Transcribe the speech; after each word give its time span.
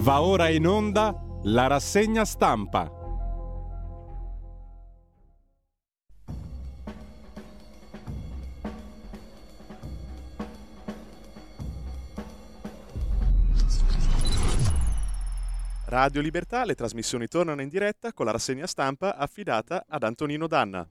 Va 0.00 0.22
ora 0.22 0.48
in 0.48 0.66
onda 0.66 1.12
la 1.42 1.66
rassegna 1.66 2.24
stampa. 2.24 2.90
Radio 15.86 16.20
Libertà, 16.20 16.64
le 16.64 16.74
trasmissioni 16.74 17.26
tornano 17.26 17.60
in 17.60 17.68
diretta 17.68 18.12
con 18.12 18.26
la 18.26 18.32
rassegna 18.32 18.66
stampa 18.66 19.16
affidata 19.16 19.84
ad 19.88 20.02
Antonino 20.04 20.46
Danna. 20.46 20.88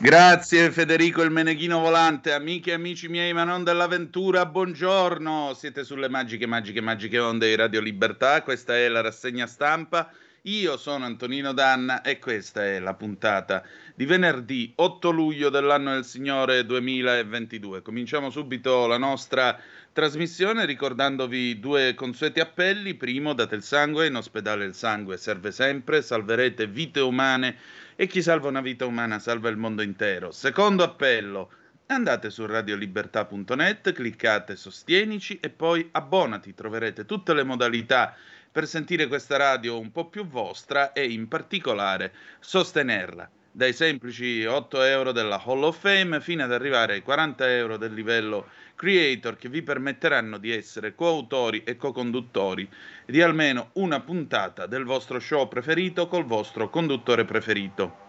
Grazie 0.00 0.70
Federico 0.70 1.22
il 1.22 1.30
Meneghino 1.30 1.80
Volante, 1.80 2.32
amiche 2.32 2.70
e 2.70 2.74
amici 2.74 3.08
miei, 3.08 3.32
ma 3.32 3.42
non 3.42 3.64
dell'avventura, 3.64 4.46
buongiorno. 4.46 5.54
Siete 5.54 5.82
sulle 5.82 6.08
magiche, 6.08 6.46
magiche, 6.46 6.80
magiche 6.80 7.18
onde 7.18 7.48
di 7.48 7.56
Radio 7.56 7.80
Libertà. 7.80 8.42
Questa 8.42 8.76
è 8.76 8.86
la 8.88 9.00
rassegna 9.00 9.46
stampa. 9.46 10.10
Io 10.42 10.76
sono 10.76 11.04
Antonino 11.04 11.52
Danna 11.52 12.00
e 12.02 12.20
questa 12.20 12.64
è 12.64 12.78
la 12.78 12.94
puntata 12.94 13.64
di 13.96 14.06
venerdì 14.06 14.72
8 14.76 15.10
luglio 15.10 15.50
dell'anno 15.50 15.92
del 15.92 16.04
Signore 16.04 16.64
2022. 16.64 17.82
Cominciamo 17.82 18.30
subito 18.30 18.86
la 18.86 18.98
nostra 18.98 19.58
trasmissione 19.92 20.64
ricordandovi 20.64 21.58
due 21.58 21.94
consueti 21.94 22.38
appelli. 22.38 22.94
Primo, 22.94 23.34
date 23.34 23.56
il 23.56 23.64
sangue, 23.64 24.06
in 24.06 24.14
ospedale 24.14 24.64
il 24.64 24.74
sangue 24.74 25.16
serve 25.16 25.50
sempre, 25.50 26.02
salverete 26.02 26.68
vite 26.68 27.00
umane 27.00 27.56
e 28.00 28.06
chi 28.06 28.22
salva 28.22 28.46
una 28.46 28.60
vita 28.60 28.86
umana 28.86 29.18
salva 29.18 29.48
il 29.48 29.56
mondo 29.56 29.82
intero. 29.82 30.30
Secondo 30.30 30.84
appello, 30.84 31.50
andate 31.86 32.30
su 32.30 32.46
radiolibertà.net, 32.46 33.92
cliccate 33.92 34.54
sostienici 34.54 35.40
e 35.40 35.50
poi 35.50 35.88
abbonati, 35.90 36.54
troverete 36.54 37.04
tutte 37.04 37.34
le 37.34 37.42
modalità 37.42 38.14
per 38.52 38.68
sentire 38.68 39.08
questa 39.08 39.36
radio 39.36 39.80
un 39.80 39.90
po' 39.90 40.06
più 40.06 40.24
vostra 40.24 40.92
e 40.92 41.10
in 41.10 41.26
particolare 41.26 42.12
sostenerla 42.38 43.28
dai 43.50 43.72
semplici 43.72 44.44
8 44.44 44.82
euro 44.82 45.10
della 45.10 45.42
Hall 45.44 45.64
of 45.64 45.80
Fame 45.80 46.20
fino 46.20 46.44
ad 46.44 46.52
arrivare 46.52 46.92
ai 46.92 47.02
40 47.02 47.56
euro 47.56 47.76
del 47.76 47.92
livello 47.92 48.46
creator 48.78 49.36
che 49.36 49.48
vi 49.48 49.62
permetteranno 49.62 50.38
di 50.38 50.52
essere 50.52 50.94
coautori 50.94 51.64
e 51.64 51.74
co-conduttori 51.74 52.68
di 53.04 53.20
almeno 53.20 53.70
una 53.72 53.98
puntata 53.98 54.66
del 54.66 54.84
vostro 54.84 55.18
show 55.18 55.48
preferito 55.48 56.06
col 56.06 56.24
vostro 56.24 56.70
conduttore 56.70 57.24
preferito. 57.24 58.06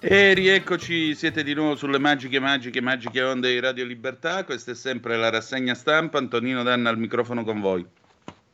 E 0.10 0.34
rieccoci, 0.34 1.14
siete 1.16 1.44
di 1.44 1.54
nuovo 1.54 1.76
sulle 1.76 2.00
magiche, 2.00 2.40
magiche, 2.40 2.80
magiche 2.80 3.22
onde 3.22 3.52
di 3.52 3.60
Radio 3.60 3.84
Libertà. 3.84 4.46
Questa 4.46 4.72
è 4.72 4.74
sempre 4.74 5.18
la 5.18 5.30
rassegna 5.30 5.74
stampa. 5.74 6.18
Antonino 6.18 6.64
Danna 6.64 6.90
al 6.90 6.98
microfono 6.98 7.44
con 7.44 7.60
voi. 7.60 7.86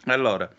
Allora, 0.05 0.51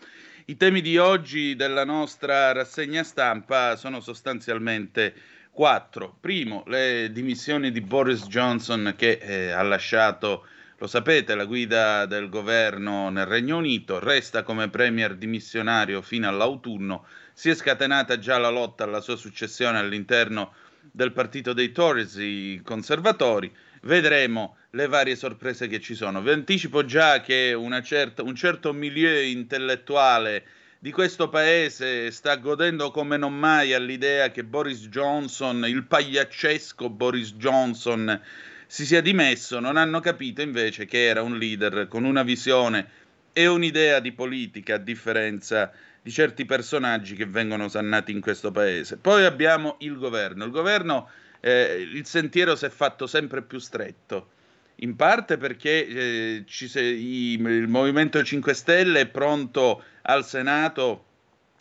i 0.44 0.56
temi 0.56 0.80
di 0.82 0.96
oggi 0.96 1.56
della 1.56 1.84
nostra 1.84 2.52
rassegna 2.52 3.02
stampa 3.02 3.74
sono 3.74 3.98
sostanzialmente 3.98 5.14
quattro. 5.50 6.16
Primo, 6.20 6.62
le 6.68 7.10
dimissioni 7.10 7.72
di 7.72 7.80
Boris 7.80 8.28
Johnson 8.28 8.94
che 8.96 9.18
eh, 9.20 9.50
ha 9.50 9.62
lasciato, 9.62 10.46
lo 10.78 10.86
sapete, 10.86 11.34
la 11.34 11.44
guida 11.44 12.06
del 12.06 12.28
governo 12.28 13.08
nel 13.10 13.26
Regno 13.26 13.56
Unito, 13.56 13.98
resta 13.98 14.44
come 14.44 14.70
premier 14.70 15.16
dimissionario 15.16 16.02
fino 16.02 16.28
all'autunno. 16.28 17.04
Si 17.32 17.50
è 17.50 17.54
scatenata 17.56 18.20
già 18.20 18.38
la 18.38 18.48
lotta 18.48 18.84
alla 18.84 19.00
sua 19.00 19.16
successione 19.16 19.78
all'interno 19.78 20.54
del 20.94 21.10
partito 21.10 21.52
dei 21.52 21.72
Tories, 21.72 22.14
i 22.18 22.60
conservatori. 22.62 23.52
Vedremo 23.82 24.58
le 24.70 24.86
varie 24.86 25.16
sorprese 25.16 25.66
che 25.66 25.80
ci 25.80 25.96
sono. 25.96 26.22
Vi 26.22 26.30
anticipo 26.30 26.84
già 26.84 27.20
che 27.20 27.58
certa, 27.82 28.22
un 28.22 28.36
certo 28.36 28.72
milieu 28.72 29.20
intellettuale 29.24 30.44
di 30.78 30.92
questo 30.92 31.28
paese 31.28 32.12
sta 32.12 32.36
godendo 32.36 32.92
come 32.92 33.16
non 33.16 33.36
mai 33.36 33.72
all'idea 33.72 34.30
che 34.30 34.44
Boris 34.44 34.86
Johnson, 34.86 35.64
il 35.66 35.82
pagliaccesco 35.82 36.88
Boris 36.88 37.34
Johnson, 37.34 38.20
si 38.64 38.86
sia 38.86 39.00
dimesso. 39.00 39.58
Non 39.58 39.76
hanno 39.76 39.98
capito 39.98 40.42
invece 40.42 40.84
che 40.84 41.06
era 41.06 41.22
un 41.22 41.38
leader 41.38 41.88
con 41.88 42.04
una 42.04 42.22
visione 42.22 42.86
e 43.32 43.48
un'idea 43.48 43.98
di 43.98 44.12
politica 44.12 44.76
a 44.76 44.78
differenza 44.78 45.72
di 45.72 45.93
certi 46.10 46.44
personaggi 46.44 47.14
che 47.14 47.26
vengono 47.26 47.68
sannati 47.68 48.12
in 48.12 48.20
questo 48.20 48.50
paese. 48.50 48.96
Poi 48.96 49.24
abbiamo 49.24 49.76
il 49.80 49.96
governo. 49.96 50.44
Il 50.44 50.50
governo, 50.50 51.08
eh, 51.40 51.88
il 51.92 52.06
sentiero 52.06 52.56
si 52.56 52.66
è 52.66 52.70
fatto 52.70 53.06
sempre 53.06 53.42
più 53.42 53.58
stretto. 53.58 54.30
In 54.76 54.96
parte 54.96 55.36
perché 55.36 55.86
eh, 55.86 56.44
se, 56.46 56.82
i, 56.82 57.34
il 57.34 57.68
Movimento 57.68 58.22
5 58.22 58.54
Stelle 58.54 59.00
è 59.00 59.06
pronto 59.06 59.82
al 60.02 60.26
Senato 60.26 61.04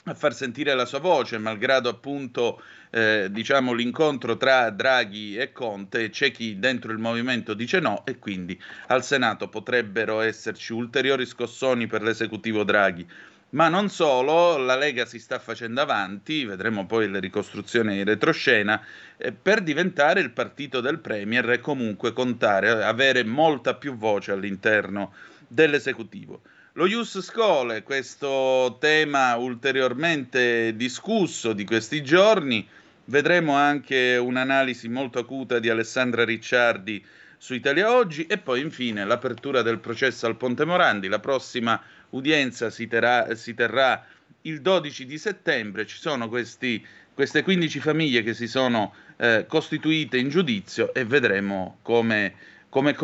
a 0.05 0.13
far 0.13 0.33
sentire 0.33 0.73
la 0.73 0.85
sua 0.85 0.99
voce, 0.99 1.37
malgrado 1.37 1.87
appunto 1.87 2.61
eh, 2.89 3.27
diciamo, 3.31 3.71
l'incontro 3.71 4.35
tra 4.35 4.69
Draghi 4.69 5.37
e 5.37 5.53
Conte, 5.53 6.09
c'è 6.09 6.31
chi 6.31 6.59
dentro 6.59 6.91
il 6.91 6.97
movimento 6.97 7.53
dice 7.53 7.79
no 7.79 8.03
e 8.05 8.19
quindi 8.19 8.61
al 8.87 9.03
Senato 9.03 9.47
potrebbero 9.47 10.19
esserci 10.19 10.73
ulteriori 10.73 11.25
scossoni 11.25 11.87
per 11.87 12.01
l'esecutivo 12.01 12.63
Draghi. 12.63 13.07
Ma 13.53 13.69
non 13.69 13.89
solo, 13.89 14.57
la 14.57 14.75
Lega 14.75 15.05
si 15.05 15.19
sta 15.19 15.37
facendo 15.37 15.79
avanti, 15.79 16.43
vedremo 16.43 16.87
poi 16.87 17.07
le 17.07 17.19
ricostruzioni 17.19 17.99
in 17.99 18.03
retroscena, 18.03 18.83
eh, 19.15 19.31
per 19.31 19.61
diventare 19.61 20.21
il 20.21 20.31
partito 20.31 20.81
del 20.81 20.97
Premier 20.97 21.47
e 21.51 21.59
comunque 21.59 22.13
contare, 22.13 22.83
avere 22.83 23.23
molta 23.23 23.75
più 23.75 23.95
voce 23.95 24.31
all'interno 24.31 25.13
dell'esecutivo. 25.47 26.41
Lo 26.73 26.87
Ius 26.87 27.21
Scole, 27.21 27.83
questo 27.83 28.77
tema 28.79 29.35
ulteriormente 29.35 30.75
discusso 30.75 31.53
di 31.53 31.63
questi 31.63 32.01
giorni, 32.01 32.67
vedremo 33.05 33.53
anche 33.53 34.17
un'analisi 34.17 34.89
molto 34.89 35.19
acuta 35.19 35.59
di 35.59 35.69
Alessandra 35.69 36.25
Ricciardi 36.25 37.05
su 37.37 37.53
Italia 37.53 37.93
Oggi 37.93 38.25
e 38.25 38.39
poi 38.39 38.61
infine 38.61 39.05
l'apertura 39.05 39.61
del 39.61 39.77
processo 39.77 40.25
al 40.25 40.37
Ponte 40.37 40.65
Morandi, 40.65 41.07
la 41.07 41.19
prossima 41.19 41.79
udienza 42.13 42.69
si 42.69 42.87
terrà, 42.87 43.35
si 43.35 43.53
terrà 43.53 44.05
il 44.41 44.61
12 44.61 45.05
di 45.05 45.17
settembre, 45.17 45.85
ci 45.85 45.97
sono 45.97 46.27
questi, 46.27 46.85
queste 47.13 47.43
15 47.43 47.79
famiglie 47.79 48.23
che 48.23 48.33
si 48.33 48.47
sono 48.47 48.93
eh, 49.17 49.45
costituite 49.47 50.17
in 50.17 50.29
giudizio 50.29 50.93
e 50.93 51.05
vedremo 51.05 51.77
come 51.81 52.51
come 52.73 52.89
è 52.89 52.95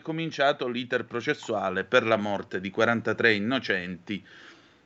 cominciato 0.00 0.66
l'iter 0.66 1.04
processuale 1.04 1.84
per 1.84 2.06
la 2.06 2.16
morte 2.16 2.58
di 2.58 2.70
43 2.70 3.34
innocenti 3.34 4.24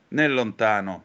nel 0.09 0.35
lontano 0.35 1.05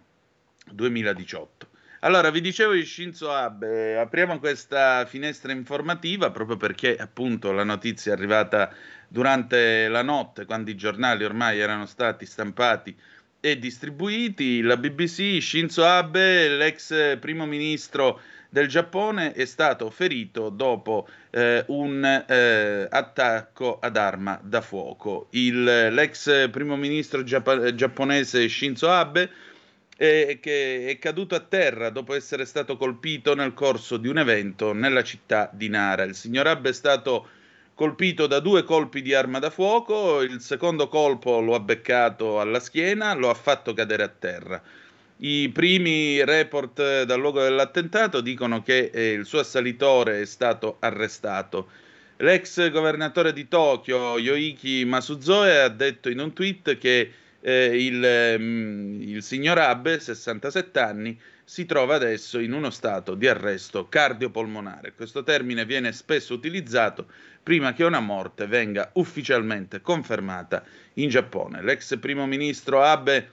2018. 0.71 1.67
Allora, 1.99 2.31
vi 2.31 2.41
dicevo 2.41 2.73
di 2.73 2.85
Shinzo 2.85 3.31
Abe, 3.31 3.99
apriamo 3.99 4.39
questa 4.39 5.05
finestra 5.05 5.51
informativa 5.51 6.31
proprio 6.31 6.57
perché 6.57 6.95
appunto 6.95 7.51
la 7.51 7.63
notizia 7.63 8.13
è 8.13 8.15
arrivata 8.15 8.73
durante 9.09 9.87
la 9.89 10.03
notte, 10.03 10.45
quando 10.45 10.69
i 10.69 10.75
giornali 10.75 11.25
ormai 11.25 11.59
erano 11.59 11.85
stati 11.85 12.25
stampati 12.25 12.95
e 13.41 13.59
distribuiti. 13.59 14.61
La 14.61 14.77
BBC, 14.77 15.41
Shinzo 15.41 15.83
Abe, 15.83 16.47
l'ex 16.49 17.17
primo 17.19 17.45
ministro 17.45 18.21
del 18.49 18.67
Giappone, 18.67 19.33
è 19.33 19.45
stato 19.45 19.89
ferito 19.89 20.49
dopo 20.49 21.07
eh, 21.31 21.63
un 21.67 22.03
eh, 22.05 22.87
attacco 22.89 23.79
ad 23.79 23.97
arma 23.97 24.39
da 24.43 24.61
fuoco. 24.61 25.27
Il, 25.31 25.63
l'ex 25.63 26.49
primo 26.49 26.75
ministro 26.75 27.23
giappa- 27.23 27.73
giapponese 27.73 28.47
Shinzo 28.47 28.89
Abe 28.89 29.29
che 29.99 30.85
è 30.87 30.97
caduto 30.97 31.35
a 31.35 31.41
terra 31.41 31.89
dopo 31.89 32.15
essere 32.15 32.45
stato 32.45 32.77
colpito 32.77 33.35
nel 33.35 33.53
corso 33.53 33.97
di 33.97 34.07
un 34.07 34.17
evento 34.17 34.71
nella 34.71 35.03
città 35.03 35.49
di 35.51 35.67
Nara. 35.67 36.03
Il 36.03 36.15
signor 36.15 36.47
Abbe 36.47 36.69
è 36.69 36.73
stato 36.73 37.27
colpito 37.79 38.27
da 38.27 38.41
due 38.41 38.65
colpi 38.65 39.01
di 39.01 39.13
arma 39.13 39.39
da 39.39 39.49
fuoco, 39.49 40.21
il 40.21 40.41
secondo 40.41 40.89
colpo 40.89 41.39
lo 41.39 41.55
ha 41.55 41.61
beccato 41.61 42.41
alla 42.41 42.59
schiena, 42.59 43.13
lo 43.13 43.29
ha 43.29 43.33
fatto 43.33 43.73
cadere 43.73 44.03
a 44.03 44.09
terra. 44.09 44.61
I 45.19 45.47
primi 45.47 46.21
report 46.25 47.03
dal 47.03 47.17
luogo 47.17 47.41
dell'attentato 47.41 48.19
dicono 48.19 48.61
che 48.63 48.91
eh, 48.93 49.13
il 49.13 49.25
suo 49.25 49.39
assalitore 49.39 50.19
è 50.19 50.25
stato 50.25 50.75
arrestato. 50.81 51.69
L'ex 52.17 52.69
governatore 52.69 53.31
di 53.31 53.47
Tokyo, 53.47 54.19
Yoiki 54.19 54.83
Masuzoe, 54.83 55.61
ha 55.61 55.69
detto 55.69 56.09
in 56.09 56.19
un 56.19 56.33
tweet 56.33 56.77
che 56.77 57.13
eh, 57.39 57.85
il, 57.85 58.35
mm, 58.37 59.01
il 59.03 59.23
signor 59.23 59.57
Abe, 59.57 60.01
67 60.01 60.79
anni, 60.79 61.17
si 61.49 61.65
trova 61.65 61.95
adesso 61.95 62.37
in 62.37 62.53
uno 62.53 62.69
stato 62.69 63.15
di 63.15 63.27
arresto 63.27 63.89
cardiopolmonare. 63.89 64.93
Questo 64.93 65.23
termine 65.23 65.65
viene 65.65 65.91
spesso 65.93 66.35
utilizzato 66.35 67.07
prima 67.41 67.73
che 67.73 67.83
una 67.83 67.99
morte 67.99 68.45
venga 68.45 68.91
ufficialmente 68.93 69.81
confermata 69.81 70.63
in 70.93 71.09
Giappone. 71.09 71.63
L'ex 71.63 71.97
primo 71.97 72.27
ministro 72.27 72.83
Abe 72.83 73.31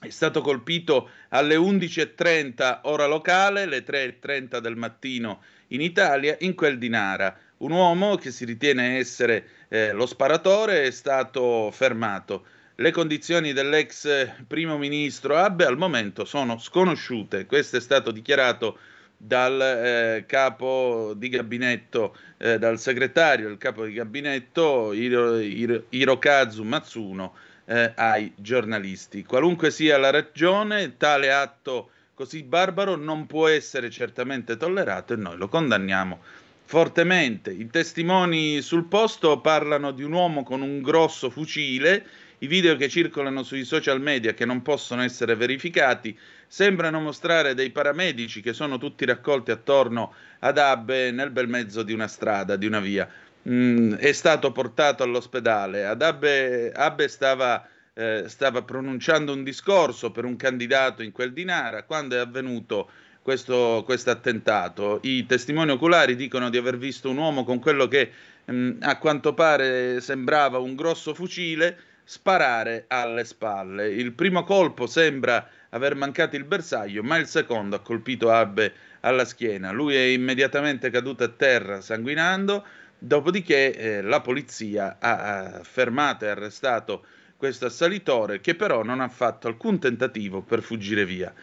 è 0.00 0.08
stato 0.08 0.40
colpito 0.40 1.10
alle 1.28 1.56
11.30 1.56 2.80
ora 2.84 3.04
locale, 3.04 3.66
le 3.66 3.84
3.30 3.84 4.56
del 4.56 4.76
mattino 4.76 5.42
in 5.68 5.82
Italia, 5.82 6.38
in 6.40 6.54
quel 6.54 6.78
di 6.78 6.88
Nara. 6.88 7.38
Un 7.58 7.70
uomo 7.70 8.16
che 8.16 8.30
si 8.30 8.46
ritiene 8.46 8.96
essere 8.96 9.46
eh, 9.68 9.92
lo 9.92 10.06
sparatore 10.06 10.84
è 10.84 10.90
stato 10.90 11.70
fermato. 11.70 12.46
Le 12.78 12.90
condizioni 12.90 13.54
dell'ex 13.54 14.44
primo 14.46 14.76
ministro 14.76 15.34
Abe 15.34 15.64
al 15.64 15.78
momento 15.78 16.26
sono 16.26 16.58
sconosciute. 16.58 17.46
Questo 17.46 17.78
è 17.78 17.80
stato 17.80 18.10
dichiarato 18.10 18.76
dal 19.16 19.58
eh, 19.58 20.24
capo 20.26 21.14
di 21.16 21.30
gabinetto, 21.30 22.14
eh, 22.36 22.58
dal 22.58 22.78
segretario 22.78 23.48
del 23.48 23.56
capo 23.56 23.86
di 23.86 23.94
gabinetto 23.94 24.92
Hiro, 24.92 25.38
Hiro, 25.38 25.84
Hirokazu 25.88 26.64
Matsuno 26.64 27.32
eh, 27.64 27.92
ai 27.96 28.34
giornalisti. 28.36 29.24
Qualunque 29.24 29.70
sia 29.70 29.96
la 29.96 30.10
ragione, 30.10 30.98
tale 30.98 31.32
atto 31.32 31.88
così 32.12 32.42
barbaro 32.42 32.96
non 32.96 33.24
può 33.24 33.48
essere 33.48 33.88
certamente 33.88 34.58
tollerato 34.58 35.14
e 35.14 35.16
noi 35.16 35.38
lo 35.38 35.48
condanniamo 35.48 36.20
fortemente. 36.66 37.52
I 37.52 37.68
testimoni 37.70 38.60
sul 38.60 38.84
posto 38.84 39.40
parlano 39.40 39.92
di 39.92 40.02
un 40.02 40.12
uomo 40.12 40.42
con 40.42 40.60
un 40.60 40.82
grosso 40.82 41.30
fucile 41.30 42.04
i 42.38 42.46
video 42.46 42.76
che 42.76 42.88
circolano 42.88 43.42
sui 43.42 43.64
social 43.64 44.00
media, 44.00 44.34
che 44.34 44.44
non 44.44 44.60
possono 44.62 45.02
essere 45.02 45.34
verificati, 45.34 46.16
sembrano 46.46 47.00
mostrare 47.00 47.54
dei 47.54 47.70
paramedici 47.70 48.42
che 48.42 48.52
sono 48.52 48.78
tutti 48.78 49.04
raccolti 49.04 49.50
attorno 49.50 50.12
ad 50.40 50.58
Abbe 50.58 51.10
nel 51.10 51.30
bel 51.30 51.48
mezzo 51.48 51.82
di 51.82 51.92
una 51.92 52.08
strada, 52.08 52.56
di 52.56 52.66
una 52.66 52.80
via. 52.80 53.08
Mm, 53.48 53.94
è 53.94 54.12
stato 54.12 54.52
portato 54.52 55.02
all'ospedale. 55.02 55.86
Ad 55.86 56.02
Abbe, 56.02 56.72
Abbe 56.72 57.08
stava, 57.08 57.66
eh, 57.94 58.24
stava 58.26 58.62
pronunciando 58.62 59.32
un 59.32 59.42
discorso 59.42 60.10
per 60.10 60.24
un 60.24 60.36
candidato 60.36 61.02
in 61.02 61.12
quel 61.12 61.32
di 61.32 61.44
Nara 61.44 61.84
quando 61.84 62.16
è 62.16 62.18
avvenuto 62.18 62.90
questo 63.22 63.84
attentato. 63.84 65.00
I 65.02 65.26
testimoni 65.26 65.72
oculari 65.72 66.14
dicono 66.14 66.48
di 66.48 66.58
aver 66.58 66.76
visto 66.76 67.10
un 67.10 67.16
uomo 67.16 67.44
con 67.44 67.58
quello 67.58 67.88
che 67.88 68.10
mh, 68.44 68.54
mm, 68.54 68.70
a 68.82 68.98
quanto 68.98 69.34
pare 69.34 70.00
sembrava 70.00 70.58
un 70.58 70.76
grosso 70.76 71.12
fucile 71.14 71.76
sparare 72.08 72.84
alle 72.86 73.24
spalle. 73.24 73.88
Il 73.88 74.12
primo 74.12 74.44
colpo 74.44 74.86
sembra 74.86 75.48
aver 75.70 75.96
mancato 75.96 76.36
il 76.36 76.44
bersaglio, 76.44 77.02
ma 77.02 77.16
il 77.16 77.26
secondo 77.26 77.74
ha 77.74 77.80
colpito 77.80 78.30
Abbe 78.30 78.72
alla 79.00 79.24
schiena. 79.24 79.72
Lui 79.72 79.96
è 79.96 80.04
immediatamente 80.04 80.88
caduto 80.90 81.24
a 81.24 81.28
terra 81.28 81.80
sanguinando, 81.80 82.64
dopodiché 82.96 83.74
eh, 83.74 84.02
la 84.02 84.20
polizia 84.20 84.98
ha, 85.00 85.56
ha 85.56 85.64
fermato 85.64 86.24
e 86.24 86.28
arrestato 86.28 87.04
questo 87.36 87.66
assalitore 87.66 88.40
che 88.40 88.54
però 88.54 88.84
non 88.84 89.00
ha 89.00 89.08
fatto 89.08 89.48
alcun 89.48 89.80
tentativo 89.80 90.42
per 90.42 90.62
fuggire 90.62 91.04
via. 91.04 91.34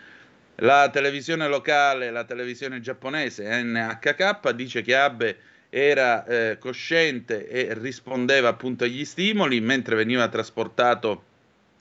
La 0.58 0.90
televisione 0.90 1.48
locale, 1.50 2.10
la 2.10 2.24
televisione 2.24 2.80
giapponese 2.80 3.64
NHK, 3.64 4.52
dice 4.52 4.82
che 4.82 4.96
Abe 4.96 5.38
era 5.76 6.24
eh, 6.26 6.58
cosciente 6.60 7.48
e 7.48 7.74
rispondeva 7.74 8.50
appunto 8.50 8.84
agli 8.84 9.04
stimoli 9.06 9.60
mentre 9.60 9.96
veniva 9.96 10.28
trasportato 10.28 11.24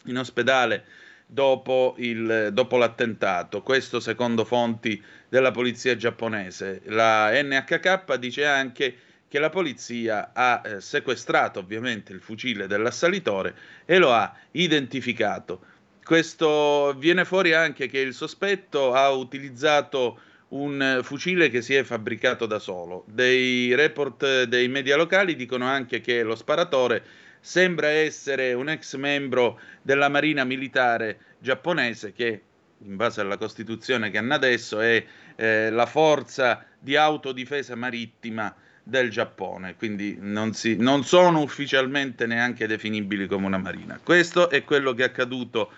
in 0.06 0.16
ospedale 0.16 0.84
dopo, 1.26 1.94
il, 1.98 2.48
dopo 2.54 2.78
l'attentato. 2.78 3.60
Questo 3.60 4.00
secondo 4.00 4.46
fonti 4.46 5.00
della 5.28 5.50
polizia 5.50 5.94
giapponese. 5.94 6.80
La 6.86 7.30
NHK 7.32 8.14
dice 8.14 8.46
anche 8.46 8.96
che 9.28 9.38
la 9.38 9.50
polizia 9.50 10.30
ha 10.32 10.62
eh, 10.64 10.80
sequestrato 10.80 11.58
ovviamente 11.58 12.14
il 12.14 12.20
fucile 12.22 12.66
dell'assalitore 12.66 13.54
e 13.84 13.98
lo 13.98 14.10
ha 14.10 14.34
identificato. 14.52 15.66
Questo 16.02 16.94
viene 16.96 17.26
fuori 17.26 17.52
anche 17.52 17.88
che 17.88 17.98
il 17.98 18.14
sospetto 18.14 18.94
ha 18.94 19.10
utilizzato 19.10 20.18
un 20.52 21.00
fucile 21.02 21.48
che 21.48 21.62
si 21.62 21.74
è 21.74 21.82
fabbricato 21.82 22.46
da 22.46 22.58
solo. 22.58 23.04
Dei 23.06 23.74
report 23.74 24.44
dei 24.44 24.68
media 24.68 24.96
locali 24.96 25.36
dicono 25.36 25.66
anche 25.66 26.00
che 26.00 26.22
lo 26.22 26.34
sparatore 26.34 27.04
sembra 27.40 27.88
essere 27.88 28.52
un 28.52 28.68
ex 28.68 28.96
membro 28.96 29.60
della 29.82 30.08
Marina 30.08 30.44
Militare 30.44 31.18
giapponese 31.38 32.12
che 32.12 32.42
in 32.84 32.96
base 32.96 33.20
alla 33.20 33.36
Costituzione 33.36 34.10
che 34.10 34.18
hanno 34.18 34.34
adesso 34.34 34.80
è 34.80 35.04
eh, 35.36 35.70
la 35.70 35.86
forza 35.86 36.64
di 36.78 36.96
autodifesa 36.96 37.74
marittima 37.74 38.54
del 38.84 39.10
Giappone, 39.10 39.76
quindi 39.76 40.16
non, 40.18 40.54
si, 40.54 40.76
non 40.76 41.04
sono 41.04 41.40
ufficialmente 41.40 42.26
neanche 42.26 42.66
definibili 42.66 43.28
come 43.28 43.46
una 43.46 43.58
marina. 43.58 44.00
Questo 44.02 44.50
è 44.50 44.64
quello 44.64 44.92
che 44.92 45.04
è 45.04 45.06
accaduto 45.06 45.70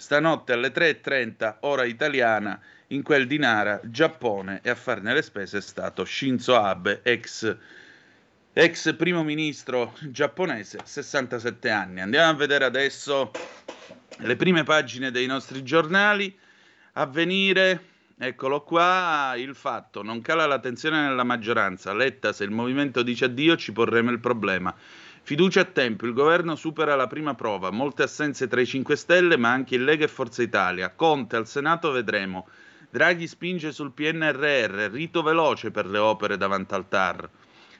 stanotte 0.00 0.54
alle 0.54 0.72
3.30 0.72 1.56
ora 1.60 1.84
italiana 1.84 2.58
in 2.88 3.02
quel 3.02 3.26
di 3.26 3.36
Nara, 3.36 3.80
Giappone, 3.84 4.60
e 4.62 4.70
a 4.70 4.74
farne 4.74 5.12
le 5.12 5.20
spese 5.20 5.58
è 5.58 5.60
stato 5.60 6.06
Shinzo 6.06 6.56
Abe, 6.56 7.00
ex, 7.02 7.54
ex 8.50 8.96
primo 8.96 9.22
ministro 9.22 9.92
giapponese, 10.00 10.78
67 10.82 11.68
anni. 11.68 12.00
Andiamo 12.00 12.30
a 12.30 12.34
vedere 12.34 12.64
adesso 12.64 13.30
le 14.16 14.36
prime 14.36 14.62
pagine 14.62 15.10
dei 15.10 15.26
nostri 15.26 15.62
giornali. 15.62 16.34
Avvenire, 16.92 17.84
eccolo 18.18 18.62
qua, 18.62 19.34
il 19.36 19.54
fatto, 19.54 20.02
non 20.02 20.22
cala 20.22 20.46
la 20.46 20.60
tensione 20.60 21.02
nella 21.02 21.24
maggioranza. 21.24 21.92
Letta, 21.92 22.32
se 22.32 22.44
il 22.44 22.50
movimento 22.50 23.02
dice 23.02 23.26
addio 23.26 23.54
ci 23.54 23.70
porremo 23.72 24.10
il 24.10 24.18
problema. 24.18 24.74
Fiducia 25.22 25.60
a 25.60 25.64
tempo, 25.64 26.06
il 26.06 26.12
governo 26.12 26.56
supera 26.56 26.96
la 26.96 27.06
prima 27.06 27.34
prova, 27.34 27.70
molte 27.70 28.02
assenze 28.02 28.48
tra 28.48 28.60
i 28.60 28.66
5 28.66 28.96
Stelle 28.96 29.36
ma 29.36 29.50
anche 29.50 29.76
il 29.76 29.84
Lega 29.84 30.04
e 30.04 30.08
Forza 30.08 30.42
Italia. 30.42 30.90
Conte 30.90 31.36
al 31.36 31.46
Senato 31.46 31.92
vedremo. 31.92 32.48
Draghi 32.90 33.28
spinge 33.28 33.70
sul 33.70 33.92
PNRR, 33.92 34.90
rito 34.90 35.22
veloce 35.22 35.70
per 35.70 35.86
le 35.86 35.98
opere 35.98 36.36
davanti 36.36 36.74
al 36.74 36.88
TAR. 36.88 37.28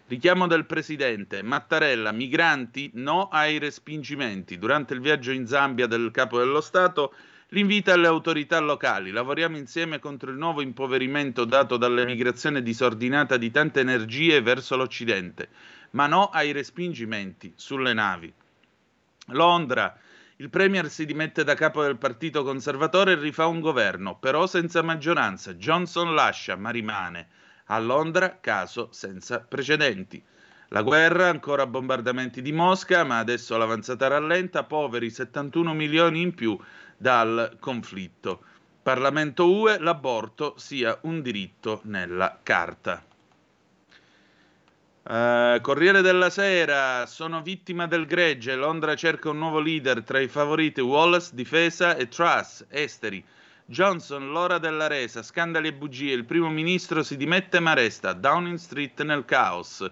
Richiamo 0.07 0.47
del 0.47 0.67
Presidente, 0.67 1.43
Mattarella, 1.43 2.13
migranti 2.13 2.91
no 2.95 3.29
ai 3.29 3.59
respingimenti. 3.59 4.59
Durante 4.59 4.95
il 4.95 5.01
viaggio 5.01 5.33
in 5.33 5.47
Zambia 5.47 5.87
del 5.87 6.11
Capo 6.13 6.39
dello 6.39 6.61
Stato 6.61 7.13
L'invito 7.53 7.91
alle 7.91 8.07
autorità 8.07 8.61
locali. 8.61 9.11
Lavoriamo 9.11 9.57
insieme 9.57 9.99
contro 9.99 10.31
il 10.31 10.37
nuovo 10.37 10.61
impoverimento 10.61 11.45
dato 11.45 11.77
dall'emigrazione 11.77 12.63
disordinata 12.63 13.37
di 13.37 13.51
tante 13.51 13.81
energie 13.81 14.41
verso 14.41 14.77
l'Occidente, 14.77 15.49
ma 15.91 16.07
no 16.07 16.29
ai 16.29 16.53
respingimenti 16.53 17.53
sulle 17.57 17.93
navi. 17.93 18.33
Londra. 19.27 19.97
Il 20.37 20.49
Premier 20.49 20.89
si 20.89 21.05
dimette 21.05 21.45
da 21.45 21.55
capo 21.55 21.83
del 21.83 21.99
Partito 21.99 22.43
Conservatore 22.43 23.13
e 23.13 23.17
rifà 23.17 23.47
un 23.47 23.61
governo, 23.61 24.17
però 24.17 24.47
senza 24.47 24.83
maggioranza. 24.83 25.55
Johnson 25.55 26.15
lascia, 26.15 26.57
ma 26.57 26.71
rimane. 26.71 27.29
A 27.67 27.79
Londra, 27.79 28.39
caso 28.41 28.89
senza 28.91 29.41
precedenti. 29.41 30.23
La 30.69 30.83
guerra, 30.83 31.29
ancora 31.29 31.67
bombardamenti 31.67 32.41
di 32.43 32.53
Mosca, 32.53 33.05
ma 33.05 33.19
adesso 33.19 33.57
l'avanzata 33.57 34.07
rallenta, 34.07 34.65
poveri 34.65 35.11
71 35.11 35.75
milioni 35.75 36.23
in 36.23 36.33
più 36.33 36.59
dal 36.97 37.57
conflitto. 37.61 38.43
Parlamento 38.83 39.51
UE, 39.51 39.79
l'aborto 39.79 40.55
sia 40.57 40.97
un 41.03 41.21
diritto 41.21 41.81
nella 41.85 42.39
carta. 42.43 43.05
Uh, 45.11 45.61
Corriere 45.61 46.03
della 46.03 46.31
Sera, 46.31 47.05
sono 47.05 47.43
vittima 47.43 47.89
del 47.89 48.07
gregge, 48.07 48.55
Londra 48.55 48.95
cerca 48.95 49.29
un 49.31 49.39
nuovo 49.39 49.59
leader 49.59 50.05
tra 50.05 50.21
i 50.21 50.29
favoriti 50.29 50.81
Wallace, 50.81 51.31
difesa 51.33 51.97
e 51.97 52.07
Truss, 52.07 52.65
esteri. 52.69 53.25
Johnson, 53.65 54.31
l'ora 54.31 54.59
della 54.59 54.87
resa, 54.87 55.25
scandali 55.25 55.67
e 55.67 55.73
bugie, 55.73 56.13
il 56.13 56.25
primo 56.25 56.49
ministro 56.49 57.03
si 57.03 57.17
dimette 57.17 57.59
ma 57.59 57.73
resta, 57.73 58.13
Downing 58.13 58.57
Street 58.57 59.03
nel 59.03 59.25
caos. 59.25 59.85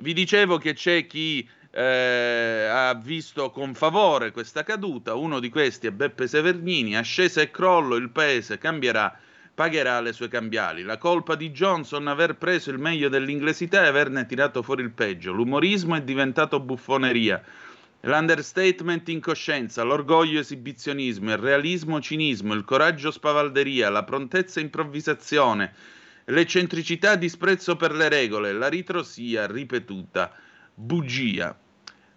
Vi 0.00 0.12
dicevo 0.12 0.58
che 0.58 0.74
c'è 0.74 1.06
chi 1.06 1.48
eh, 1.70 2.68
ha 2.70 2.92
visto 3.02 3.50
con 3.50 3.72
favore 3.72 4.30
questa 4.30 4.62
caduta, 4.62 5.14
uno 5.14 5.40
di 5.40 5.48
questi 5.48 5.86
è 5.86 5.90
Beppe 5.90 6.28
Severnini, 6.28 6.98
ascesa 6.98 7.40
e 7.40 7.50
crollo, 7.50 7.94
il 7.94 8.10
paese 8.10 8.58
cambierà, 8.58 9.18
pagherà 9.54 10.00
le 10.00 10.12
sue 10.12 10.28
cambiali. 10.28 10.82
La 10.82 10.98
colpa 10.98 11.36
di 11.36 11.50
Johnson 11.50 12.08
aver 12.08 12.36
preso 12.36 12.70
il 12.70 12.78
meglio 12.78 13.08
dell'inglesità 13.08 13.84
e 13.84 13.86
averne 13.86 14.26
tirato 14.26 14.62
fuori 14.62 14.82
il 14.82 14.90
peggio. 14.90 15.32
L'umorismo 15.32 15.94
è 15.94 16.02
diventato 16.02 16.58
buffoneria. 16.60 17.42
L'understatement 18.00 19.08
incoscienza, 19.08 19.82
l'orgoglio 19.82 20.40
esibizionismo, 20.40 21.30
il 21.30 21.38
realismo 21.38 22.00
cinismo, 22.00 22.52
il 22.52 22.64
coraggio 22.64 23.10
spavalderia, 23.10 23.88
la 23.88 24.04
prontezza 24.04 24.60
improvvisazione, 24.60 25.72
l'eccentricità 26.26 27.16
disprezzo 27.16 27.76
per 27.76 27.92
le 27.92 28.10
regole, 28.10 28.52
la 28.52 28.68
ritrosia 28.68 29.46
ripetuta 29.46 30.30
bugia. 30.74 31.56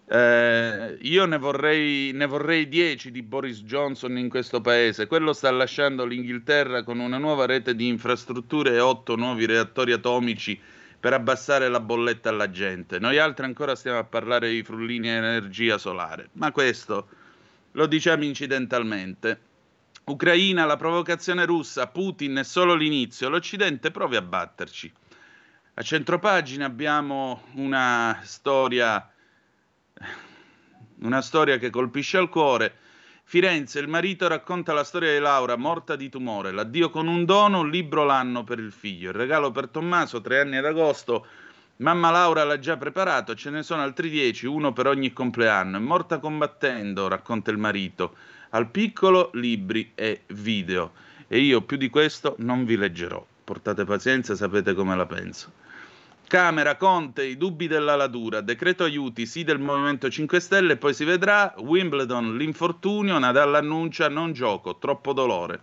Eh, 0.09 0.97
io 1.01 1.25
ne 1.25 1.37
vorrei, 1.37 2.11
ne 2.13 2.25
vorrei 2.27 2.69
10 2.69 3.11
di 3.11 3.21
Boris 3.23 3.63
Johnson 3.63 4.17
in 4.17 4.29
questo 4.29 4.61
paese. 4.61 5.05
Quello 5.05 5.33
sta 5.33 5.51
lasciando 5.51 6.05
l'Inghilterra 6.05 6.83
con 6.83 6.99
una 6.99 7.17
nuova 7.17 7.45
rete 7.45 7.75
di 7.75 7.87
infrastrutture 7.87 8.73
e 8.73 8.79
otto 8.79 9.17
nuovi 9.17 9.45
reattori 9.45 9.91
atomici 9.91 10.57
per 10.97 11.11
abbassare 11.11 11.67
la 11.67 11.81
bolletta 11.81 12.29
alla 12.29 12.49
gente. 12.49 12.99
Noi 12.99 13.17
altri 13.17 13.45
ancora 13.45 13.75
stiamo 13.75 13.99
a 13.99 14.05
parlare 14.05 14.49
di 14.49 14.63
frullini 14.63 15.09
e 15.09 15.11
energia 15.11 15.77
solare, 15.77 16.29
ma 16.33 16.51
questo 16.51 17.07
lo 17.73 17.85
diciamo 17.85 18.23
incidentalmente. 18.23 19.41
Ucraina, 20.05 20.63
la 20.63 20.77
provocazione 20.77 21.43
russa, 21.43 21.87
Putin 21.87 22.37
è 22.37 22.43
solo 22.43 22.75
l'inizio, 22.75 23.27
l'Occidente 23.27 23.91
provi 23.91 24.15
a 24.15 24.21
batterci. 24.21 24.91
A 25.73 25.81
centropagina 25.81 26.65
abbiamo 26.65 27.43
una 27.55 28.21
storia 28.23 29.11
una 31.01 31.21
storia 31.21 31.57
che 31.57 31.69
colpisce 31.69 32.17
al 32.17 32.29
cuore. 32.29 32.73
Firenze, 33.23 33.79
il 33.79 33.89
marito 33.89 34.27
racconta 34.27 34.71
la 34.71 34.85
storia 34.85 35.11
di 35.11 35.19
Laura, 35.19 35.57
morta 35.57 35.95
di 35.95 36.07
tumore. 36.09 36.51
L'addio 36.51 36.89
con 36.89 37.07
un 37.07 37.25
dono, 37.25 37.59
un 37.59 37.69
libro 37.69 38.05
l'anno 38.05 38.43
per 38.43 38.59
il 38.59 38.71
figlio. 38.71 39.09
Il 39.09 39.15
regalo 39.15 39.51
per 39.51 39.67
Tommaso, 39.67 40.21
tre 40.21 40.39
anni 40.39 40.57
ad 40.57 40.65
agosto. 40.65 41.25
Mamma 41.77 42.09
Laura 42.09 42.43
l'ha 42.43 42.57
già 42.57 42.77
preparato, 42.77 43.35
ce 43.35 43.49
ne 43.49 43.61
sono 43.63 43.83
altri 43.83 44.09
dieci, 44.09 44.47
uno 44.47 44.73
per 44.73 44.87
ogni 44.87 45.11
compleanno. 45.13 45.77
È 45.77 45.81
morta 45.81 46.19
combattendo, 46.19 47.07
racconta 47.07 47.51
il 47.51 47.57
marito. 47.57 48.15
Al 48.51 48.69
piccolo, 48.69 49.29
libri 49.33 49.91
e 49.93 50.21
video. 50.27 50.93
E 51.27 51.39
io 51.39 51.61
più 51.61 51.75
di 51.75 51.89
questo 51.89 52.35
non 52.39 52.63
vi 52.63 52.77
leggerò. 52.77 53.23
Portate 53.43 53.83
pazienza, 53.83 54.35
sapete 54.35 54.73
come 54.73 54.95
la 54.95 55.05
penso. 55.05 55.51
Camera, 56.27 56.75
Conte, 56.75 57.23
i 57.23 57.37
dubbi 57.37 57.67
della 57.67 57.95
Ladura, 57.95 58.41
decreto 58.41 58.83
aiuti, 58.83 59.25
sì 59.25 59.45
del 59.45 59.59
Movimento 59.59 60.09
5 60.09 60.41
Stelle, 60.41 60.75
poi 60.75 60.93
si 60.93 61.05
vedrà, 61.05 61.53
Wimbledon, 61.57 62.35
l'infortunio, 62.35 63.17
Nadal 63.17 63.55
annuncia, 63.55 64.09
non 64.09 64.33
gioco, 64.33 64.77
troppo 64.77 65.13
dolore. 65.13 65.61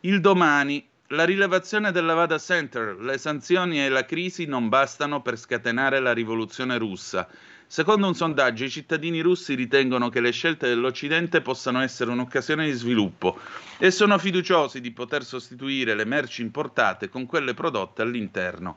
Il 0.00 0.20
domani, 0.20 0.86
la 1.08 1.24
rilevazione 1.24 1.92
del 1.92 2.04
Lavada 2.04 2.36
Center, 2.36 2.94
le 3.00 3.16
sanzioni 3.16 3.82
e 3.82 3.88
la 3.88 4.04
crisi 4.04 4.44
non 4.44 4.68
bastano 4.68 5.22
per 5.22 5.38
scatenare 5.38 5.98
la 5.98 6.12
rivoluzione 6.12 6.76
russa. 6.76 7.26
Secondo 7.66 8.06
un 8.06 8.14
sondaggio, 8.14 8.64
i 8.64 8.70
cittadini 8.70 9.20
russi 9.20 9.54
ritengono 9.54 10.10
che 10.10 10.20
le 10.20 10.30
scelte 10.30 10.68
dell'Occidente 10.68 11.40
possano 11.40 11.80
essere 11.80 12.10
un'occasione 12.10 12.66
di 12.66 12.72
sviluppo 12.72 13.38
e 13.78 13.90
sono 13.90 14.18
fiduciosi 14.18 14.82
di 14.82 14.90
poter 14.90 15.24
sostituire 15.24 15.94
le 15.94 16.04
merci 16.04 16.42
importate 16.42 17.08
con 17.08 17.24
quelle 17.24 17.54
prodotte 17.54 18.02
all'interno 18.02 18.76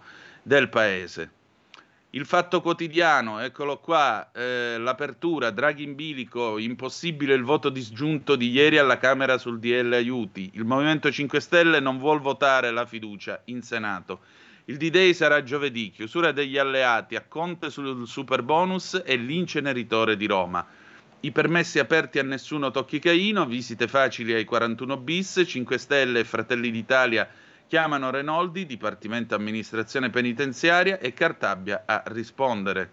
del 0.50 0.68
paese. 0.68 1.29
Il 2.10 2.25
fatto 2.25 2.60
quotidiano, 2.60 3.39
eccolo 3.39 3.77
qua, 3.77 4.32
eh, 4.32 4.79
l'apertura, 4.79 5.51
Draghi 5.51 5.84
in 5.84 5.94
bilico, 5.94 6.58
impossibile 6.58 7.36
il 7.36 7.44
voto 7.44 7.70
disgiunto 7.70 8.36
di 8.36 8.50
ieri 8.50 8.79
alla 8.79 8.98
Camera 8.98 9.38
sul 9.38 9.60
DL 9.60 9.94
aiuti. 9.94 10.50
Il 10.56 10.65
Movimento 10.65 11.12
5 11.12 11.39
Stelle 11.39 11.79
non 11.79 12.00
vuol 12.00 12.20
votare 12.20 12.72
la 12.72 12.88
fiducia 12.88 13.39
in 13.46 13.62
Senato. 13.62 14.22
Il 14.65 14.77
D-Day 14.77 15.13
sarà 15.13 15.44
giovedì, 15.44 15.91
chiusura 15.91 16.32
degli 16.32 16.58
alleati 16.58 17.15
a 17.15 17.25
Conte 17.27 17.70
sul 17.70 18.08
super 18.08 18.41
bonus 18.41 19.00
e 19.06 19.18
l'inceneritore 19.18 20.18
di 20.18 20.25
Roma. 20.25 20.65
I 21.20 21.32
permessi 21.32 21.77
aperti 21.77 22.18
a 22.18 22.24
nessuno 22.24 22.72
tocchi 22.72 22.98
Caino, 22.98 23.46
visite 23.46 23.88
facili 23.88 24.34
ai 24.34 24.46
41 24.46 24.98
bis, 24.98 25.44
5 25.46 25.77
Stelle 25.77 26.22
e 26.22 26.24
Fratelli 26.24 26.72
d'Italia 26.72 27.29
chiamano 27.69 28.09
Renoldi, 28.09 28.65
Dipartimento 28.65 29.35
Amministrazione 29.35 30.09
Penitenziaria 30.09 30.97
e 30.97 31.13
Cartabia 31.13 31.83
a 31.85 32.01
rispondere. 32.07 32.91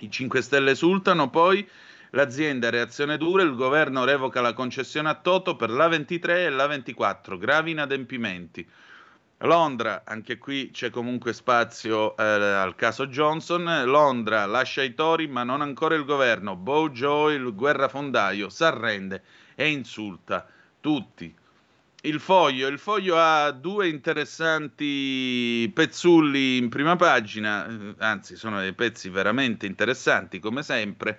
I 0.00 0.10
5 0.10 0.42
Stelle 0.42 0.72
esultano 0.72 1.30
poi 1.30 1.66
L'azienda 2.10 2.70
reazione 2.70 3.18
dura, 3.18 3.42
il 3.42 3.56
governo 3.56 4.04
revoca 4.04 4.40
la 4.40 4.54
concessione 4.54 5.08
a 5.08 5.14
Toto 5.14 5.56
per 5.56 5.70
la 5.70 5.88
23 5.88 6.44
e 6.44 6.50
la 6.50 6.66
24, 6.66 7.36
gravi 7.36 7.72
inadempimenti. 7.72 8.66
Londra, 9.40 10.02
anche 10.06 10.38
qui 10.38 10.70
c'è 10.70 10.88
comunque 10.88 11.34
spazio 11.34 12.16
eh, 12.16 12.22
al 12.22 12.74
caso 12.74 13.08
Johnson. 13.08 13.82
Londra 13.84 14.46
lascia 14.46 14.82
i 14.82 14.94
tori, 14.94 15.26
ma 15.26 15.42
non 15.42 15.60
ancora 15.60 15.94
il 15.94 16.06
governo. 16.06 16.56
Bo 16.56 16.88
Joe, 16.88 17.34
il 17.34 17.54
guerrafondaio, 17.54 18.48
s'arrende 18.48 19.22
e 19.54 19.68
insulta 19.68 20.46
tutti. 20.80 21.34
Il 22.06 22.20
foglio, 22.20 22.68
il 22.68 22.78
foglio 22.78 23.18
ha 23.18 23.50
due 23.50 23.88
interessanti 23.88 25.68
pezzulli 25.74 26.56
in 26.56 26.68
prima 26.68 26.94
pagina, 26.94 27.66
eh, 27.66 27.94
anzi 27.98 28.36
sono 28.36 28.60
dei 28.60 28.74
pezzi 28.74 29.08
veramente 29.08 29.66
interessanti 29.66 30.38
come 30.38 30.62
sempre. 30.62 31.18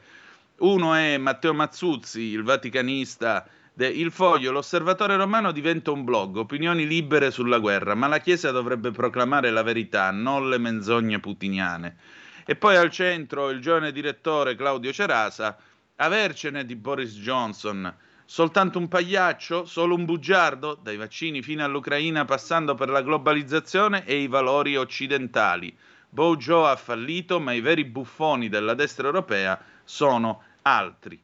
Uno 0.60 0.94
è 0.94 1.17
Matteo 1.17 1.53
Mazzuzzi, 1.53 2.22
il 2.22 2.44
vaticanista 2.44 3.46
de 3.74 3.86
Il 3.86 4.12
Foglio, 4.12 4.53
l'osservatore 4.53 5.17
romano 5.17 5.51
diventa 5.51 5.91
un 5.91 6.06
blog, 6.06 6.38
opinioni 6.38 6.88
libere 6.88 7.32
sulla 7.32 7.60
guerra, 7.60 7.94
ma 7.94 8.08
la 8.08 8.20
Chiesa 8.20 8.51
dovrebbe 8.51 8.91
proclamare 8.91 9.51
la 9.51 9.63
verità, 9.63 10.10
non 10.12 10.48
le 10.48 10.58
menzogne 10.58 11.20
putiniane. 11.20 11.98
E 12.46 12.56
poi 12.56 12.77
al 12.77 12.91
centro 12.91 13.50
il 13.50 13.60
giovane 13.60 13.91
direttore 13.91 14.56
Claudio 14.56 14.94
Cerasa, 14.94 15.58
avercene 15.98 16.65
di 16.65 16.77
Boris 16.77 17.13
Johnson, 17.17 17.94
soltanto 18.29 18.77
un 18.77 18.89
pagliaccio, 18.89 19.63
solo 19.63 19.96
un 19.96 20.03
bugiardo, 20.03 20.75
dai 20.75 20.98
vaccini 20.98 21.41
fino 21.41 21.63
all'Ucraina 21.63 22.25
passando 22.25 22.75
per 22.75 22.89
la 22.89 23.01
globalizzazione 23.01 24.05
e 24.05 24.17
i 24.17 24.27
valori 24.27 24.75
occidentali. 24.75 25.75
Bojo 26.10 26.65
ha 26.65 26.75
fallito, 26.75 27.39
ma 27.39 27.53
i 27.53 27.62
veri 27.62 27.86
buffoni 27.86 28.50
della 28.50 28.74
destra 28.74 29.05
europea 29.05 29.57
sono 29.86 30.43
altri. 30.63 31.19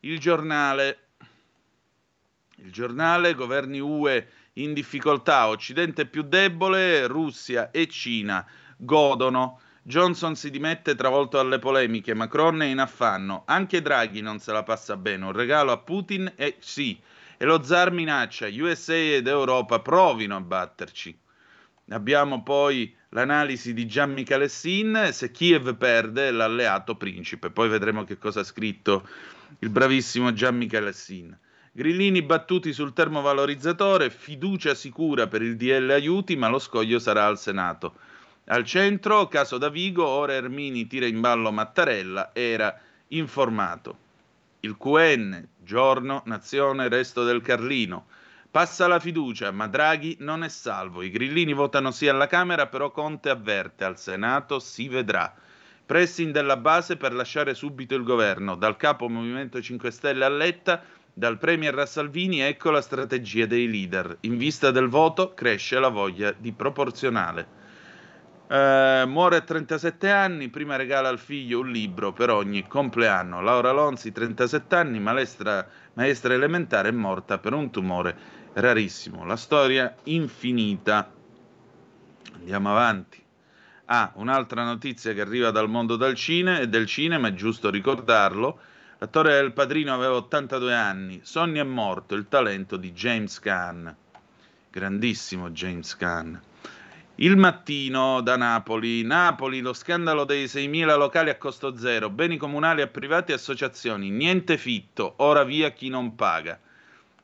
Il 0.00 0.18
giornale, 0.18 1.08
il 2.56 2.72
giornale, 2.72 3.34
governi 3.34 3.78
UE 3.80 4.26
in 4.54 4.72
difficoltà, 4.72 5.48
Occidente 5.48 6.06
più 6.06 6.22
debole, 6.22 7.06
Russia 7.06 7.70
e 7.70 7.86
Cina 7.86 8.46
godono. 8.78 9.60
Johnson 9.86 10.34
si 10.34 10.48
dimette 10.48 10.94
travolto 10.94 11.36
dalle 11.36 11.58
polemiche, 11.58 12.14
Macron 12.14 12.62
è 12.62 12.64
in 12.64 12.78
affanno, 12.78 13.42
anche 13.44 13.82
Draghi 13.82 14.22
non 14.22 14.38
se 14.38 14.50
la 14.50 14.62
passa 14.62 14.96
bene, 14.96 15.26
un 15.26 15.32
regalo 15.32 15.72
a 15.72 15.76
Putin 15.76 16.32
e 16.36 16.56
sì, 16.60 16.98
e 17.36 17.44
lo 17.44 17.62
zar 17.62 17.90
minaccia, 17.90 18.46
USA 18.48 18.94
ed 18.94 19.26
Europa 19.26 19.80
provino 19.80 20.36
a 20.36 20.40
batterci. 20.40 21.14
Abbiamo 21.90 22.42
poi 22.42 22.96
l'analisi 23.10 23.74
di 23.74 23.86
Gian 23.86 24.12
Michalessin, 24.12 25.10
se 25.12 25.30
Kiev 25.30 25.76
perde 25.76 26.30
l'alleato 26.30 26.96
principe, 26.96 27.50
poi 27.50 27.68
vedremo 27.68 28.04
che 28.04 28.16
cosa 28.16 28.40
ha 28.40 28.44
scritto 28.44 29.06
il 29.58 29.68
bravissimo 29.68 30.32
Gian 30.32 30.56
Michalessin. 30.56 31.38
Grillini 31.72 32.22
battuti 32.22 32.72
sul 32.72 32.94
termovalorizzatore, 32.94 34.08
fiducia 34.08 34.74
sicura 34.74 35.26
per 35.26 35.42
il 35.42 35.56
DL 35.56 35.90
aiuti, 35.90 36.36
ma 36.36 36.48
lo 36.48 36.58
scoglio 36.58 36.98
sarà 36.98 37.26
al 37.26 37.38
Senato. 37.38 37.96
Al 38.46 38.62
centro, 38.64 39.26
caso 39.28 39.56
da 39.56 39.70
Vigo, 39.70 40.06
ora 40.06 40.34
Ermini 40.34 40.86
tira 40.86 41.06
in 41.06 41.22
ballo 41.22 41.50
Mattarella, 41.50 42.34
era 42.34 42.78
informato. 43.08 43.96
Il 44.60 44.76
QN, 44.76 45.48
giorno, 45.62 46.20
nazione, 46.26 46.90
resto 46.90 47.24
del 47.24 47.40
Carlino. 47.40 48.04
Passa 48.50 48.86
la 48.86 49.00
fiducia, 49.00 49.50
ma 49.50 49.66
Draghi 49.66 50.18
non 50.20 50.44
è 50.44 50.50
salvo. 50.50 51.00
I 51.00 51.10
grillini 51.10 51.54
votano 51.54 51.90
sì 51.90 52.06
alla 52.06 52.26
Camera, 52.26 52.66
però 52.66 52.90
Conte 52.90 53.30
avverte, 53.30 53.84
al 53.84 53.98
Senato 53.98 54.58
si 54.58 54.88
vedrà. 54.88 55.34
Pressing 55.86 56.30
della 56.30 56.58
base 56.58 56.98
per 56.98 57.14
lasciare 57.14 57.54
subito 57.54 57.94
il 57.94 58.02
governo. 58.02 58.56
Dal 58.56 58.76
capo 58.76 59.08
Movimento 59.08 59.62
5 59.62 59.90
Stelle 59.90 60.24
a 60.26 60.28
Letta, 60.28 60.82
dal 61.14 61.38
Premier 61.38 61.78
a 61.78 61.86
Salvini, 61.86 62.40
ecco 62.40 62.70
la 62.70 62.82
strategia 62.82 63.46
dei 63.46 63.70
leader. 63.70 64.18
In 64.20 64.36
vista 64.36 64.70
del 64.70 64.88
voto 64.88 65.32
cresce 65.32 65.78
la 65.78 65.88
voglia 65.88 66.30
di 66.36 66.52
proporzionale. 66.52 67.62
Eh, 68.54 69.04
muore 69.08 69.38
a 69.38 69.40
37 69.40 70.08
anni, 70.12 70.48
prima 70.48 70.76
regala 70.76 71.08
al 71.08 71.18
figlio 71.18 71.58
un 71.58 71.72
libro 71.72 72.12
per 72.12 72.30
ogni 72.30 72.68
compleanno. 72.68 73.40
Laura 73.40 73.72
Lonzi, 73.72 74.12
37 74.12 74.76
anni, 74.76 75.00
maestra, 75.00 75.68
maestra 75.94 76.34
elementare, 76.34 76.90
è 76.90 76.92
morta 76.92 77.38
per 77.38 77.52
un 77.52 77.72
tumore 77.72 78.16
rarissimo. 78.52 79.24
La 79.24 79.34
storia 79.34 79.92
infinita. 80.04 81.10
Andiamo 82.34 82.70
avanti. 82.70 83.20
Ah, 83.86 84.12
un'altra 84.14 84.62
notizia 84.62 85.12
che 85.14 85.22
arriva 85.22 85.50
dal 85.50 85.68
mondo 85.68 85.96
del, 85.96 86.14
cine, 86.14 86.68
del 86.68 86.86
cinema, 86.86 87.26
è 87.26 87.34
giusto 87.34 87.70
ricordarlo. 87.70 88.60
L'attore 88.98 89.34
del 89.34 89.52
padrino 89.52 89.92
aveva 89.92 90.14
82 90.14 90.72
anni. 90.72 91.20
Sonny 91.24 91.58
è 91.58 91.64
morto, 91.64 92.14
il 92.14 92.28
talento 92.28 92.76
di 92.76 92.92
James 92.92 93.36
Caan. 93.40 93.96
Grandissimo 94.70 95.50
James 95.50 95.96
Caan. 95.96 96.40
Il 97.18 97.36
mattino 97.36 98.20
da 98.22 98.36
Napoli. 98.36 99.04
Napoli, 99.04 99.60
lo 99.60 99.72
scandalo 99.72 100.24
dei 100.24 100.46
6.000 100.46 100.98
locali 100.98 101.30
a 101.30 101.36
costo 101.36 101.76
zero, 101.76 102.10
beni 102.10 102.36
comunali 102.36 102.82
a 102.82 102.88
privati 102.88 103.30
e 103.30 103.36
associazioni. 103.36 104.10
Niente 104.10 104.58
fitto, 104.58 105.14
ora 105.18 105.44
via 105.44 105.70
chi 105.70 105.88
non 105.88 106.16
paga. 106.16 106.58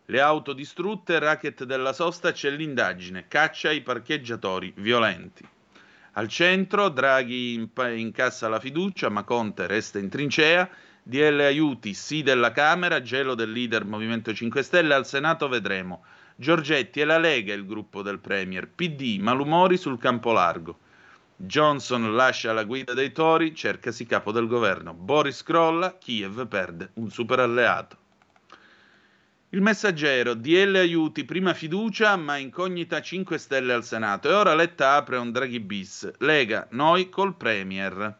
Le 0.06 0.20
auto 0.20 0.52
distrutte, 0.52 1.18
racket 1.18 1.64
della 1.64 1.92
sosta, 1.92 2.30
c'è 2.30 2.50
l'indagine, 2.50 3.26
caccia 3.26 3.70
ai 3.70 3.80
parcheggiatori 3.80 4.72
violenti. 4.76 5.44
Al 6.12 6.28
centro 6.28 6.88
Draghi 6.88 7.68
incassa 7.96 8.48
la 8.48 8.60
fiducia, 8.60 9.08
ma 9.08 9.24
Conte 9.24 9.66
resta 9.66 9.98
in 9.98 10.08
trincea. 10.08 10.70
DL 11.02 11.40
aiuti 11.40 11.94
sì 11.94 12.22
della 12.22 12.52
Camera, 12.52 13.02
gelo 13.02 13.34
del 13.34 13.50
leader 13.50 13.84
Movimento 13.84 14.32
5 14.32 14.62
Stelle, 14.62 14.94
al 14.94 15.04
Senato 15.06 15.48
vedremo. 15.48 16.04
Giorgetti 16.40 17.00
e 17.00 17.04
la 17.04 17.18
Lega 17.18 17.52
il 17.52 17.66
gruppo 17.66 18.00
del 18.00 18.18
Premier, 18.18 18.66
PD, 18.66 19.18
malumori 19.20 19.76
sul 19.76 19.98
campo 19.98 20.32
largo. 20.32 20.78
Johnson 21.36 22.14
lascia 22.14 22.54
la 22.54 22.64
guida 22.64 22.94
dei 22.94 23.12
tori, 23.12 23.54
cercasi 23.54 24.06
capo 24.06 24.32
del 24.32 24.46
governo. 24.46 24.94
Boris 24.94 25.42
crolla, 25.42 25.98
Kiev 25.98 26.46
perde 26.46 26.92
un 26.94 27.10
super 27.10 27.40
alleato. 27.40 27.98
Il 29.50 29.60
messaggero, 29.60 30.32
DL 30.32 30.76
aiuti, 30.76 31.26
prima 31.26 31.52
fiducia, 31.52 32.16
ma 32.16 32.38
incognita 32.38 33.02
5 33.02 33.36
stelle 33.36 33.74
al 33.74 33.84
Senato. 33.84 34.30
E 34.30 34.32
ora 34.32 34.54
Letta 34.54 34.94
apre 34.94 35.18
un 35.18 35.32
Draghi 35.32 35.60
bis. 35.60 36.10
Lega, 36.20 36.66
noi 36.70 37.10
col 37.10 37.36
Premier. 37.36 38.16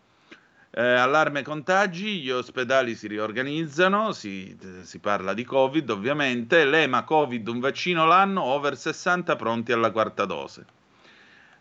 Eh, 0.73 0.81
allarme 0.81 1.43
contagi, 1.43 2.21
gli 2.21 2.31
ospedali 2.31 2.95
si 2.95 3.09
riorganizzano, 3.09 4.13
si, 4.13 4.57
si, 4.83 5.01
parla 5.01 5.35
di 5.35 5.45
Covid 5.45 5.91
ovviamente, 5.91 6.65
l'EMA 6.65 7.03
Covid 7.03 7.49
un 7.49 7.59
vaccino 7.59 8.07
l'anno, 8.07 8.43
over 8.43 8.77
60 8.77 9.35
pronti 9.35 9.73
alla 9.73 9.91
quarta 9.91 10.25
dose. 10.27 10.65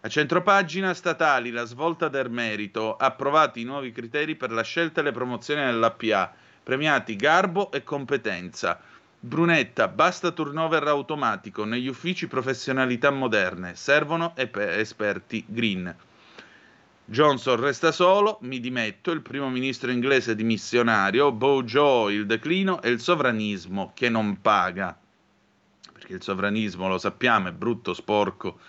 A 0.02 0.08
centropagina 0.08 0.94
statali, 0.94 1.50
la 1.50 1.66
svolta 1.66 2.08
del 2.08 2.30
merito, 2.30 2.96
approvati 2.98 3.62
i 3.62 3.64
nuovi 3.64 3.92
criteri 3.92 4.36
per 4.36 4.52
la 4.52 4.62
scelta 4.62 5.02
e 5.02 5.06
le 5.06 5.12
promozioni 5.12 5.66
dell'APA, 5.66 6.32
premiati 6.62 7.16
garbo 7.16 7.72
e 7.72 7.84
competenza. 7.84 8.80
Brunetta, 9.20 9.88
basta 9.88 10.30
turnover 10.30 10.88
automatico 10.88 11.66
negli 11.66 11.88
uffici 11.88 12.28
professionalità 12.28 13.10
moderne, 13.10 13.74
servono 13.74 14.34
esperti 14.36 15.44
green. 15.48 15.94
Johnson 17.10 17.56
resta 17.60 17.92
solo, 17.92 18.38
mi 18.42 18.60
dimetto, 18.60 19.10
il 19.10 19.24
primo 19.24 19.50
ministro 19.50 19.90
inglese 19.90 20.36
dimissionario, 20.36 21.32
Bojo, 21.32 22.08
il 22.10 22.28
declino 22.28 22.84
e 22.84 22.90
il 22.90 23.02
sovranismo 23.02 23.94
che 23.96 24.10
non 24.10 24.42
paga. 24.42 24.96
Perché 25.92 26.14
il 26.14 26.22
sovranismo, 26.22 26.88
lo 26.88 27.00
sappiamo, 27.00 27.48
è 27.48 27.52
brutto, 27.52 27.96
sporco 27.96 28.60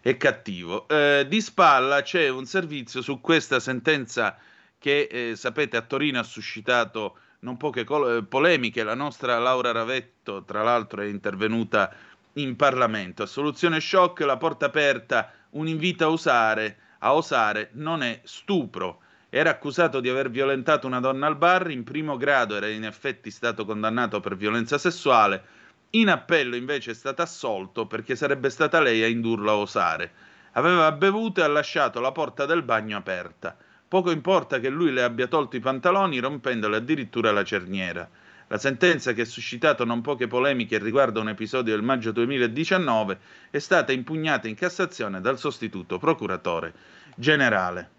e 0.00 0.16
cattivo. 0.16 0.88
Eh, 0.88 1.26
di 1.28 1.42
spalla 1.42 2.00
c'è 2.00 2.30
un 2.30 2.46
servizio 2.46 3.02
su 3.02 3.20
questa 3.20 3.60
sentenza 3.60 4.38
che, 4.78 5.08
eh, 5.10 5.36
sapete, 5.36 5.76
a 5.76 5.82
Torino 5.82 6.18
ha 6.18 6.22
suscitato 6.22 7.18
non 7.40 7.58
poche 7.58 7.84
col- 7.84 8.16
eh, 8.16 8.22
polemiche. 8.22 8.84
La 8.84 8.94
nostra 8.94 9.38
Laura 9.38 9.70
Ravetto, 9.70 10.44
tra 10.44 10.62
l'altro, 10.62 11.02
è 11.02 11.06
intervenuta 11.06 11.94
in 12.34 12.56
Parlamento. 12.56 13.22
A 13.22 13.26
soluzione 13.26 13.80
shock, 13.80 14.20
la 14.20 14.38
porta 14.38 14.64
aperta, 14.64 15.30
un 15.50 15.68
invito 15.68 16.04
a 16.04 16.08
usare, 16.08 16.78
a 17.04 17.14
osare, 17.14 17.70
non 17.72 18.02
è 18.02 18.20
stupro. 18.24 19.00
Era 19.28 19.50
accusato 19.50 20.00
di 20.00 20.08
aver 20.08 20.30
violentato 20.30 20.86
una 20.86 21.00
donna 21.00 21.26
al 21.26 21.36
bar, 21.36 21.70
in 21.70 21.84
primo 21.84 22.16
grado 22.16 22.54
era 22.54 22.68
in 22.68 22.84
effetti 22.84 23.30
stato 23.30 23.64
condannato 23.64 24.20
per 24.20 24.36
violenza 24.36 24.78
sessuale, 24.78 25.42
in 25.90 26.08
appello 26.08 26.56
invece 26.56 26.92
è 26.92 26.94
stato 26.94 27.22
assolto 27.22 27.86
perché 27.86 28.16
sarebbe 28.16 28.50
stata 28.50 28.80
lei 28.80 29.02
a 29.02 29.06
indurlo 29.06 29.50
a 29.50 29.56
osare. 29.56 30.12
Aveva 30.52 30.92
bevuto 30.92 31.40
e 31.40 31.44
ha 31.44 31.48
lasciato 31.48 32.00
la 32.00 32.12
porta 32.12 32.46
del 32.46 32.62
bagno 32.62 32.96
aperta. 32.96 33.56
Poco 33.88 34.10
importa 34.10 34.58
che 34.58 34.68
lui 34.68 34.92
le 34.92 35.02
abbia 35.02 35.26
tolto 35.26 35.56
i 35.56 35.60
pantaloni 35.60 36.18
rompendole 36.18 36.76
addirittura 36.76 37.30
la 37.30 37.44
cerniera. 37.44 38.08
La 38.52 38.58
sentenza 38.58 39.14
che 39.14 39.22
ha 39.22 39.24
suscitato 39.24 39.86
non 39.86 40.02
poche 40.02 40.26
polemiche 40.26 40.76
riguardo 40.76 41.22
un 41.22 41.30
episodio 41.30 41.72
del 41.72 41.82
maggio 41.82 42.12
2019 42.12 43.18
è 43.48 43.58
stata 43.58 43.92
impugnata 43.92 44.46
in 44.46 44.54
Cassazione 44.54 45.22
dal 45.22 45.38
sostituto 45.38 45.96
procuratore 45.96 46.74
generale. 47.14 47.90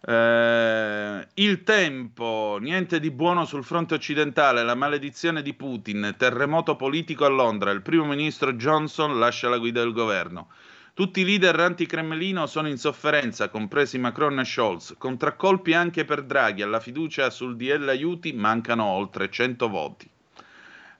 Eh, 0.00 1.28
il 1.34 1.62
tempo, 1.64 2.56
niente 2.62 2.98
di 2.98 3.10
buono 3.10 3.44
sul 3.44 3.62
fronte 3.62 3.92
occidentale, 3.92 4.64
la 4.64 4.74
maledizione 4.74 5.42
di 5.42 5.52
Putin, 5.52 6.14
terremoto 6.16 6.76
politico 6.76 7.26
a 7.26 7.28
Londra, 7.28 7.72
il 7.72 7.82
primo 7.82 8.06
ministro 8.06 8.54
Johnson 8.54 9.18
lascia 9.18 9.50
la 9.50 9.58
guida 9.58 9.82
del 9.82 9.92
governo. 9.92 10.48
Tutti 10.96 11.20
i 11.20 11.24
leader 11.26 11.60
anti-Cremlino 11.60 12.46
sono 12.46 12.68
in 12.68 12.78
sofferenza, 12.78 13.50
compresi 13.50 13.98
Macron 13.98 14.38
e 14.40 14.46
Scholz. 14.46 14.94
Contraccolpi 14.96 15.74
anche 15.74 16.06
per 16.06 16.22
Draghi, 16.22 16.62
alla 16.62 16.80
fiducia 16.80 17.28
sul 17.28 17.54
DL 17.54 17.86
aiuti 17.86 18.32
mancano 18.32 18.84
oltre 18.84 19.28
100 19.28 19.68
voti. 19.68 20.08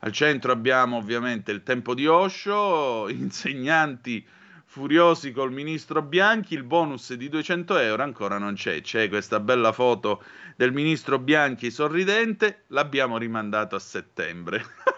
Al 0.01 0.13
centro 0.13 0.53
abbiamo 0.53 0.99
ovviamente 0.99 1.51
il 1.51 1.63
tempo 1.63 1.95
di 1.95 2.07
Osho, 2.07 3.09
insegnanti 3.09 4.23
furiosi 4.67 5.33
col 5.33 5.51
ministro 5.51 6.03
Bianchi, 6.03 6.53
il 6.53 6.65
bonus 6.65 7.15
di 7.15 7.31
200 7.31 7.79
euro 7.79 8.03
ancora 8.03 8.37
non 8.37 8.53
c'è, 8.53 8.83
c'è 8.83 9.09
questa 9.09 9.41
bella 9.41 9.73
foto 9.73 10.23
del 10.57 10.75
ministro 10.75 11.19
Bianchi 11.19 11.71
sorridente, 11.71 12.65
l'abbiamo 12.67 13.17
rimandato 13.17 13.75
a 13.75 13.79
settembre. 13.79 14.63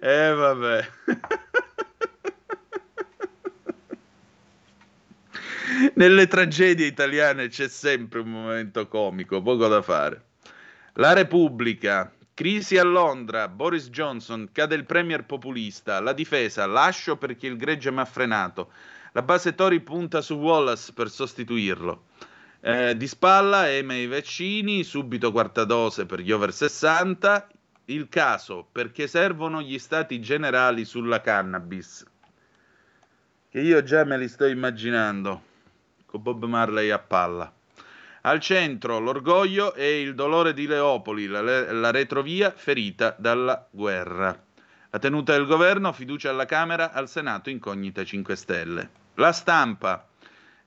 eh, 0.00 0.32
vabbè. 0.32 0.88
Nelle 5.94 6.26
tragedie 6.26 6.86
italiane 6.86 7.48
c'è 7.48 7.68
sempre 7.68 8.20
un 8.20 8.30
momento 8.30 8.88
comico, 8.88 9.42
poco 9.42 9.68
da 9.68 9.82
fare. 9.82 10.22
La 10.94 11.12
Repubblica, 11.12 12.12
Crisi 12.38 12.78
a 12.78 12.84
Londra, 12.84 13.48
Boris 13.48 13.90
Johnson, 13.90 14.50
cade 14.52 14.76
il 14.76 14.84
premier 14.84 15.24
populista, 15.24 15.98
la 15.98 16.12
difesa, 16.12 16.66
lascio 16.66 17.16
perché 17.16 17.48
il 17.48 17.56
gregge 17.56 17.90
mi 17.90 17.98
ha 17.98 18.04
frenato. 18.04 18.70
La 19.14 19.22
base 19.22 19.56
Tory 19.56 19.80
punta 19.80 20.20
su 20.20 20.34
Wallace 20.34 20.92
per 20.92 21.10
sostituirlo. 21.10 22.04
Eh, 22.60 22.96
di 22.96 23.08
spalla, 23.08 23.68
eme 23.68 23.98
i 23.98 24.06
vaccini, 24.06 24.84
subito 24.84 25.32
quarta 25.32 25.64
dose 25.64 26.06
per 26.06 26.20
gli 26.20 26.30
over 26.30 26.52
60. 26.52 27.48
Il 27.90 28.10
caso, 28.10 28.68
perché 28.70 29.06
servono 29.06 29.62
gli 29.62 29.78
stati 29.78 30.20
generali 30.20 30.84
sulla 30.84 31.22
cannabis. 31.22 32.04
Che 33.48 33.60
io 33.60 33.82
già 33.82 34.04
me 34.04 34.18
li 34.18 34.28
sto 34.28 34.44
immaginando, 34.44 35.42
con 36.04 36.20
Bob 36.20 36.44
Marley 36.44 36.90
a 36.90 36.98
palla. 36.98 37.50
Al 38.22 38.40
centro 38.40 38.98
l'orgoglio 38.98 39.72
e 39.72 40.02
il 40.02 40.14
dolore 40.14 40.52
di 40.52 40.66
Leopoli, 40.66 41.26
la, 41.28 41.40
la 41.40 41.90
retrovia 41.90 42.50
ferita 42.50 43.16
dalla 43.18 43.66
guerra. 43.70 44.38
La 44.90 44.98
tenuta 44.98 45.32
del 45.32 45.46
governo, 45.46 45.90
fiducia 45.94 46.28
alla 46.28 46.44
Camera, 46.44 46.92
al 46.92 47.08
Senato 47.08 47.48
incognita 47.48 48.04
5 48.04 48.36
Stelle. 48.36 48.90
La 49.14 49.32
stampa. 49.32 50.06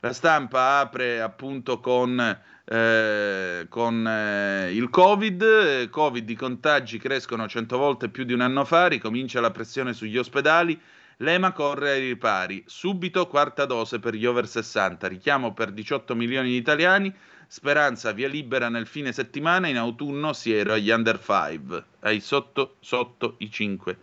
La 0.04 0.14
stampa 0.14 0.80
apre 0.80 1.22
appunto 1.22 1.80
con, 1.80 2.20
eh, 2.66 3.66
con 3.70 4.08
eh, 4.08 4.72
il 4.74 4.90
Covid. 4.90 5.90
Covid, 5.92 6.28
i 6.28 6.34
contagi 6.34 6.98
crescono 6.98 7.48
100 7.48 7.78
volte 7.78 8.10
più 8.10 8.24
di 8.24 8.34
un 8.34 8.42
anno 8.42 8.66
fa, 8.66 8.88
ricomincia 8.88 9.40
la 9.40 9.52
pressione 9.52 9.94
sugli 9.94 10.18
ospedali. 10.18 10.80
L'EMA 11.18 11.52
corre 11.52 11.92
ai 11.92 12.00
ripari. 12.00 12.64
Subito 12.66 13.28
quarta 13.28 13.66
dose 13.66 14.00
per 14.00 14.16
gli 14.16 14.26
over 14.26 14.48
60. 14.48 15.08
Richiamo 15.08 15.54
per 15.54 15.70
18 15.72 16.16
milioni 16.16 16.50
di 16.50 16.56
italiani. 16.56 17.14
Speranza 17.46 18.12
via 18.12 18.28
libera 18.28 18.70
nel 18.70 18.88
fine 18.88 19.12
settimana, 19.12 19.68
in 19.68 19.78
autunno 19.78 20.34
siero 20.34 20.74
agli 20.74 20.90
under 20.90 21.20
5, 21.24 21.84
ai 22.00 22.22
sotto, 22.22 22.78
sotto 22.80 23.36
i 23.38 23.52
5. 23.52 23.98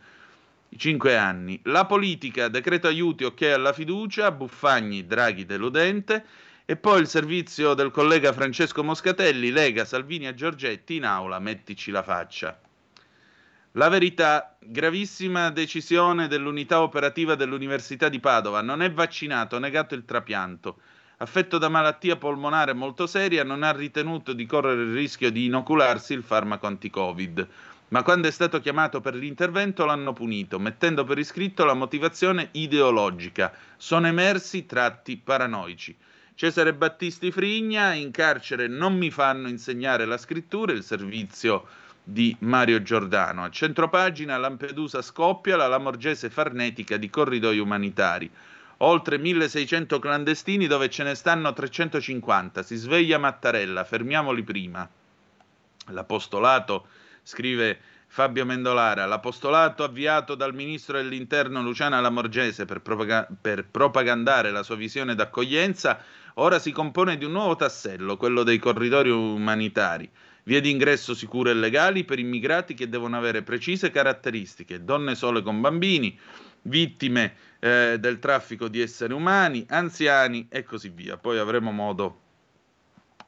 5 0.76 1.16
anni. 1.16 1.60
La 1.64 1.86
politica, 1.86 2.48
decreto 2.48 2.86
aiuti, 2.86 3.24
ok 3.24 3.42
alla 3.42 3.72
fiducia, 3.72 4.30
Buffagni, 4.30 5.06
Draghi 5.06 5.46
deludente. 5.46 6.24
E 6.64 6.76
poi 6.76 7.00
il 7.00 7.08
servizio 7.08 7.72
del 7.74 7.90
collega 7.90 8.32
Francesco 8.32 8.84
Moscatelli, 8.84 9.50
Lega, 9.50 9.84
Salvini 9.84 10.26
e 10.26 10.34
Giorgetti 10.34 10.96
in 10.96 11.04
aula, 11.04 11.38
mettici 11.38 11.90
la 11.90 12.02
faccia. 12.02 12.60
La 13.72 13.88
verità, 13.88 14.56
gravissima 14.58 15.50
decisione 15.50 16.28
dell'unità 16.28 16.82
operativa 16.82 17.34
dell'Università 17.36 18.08
di 18.08 18.20
Padova, 18.20 18.60
non 18.60 18.82
è 18.82 18.90
vaccinato, 18.92 19.58
negato 19.58 19.94
il 19.94 20.04
trapianto 20.04 20.78
affetto 21.18 21.58
da 21.58 21.68
malattia 21.68 22.16
polmonare 22.16 22.72
molto 22.72 23.06
seria, 23.06 23.42
non 23.42 23.62
ha 23.62 23.72
ritenuto 23.72 24.32
di 24.32 24.46
correre 24.46 24.82
il 24.82 24.92
rischio 24.92 25.30
di 25.30 25.46
inocularsi 25.46 26.12
il 26.12 26.22
farmaco 26.22 26.66
anti-Covid. 26.66 27.48
Ma 27.88 28.02
quando 28.02 28.28
è 28.28 28.30
stato 28.30 28.60
chiamato 28.60 29.00
per 29.00 29.14
l'intervento 29.14 29.84
l'hanno 29.84 30.12
punito, 30.12 30.58
mettendo 30.58 31.04
per 31.04 31.18
iscritto 31.18 31.64
la 31.64 31.74
motivazione 31.74 32.48
ideologica. 32.52 33.52
Sono 33.76 34.06
emersi 34.06 34.66
tratti 34.66 35.16
paranoici. 35.16 35.96
Cesare 36.34 36.74
Battisti 36.74 37.32
Frigna, 37.32 37.94
in 37.94 38.10
carcere 38.10 38.68
non 38.68 38.96
mi 38.96 39.10
fanno 39.10 39.48
insegnare 39.48 40.04
la 40.04 40.18
scrittura, 40.18 40.72
il 40.72 40.82
servizio 40.82 41.66
di 42.04 42.36
Mario 42.40 42.82
Giordano. 42.82 43.44
A 43.44 43.50
centropagina 43.50 44.36
Lampedusa 44.36 45.02
scoppia, 45.02 45.56
la 45.56 45.66
Lamorgese 45.66 46.30
farnetica 46.30 46.96
di 46.96 47.10
corridoi 47.10 47.58
umanitari 47.58 48.30
oltre 48.78 49.18
1600 49.18 49.98
clandestini 49.98 50.66
dove 50.66 50.88
ce 50.90 51.02
ne 51.02 51.14
stanno 51.14 51.52
350. 51.52 52.62
Si 52.62 52.76
sveglia 52.76 53.18
Mattarella, 53.18 53.84
fermiamoli 53.84 54.42
prima. 54.42 54.88
L'apostolato, 55.86 56.86
scrive 57.28 57.78
Fabio 58.06 58.46
Mendolara, 58.46 59.04
l'apostolato 59.04 59.84
avviato 59.84 60.34
dal 60.34 60.54
ministro 60.54 60.96
dell'interno 60.96 61.60
Luciana 61.60 62.00
Lamorgese 62.00 62.64
per, 62.64 62.80
propag- 62.80 63.28
per 63.38 63.66
propagandare 63.66 64.50
la 64.50 64.62
sua 64.62 64.76
visione 64.76 65.14
d'accoglienza, 65.14 66.02
ora 66.34 66.58
si 66.58 66.72
compone 66.72 67.18
di 67.18 67.26
un 67.26 67.32
nuovo 67.32 67.54
tassello, 67.54 68.16
quello 68.16 68.44
dei 68.44 68.58
corridori 68.58 69.10
umanitari. 69.10 70.08
Vie 70.44 70.62
di 70.62 70.70
ingresso 70.70 71.12
sicure 71.12 71.50
e 71.50 71.54
legali 71.54 72.04
per 72.04 72.18
immigrati 72.18 72.72
che 72.72 72.88
devono 72.88 73.18
avere 73.18 73.42
precise 73.42 73.90
caratteristiche, 73.90 74.82
donne 74.82 75.14
sole 75.14 75.42
con 75.42 75.60
bambini, 75.60 76.18
vittime 76.62 77.34
eh, 77.58 77.98
del 78.00 78.18
traffico 78.20 78.68
di 78.68 78.80
esseri 78.80 79.12
umani, 79.12 79.66
anziani 79.68 80.46
e 80.48 80.62
così 80.62 80.88
via. 80.88 81.18
Poi 81.18 81.36
avremo 81.36 81.72
modo 81.72 82.20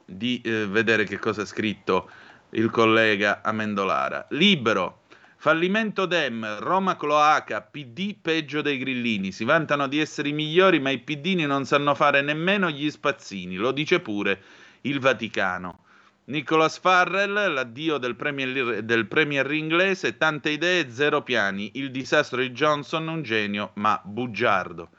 di 0.03 0.41
eh, 0.43 0.65
vedere 0.65 1.03
che 1.03 1.19
cosa 1.19 1.43
ha 1.43 1.45
scritto 1.45 2.09
il 2.51 2.69
collega 2.69 3.41
Amendolara. 3.43 4.27
Libero. 4.31 5.03
Fallimento 5.37 6.05
Dem, 6.05 6.59
Roma 6.59 6.95
cloaca, 6.97 7.61
PD 7.61 8.15
peggio 8.21 8.61
dei 8.61 8.77
grillini. 8.77 9.31
Si 9.31 9.43
vantano 9.43 9.87
di 9.87 9.99
essere 9.99 10.29
i 10.29 10.33
migliori, 10.33 10.79
ma 10.79 10.91
i 10.91 10.99
piddini 10.99 11.45
non 11.45 11.65
sanno 11.65 11.95
fare 11.95 12.21
nemmeno 12.21 12.69
gli 12.69 12.89
spazzini. 12.91 13.55
Lo 13.55 13.71
dice 13.71 13.99
pure 14.01 14.41
il 14.81 14.99
Vaticano. 14.99 15.85
Nicholas 16.25 16.77
Farrell, 16.77 17.53
l'addio 17.53 17.97
del 17.97 18.15
premier, 18.15 18.83
del 18.83 19.07
premier 19.07 19.51
inglese, 19.51 20.17
tante 20.17 20.51
idee, 20.51 20.91
zero 20.91 21.23
piani. 21.23 21.71
Il 21.73 21.89
disastro 21.89 22.41
di 22.41 22.51
Johnson, 22.51 23.07
un 23.07 23.23
genio, 23.23 23.71
ma 23.75 23.99
bugiardo. 24.03 24.89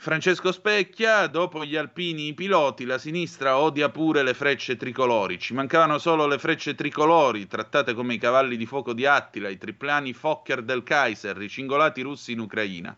Francesco 0.00 0.52
Specchia, 0.52 1.26
dopo 1.26 1.64
gli 1.64 1.74
alpini 1.74 2.28
i 2.28 2.32
piloti, 2.32 2.84
la 2.84 2.98
sinistra 2.98 3.58
odia 3.58 3.88
pure 3.88 4.22
le 4.22 4.32
frecce 4.32 4.76
tricolori. 4.76 5.40
Ci 5.40 5.54
mancavano 5.54 5.98
solo 5.98 6.28
le 6.28 6.38
frecce 6.38 6.76
tricolori, 6.76 7.48
trattate 7.48 7.94
come 7.94 8.14
i 8.14 8.18
cavalli 8.18 8.56
di 8.56 8.64
fuoco 8.64 8.92
di 8.92 9.06
Attila, 9.06 9.48
i 9.48 9.58
triplani 9.58 10.12
Fokker 10.12 10.62
del 10.62 10.84
Kaiser, 10.84 11.42
i 11.42 11.48
cingolati 11.48 12.02
russi 12.02 12.30
in 12.30 12.38
Ucraina. 12.38 12.96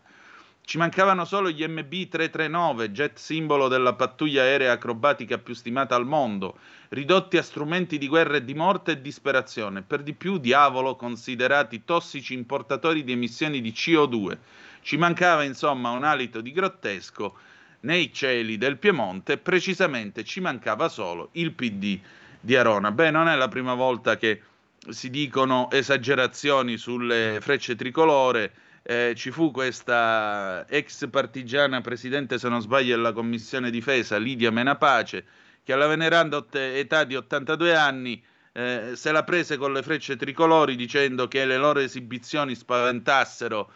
Ci 0.63 0.77
mancavano 0.77 1.25
solo 1.25 1.49
gli 1.49 1.63
MB-339, 1.63 2.91
jet 2.91 3.17
simbolo 3.17 3.67
della 3.67 3.95
pattuglia 3.95 4.43
aerea 4.43 4.73
acrobatica 4.73 5.39
più 5.39 5.55
stimata 5.55 5.95
al 5.95 6.05
mondo, 6.05 6.59
ridotti 6.89 7.37
a 7.37 7.41
strumenti 7.41 7.97
di 7.97 8.07
guerra 8.07 8.35
e 8.35 8.45
di 8.45 8.53
morte 8.53 8.91
e 8.91 9.01
disperazione, 9.01 9.81
per 9.81 10.03
di 10.03 10.13
più 10.13 10.37
diavolo 10.37 10.95
considerati 10.95 11.83
tossici 11.83 12.35
importatori 12.35 13.03
di 13.03 13.11
emissioni 13.11 13.59
di 13.59 13.71
CO2. 13.71 14.37
Ci 14.81 14.97
mancava 14.97 15.43
insomma 15.43 15.91
un 15.91 16.03
alito 16.03 16.41
di 16.41 16.51
grottesco 16.51 17.37
nei 17.81 18.11
cieli 18.13 18.57
del 18.57 18.77
Piemonte, 18.77 19.37
precisamente 19.37 20.23
ci 20.23 20.39
mancava 20.39 20.89
solo 20.89 21.29
il 21.33 21.53
PD 21.53 21.99
di 22.39 22.55
Arona. 22.55 22.91
Beh, 22.91 23.11
non 23.11 23.27
è 23.27 23.35
la 23.35 23.47
prima 23.47 23.73
volta 23.73 24.17
che 24.17 24.41
si 24.89 25.09
dicono 25.09 25.69
esagerazioni 25.71 26.77
sulle 26.77 27.37
frecce 27.39 27.75
tricolore 27.75 28.51
eh, 28.83 29.13
ci 29.15 29.29
fu 29.31 29.51
questa 29.51 30.65
ex 30.67 31.07
partigiana 31.09 31.81
presidente, 31.81 32.39
se 32.39 32.49
non 32.49 32.61
sbaglio, 32.61 32.95
della 32.95 33.13
commissione 33.13 33.69
difesa, 33.69 34.17
Lidia 34.17 34.51
Menapace, 34.51 35.25
che 35.63 35.73
alla 35.73 35.87
veneranda 35.87 36.43
età 36.51 37.03
di 37.03 37.15
82 37.15 37.75
anni 37.75 38.23
eh, 38.53 38.91
se 38.95 39.11
la 39.11 39.23
prese 39.23 39.57
con 39.57 39.71
le 39.71 39.83
frecce 39.83 40.15
tricolori 40.15 40.75
dicendo 40.75 41.27
che 41.27 41.45
le 41.45 41.57
loro 41.57 41.79
esibizioni 41.79 42.55
spaventassero 42.55 43.71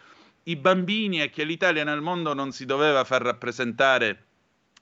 i 0.48 0.56
bambini 0.56 1.20
e 1.20 1.30
che 1.30 1.44
l'Italia 1.44 1.82
nel 1.82 2.00
mondo 2.00 2.32
non 2.32 2.52
si 2.52 2.66
doveva 2.66 3.02
far 3.04 3.22
rappresentare 3.22 4.24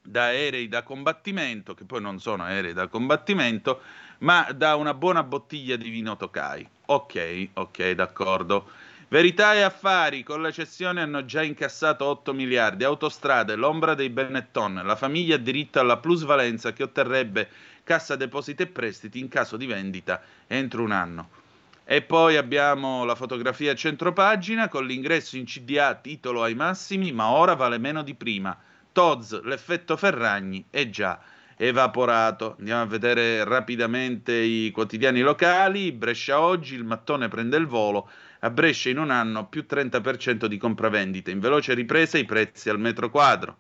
da 0.02 0.24
aerei 0.24 0.68
da 0.68 0.82
combattimento, 0.82 1.72
che 1.72 1.84
poi 1.84 2.02
non 2.02 2.18
sono 2.20 2.42
aerei 2.42 2.74
da 2.74 2.88
combattimento, 2.88 3.80
ma 4.18 4.46
da 4.54 4.76
una 4.76 4.92
buona 4.92 5.22
bottiglia 5.22 5.76
di 5.76 5.88
vino 5.88 6.16
Tokai. 6.16 6.68
Ok, 6.86 7.48
ok, 7.54 7.90
d'accordo. 7.92 8.70
Verità 9.08 9.54
e 9.54 9.62
affari, 9.62 10.22
con 10.22 10.42
la 10.42 10.50
cessione 10.50 11.00
hanno 11.00 11.24
già 11.24 11.42
incassato 11.42 12.04
8 12.04 12.34
miliardi, 12.34 12.84
autostrade, 12.84 13.54
l'ombra 13.54 13.94
dei 13.94 14.10
Benetton, 14.10 14.82
la 14.84 14.96
famiglia 14.96 15.36
ha 15.36 15.38
diritto 15.38 15.80
alla 15.80 15.96
plusvalenza 15.96 16.72
che 16.74 16.82
otterrebbe 16.82 17.48
Cassa 17.84 18.16
Depositi 18.16 18.62
e 18.62 18.66
Prestiti 18.66 19.18
in 19.18 19.28
caso 19.28 19.56
di 19.56 19.66
vendita 19.66 20.20
entro 20.46 20.82
un 20.82 20.90
anno. 20.90 21.42
E 21.86 22.00
poi 22.00 22.36
abbiamo 22.36 23.04
la 23.04 23.14
fotografia 23.14 23.72
a 23.72 23.74
centropagina 23.74 24.68
con 24.68 24.86
l'ingresso 24.86 25.36
in 25.36 25.44
CDA 25.44 25.94
titolo 25.96 26.42
ai 26.42 26.54
massimi, 26.54 27.12
ma 27.12 27.28
ora 27.28 27.54
vale 27.54 27.76
meno 27.76 28.02
di 28.02 28.14
prima. 28.14 28.58
Toz, 28.90 29.42
l'effetto 29.42 29.96
Ferragni 29.96 30.64
è 30.70 30.88
già 30.88 31.20
evaporato. 31.56 32.56
Andiamo 32.58 32.82
a 32.82 32.86
vedere 32.86 33.44
rapidamente 33.44 34.32
i 34.32 34.70
quotidiani 34.70 35.20
locali. 35.20 35.92
Brescia 35.92 36.40
oggi, 36.40 36.74
il 36.74 36.84
mattone 36.84 37.28
prende 37.28 37.58
il 37.58 37.66
volo. 37.66 38.08
A 38.40 38.50
Brescia 38.50 38.88
in 38.88 38.98
un 38.98 39.10
anno 39.10 39.46
più 39.46 39.66
30% 39.68 40.46
di 40.46 40.56
compravendite. 40.56 41.30
In 41.30 41.40
veloce 41.40 41.74
ripresa 41.74 42.16
i 42.16 42.24
prezzi 42.24 42.70
al 42.70 42.78
metro 42.78 43.10
quadro. 43.10 43.58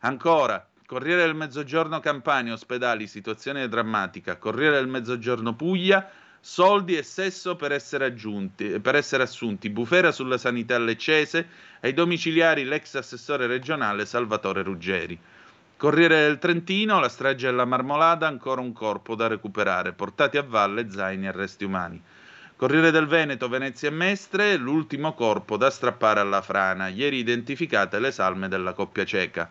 Ancora, 0.00 0.66
Corriere 0.86 1.22
del 1.22 1.34
Mezzogiorno 1.34 1.98
Campania, 1.98 2.52
ospedali, 2.52 3.08
situazione 3.08 3.68
drammatica. 3.68 4.36
Corriere 4.36 4.76
del 4.76 4.86
Mezzogiorno 4.86 5.56
Puglia, 5.56 6.08
soldi 6.48 6.96
e 6.96 7.02
sesso 7.02 7.56
per 7.56 7.72
essere, 7.72 8.04
aggiunti, 8.04 8.78
per 8.78 8.94
essere 8.94 9.24
assunti. 9.24 9.68
Bufera 9.68 10.12
sulla 10.12 10.38
sanità 10.38 10.78
leccese, 10.78 11.48
ai 11.80 11.92
domiciliari 11.92 12.62
l'ex 12.62 12.94
assessore 12.94 13.48
regionale 13.48 14.06
Salvatore 14.06 14.62
Ruggeri. 14.62 15.18
Corriere 15.76 16.20
del 16.20 16.38
Trentino, 16.38 17.00
la 17.00 17.08
strage 17.08 17.46
della 17.46 17.64
Marmolada, 17.64 18.28
ancora 18.28 18.60
un 18.60 18.72
corpo 18.72 19.16
da 19.16 19.26
recuperare, 19.26 19.92
portati 19.92 20.36
a 20.36 20.44
valle 20.44 20.88
zaini 20.88 21.24
e 21.24 21.28
arresti 21.28 21.64
umani. 21.64 22.00
Corriere 22.54 22.92
del 22.92 23.08
Veneto, 23.08 23.48
Venezia 23.48 23.88
e 23.88 23.92
Mestre, 23.92 24.56
l'ultimo 24.56 25.14
corpo 25.14 25.56
da 25.56 25.68
strappare 25.68 26.20
alla 26.20 26.42
frana, 26.42 26.86
ieri 26.86 27.18
identificate 27.18 27.98
le 27.98 28.12
salme 28.12 28.46
della 28.46 28.72
coppia 28.72 29.04
ceca. 29.04 29.50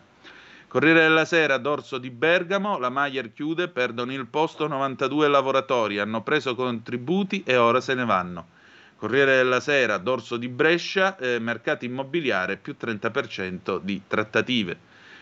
Corriere 0.68 1.02
della 1.02 1.24
Sera, 1.24 1.58
dorso 1.58 1.96
di 1.96 2.10
Bergamo, 2.10 2.76
la 2.78 2.88
Maier 2.88 3.32
chiude, 3.32 3.68
perdono 3.68 4.12
il 4.12 4.26
posto 4.26 4.66
92 4.66 5.28
lavoratori, 5.28 6.00
hanno 6.00 6.22
preso 6.22 6.56
contributi 6.56 7.44
e 7.46 7.56
ora 7.56 7.80
se 7.80 7.94
ne 7.94 8.04
vanno. 8.04 8.48
Corriere 8.96 9.36
della 9.36 9.60
Sera, 9.60 9.96
dorso 9.98 10.36
di 10.36 10.48
Brescia, 10.48 11.16
eh, 11.18 11.38
mercato 11.38 11.84
immobiliare 11.84 12.56
più 12.56 12.74
30% 12.76 13.78
di 13.80 14.02
trattative. 14.08 14.76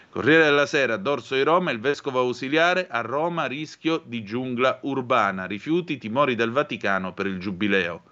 Corriere 0.09 0.45
della 0.45 0.65
Sera, 0.65 0.97
dorso 0.97 1.35
di 1.35 1.43
Roma, 1.43 1.73
il 1.73 1.81
vescovo 1.81 2.21
ausiliare 2.21 2.87
a 2.89 3.03
Roma 3.03 3.45
rischio 3.45 4.03
di 4.03 4.25
giungla 4.25 4.79
urbana, 4.83 5.45
rifiuti, 5.45 5.99
timori 5.99 6.37
del 6.37 6.53
Vaticano 6.53 7.13
per 7.13 7.27
il 7.27 7.39
giubileo. 7.39 8.03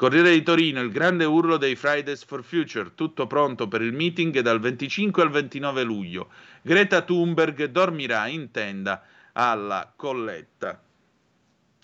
Corriere 0.00 0.32
di 0.32 0.42
Torino, 0.42 0.80
il 0.80 0.90
grande 0.90 1.26
urlo 1.26 1.58
dei 1.58 1.76
Fridays 1.76 2.24
for 2.24 2.42
Future, 2.42 2.94
tutto 2.94 3.26
pronto 3.26 3.68
per 3.68 3.82
il 3.82 3.92
meeting 3.92 4.40
dal 4.40 4.58
25 4.58 5.22
al 5.22 5.28
29 5.28 5.82
luglio. 5.82 6.30
Greta 6.62 7.02
Thunberg 7.02 7.66
dormirà 7.66 8.26
in 8.26 8.50
tenda 8.50 9.02
alla 9.32 9.92
colletta. 9.94 10.80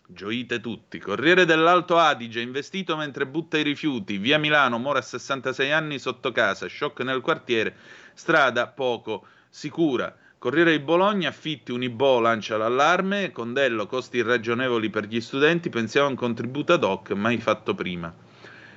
Gioite 0.06 0.60
tutti. 0.60 0.98
Corriere 0.98 1.44
dell'Alto 1.44 1.98
Adige, 1.98 2.40
investito 2.40 2.96
mentre 2.96 3.26
butta 3.26 3.58
i 3.58 3.62
rifiuti. 3.62 4.16
Via 4.16 4.38
Milano, 4.38 4.78
muore 4.78 5.00
a 5.00 5.02
66 5.02 5.70
anni 5.70 5.98
sotto 5.98 6.32
casa. 6.32 6.70
Shock 6.70 7.00
nel 7.00 7.20
quartiere. 7.20 7.76
Strada 8.14 8.66
poco 8.66 9.26
sicura. 9.50 10.16
Corriere 10.46 10.70
di 10.70 10.78
Bologna, 10.78 11.30
affitti 11.30 11.72
Unibo 11.72 12.20
lancia 12.20 12.56
l'allarme, 12.56 13.32
Condello, 13.32 13.88
costi 13.88 14.18
irragionevoli 14.18 14.90
per 14.90 15.06
gli 15.06 15.20
studenti, 15.20 15.70
pensiamo 15.70 16.06
a 16.06 16.10
un 16.10 16.14
contributo 16.14 16.72
ad 16.72 16.84
hoc 16.84 17.10
mai 17.10 17.38
fatto 17.38 17.74
prima. 17.74 18.14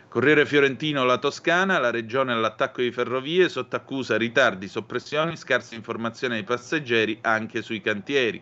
Corriere 0.08 0.48
Fiorentino, 0.48 1.04
la 1.04 1.20
Toscana, 1.20 1.78
la 1.78 1.92
regione 1.92 2.34
all'attacco 2.34 2.82
di 2.82 2.92
ferrovie, 2.92 3.50
sotto 3.50 3.76
accusa 3.76 4.18
ritardi, 4.18 4.68
soppressioni, 4.68 5.38
scarsa 5.38 5.76
informazione 5.76 6.38
ai 6.38 6.44
passeggeri 6.44 7.20
anche 7.22 7.62
sui 7.62 7.82
cantieri. 7.82 8.42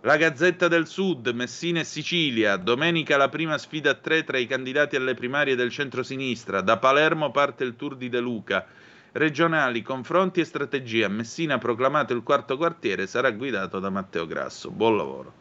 La 0.00 0.16
Gazzetta 0.16 0.68
del 0.68 0.86
Sud, 0.86 1.28
Messina 1.34 1.80
e 1.80 1.84
Sicilia, 1.84 2.56
domenica 2.56 3.18
la 3.18 3.28
prima 3.28 3.58
sfida 3.58 3.90
a 3.90 3.94
tre 3.94 4.24
tra 4.24 4.38
i 4.38 4.46
candidati 4.46 4.96
alle 4.96 5.12
primarie 5.12 5.54
del 5.54 5.68
centro-sinistra, 5.68 6.62
da 6.62 6.78
Palermo 6.78 7.30
parte 7.30 7.62
il 7.62 7.76
Tour 7.76 7.94
di 7.94 8.08
De 8.08 8.20
Luca, 8.20 8.66
regionali, 9.12 9.82
confronti 9.82 10.40
e 10.40 10.44
strategia. 10.44 11.08
Messina 11.08 11.54
ha 11.54 11.58
proclamato 11.58 12.12
il 12.12 12.22
quarto 12.22 12.56
quartiere, 12.56 13.06
sarà 13.06 13.30
guidato 13.30 13.78
da 13.78 13.90
Matteo 13.90 14.26
Grasso. 14.26 14.70
Buon 14.70 14.96
lavoro. 14.96 15.32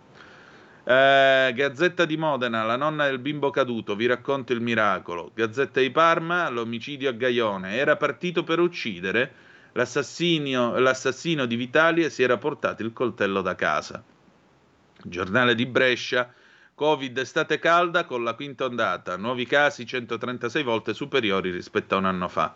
Eh, 0.84 1.51
Gazzetta 1.53 2.05
di 2.05 2.17
Modena, 2.17 2.63
la 2.63 2.75
nonna 2.75 3.05
del 3.05 3.19
bimbo 3.19 3.49
caduto, 3.49 3.95
vi 3.95 4.07
racconto 4.07 4.51
il 4.53 4.62
miracolo. 4.62 5.31
Gazzetta 5.34 5.79
di 5.79 5.91
Parma, 5.91 6.49
l'omicidio 6.49 7.10
a 7.10 7.13
Gaione. 7.13 7.75
Era 7.75 7.95
partito 7.95 8.43
per 8.43 8.60
uccidere, 8.60 9.34
l'assassino 9.73 11.45
di 11.45 11.55
Vitalia 11.55 12.10
si 12.10 12.23
era 12.23 12.38
portato 12.38 12.84
il 12.84 12.93
coltello 12.93 13.41
da 13.41 13.55
casa. 13.55 14.03
Giornale 15.03 15.55
di 15.55 15.65
Brescia, 15.65 16.31
Covid 16.75 17.17
estate 17.17 17.60
calda 17.60 18.05
con 18.05 18.23
la 18.23 18.34
quinta 18.34 18.65
ondata, 18.65 19.15
nuovi 19.15 19.45
casi 19.45 19.86
136 19.86 20.63
volte 20.63 20.93
superiori 20.93 21.51
rispetto 21.51 21.95
a 21.95 21.99
un 21.99 22.05
anno 22.05 22.27
fa. 22.27 22.55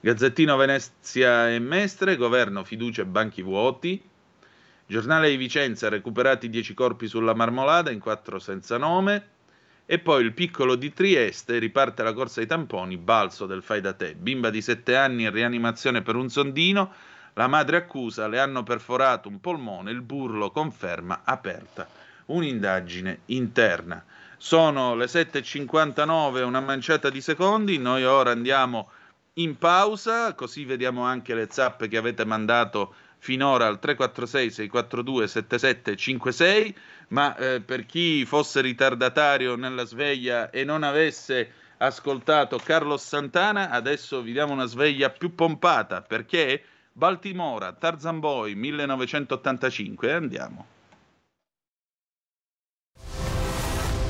Gazzettino 0.00 0.56
Venezia 0.56 1.50
e 1.50 1.58
Mestre, 1.58 2.16
governo, 2.16 2.64
fiducia 2.64 3.02
e 3.02 3.06
banchi 3.06 3.42
vuoti. 3.42 4.00
Giornale 4.86 5.30
di 5.30 5.36
Vicenza, 5.36 5.88
recuperati 5.88 6.48
10 6.48 6.74
corpi 6.74 7.08
sulla 7.08 7.34
marmolada, 7.34 7.90
in 7.90 7.98
4 7.98 8.38
senza 8.38 8.76
nome. 8.76 9.28
E 9.86 9.98
poi 9.98 10.24
il 10.24 10.32
piccolo 10.32 10.74
di 10.74 10.92
Trieste, 10.92 11.58
riparte 11.58 12.02
la 12.02 12.12
corsa 12.12 12.40
ai 12.40 12.46
tamponi, 12.46 12.96
balzo 12.96 13.46
del 13.46 13.62
fai 13.62 13.80
da 13.80 13.92
te. 13.92 14.14
Bimba 14.14 14.50
di 14.50 14.60
7 14.60 14.96
anni 14.96 15.24
in 15.24 15.30
rianimazione 15.30 16.02
per 16.02 16.16
un 16.16 16.28
sondino, 16.28 16.92
la 17.34 17.46
madre 17.46 17.76
accusa, 17.76 18.28
le 18.28 18.38
hanno 18.38 18.62
perforato 18.62 19.28
un 19.28 19.40
polmone, 19.40 19.90
il 19.90 20.02
burlo 20.02 20.50
conferma 20.50 21.22
aperta 21.24 21.88
un'indagine 22.26 23.20
interna. 23.26 24.02
Sono 24.36 24.94
le 24.94 25.06
7.59, 25.06 26.42
una 26.42 26.60
manciata 26.60 27.10
di 27.10 27.20
secondi, 27.20 27.78
noi 27.78 28.04
ora 28.04 28.30
andiamo 28.30 28.90
in 29.38 29.58
pausa, 29.58 30.34
così 30.34 30.64
vediamo 30.64 31.02
anche 31.02 31.34
le 31.34 31.48
zappe 31.50 31.88
che 31.88 31.96
avete 31.96 32.24
mandato 32.24 32.94
finora 33.18 33.66
al 33.66 33.78
346 33.78 34.50
642 34.50 35.28
7756, 35.28 36.76
ma 37.08 37.36
eh, 37.36 37.60
per 37.60 37.86
chi 37.86 38.24
fosse 38.24 38.60
ritardatario 38.60 39.56
nella 39.56 39.84
sveglia 39.84 40.50
e 40.50 40.64
non 40.64 40.82
avesse 40.82 41.50
ascoltato 41.78 42.58
Carlos 42.58 43.04
Santana, 43.04 43.70
adesso 43.70 44.22
vi 44.22 44.32
diamo 44.32 44.52
una 44.52 44.66
sveglia 44.66 45.10
più 45.10 45.34
pompata 45.34 46.00
perché 46.00 46.62
Baltimora, 46.92 47.72
Tarzan 47.72 48.20
Boy 48.20 48.54
1985, 48.54 50.12
andiamo. 50.12 50.66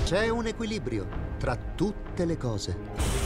C'è 0.05 0.29
un 0.29 0.47
equilibrio 0.47 1.09
tra 1.37 1.57
tutte 1.75 2.25
le 2.25 2.37
cose 2.37 3.26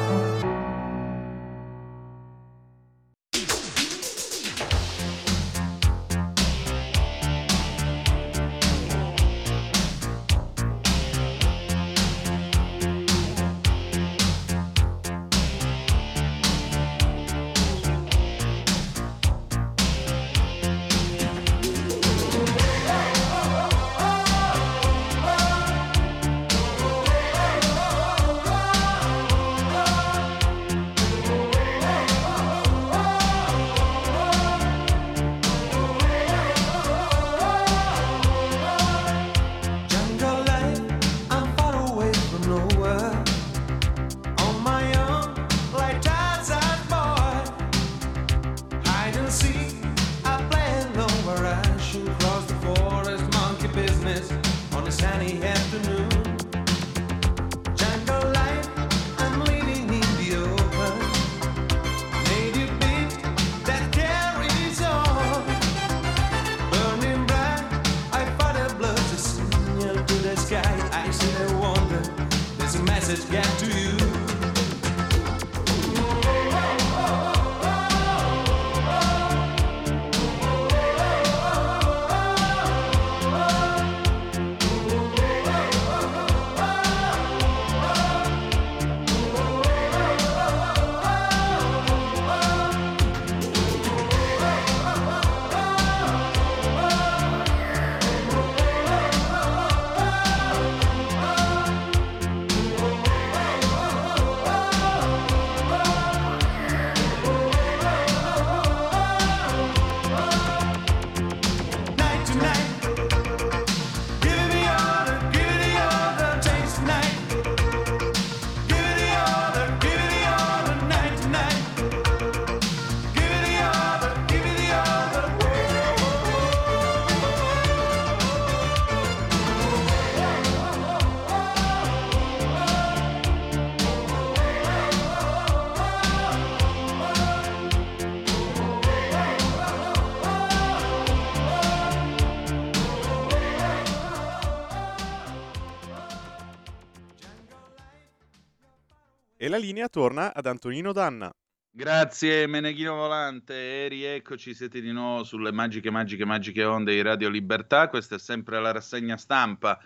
La 149.51 149.57
linea 149.57 149.89
torna 149.89 150.33
ad 150.33 150.45
Antonino 150.45 150.93
Danna. 150.93 151.29
Grazie 151.69 152.47
Meneghino 152.47 152.95
Volante 152.95 153.83
e 153.83 153.87
rieccoci, 153.89 154.53
siete 154.53 154.79
di 154.79 154.93
nuovo 154.93 155.25
sulle 155.25 155.51
magiche, 155.51 155.91
magiche, 155.91 156.23
magiche 156.23 156.63
onde 156.63 156.93
di 156.93 157.01
Radio 157.01 157.27
Libertà, 157.27 157.89
questa 157.89 158.15
è 158.15 158.17
sempre 158.19 158.61
la 158.61 158.71
rassegna 158.71 159.17
stampa. 159.17 159.77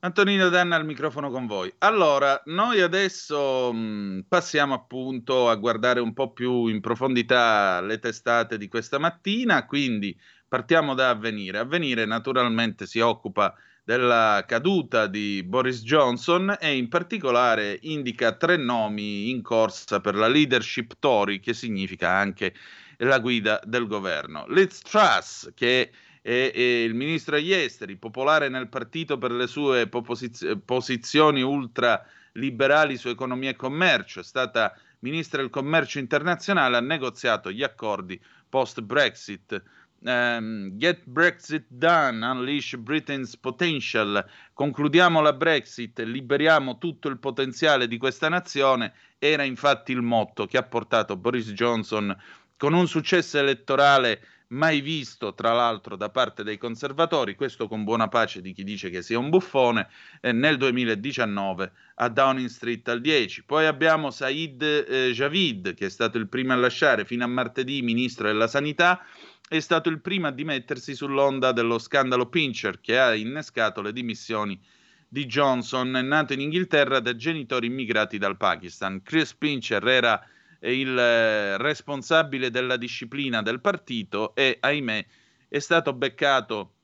Antonino 0.00 0.48
Danna 0.48 0.76
al 0.76 0.86
microfono 0.86 1.30
con 1.30 1.46
voi. 1.46 1.70
Allora, 1.80 2.40
noi 2.46 2.80
adesso 2.80 3.70
mh, 3.74 4.24
passiamo 4.26 4.72
appunto 4.72 5.50
a 5.50 5.56
guardare 5.56 6.00
un 6.00 6.14
po' 6.14 6.32
più 6.32 6.68
in 6.68 6.80
profondità 6.80 7.82
le 7.82 7.98
testate 7.98 8.56
di 8.56 8.68
questa 8.68 8.98
mattina, 8.98 9.66
quindi 9.66 10.18
partiamo 10.48 10.94
da 10.94 11.10
Avvenire. 11.10 11.58
Avvenire 11.58 12.06
naturalmente 12.06 12.86
si 12.86 13.00
occupa 13.00 13.54
della 13.88 14.44
caduta 14.46 15.06
di 15.06 15.42
Boris 15.42 15.80
Johnson 15.82 16.54
e 16.60 16.76
in 16.76 16.90
particolare 16.90 17.78
indica 17.84 18.32
tre 18.32 18.58
nomi 18.58 19.30
in 19.30 19.40
corsa 19.40 19.98
per 20.00 20.14
la 20.14 20.28
leadership 20.28 20.96
Tory, 20.98 21.40
che 21.40 21.54
significa 21.54 22.10
anche 22.10 22.52
la 22.98 23.18
guida 23.18 23.58
del 23.64 23.86
governo. 23.86 24.44
Liz 24.48 24.80
Truss, 24.80 25.54
che 25.54 25.90
è, 26.20 26.50
è 26.52 26.60
il 26.60 26.92
ministro 26.92 27.36
degli 27.36 27.54
esteri, 27.54 27.96
popolare 27.96 28.50
nel 28.50 28.68
partito 28.68 29.16
per 29.16 29.30
le 29.30 29.46
sue 29.46 29.86
poposiz- 29.86 30.58
posizioni 30.66 31.40
ultraliberali 31.40 32.98
su 32.98 33.08
economia 33.08 33.48
e 33.48 33.56
commercio, 33.56 34.20
è 34.20 34.24
stata 34.24 34.78
ministra 34.98 35.40
del 35.40 35.48
commercio 35.48 35.98
internazionale, 35.98 36.76
ha 36.76 36.80
negoziato 36.80 37.50
gli 37.50 37.62
accordi 37.62 38.20
post-Brexit. 38.50 39.62
Um, 40.00 40.78
get 40.78 41.02
Brexit 41.06 41.64
done, 41.68 42.24
unleash 42.24 42.76
Britain's 42.76 43.36
potential. 43.36 44.24
Concludiamo 44.52 45.20
la 45.20 45.32
Brexit, 45.32 45.98
liberiamo 46.00 46.78
tutto 46.78 47.08
il 47.08 47.18
potenziale 47.18 47.88
di 47.88 47.98
questa 47.98 48.28
nazione. 48.28 48.92
Era 49.18 49.42
infatti 49.42 49.90
il 49.90 50.02
motto 50.02 50.46
che 50.46 50.56
ha 50.56 50.62
portato 50.62 51.16
Boris 51.16 51.50
Johnson 51.50 52.16
con 52.56 52.74
un 52.74 52.86
successo 52.86 53.38
elettorale 53.38 54.20
mai 54.48 54.80
visto, 54.80 55.34
tra 55.34 55.52
l'altro, 55.52 55.96
da 55.96 56.10
parte 56.10 56.42
dei 56.42 56.58
conservatori, 56.58 57.34
questo 57.34 57.68
con 57.68 57.84
buona 57.84 58.08
pace 58.08 58.40
di 58.40 58.52
chi 58.52 58.64
dice 58.64 58.90
che 58.90 59.02
sia 59.02 59.18
un 59.18 59.30
buffone, 59.30 59.88
eh, 60.20 60.32
nel 60.32 60.56
2019 60.56 61.72
a 62.00 62.08
Downing 62.08 62.48
Street 62.48 62.86
al 62.88 63.00
10. 63.00 63.44
Poi 63.44 63.66
abbiamo 63.66 64.10
Said 64.10 64.62
eh, 64.62 65.10
Javid, 65.12 65.74
che 65.74 65.86
è 65.86 65.90
stato 65.90 66.18
il 66.18 66.28
primo 66.28 66.52
a 66.52 66.56
lasciare 66.56 67.04
fino 67.04 67.24
a 67.24 67.28
martedì 67.28 67.82
ministro 67.82 68.28
della 68.28 68.46
sanità, 68.46 69.04
è 69.48 69.58
stato 69.60 69.88
il 69.88 70.00
primo 70.00 70.28
a 70.28 70.30
dimettersi 70.30 70.94
sull'onda 70.94 71.52
dello 71.52 71.78
scandalo 71.78 72.28
Pincher 72.28 72.80
che 72.80 72.98
ha 72.98 73.14
innescato 73.14 73.82
le 73.82 73.92
dimissioni 73.92 74.60
di 75.08 75.24
Johnson, 75.26 75.90
nato 75.90 76.34
in 76.34 76.40
Inghilterra 76.40 77.00
da 77.00 77.16
genitori 77.16 77.66
immigrati 77.66 78.18
dal 78.18 78.36
Pakistan. 78.36 79.02
Chris 79.02 79.34
Pincher 79.34 79.84
era 79.86 80.22
il 80.60 80.96
eh, 80.96 81.56
responsabile 81.56 82.50
della 82.50 82.76
disciplina 82.76 83.42
del 83.42 83.60
partito 83.60 84.34
e, 84.34 84.58
ahimè, 84.60 85.06
è 85.48 85.58
stato 85.58 85.92
beccato 85.94 86.74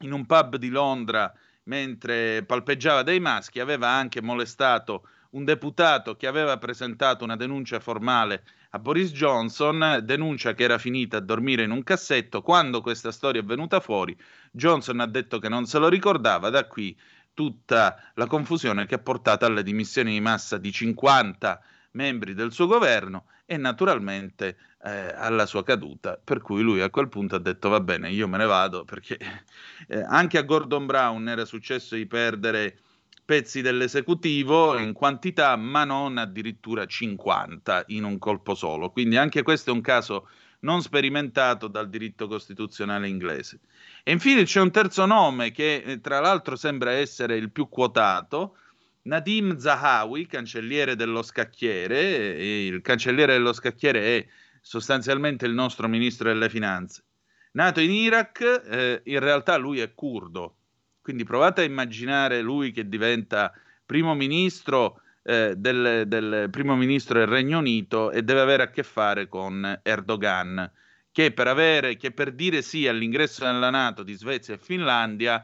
in 0.00 0.12
un 0.12 0.26
pub 0.26 0.56
di 0.56 0.68
Londra 0.68 1.32
mentre 1.68 2.42
palpeggiava 2.44 3.02
dei 3.02 3.20
maschi, 3.20 3.60
aveva 3.60 3.88
anche 3.88 4.20
molestato 4.20 5.06
un 5.30 5.44
deputato 5.44 6.16
che 6.16 6.26
aveva 6.26 6.56
presentato 6.56 7.24
una 7.24 7.36
denuncia 7.36 7.78
formale 7.80 8.42
a 8.70 8.78
Boris 8.78 9.12
Johnson, 9.12 10.00
denuncia 10.02 10.54
che 10.54 10.64
era 10.64 10.78
finita 10.78 11.18
a 11.18 11.20
dormire 11.20 11.64
in 11.64 11.70
un 11.70 11.82
cassetto. 11.82 12.42
Quando 12.42 12.80
questa 12.80 13.12
storia 13.12 13.42
è 13.42 13.44
venuta 13.44 13.80
fuori, 13.80 14.16
Johnson 14.50 15.00
ha 15.00 15.06
detto 15.06 15.38
che 15.38 15.48
non 15.48 15.66
se 15.66 15.78
lo 15.78 15.88
ricordava, 15.88 16.48
da 16.48 16.66
qui 16.66 16.98
tutta 17.34 18.10
la 18.14 18.26
confusione 18.26 18.86
che 18.86 18.96
ha 18.96 18.98
portato 18.98 19.44
alle 19.44 19.62
dimissioni 19.62 20.12
di 20.12 20.20
massa 20.20 20.56
di 20.56 20.72
50 20.72 21.62
membri 21.92 22.34
del 22.34 22.52
suo 22.52 22.66
governo 22.66 23.26
e 23.50 23.56
naturalmente 23.56 24.58
eh, 24.84 25.14
alla 25.16 25.46
sua 25.46 25.64
caduta, 25.64 26.20
per 26.22 26.42
cui 26.42 26.60
lui 26.60 26.82
a 26.82 26.90
quel 26.90 27.08
punto 27.08 27.36
ha 27.36 27.38
detto 27.38 27.70
va 27.70 27.80
bene, 27.80 28.10
io 28.10 28.28
me 28.28 28.36
ne 28.36 28.44
vado 28.44 28.84
perché 28.84 29.16
eh, 29.88 30.02
anche 30.06 30.36
a 30.36 30.42
Gordon 30.42 30.84
Brown 30.84 31.26
era 31.30 31.46
successo 31.46 31.94
di 31.94 32.06
perdere 32.06 32.80
pezzi 33.24 33.62
dell'esecutivo 33.62 34.76
in 34.76 34.92
quantità, 34.92 35.56
ma 35.56 35.84
non 35.84 36.18
addirittura 36.18 36.84
50 36.84 37.84
in 37.86 38.04
un 38.04 38.18
colpo 38.18 38.54
solo. 38.54 38.90
Quindi 38.90 39.16
anche 39.16 39.42
questo 39.42 39.70
è 39.70 39.72
un 39.72 39.80
caso 39.80 40.28
non 40.60 40.82
sperimentato 40.82 41.68
dal 41.68 41.88
diritto 41.88 42.28
costituzionale 42.28 43.08
inglese. 43.08 43.60
E 44.02 44.12
infine 44.12 44.44
c'è 44.44 44.60
un 44.60 44.70
terzo 44.70 45.06
nome 45.06 45.52
che 45.52 45.76
eh, 45.76 46.00
tra 46.00 46.20
l'altro 46.20 46.54
sembra 46.54 46.90
essere 46.92 47.36
il 47.36 47.50
più 47.50 47.70
quotato, 47.70 48.56
Nadim 49.08 49.56
Zahawi, 49.56 50.26
cancelliere 50.26 50.94
dello 50.94 51.22
scacchiere, 51.22 52.66
il 52.66 52.82
cancelliere 52.82 53.32
dello 53.32 53.54
scacchiere 53.54 54.00
è 54.18 54.26
sostanzialmente 54.60 55.46
il 55.46 55.54
nostro 55.54 55.88
ministro 55.88 56.28
delle 56.28 56.50
finanze. 56.50 57.04
Nato 57.52 57.80
in 57.80 57.90
Iraq, 57.90 58.62
eh, 58.66 59.00
in 59.04 59.18
realtà 59.20 59.56
lui 59.56 59.80
è 59.80 59.94
curdo, 59.94 60.56
quindi 61.00 61.24
provate 61.24 61.62
a 61.62 61.64
immaginare 61.64 62.42
lui 62.42 62.70
che 62.70 62.86
diventa 62.86 63.50
primo 63.86 64.14
ministro, 64.14 65.00
eh, 65.22 65.54
del, 65.56 66.04
del 66.06 66.48
primo 66.50 66.76
ministro 66.76 67.18
del 67.18 67.28
Regno 67.28 67.60
Unito 67.60 68.10
e 68.10 68.22
deve 68.22 68.40
avere 68.40 68.64
a 68.64 68.70
che 68.70 68.82
fare 68.82 69.26
con 69.26 69.80
Erdogan, 69.82 70.70
che 71.10 71.32
per, 71.32 71.48
avere, 71.48 71.96
che 71.96 72.12
per 72.12 72.32
dire 72.32 72.60
sì 72.60 72.86
all'ingresso 72.86 73.46
nella 73.46 73.70
Nato 73.70 74.02
di 74.02 74.12
Svezia 74.12 74.52
e 74.52 74.58
Finlandia 74.58 75.42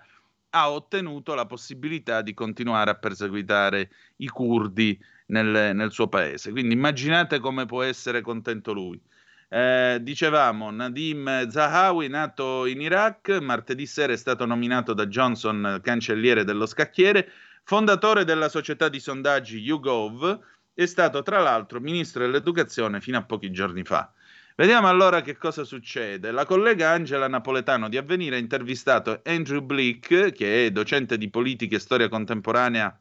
ha 0.55 0.71
ottenuto 0.71 1.35
la 1.35 1.47
possibilità 1.47 2.23
di 2.23 2.33
continuare 2.33 2.91
a 2.91 2.95
perseguitare 2.95 3.91
i 4.17 4.29
curdi 4.29 4.99
nel, 5.27 5.75
nel 5.75 5.91
suo 5.91 6.07
paese. 6.09 6.53
Quindi 6.53 6.75
immaginate 6.75 7.41
come 7.41 7.67
può 7.67 7.83
essere 7.83 8.21
contento 8.21 8.73
lui. 8.73 9.01
Eh, 9.49 9.99
dicevamo, 10.01 10.71
Nadim 10.71 11.49
Zahawi, 11.49 12.09
nato 12.09 12.67
in 12.67 12.81
Iraq, 12.81 13.41
martedì 13.41 13.85
sera 13.85 14.13
è 14.13 14.17
stato 14.17 14.47
nominato 14.47 14.95
da 14.95 15.07
Johnson 15.07 15.81
cancelliere 15.83 16.45
dello 16.45 16.67
scacchiere, 16.67 17.31
fondatore 17.65 18.25
della 18.25 18.49
società 18.49 18.89
di 18.89 19.01
sondaggi 19.01 19.59
YouGov, 19.59 20.39
è 20.73 20.87
stato 20.87 21.23
tra 21.23 21.41
l'altro 21.41 21.81
ministro 21.81 22.25
dell'educazione 22.25 23.01
fino 23.01 23.19
a 23.19 23.25
pochi 23.25 23.51
giorni 23.51 23.85
fa. 23.85 24.13
Vediamo 24.57 24.87
allora 24.87 25.21
che 25.21 25.37
cosa 25.37 25.65
succede. 25.65 26.31
La 26.31 26.45
collega 26.45 26.91
Angela 26.91 27.27
Napoletano 27.27 27.89
di 27.89 27.97
Avvenire 27.97 28.37
ha 28.37 28.39
intervistato 28.39 29.21
Andrew 29.25 29.61
Blick, 29.61 30.31
che 30.31 30.67
è 30.67 30.71
docente 30.71 31.19
di 31.19 31.29
politica 31.29 31.75
e 31.75 31.81
storia 31.81 32.09
contemporanea 32.09 32.97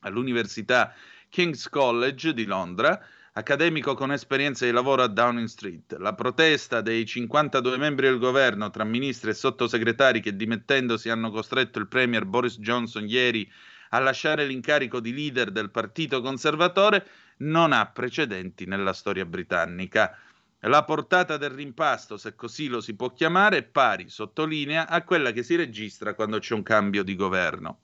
all'Università 0.00 0.94
King's 1.28 1.68
College 1.68 2.32
di 2.32 2.46
Londra, 2.46 2.98
accademico 3.34 3.92
con 3.92 4.10
esperienza 4.10 4.64
di 4.64 4.70
lavoro 4.70 5.02
a 5.02 5.08
Downing 5.08 5.48
Street. 5.48 5.98
La 5.98 6.14
protesta 6.14 6.80
dei 6.80 7.04
52 7.04 7.76
membri 7.76 8.06
del 8.06 8.18
governo, 8.18 8.70
tra 8.70 8.84
ministri 8.84 9.28
e 9.28 9.34
sottosegretari 9.34 10.22
che 10.22 10.34
dimettendosi 10.34 11.10
hanno 11.10 11.30
costretto 11.30 11.78
il 11.78 11.88
premier 11.88 12.24
Boris 12.24 12.58
Johnson 12.58 13.06
ieri 13.06 13.46
a 13.90 13.98
lasciare 13.98 14.46
l'incarico 14.46 14.98
di 14.98 15.12
leader 15.12 15.50
del 15.50 15.70
partito 15.70 16.22
conservatore, 16.22 17.06
non 17.40 17.74
ha 17.74 17.84
precedenti 17.84 18.64
nella 18.64 18.94
storia 18.94 19.26
britannica. 19.26 20.16
La 20.64 20.84
portata 20.84 21.38
del 21.38 21.50
rimpasto, 21.50 22.18
se 22.18 22.34
così 22.34 22.68
lo 22.68 22.82
si 22.82 22.94
può 22.94 23.12
chiamare, 23.12 23.56
è 23.56 23.62
pari, 23.62 24.10
sottolinea, 24.10 24.88
a 24.88 25.02
quella 25.04 25.32
che 25.32 25.42
si 25.42 25.56
registra 25.56 26.12
quando 26.12 26.38
c'è 26.38 26.52
un 26.52 26.62
cambio 26.62 27.02
di 27.02 27.16
governo. 27.16 27.78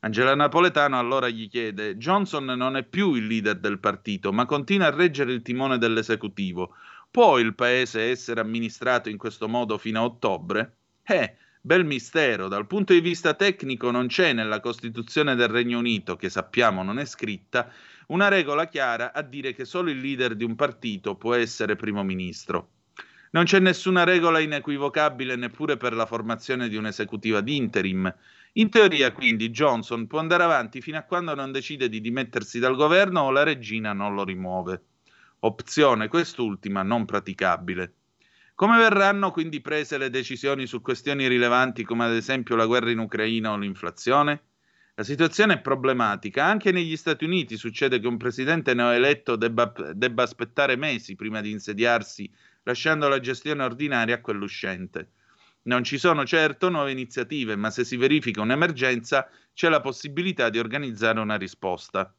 Angela 0.00 0.34
Napoletano 0.34 0.98
allora 0.98 1.28
gli 1.28 1.48
chiede: 1.48 1.96
Johnson 1.96 2.46
non 2.46 2.76
è 2.76 2.82
più 2.82 3.14
il 3.14 3.26
leader 3.26 3.58
del 3.58 3.78
partito, 3.78 4.32
ma 4.32 4.44
continua 4.44 4.88
a 4.88 4.94
reggere 4.94 5.32
il 5.32 5.42
timone 5.42 5.78
dell'esecutivo. 5.78 6.74
Può 7.10 7.38
il 7.38 7.54
paese 7.54 8.10
essere 8.10 8.40
amministrato 8.40 9.08
in 9.08 9.16
questo 9.16 9.46
modo 9.46 9.78
fino 9.78 10.00
a 10.00 10.04
ottobre? 10.04 10.78
Eh, 11.04 11.36
bel 11.60 11.84
mistero. 11.84 12.48
Dal 12.48 12.66
punto 12.66 12.92
di 12.92 13.00
vista 13.00 13.34
tecnico 13.34 13.92
non 13.92 14.08
c'è 14.08 14.32
nella 14.32 14.58
Costituzione 14.58 15.36
del 15.36 15.48
Regno 15.48 15.78
Unito, 15.78 16.16
che 16.16 16.28
sappiamo 16.28 16.82
non 16.82 16.98
è 16.98 17.04
scritta, 17.04 17.70
una 18.10 18.28
regola 18.28 18.66
chiara 18.66 19.12
a 19.12 19.22
dire 19.22 19.52
che 19.52 19.64
solo 19.64 19.90
il 19.90 20.00
leader 20.00 20.34
di 20.34 20.44
un 20.44 20.54
partito 20.54 21.14
può 21.14 21.34
essere 21.34 21.76
primo 21.76 22.02
ministro. 22.02 22.70
Non 23.32 23.44
c'è 23.44 23.60
nessuna 23.60 24.02
regola 24.02 24.40
inequivocabile 24.40 25.36
neppure 25.36 25.76
per 25.76 25.92
la 25.92 26.06
formazione 26.06 26.68
di 26.68 26.74
un'esecutiva 26.74 27.40
di 27.40 27.56
interim. 27.56 28.12
In 28.54 28.68
teoria, 28.68 29.12
quindi, 29.12 29.50
Johnson 29.50 30.08
può 30.08 30.18
andare 30.18 30.42
avanti 30.42 30.80
fino 30.80 30.98
a 30.98 31.02
quando 31.02 31.36
non 31.36 31.52
decide 31.52 31.88
di 31.88 32.00
dimettersi 32.00 32.58
dal 32.58 32.74
governo 32.74 33.20
o 33.20 33.30
la 33.30 33.44
regina 33.44 33.92
non 33.92 34.14
lo 34.14 34.24
rimuove. 34.24 34.82
Opzione 35.40 36.08
quest'ultima 36.08 36.82
non 36.82 37.04
praticabile. 37.04 37.94
Come 38.56 38.76
verranno 38.76 39.30
quindi 39.30 39.60
prese 39.60 39.96
le 39.96 40.10
decisioni 40.10 40.66
su 40.66 40.82
questioni 40.82 41.28
rilevanti 41.28 41.84
come 41.84 42.04
ad 42.04 42.12
esempio 42.12 42.56
la 42.56 42.66
guerra 42.66 42.90
in 42.90 42.98
Ucraina 42.98 43.52
o 43.52 43.56
l'inflazione? 43.56 44.49
La 45.00 45.06
situazione 45.06 45.54
è 45.54 45.60
problematica. 45.62 46.44
Anche 46.44 46.72
negli 46.72 46.94
Stati 46.94 47.24
Uniti 47.24 47.56
succede 47.56 48.00
che 48.00 48.06
un 48.06 48.18
presidente 48.18 48.74
neoeletto 48.74 49.34
debba, 49.34 49.72
debba 49.94 50.24
aspettare 50.24 50.76
mesi 50.76 51.16
prima 51.16 51.40
di 51.40 51.50
insediarsi, 51.50 52.30
lasciando 52.64 53.08
la 53.08 53.18
gestione 53.18 53.64
ordinaria 53.64 54.16
a 54.16 54.20
quell'uscente. 54.20 55.12
Non 55.62 55.84
ci 55.84 55.96
sono 55.96 56.26
certo 56.26 56.68
nuove 56.68 56.90
iniziative, 56.90 57.56
ma 57.56 57.70
se 57.70 57.82
si 57.84 57.96
verifica 57.96 58.42
un'emergenza 58.42 59.26
c'è 59.54 59.70
la 59.70 59.80
possibilità 59.80 60.50
di 60.50 60.58
organizzare 60.58 61.18
una 61.18 61.36
risposta. 61.36 62.14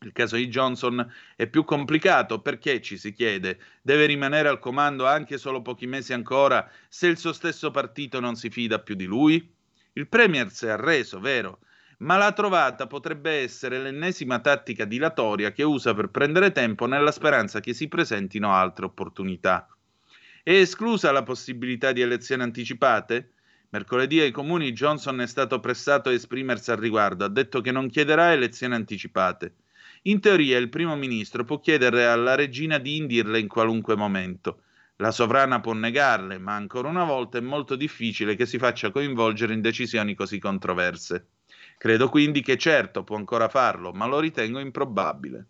Il 0.00 0.12
caso 0.12 0.36
di 0.36 0.48
Johnson 0.48 1.10
è 1.34 1.46
più 1.46 1.64
complicato 1.64 2.42
perché, 2.42 2.82
ci 2.82 2.98
si 2.98 3.14
chiede, 3.14 3.58
deve 3.80 4.04
rimanere 4.04 4.50
al 4.50 4.58
comando 4.58 5.06
anche 5.06 5.38
solo 5.38 5.62
pochi 5.62 5.86
mesi 5.86 6.12
ancora 6.12 6.70
se 6.86 7.06
il 7.06 7.16
suo 7.16 7.32
stesso 7.32 7.70
partito 7.70 8.20
non 8.20 8.36
si 8.36 8.50
fida 8.50 8.78
più 8.78 8.94
di 8.94 9.06
lui? 9.06 9.54
Il 9.94 10.06
Premier 10.06 10.50
si 10.50 10.66
è 10.66 10.68
arreso, 10.68 11.18
vero, 11.18 11.60
ma 12.00 12.16
la 12.16 12.32
trovata 12.32 12.86
potrebbe 12.86 13.30
essere 13.42 13.78
l'ennesima 13.78 14.38
tattica 14.38 14.86
dilatoria 14.86 15.52
che 15.52 15.62
usa 15.62 15.92
per 15.92 16.08
prendere 16.08 16.50
tempo 16.50 16.86
nella 16.86 17.12
speranza 17.12 17.60
che 17.60 17.74
si 17.74 17.88
presentino 17.88 18.54
altre 18.54 18.86
opportunità. 18.86 19.68
È 20.42 20.52
esclusa 20.52 21.12
la 21.12 21.22
possibilità 21.22 21.92
di 21.92 22.00
elezioni 22.00 22.42
anticipate? 22.42 23.32
Mercoledì 23.68 24.18
ai 24.18 24.30
comuni 24.30 24.72
Johnson 24.72 25.20
è 25.20 25.26
stato 25.26 25.60
pressato 25.60 26.08
a 26.08 26.12
esprimersi 26.12 26.70
al 26.70 26.78
riguardo, 26.78 27.26
ha 27.26 27.28
detto 27.28 27.60
che 27.60 27.70
non 27.70 27.90
chiederà 27.90 28.32
elezioni 28.32 28.74
anticipate. 28.74 29.56
In 30.04 30.20
teoria 30.20 30.56
il 30.56 30.70
primo 30.70 30.96
ministro 30.96 31.44
può 31.44 31.60
chiedere 31.60 32.06
alla 32.06 32.34
regina 32.34 32.78
di 32.78 32.96
indirle 32.96 33.38
in 33.38 33.46
qualunque 33.46 33.94
momento. 33.94 34.62
La 34.96 35.10
sovrana 35.10 35.60
può 35.60 35.74
negarle, 35.74 36.38
ma 36.38 36.54
ancora 36.54 36.88
una 36.88 37.04
volta 37.04 37.36
è 37.36 37.42
molto 37.42 37.76
difficile 37.76 38.34
che 38.36 38.46
si 38.46 38.56
faccia 38.56 38.90
coinvolgere 38.90 39.52
in 39.52 39.60
decisioni 39.60 40.14
così 40.14 40.38
controverse. 40.38 41.26
Credo 41.80 42.10
quindi 42.10 42.42
che 42.42 42.58
certo 42.58 43.04
può 43.04 43.16
ancora 43.16 43.48
farlo, 43.48 43.92
ma 43.92 44.04
lo 44.04 44.20
ritengo 44.20 44.58
improbabile. 44.58 45.46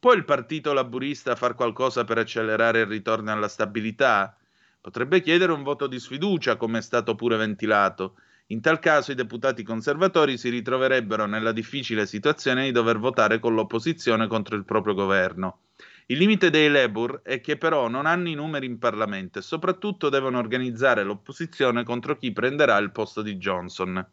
Può 0.00 0.12
il 0.12 0.24
partito 0.24 0.72
laburista 0.72 1.36
far 1.36 1.54
qualcosa 1.54 2.02
per 2.02 2.18
accelerare 2.18 2.80
il 2.80 2.86
ritorno 2.86 3.30
alla 3.30 3.46
stabilità? 3.46 4.36
Potrebbe 4.80 5.20
chiedere 5.20 5.52
un 5.52 5.62
voto 5.62 5.86
di 5.86 6.00
sfiducia, 6.00 6.56
come 6.56 6.78
è 6.78 6.82
stato 6.82 7.14
pure 7.14 7.36
ventilato. 7.36 8.16
In 8.46 8.60
tal 8.60 8.80
caso 8.80 9.12
i 9.12 9.14
deputati 9.14 9.62
conservatori 9.62 10.38
si 10.38 10.48
ritroverebbero 10.48 11.26
nella 11.26 11.52
difficile 11.52 12.04
situazione 12.04 12.64
di 12.64 12.72
dover 12.72 12.98
votare 12.98 13.38
con 13.38 13.54
l'opposizione 13.54 14.26
contro 14.26 14.56
il 14.56 14.64
proprio 14.64 14.94
governo. 14.94 15.60
Il 16.06 16.18
limite 16.18 16.50
dei 16.50 16.68
Labour 16.68 17.20
è 17.22 17.40
che 17.40 17.56
però 17.56 17.86
non 17.86 18.06
hanno 18.06 18.28
i 18.28 18.34
numeri 18.34 18.66
in 18.66 18.80
Parlamento 18.80 19.38
e 19.38 19.42
soprattutto 19.42 20.08
devono 20.08 20.38
organizzare 20.38 21.04
l'opposizione 21.04 21.84
contro 21.84 22.16
chi 22.16 22.32
prenderà 22.32 22.76
il 22.78 22.90
posto 22.90 23.22
di 23.22 23.36
Johnson. 23.36 24.04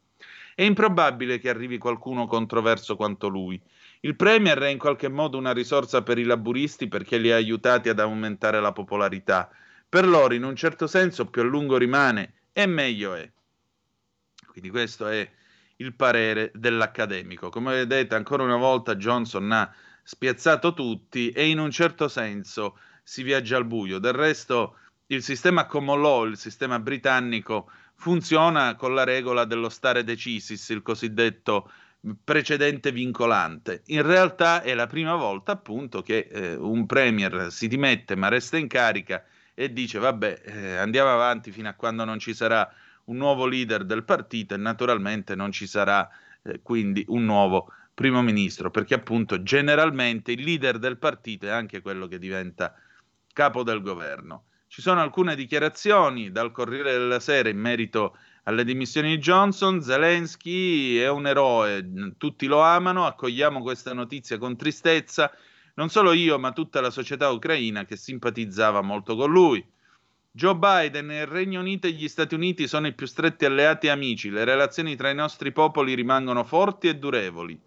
È 0.62 0.66
improbabile 0.66 1.40
che 1.40 1.50
arrivi 1.50 1.80
qualcuno 1.80 2.28
controverso 2.28 2.96
quanto 2.96 3.28
lui. 3.28 3.60
Il 4.02 4.16
Premier 4.16 4.60
è 4.60 4.68
in 4.68 4.78
qualche 4.78 5.10
modo 5.10 5.36
una 5.40 5.54
risorsa 5.54 6.04
per 6.04 6.20
i 6.20 6.24
laburisti 6.24 6.88
perché 6.88 7.18
li 7.18 7.32
ha 7.32 7.36
aiutati 7.36 7.90
ad 7.90 8.00
aumentare 8.00 8.62
la 8.62 8.72
popolarità. 8.72 9.50
Per 9.90 10.08
loro, 10.08 10.36
in 10.36 10.44
un 10.44 10.56
certo 10.56 10.86
senso, 10.86 11.26
più 11.32 11.42
a 11.42 11.46
lungo 11.46 11.78
rimane 11.78 12.34
e 12.54 12.68
meglio 12.68 13.16
è. 13.16 13.28
Quindi 14.46 14.70
questo 14.70 15.08
è 15.08 15.28
il 15.78 15.96
parere 15.96 16.52
dell'accademico. 16.54 17.50
Come 17.50 17.74
vedete, 17.74 18.14
ancora 18.14 18.44
una 18.44 18.58
volta 18.58 18.94
Johnson 18.94 19.52
ha 19.52 19.74
spiazzato 20.04 20.76
tutti 20.76 21.32
e 21.32 21.48
in 21.48 21.58
un 21.58 21.72
certo 21.72 22.08
senso 22.08 22.78
si 23.02 23.24
viaggia 23.24 23.58
al 23.58 23.66
buio. 23.66 23.98
Del 23.98 24.14
resto, 24.14 24.76
il 25.08 25.24
sistema 25.24 25.66
common 25.66 26.00
law, 26.00 26.26
il 26.26 26.38
sistema 26.38 26.80
britannico, 26.80 27.68
funziona 28.02 28.76
con 28.76 28.96
la 28.96 29.04
regola 29.04 29.46
dello 29.46 29.70
stare 29.70 30.04
decisis, 30.04 30.70
il 30.70 30.82
cosiddetto 30.82 31.72
precedente 32.24 32.92
vincolante. 32.92 33.84
In 33.88 34.02
realtà 34.02 34.64
è 34.64 34.74
la 34.74 34.88
prima 34.88 35.16
volta 35.16 35.52
appunto 35.52 36.02
che 36.02 36.28
eh, 36.32 36.56
un 36.56 36.88
premier 36.88 37.52
si 37.52 37.68
dimette 37.68 38.16
ma 38.16 38.28
resta 38.28 38.58
in 38.58 38.68
carica 38.68 39.24
e 39.54 39.72
dice 39.72 40.00
vabbè 40.00 40.42
eh, 40.44 40.78
andiamo 40.78 41.12
avanti 41.12 41.52
fino 41.52 41.70
a 41.70 41.74
quando 41.74 42.04
non 42.04 42.18
ci 42.18 42.34
sarà 42.34 42.68
un 43.06 43.18
nuovo 43.18 43.46
leader 43.46 43.86
del 43.86 44.04
partito 44.04 44.56
e 44.56 44.58
naturalmente 44.58 45.36
non 45.36 45.52
ci 45.52 45.68
sarà 45.68 46.10
eh, 46.42 46.60
quindi 46.64 47.06
un 47.10 47.24
nuovo 47.24 47.72
primo 47.94 48.24
ministro 48.24 48.72
perché 48.72 48.96
appunto 48.96 49.44
generalmente 49.44 50.32
il 50.32 50.42
leader 50.42 50.80
del 50.80 50.98
partito 50.98 51.46
è 51.46 51.50
anche 51.50 51.82
quello 51.82 52.08
che 52.08 52.18
diventa 52.18 52.74
capo 53.32 53.62
del 53.62 53.84
governo. 53.84 54.46
Ci 54.72 54.82
sono 54.82 55.02
alcune 55.02 55.36
dichiarazioni 55.36 56.32
dal 56.32 56.54
Corriere 56.54 56.94
della 56.94 57.20
Sera 57.20 57.50
in 57.50 57.60
merito 57.60 58.16
alle 58.44 58.64
dimissioni 58.64 59.10
di 59.10 59.18
Johnson, 59.18 59.82
Zelensky 59.82 60.96
è 60.96 61.10
un 61.10 61.28
eroe, 61.28 62.14
tutti 62.18 62.46
lo 62.46 62.62
amano, 62.62 63.06
accogliamo 63.06 63.62
questa 63.62 63.94
notizia 63.94 64.38
con 64.38 64.56
tristezza, 64.56 65.30
non 65.74 65.90
solo 65.90 66.14
io 66.14 66.40
ma 66.40 66.54
tutta 66.54 66.80
la 66.80 66.90
società 66.90 67.30
ucraina 67.32 67.84
che 67.84 67.98
simpatizzava 67.98 68.80
molto 68.80 69.18
con 69.18 69.30
lui. 69.30 69.62
Joe 70.32 70.56
Biden, 70.56 71.12
il 71.12 71.28
Regno 71.28 71.60
Unito 71.60 71.88
e 71.88 71.92
gli 71.92 72.08
Stati 72.08 72.34
Uniti 72.34 72.66
sono 72.66 72.88
i 72.88 72.94
più 72.94 73.08
stretti 73.08 73.44
alleati 73.44 73.88
e 73.88 73.90
amici, 73.90 74.30
le 74.30 74.46
relazioni 74.46 74.96
tra 74.96 75.10
i 75.10 75.16
nostri 75.16 75.52
popoli 75.52 75.96
rimangono 75.96 76.46
forti 76.46 76.88
e 76.88 76.96
durevoli. 76.96 77.60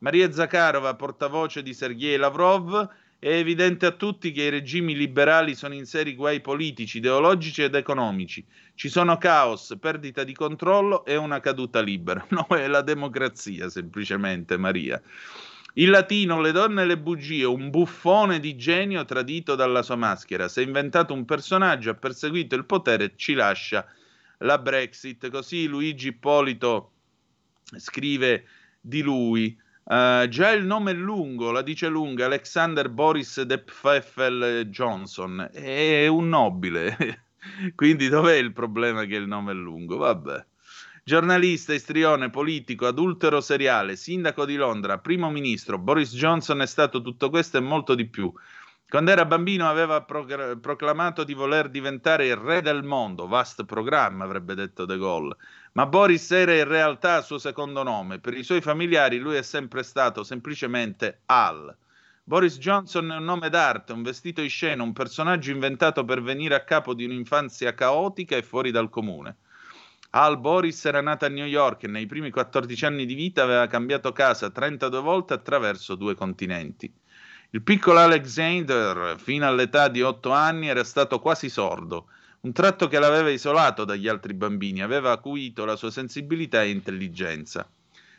Maria 0.00 0.30
Zakharova, 0.30 0.94
portavoce 0.94 1.62
di 1.62 1.72
Sergei 1.72 2.18
Lavrov, 2.18 2.86
è 3.20 3.28
evidente 3.28 3.84
a 3.84 3.90
tutti 3.90 4.32
che 4.32 4.44
i 4.44 4.48
regimi 4.48 4.96
liberali 4.96 5.54
sono 5.54 5.74
in 5.74 5.84
seri 5.84 6.14
guai 6.14 6.40
politici, 6.40 6.96
ideologici 6.96 7.62
ed 7.62 7.74
economici. 7.74 8.42
Ci 8.74 8.88
sono 8.88 9.18
caos, 9.18 9.76
perdita 9.78 10.24
di 10.24 10.32
controllo 10.32 11.04
e 11.04 11.16
una 11.16 11.38
caduta 11.38 11.82
libera. 11.82 12.26
No, 12.30 12.46
è 12.48 12.66
la 12.66 12.80
democrazia, 12.80 13.68
semplicemente, 13.68 14.56
Maria. 14.56 15.00
Il 15.74 15.90
latino, 15.90 16.40
le 16.40 16.50
donne 16.50 16.82
e 16.82 16.86
le 16.86 16.96
bugie, 16.96 17.44
un 17.44 17.68
buffone 17.68 18.40
di 18.40 18.56
genio 18.56 19.04
tradito 19.04 19.54
dalla 19.54 19.82
sua 19.82 19.96
maschera. 19.96 20.48
Si 20.48 20.60
è 20.60 20.64
inventato 20.64 21.12
un 21.12 21.26
personaggio, 21.26 21.90
ha 21.90 21.94
perseguito 21.94 22.54
il 22.54 22.64
potere 22.64 23.04
e 23.04 23.12
ci 23.16 23.34
lascia 23.34 23.86
la 24.38 24.56
Brexit. 24.56 25.28
Così 25.28 25.66
Luigi 25.66 26.08
Ippolito 26.08 26.92
scrive 27.76 28.46
di 28.80 29.02
lui. 29.02 29.54
Uh, 29.82 30.28
già 30.28 30.50
il 30.50 30.64
nome 30.64 30.92
è 30.92 30.94
lungo, 30.94 31.50
la 31.50 31.62
dice 31.62 31.88
lunga, 31.88 32.26
Alexander 32.26 32.88
Boris 32.88 33.40
de 33.42 33.58
Pfeffel 33.58 34.68
Johnson, 34.68 35.48
è 35.52 36.06
un 36.06 36.28
nobile, 36.28 37.24
quindi 37.74 38.08
dov'è 38.08 38.34
il 38.34 38.52
problema 38.52 39.04
che 39.04 39.16
il 39.16 39.26
nome 39.26 39.52
è 39.52 39.54
lungo? 39.54 39.96
Vabbè. 39.96 40.46
Giornalista, 41.02 41.74
istrione, 41.74 42.30
politico, 42.30 42.86
adultero 42.86 43.40
seriale, 43.40 43.96
sindaco 43.96 44.44
di 44.44 44.54
Londra, 44.54 44.98
primo 44.98 45.30
ministro, 45.30 45.78
Boris 45.78 46.14
Johnson 46.14 46.60
è 46.60 46.66
stato 46.66 47.02
tutto 47.02 47.30
questo 47.30 47.56
e 47.56 47.60
molto 47.60 47.94
di 47.96 48.06
più. 48.06 48.32
Quando 48.88 49.10
era 49.12 49.24
bambino 49.24 49.68
aveva 49.68 50.02
proclamato 50.02 51.24
di 51.24 51.32
voler 51.32 51.68
diventare 51.68 52.26
il 52.26 52.36
re 52.36 52.60
del 52.60 52.82
mondo, 52.82 53.28
vast 53.28 53.64
programma 53.64 54.24
avrebbe 54.24 54.54
detto 54.54 54.84
De 54.84 54.98
Gaulle, 54.98 55.36
ma 55.72 55.86
Boris 55.86 56.30
era 56.32 56.54
in 56.54 56.66
realtà 56.66 57.18
il 57.18 57.24
suo 57.24 57.38
secondo 57.38 57.82
nome. 57.82 58.18
Per 58.18 58.34
i 58.34 58.42
suoi 58.42 58.60
familiari 58.60 59.18
lui 59.18 59.36
è 59.36 59.42
sempre 59.42 59.82
stato 59.82 60.24
semplicemente 60.24 61.20
Al. 61.26 61.76
Boris 62.24 62.58
Johnson 62.58 63.10
è 63.12 63.16
un 63.16 63.24
nome 63.24 63.48
d'arte, 63.48 63.92
un 63.92 64.02
vestito 64.02 64.40
in 64.40 64.48
scena, 64.48 64.82
un 64.82 64.92
personaggio 64.92 65.50
inventato 65.50 66.04
per 66.04 66.22
venire 66.22 66.54
a 66.54 66.64
capo 66.64 66.94
di 66.94 67.04
un'infanzia 67.04 67.74
caotica 67.74 68.36
e 68.36 68.42
fuori 68.42 68.70
dal 68.70 68.88
comune. 68.88 69.36
Al 70.10 70.38
Boris 70.38 70.84
era 70.84 71.00
nata 71.00 71.26
a 71.26 71.28
New 71.28 71.46
York 71.46 71.84
e 71.84 71.88
nei 71.88 72.06
primi 72.06 72.30
14 72.30 72.84
anni 72.84 73.06
di 73.06 73.14
vita 73.14 73.42
aveva 73.42 73.66
cambiato 73.68 74.12
casa 74.12 74.50
32 74.50 75.00
volte 75.00 75.34
attraverso 75.34 75.94
due 75.94 76.14
continenti. 76.14 76.92
Il 77.50 77.62
piccolo 77.62 77.98
Alexander, 77.98 79.16
fino 79.18 79.46
all'età 79.46 79.88
di 79.88 80.02
8 80.02 80.30
anni, 80.30 80.68
era 80.68 80.84
stato 80.84 81.18
quasi 81.20 81.48
sordo, 81.48 82.06
un 82.42 82.52
tratto 82.52 82.88
che 82.88 82.98
l'aveva 82.98 83.28
isolato 83.28 83.84
dagli 83.84 84.08
altri 84.08 84.32
bambini, 84.32 84.80
aveva 84.80 85.12
acuito 85.12 85.66
la 85.66 85.76
sua 85.76 85.90
sensibilità 85.90 86.62
e 86.62 86.70
intelligenza. 86.70 87.70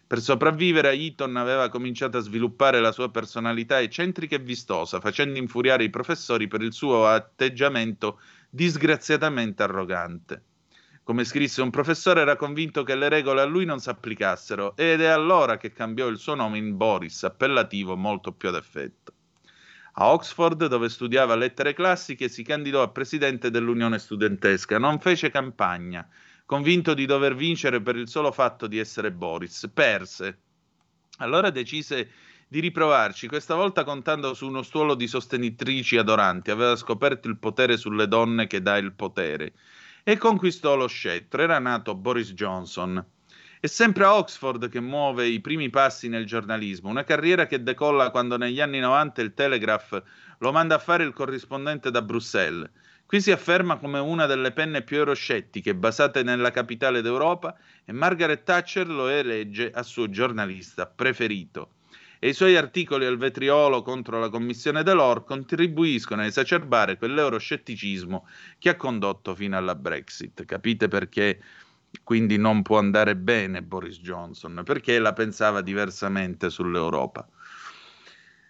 Per 0.06 0.20
sopravvivere 0.22 0.90
a 0.90 0.94
Eton 0.94 1.38
aveva 1.38 1.70
cominciato 1.70 2.18
a 2.18 2.22
sviluppare 2.22 2.80
la 2.80 2.92
sua 2.92 3.10
personalità 3.10 3.80
eccentrica 3.80 4.36
e 4.36 4.40
vistosa, 4.40 5.00
facendo 5.00 5.40
infuriare 5.40 5.86
i 5.86 5.90
professori 5.90 6.48
per 6.48 6.62
il 6.62 6.74
suo 6.74 7.08
atteggiamento 7.08 8.20
disgraziatamente 8.50 9.64
arrogante. 9.64 10.44
Come 11.02 11.24
scrisse 11.24 11.64
un 11.64 11.72
professore, 11.72 12.22
era 12.22 12.36
convinto 12.36 12.84
che 12.84 12.94
le 12.94 13.10
regole 13.10 13.42
a 13.42 13.46
lui 13.46 13.66
non 13.66 13.80
si 13.80 13.90
applicassero 13.90 14.76
ed 14.76 15.02
è 15.02 15.08
allora 15.08 15.58
che 15.58 15.72
cambiò 15.72 16.08
il 16.08 16.20
suo 16.20 16.36
nome 16.36 16.60
in 16.60 16.78
Boris, 16.78 17.24
appellativo 17.24 17.96
molto 17.96 18.34
più 18.34 18.50
ad 18.50 18.56
effetto. 18.56 19.14
A 19.94 20.14
Oxford, 20.14 20.68
dove 20.68 20.88
studiava 20.88 21.36
lettere 21.36 21.74
classiche, 21.74 22.30
si 22.30 22.44
candidò 22.44 22.82
a 22.82 22.90
presidente 22.90 23.52
dell'Unione 23.52 24.00
Studentesca. 24.00 24.78
Non 24.78 25.00
fece 25.00 25.30
campagna, 25.30 26.08
convinto 26.46 26.94
di 26.94 27.06
dover 27.06 27.36
vincere 27.36 27.82
per 27.82 27.98
il 27.98 28.08
solo 28.08 28.32
fatto 28.32 28.68
di 28.68 28.80
essere 28.80 29.12
Boris. 29.12 29.70
Perse. 29.74 30.40
Allora 31.18 31.50
decise 31.50 32.10
di 32.48 32.60
riprovarci, 32.60 33.28
questa 33.28 33.56
volta 33.56 33.84
contando 33.84 34.34
su 34.34 34.48
uno 34.48 34.62
stuolo 34.62 34.96
di 34.96 35.08
sostenitrici 35.08 35.98
adoranti. 35.98 36.52
Aveva 36.52 36.76
scoperto 36.76 37.28
il 37.28 37.38
potere 37.38 37.76
sulle 37.78 38.08
donne 38.08 38.48
che 38.48 38.62
dà 38.62 38.78
il 38.78 38.94
potere. 38.94 39.54
E 40.04 40.18
conquistò 40.18 40.76
lo 40.76 40.88
scettro. 40.88 41.42
Era 41.42 41.60
nato 41.60 41.96
Boris 41.96 42.34
Johnson. 42.34 43.06
È 43.64 43.68
sempre 43.68 44.06
a 44.06 44.18
Oxford 44.18 44.70
che 44.70 44.80
muove 44.80 45.28
i 45.28 45.40
primi 45.40 45.70
passi 45.70 46.10
nel 46.10 46.26
giornalismo, 46.26 46.90
una 46.90 47.04
carriera 47.04 47.46
che 47.46 47.62
decolla 47.62 48.10
quando 48.10 48.36
negli 48.36 48.60
anni 48.60 48.80
90 48.80 49.22
il 49.22 49.36
Telegraph 49.36 50.02
lo 50.40 50.52
manda 50.52 50.74
a 50.74 50.80
fare 50.80 51.04
il 51.04 51.14
corrispondente 51.14 51.92
da 51.92 52.02
Bruxelles. 52.02 52.68
Qui 53.06 53.22
si 53.22 53.30
afferma 53.30 53.78
come 53.78 54.00
una 54.00 54.26
delle 54.26 54.52
penne 54.52 54.82
più 54.82 54.98
euroscettiche 54.98 55.76
basate 55.76 56.24
nella 56.24 56.50
capitale 56.50 57.04
d'Europa 57.04 57.56
e 57.86 57.92
Margaret 57.92 58.42
Thatcher 58.42 58.88
lo 58.88 59.08
elegge 59.08 59.70
a 59.70 59.84
suo 59.84 60.10
giornalista 60.10 60.88
preferito. 60.88 61.74
E 62.18 62.30
i 62.30 62.34
suoi 62.34 62.56
articoli 62.56 63.06
al 63.06 63.18
vetriolo 63.18 63.84
contro 63.84 64.20
la 64.20 64.30
commissione 64.30 64.82
Delors 64.82 65.24
contribuiscono 65.24 66.24
a 66.24 66.26
esacerbare 66.26 66.98
quell'euroscetticismo 66.98 68.28
che 68.58 68.70
ha 68.70 68.76
condotto 68.76 69.36
fino 69.36 69.56
alla 69.56 69.76
Brexit. 69.76 70.46
Capite 70.46 70.88
perché 70.88 71.40
quindi 72.04 72.38
non 72.38 72.62
può 72.62 72.78
andare 72.78 73.16
bene 73.16 73.62
Boris 73.62 74.00
Johnson, 74.00 74.62
perché 74.64 75.00
la 75.00 75.14
pensava 75.14 75.62
diversamente 75.62 76.50
sull'Europa. 76.50 77.28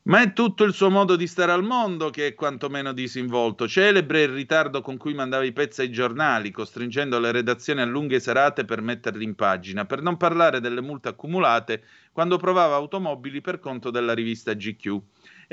Ma 0.03 0.19
è 0.21 0.33
tutto 0.33 0.63
il 0.63 0.73
suo 0.73 0.89
modo 0.89 1.15
di 1.15 1.27
stare 1.27 1.51
al 1.51 1.63
mondo 1.63 2.09
che 2.09 2.25
è 2.25 2.33
quantomeno 2.33 2.91
disinvolto. 2.91 3.67
Celebre 3.67 4.23
il 4.23 4.29
ritardo 4.29 4.81
con 4.81 4.97
cui 4.97 5.13
mandava 5.13 5.43
i 5.43 5.53
pezzi 5.53 5.81
ai 5.81 5.91
giornali, 5.91 6.49
costringendo 6.49 7.19
le 7.19 7.31
redazioni 7.31 7.81
a 7.81 7.85
lunghe 7.85 8.19
serate 8.19 8.65
per 8.65 8.81
metterli 8.81 9.23
in 9.23 9.35
pagina, 9.35 9.85
per 9.85 10.01
non 10.01 10.17
parlare 10.17 10.59
delle 10.59 10.81
multe 10.81 11.09
accumulate 11.09 11.83
quando 12.11 12.37
provava 12.37 12.75
automobili 12.75 13.41
per 13.41 13.59
conto 13.59 13.91
della 13.91 14.15
rivista 14.15 14.53
GQ. 14.53 14.99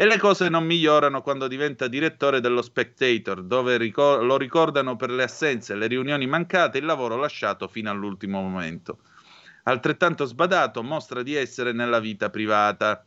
E 0.01 0.07
le 0.07 0.17
cose 0.17 0.49
non 0.49 0.65
migliorano 0.65 1.23
quando 1.23 1.49
diventa 1.49 1.89
direttore 1.89 2.39
dello 2.39 2.63
Spectator, 2.63 3.43
dove 3.43 3.77
ricor- 3.77 4.23
lo 4.23 4.37
ricordano 4.37 4.95
per 4.95 5.11
le 5.11 5.25
assenze, 5.25 5.75
le 5.75 5.89
riunioni 5.89 6.25
mancate 6.29 6.79
e 6.79 6.81
il 6.83 6.87
lavoro 6.87 7.17
lasciato 7.17 7.67
fino 7.67 7.91
all'ultimo 7.91 8.41
momento. 8.41 9.01
Altrettanto 9.65 10.25
sbadato, 10.25 10.85
mostra 10.85 11.25
di 11.25 11.35
essere 11.35 11.73
nella 11.73 11.99
vita 11.99 12.31
privata. 12.31 13.05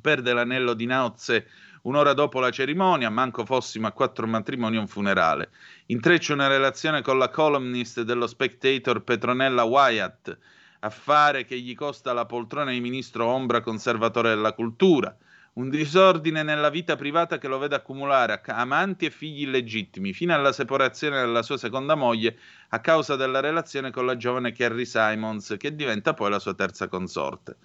Perde 0.00 0.32
l'anello 0.32 0.74
di 0.74 0.86
nozze 0.86 1.48
un'ora 1.82 2.12
dopo 2.12 2.38
la 2.38 2.52
cerimonia, 2.52 3.10
manco 3.10 3.44
fossimo 3.44 3.88
a 3.88 3.90
quattro 3.90 4.28
matrimoni 4.28 4.76
e 4.76 4.78
un 4.78 4.86
funerale. 4.86 5.50
Intreccia 5.86 6.32
una 6.32 6.46
relazione 6.46 7.02
con 7.02 7.18
la 7.18 7.28
columnist 7.28 8.02
dello 8.02 8.28
Spectator 8.28 9.02
Petronella 9.02 9.64
Wyatt, 9.64 10.38
affare 10.78 11.44
che 11.44 11.58
gli 11.58 11.74
costa 11.74 12.12
la 12.12 12.24
poltrona 12.24 12.70
di 12.70 12.78
ministro 12.78 13.26
ombra 13.26 13.62
conservatore 13.62 14.28
della 14.28 14.52
cultura 14.52 15.12
un 15.54 15.70
disordine 15.70 16.42
nella 16.42 16.68
vita 16.68 16.96
privata 16.96 17.38
che 17.38 17.46
lo 17.46 17.58
vede 17.58 17.76
accumulare 17.76 18.40
amanti 18.46 19.06
e 19.06 19.10
figli 19.10 19.42
illegittimi, 19.42 20.12
fino 20.12 20.34
alla 20.34 20.52
separazione 20.52 21.20
della 21.20 21.42
sua 21.42 21.56
seconda 21.56 21.94
moglie 21.94 22.36
a 22.70 22.80
causa 22.80 23.14
della 23.14 23.40
relazione 23.40 23.90
con 23.90 24.04
la 24.04 24.16
giovane 24.16 24.52
Carrie 24.52 24.84
Simons, 24.84 25.54
che 25.58 25.74
diventa 25.74 26.12
poi 26.12 26.30
la 26.30 26.40
sua 26.40 26.54
terza 26.54 26.88
consorte. 26.88 27.56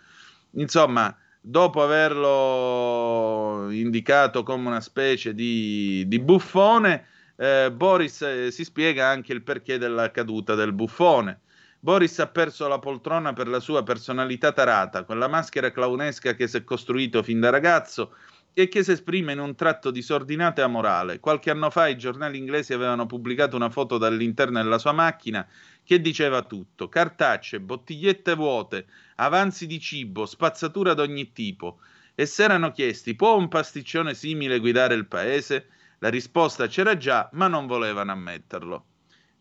Insomma, 0.52 1.16
dopo 1.42 1.82
averlo 1.82 3.70
indicato 3.72 4.44
come 4.44 4.68
una 4.68 4.82
specie 4.82 5.34
di, 5.34 6.04
di 6.08 6.20
buffone, 6.20 7.08
eh, 7.38 7.72
Boris 7.72 8.22
eh, 8.22 8.52
si 8.52 8.64
spiega 8.66 9.08
anche 9.08 9.34
il 9.34 9.42
perché 9.42 9.80
della 9.80 10.12
caduta 10.12 10.54
del 10.54 10.74
buffone. 10.74 11.40
Boris 11.82 12.20
ha 12.20 12.28
perso 12.28 12.68
la 12.68 12.80
poltrona 12.80 13.32
per 13.34 13.48
la 13.48 13.62
sua 13.62 13.84
personalità 13.84 14.52
tarata, 14.52 15.06
quella 15.06 15.28
maschera 15.30 15.72
clownesca 15.72 16.34
che 16.36 16.48
si 16.48 16.58
è 16.58 16.64
costruito 16.66 17.24
fin 17.24 17.40
da 17.40 17.50
ragazzo 17.50 18.16
e 18.54 18.68
che 18.68 18.84
si 18.84 18.92
esprime 18.92 19.32
in 19.32 19.40
un 19.40 19.56
tratto 19.56 19.90
disordinato 19.90 20.60
e 20.60 20.66
amorale. 20.66 21.20
Qualche 21.22 21.52
anno 21.52 21.70
fa 21.70 21.88
i 21.88 21.98
giornali 21.98 22.38
inglesi 22.38 22.74
avevano 22.74 23.06
pubblicato 23.06 23.56
una 23.56 23.70
foto 23.70 23.98
dall'interno 23.98 24.62
della 24.62 24.78
sua 24.78 24.92
macchina 24.92 25.48
che 25.84 26.02
diceva 26.02 26.42
tutto: 26.44 26.90
cartacce, 26.90 27.62
bottigliette 27.62 28.36
vuote, 28.36 28.86
avanzi 29.16 29.66
di 29.66 29.80
cibo, 29.80 30.26
spazzatura 30.26 30.94
d'ogni 30.94 31.32
tipo. 31.32 31.80
E 32.14 32.26
si 32.26 32.42
erano 32.42 32.72
chiesti: 32.72 33.16
può 33.16 33.38
un 33.38 33.48
pasticcione 33.48 34.14
simile 34.14 34.60
guidare 34.60 34.96
il 34.96 35.08
paese? 35.08 35.70
La 36.00 36.10
risposta 36.10 36.68
c'era 36.68 36.98
già, 36.98 37.30
ma 37.34 37.48
non 37.48 37.68
volevano 37.68 38.12
ammetterlo. 38.12 38.86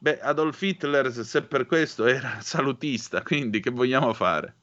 Beh, 0.00 0.20
Adolf 0.20 0.62
Hitler, 0.62 1.12
se 1.12 1.42
per 1.42 1.66
questo 1.66 2.06
era 2.06 2.38
salutista, 2.40 3.22
quindi 3.22 3.60
che 3.60 3.70
vogliamo 3.70 4.12
fare? 4.14 4.54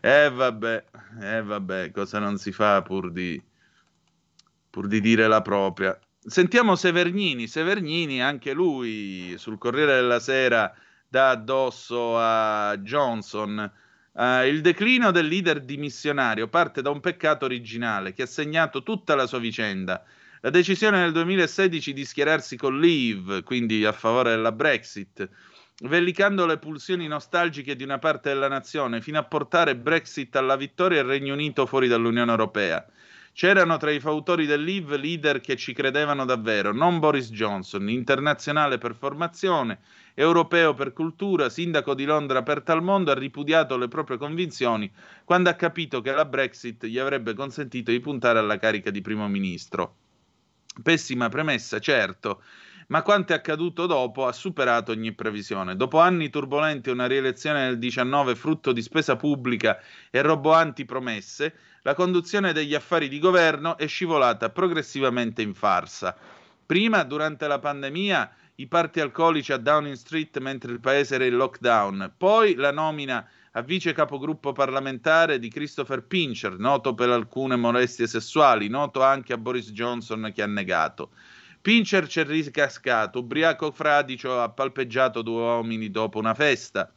E 0.00 0.24
eh, 0.26 0.30
vabbè, 0.30 0.84
eh 1.20 1.42
vabbè, 1.42 1.90
cosa 1.90 2.20
non 2.20 2.38
si 2.38 2.52
fa 2.52 2.82
pur 2.82 3.10
di, 3.10 3.42
pur 4.70 4.86
di 4.86 5.00
dire 5.00 5.26
la 5.26 5.42
propria. 5.42 5.98
Sentiamo 6.24 6.76
Severnini, 6.76 7.48
Severnini 7.48 8.22
anche 8.22 8.52
lui 8.52 9.34
sul 9.36 9.58
Corriere 9.58 9.94
della 9.94 10.20
Sera 10.20 10.72
dà 11.08 11.30
addosso 11.30 12.16
a 12.16 12.76
Johnson. 12.78 13.72
Uh, 14.12 14.44
il 14.44 14.60
declino 14.60 15.10
del 15.10 15.26
leader 15.26 15.60
dimissionario 15.62 16.46
parte 16.46 16.82
da 16.82 16.90
un 16.90 17.00
peccato 17.00 17.44
originale 17.46 18.12
che 18.12 18.22
ha 18.22 18.26
segnato 18.26 18.82
tutta 18.82 19.14
la 19.14 19.26
sua 19.26 19.38
vicenda 19.38 20.04
la 20.42 20.48
decisione 20.48 20.98
nel 20.98 21.12
2016 21.12 21.92
di 21.92 22.06
schierarsi 22.06 22.56
con 22.56 22.80
Leave, 22.80 23.42
quindi 23.42 23.84
a 23.84 23.92
favore 23.92 24.30
della 24.30 24.52
Brexit, 24.52 25.28
vellicando 25.82 26.46
le 26.46 26.56
pulsioni 26.56 27.06
nostalgiche 27.06 27.76
di 27.76 27.82
una 27.82 27.98
parte 27.98 28.30
della 28.30 28.48
nazione, 28.48 29.02
fino 29.02 29.18
a 29.18 29.24
portare 29.24 29.76
Brexit 29.76 30.34
alla 30.36 30.56
vittoria 30.56 30.96
e 30.96 31.02
il 31.02 31.08
Regno 31.08 31.34
Unito 31.34 31.66
fuori 31.66 31.88
dall'Unione 31.88 32.30
Europea. 32.30 32.82
C'erano 33.34 33.76
tra 33.76 33.90
i 33.90 34.00
fautori 34.00 34.46
del 34.46 34.64
Leave 34.64 34.96
leader 34.96 35.40
che 35.42 35.56
ci 35.56 35.74
credevano 35.74 36.24
davvero, 36.24 36.72
non 36.72 37.00
Boris 37.00 37.30
Johnson, 37.30 37.90
internazionale 37.90 38.78
per 38.78 38.94
formazione, 38.94 39.80
europeo 40.14 40.72
per 40.72 40.94
cultura, 40.94 41.50
sindaco 41.50 41.94
di 41.94 42.06
Londra 42.06 42.38
aperta 42.38 42.72
al 42.72 42.82
mondo, 42.82 43.10
ha 43.10 43.14
ripudiato 43.14 43.76
le 43.76 43.88
proprie 43.88 44.16
convinzioni 44.16 44.90
quando 45.22 45.50
ha 45.50 45.54
capito 45.54 46.00
che 46.00 46.12
la 46.12 46.24
Brexit 46.24 46.86
gli 46.86 46.98
avrebbe 46.98 47.34
consentito 47.34 47.90
di 47.90 48.00
puntare 48.00 48.38
alla 48.38 48.58
carica 48.58 48.90
di 48.90 49.02
primo 49.02 49.28
ministro. 49.28 49.96
Pessima 50.82 51.28
premessa, 51.28 51.78
certo, 51.80 52.42
ma 52.88 53.02
quanto 53.02 53.32
è 53.32 53.36
accaduto 53.36 53.86
dopo 53.86 54.26
ha 54.26 54.32
superato 54.32 54.92
ogni 54.92 55.12
previsione. 55.12 55.76
Dopo 55.76 55.98
anni 55.98 56.30
turbolenti 56.30 56.88
e 56.88 56.92
una 56.92 57.06
rielezione 57.06 57.64
nel 57.64 57.78
19 57.78 58.34
frutto 58.34 58.72
di 58.72 58.82
spesa 58.82 59.16
pubblica 59.16 59.80
e 60.10 60.22
roboanti 60.22 60.84
promesse, 60.84 61.54
la 61.82 61.94
conduzione 61.94 62.52
degli 62.52 62.74
affari 62.74 63.08
di 63.08 63.18
governo 63.18 63.76
è 63.76 63.86
scivolata 63.86 64.50
progressivamente 64.50 65.42
in 65.42 65.54
farsa. 65.54 66.16
Prima, 66.66 67.02
durante 67.02 67.46
la 67.46 67.58
pandemia, 67.58 68.32
i 68.56 68.66
party 68.66 69.00
alcolici 69.00 69.52
a 69.52 69.56
Downing 69.56 69.96
Street 69.96 70.38
mentre 70.38 70.72
il 70.72 70.80
paese 70.80 71.14
era 71.16 71.24
in 71.24 71.36
lockdown, 71.36 72.12
poi 72.16 72.54
la 72.54 72.70
nomina 72.70 73.26
a 73.52 73.62
vice 73.62 73.92
capogruppo 73.92 74.52
parlamentare 74.52 75.40
di 75.40 75.48
Christopher 75.48 76.04
Pincher, 76.04 76.56
noto 76.56 76.94
per 76.94 77.08
alcune 77.08 77.56
molestie 77.56 78.06
sessuali, 78.06 78.68
noto 78.68 79.02
anche 79.02 79.32
a 79.32 79.38
Boris 79.38 79.72
Johnson 79.72 80.30
che 80.32 80.42
ha 80.42 80.46
negato. 80.46 81.10
Pincher 81.60 82.06
c'è 82.06 82.24
ricascato, 82.24 83.18
ubriaco 83.18 83.72
fradicio 83.72 84.40
ha 84.40 84.48
palpeggiato 84.50 85.22
due 85.22 85.40
uomini 85.40 85.90
dopo 85.90 86.18
una 86.18 86.34
festa. 86.34 86.92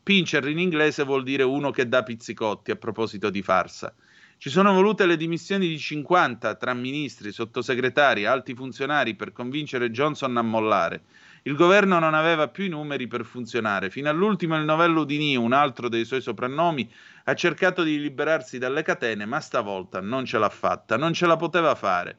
Pincher 0.00 0.46
in 0.46 0.60
inglese 0.60 1.02
vuol 1.02 1.24
dire 1.24 1.42
uno 1.42 1.72
che 1.72 1.88
dà 1.88 2.04
pizzicotti, 2.04 2.70
a 2.70 2.76
proposito 2.76 3.28
di 3.28 3.42
farsa. 3.42 3.92
Ci 4.38 4.48
sono 4.48 4.72
volute 4.72 5.06
le 5.06 5.16
dimissioni 5.16 5.66
di 5.66 5.78
50 5.78 6.54
tra 6.54 6.72
ministri, 6.72 7.32
sottosegretari, 7.32 8.26
alti 8.26 8.54
funzionari 8.54 9.16
per 9.16 9.32
convincere 9.32 9.90
Johnson 9.90 10.36
a 10.36 10.42
mollare. 10.42 11.02
Il 11.46 11.54
governo 11.54 12.00
non 12.00 12.14
aveva 12.14 12.48
più 12.48 12.64
i 12.64 12.68
numeri 12.68 13.06
per 13.06 13.24
funzionare. 13.24 13.88
Fino 13.88 14.10
all'ultimo 14.10 14.56
il 14.56 14.64
novello 14.64 15.02
Udini, 15.02 15.36
un 15.36 15.52
altro 15.52 15.88
dei 15.88 16.04
suoi 16.04 16.20
soprannomi, 16.20 16.90
ha 17.22 17.34
cercato 17.34 17.84
di 17.84 18.00
liberarsi 18.00 18.58
dalle 18.58 18.82
catene, 18.82 19.26
ma 19.26 19.38
stavolta 19.38 20.00
non 20.00 20.24
ce 20.24 20.38
l'ha 20.38 20.48
fatta, 20.48 20.96
non 20.96 21.12
ce 21.12 21.24
la 21.24 21.36
poteva 21.36 21.76
fare. 21.76 22.18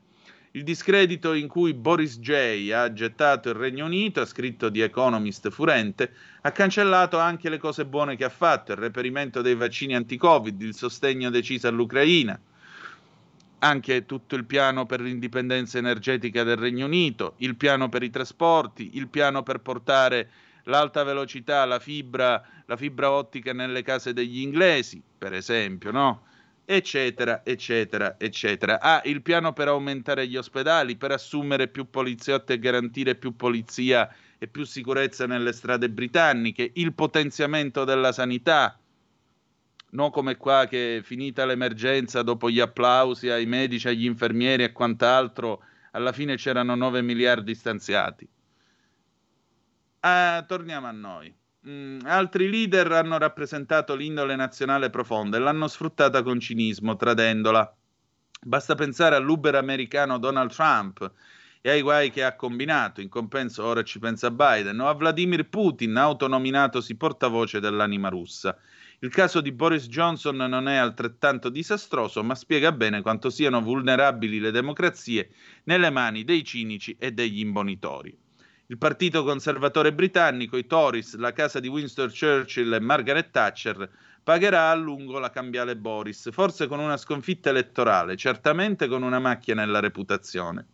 Il 0.52 0.64
discredito 0.64 1.34
in 1.34 1.50
cui 1.50 1.74
Boris 1.74 2.20
J. 2.20 2.72
ha 2.72 2.94
gettato 2.94 3.50
il 3.50 3.56
Regno 3.56 3.84
Unito, 3.84 4.22
ha 4.22 4.26
scritto 4.26 4.72
The 4.72 4.86
Economist 4.86 5.50
furente, 5.50 6.14
ha 6.44 6.52
cancellato 6.54 7.20
anche 7.20 7.50
le 7.50 7.58
cose 7.58 7.86
buone 7.86 8.16
che 8.16 8.24
ha 8.24 8.30
fatto, 8.30 8.72
il 8.72 8.78
reperimento 8.78 9.42
dei 9.42 9.56
vaccini 9.56 9.94
anti-Covid, 9.94 10.62
il 10.62 10.74
sostegno 10.74 11.30
deciso 11.30 11.68
all'Ucraina, 11.68 12.40
anche 13.60 14.06
tutto 14.06 14.36
il 14.36 14.46
piano 14.46 14.86
per 14.86 15.02
l'indipendenza 15.02 15.78
energetica 15.78 16.44
del 16.44 16.58
Regno 16.58 16.86
Unito, 16.86 17.34
il 17.38 17.56
piano 17.56 17.90
per 17.90 18.04
i 18.04 18.10
trasporti, 18.10 18.92
il 18.94 19.08
piano 19.08 19.44
per 19.44 19.60
portare 19.60 20.30
l'alta 20.64 21.04
velocità, 21.04 21.66
la 21.66 21.80
fibra, 21.80 22.44
la 22.66 22.78
fibra 22.78 23.12
ottica 23.12 23.54
nelle 23.54 23.82
case 23.82 24.14
degli 24.14 24.42
inglesi, 24.42 25.02
per 25.18 25.34
esempio, 25.34 25.92
no? 25.92 26.22
eccetera, 26.70 27.46
eccetera, 27.46 28.16
eccetera. 28.20 28.82
Ha 28.82 29.02
il 29.06 29.22
piano 29.22 29.54
per 29.54 29.70
aumentare 29.70 30.28
gli 30.28 30.36
ospedali, 30.36 30.98
per 30.98 31.12
assumere 31.12 31.70
più 31.70 31.90
poliziotti 31.90 32.52
e 32.52 32.60
garantire 32.60 33.16
più 33.16 33.38
polizia 33.38 34.14
e 34.38 34.48
più 34.48 34.66
sicurezza 34.66 35.26
nelle 35.26 35.54
strade 35.54 35.90
britanniche, 35.90 36.70
il 36.74 36.94
potenziamento 36.94 37.86
della 37.86 38.12
sanità, 38.12 38.78
non 39.92 40.12
come 40.12 40.38
qua 40.38 40.66
che 40.68 41.02
finita 41.04 41.46
l'emergenza, 41.46 42.22
dopo 42.22 42.50
gli 42.50 42.60
applausi 42.60 43.30
ai 43.30 43.46
medici, 43.46 43.88
agli 43.88 44.06
infermieri 44.06 44.64
e 44.64 44.72
quant'altro, 44.72 45.64
alla 45.92 46.12
fine 46.12 46.36
c'erano 46.36 46.76
9 46.76 47.02
miliardi 47.02 47.56
stanziati. 47.56 48.28
Ah, 50.02 50.44
torniamo 50.48 50.88
a 50.88 50.92
noi. 50.92 51.34
Mm, 51.68 52.00
altri 52.06 52.50
leader 52.50 52.92
hanno 52.92 53.18
rappresentato 53.18 53.96
l'indole 53.96 54.36
nazionale 54.36 54.90
profonda 54.90 55.38
e 55.38 55.40
l'hanno 55.40 55.68
sfruttata 55.68 56.24
con 56.24 56.40
cinismo, 56.40 56.96
tradendola. 56.96 57.76
Basta 58.42 58.76
pensare 58.76 59.16
all'Uber 59.16 59.56
americano 59.56 60.18
Donald 60.20 60.52
Trump 60.52 61.12
e 61.60 61.70
ai 61.70 61.82
guai 61.82 62.12
che 62.12 62.24
ha 62.24 62.36
combinato, 62.36 63.02
in 63.02 63.10
compenso 63.10 63.66
ora 63.66 63.84
ci 63.84 64.00
pensa 64.00 64.32
Biden, 64.32 64.80
o 64.80 64.88
a 64.88 64.94
Vladimir 64.94 65.50
Putin, 65.50 65.98
autonominatosi 65.98 66.96
portavoce 66.96 67.60
dell'anima 67.60 68.10
russa. 68.10 68.58
Il 69.00 69.10
caso 69.10 69.42
di 69.42 69.52
Boris 69.52 69.88
Johnson 69.90 70.38
non 70.38 70.68
è 70.68 70.76
altrettanto 70.76 71.50
disastroso, 71.50 72.24
ma 72.24 72.34
spiega 72.34 72.72
bene 72.72 73.04
quanto 73.04 73.30
siano 73.30 73.62
vulnerabili 73.62 74.40
le 74.40 74.50
democrazie 74.50 75.30
nelle 75.66 75.92
mani 75.92 76.24
dei 76.24 76.44
cinici 76.44 76.96
e 76.98 77.12
degli 77.12 77.40
imbonitori. 77.40 78.18
Il 78.66 78.80
partito 78.80 79.24
conservatore 79.24 79.94
britannico, 79.94 80.58
i 80.58 80.66
Tories, 80.66 81.16
la 81.16 81.32
casa 81.32 81.60
di 81.60 81.68
Winston 81.68 82.10
Churchill 82.10 82.74
e 82.74 82.80
Margaret 82.80 83.30
Thatcher 83.30 83.88
pagherà 84.24 84.72
a 84.72 84.76
lungo 84.76 85.20
la 85.20 85.30
cambiale 85.30 85.78
Boris, 85.78 86.32
forse 86.32 86.66
con 86.66 86.80
una 86.80 86.98
sconfitta 86.98 87.52
elettorale, 87.52 88.18
certamente 88.18 88.88
con 88.88 89.04
una 89.04 89.20
macchia 89.20 89.54
nella 89.54 89.80
reputazione. 89.80 90.66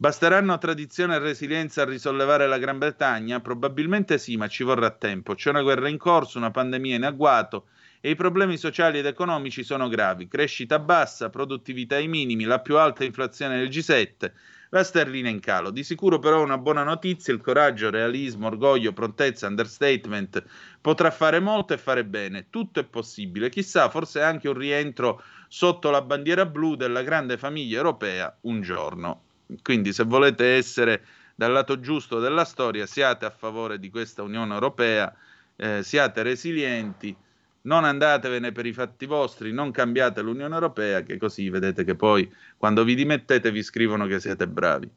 Basteranno 0.00 0.56
tradizione 0.56 1.16
e 1.16 1.18
resilienza 1.18 1.82
a 1.82 1.84
risollevare 1.84 2.46
la 2.46 2.56
Gran 2.56 2.78
Bretagna? 2.78 3.40
Probabilmente 3.40 4.16
sì, 4.16 4.38
ma 4.38 4.48
ci 4.48 4.64
vorrà 4.64 4.88
tempo. 4.92 5.34
C'è 5.34 5.50
una 5.50 5.60
guerra 5.60 5.90
in 5.90 5.98
corso, 5.98 6.38
una 6.38 6.50
pandemia 6.50 6.96
in 6.96 7.04
agguato 7.04 7.66
e 8.00 8.08
i 8.08 8.14
problemi 8.14 8.56
sociali 8.56 9.00
ed 9.00 9.04
economici 9.04 9.62
sono 9.62 9.88
gravi. 9.88 10.26
Crescita 10.26 10.78
bassa, 10.78 11.28
produttività 11.28 11.96
ai 11.96 12.08
minimi, 12.08 12.44
la 12.44 12.60
più 12.60 12.78
alta 12.78 13.04
inflazione 13.04 13.58
del 13.58 13.68
G7, 13.68 14.32
la 14.70 14.82
sterlina 14.84 15.28
in 15.28 15.38
calo. 15.38 15.68
Di 15.68 15.84
sicuro 15.84 16.18
però 16.18 16.42
una 16.42 16.56
buona 16.56 16.82
notizia, 16.82 17.34
il 17.34 17.42
coraggio, 17.42 17.90
realismo, 17.90 18.46
orgoglio, 18.46 18.94
prontezza, 18.94 19.48
understatement 19.48 20.42
potrà 20.80 21.10
fare 21.10 21.40
molto 21.40 21.74
e 21.74 21.76
fare 21.76 22.06
bene. 22.06 22.46
Tutto 22.48 22.80
è 22.80 22.84
possibile. 22.84 23.50
Chissà, 23.50 23.90
forse 23.90 24.22
anche 24.22 24.48
un 24.48 24.54
rientro 24.54 25.22
sotto 25.46 25.90
la 25.90 26.00
bandiera 26.00 26.46
blu 26.46 26.74
della 26.74 27.02
grande 27.02 27.36
famiglia 27.36 27.76
europea 27.76 28.34
un 28.44 28.62
giorno. 28.62 29.24
Quindi 29.62 29.92
se 29.92 30.04
volete 30.04 30.56
essere 30.56 31.04
dal 31.34 31.52
lato 31.52 31.80
giusto 31.80 32.20
della 32.20 32.44
storia, 32.44 32.86
siate 32.86 33.24
a 33.24 33.30
favore 33.30 33.78
di 33.78 33.90
questa 33.90 34.22
Unione 34.22 34.52
Europea, 34.52 35.14
eh, 35.56 35.82
siate 35.82 36.22
resilienti, 36.22 37.16
non 37.62 37.84
andatevene 37.84 38.52
per 38.52 38.66
i 38.66 38.72
fatti 38.72 39.06
vostri, 39.06 39.52
non 39.52 39.70
cambiate 39.70 40.22
l'Unione 40.22 40.54
Europea, 40.54 41.02
che 41.02 41.18
così 41.18 41.48
vedete 41.50 41.84
che 41.84 41.94
poi 41.94 42.30
quando 42.56 42.84
vi 42.84 42.94
dimettete 42.94 43.50
vi 43.50 43.62
scrivono 43.62 44.06
che 44.06 44.20
siete 44.20 44.46
bravi. 44.48 44.90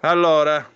Allora, 0.00 0.68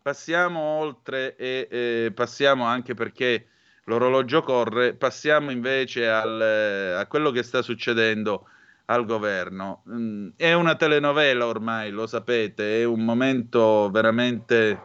passiamo 0.00 0.60
oltre 0.60 1.34
e 1.36 1.68
eh, 1.70 2.12
passiamo 2.14 2.64
anche 2.64 2.94
perché 2.94 3.48
l'orologio 3.84 4.42
corre, 4.42 4.94
passiamo 4.94 5.50
invece 5.50 6.08
al, 6.08 6.96
a 6.98 7.06
quello 7.06 7.30
che 7.30 7.42
sta 7.42 7.62
succedendo 7.62 8.48
al 8.86 9.04
governo. 9.06 9.82
Mm, 9.88 10.30
è 10.36 10.52
una 10.52 10.74
telenovela 10.74 11.46
ormai, 11.46 11.90
lo 11.90 12.06
sapete, 12.06 12.80
è 12.80 12.84
un 12.84 13.04
momento 13.04 13.90
veramente, 13.90 14.80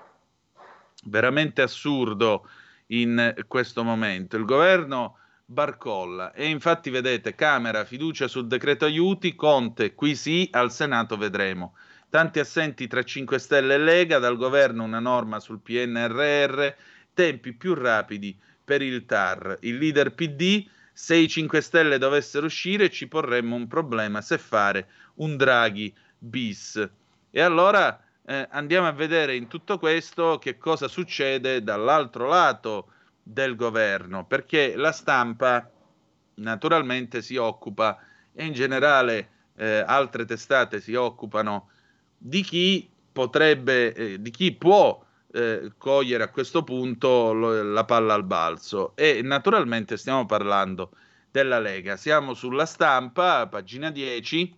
veramente 1.05 1.61
assurdo 1.61 2.47
in 2.87 3.33
questo 3.47 3.83
momento. 3.83 4.37
Il 4.37 4.45
governo 4.45 5.17
barcolla 5.45 6.31
e 6.33 6.47
infatti 6.47 6.91
vedete 6.91 7.33
Camera, 7.33 7.83
fiducia 7.83 8.27
sul 8.27 8.47
decreto 8.47 8.85
aiuti, 8.85 9.35
Conte, 9.35 9.95
qui 9.95 10.15
sì, 10.15 10.47
al 10.51 10.71
Senato 10.71 11.17
vedremo. 11.17 11.75
Tanti 12.09 12.39
assenti 12.39 12.87
tra 12.87 13.03
5 13.03 13.37
Stelle 13.37 13.75
e 13.75 13.77
Lega, 13.77 14.17
dal 14.17 14.37
governo 14.37 14.83
una 14.83 14.99
norma 14.99 15.39
sul 15.39 15.59
PNRR, 15.59 16.67
tempi 17.13 17.53
più 17.53 17.75
rapidi 17.75 18.35
per 18.63 18.81
il 18.81 19.05
TAR. 19.05 19.57
Il 19.61 19.77
leader 19.77 20.13
PD 20.13 20.67
se 20.99 21.15
i 21.15 21.29
5 21.29 21.61
Stelle 21.61 21.97
dovessero 21.97 22.45
uscire 22.45 22.89
ci 22.89 23.07
porremmo 23.07 23.55
un 23.55 23.67
problema 23.67 24.19
se 24.19 24.37
fare 24.37 24.89
un 25.15 25.37
Draghi 25.37 25.95
bis. 26.17 26.89
E 27.31 27.39
allora 27.41 28.03
eh, 28.25 28.45
andiamo 28.51 28.85
a 28.85 28.91
vedere 28.91 29.33
in 29.33 29.47
tutto 29.47 29.79
questo 29.79 30.37
che 30.39 30.57
cosa 30.57 30.89
succede 30.89 31.63
dall'altro 31.63 32.27
lato 32.27 32.91
del 33.23 33.55
governo, 33.55 34.25
perché 34.25 34.75
la 34.75 34.91
stampa 34.91 35.71
naturalmente 36.35 37.21
si 37.21 37.37
occupa 37.37 37.97
e 38.33 38.45
in 38.45 38.51
generale 38.51 39.29
eh, 39.55 39.81
altre 39.87 40.25
testate 40.25 40.81
si 40.81 40.95
occupano 40.95 41.69
di 42.17 42.41
chi 42.43 42.89
potrebbe, 43.09 43.93
eh, 43.93 44.21
di 44.21 44.31
chi 44.31 44.51
può 44.51 45.01
eh, 45.31 45.71
cogliere 45.77 46.23
a 46.23 46.29
questo 46.29 46.63
punto 46.63 47.33
lo, 47.33 47.63
la 47.63 47.85
palla 47.85 48.13
al 48.13 48.23
balzo. 48.23 48.95
E 48.95 49.21
naturalmente 49.21 49.97
stiamo 49.97 50.25
parlando 50.25 50.91
della 51.31 51.59
Lega. 51.59 51.97
Siamo 51.97 52.33
sulla 52.33 52.65
stampa, 52.65 53.47
pagina 53.47 53.91
10, 53.91 54.57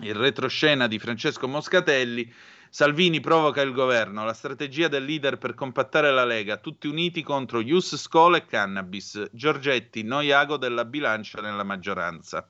il 0.00 0.14
retroscena 0.14 0.86
di 0.86 0.98
Francesco 0.98 1.46
Moscatelli. 1.48 2.32
Salvini 2.70 3.20
provoca 3.20 3.60
il 3.60 3.72
governo, 3.72 4.24
la 4.24 4.32
strategia 4.32 4.88
del 4.88 5.04
leader 5.04 5.36
per 5.36 5.52
compattare 5.52 6.10
la 6.10 6.24
Lega, 6.24 6.56
tutti 6.56 6.86
uniti 6.86 7.22
contro 7.22 7.60
Ius 7.60 7.96
Scola 7.96 8.38
e 8.38 8.46
Cannabis. 8.46 9.28
Giorgetti, 9.30 10.02
noiago 10.02 10.56
della 10.56 10.86
bilancia 10.86 11.42
nella 11.42 11.64
maggioranza. 11.64 12.48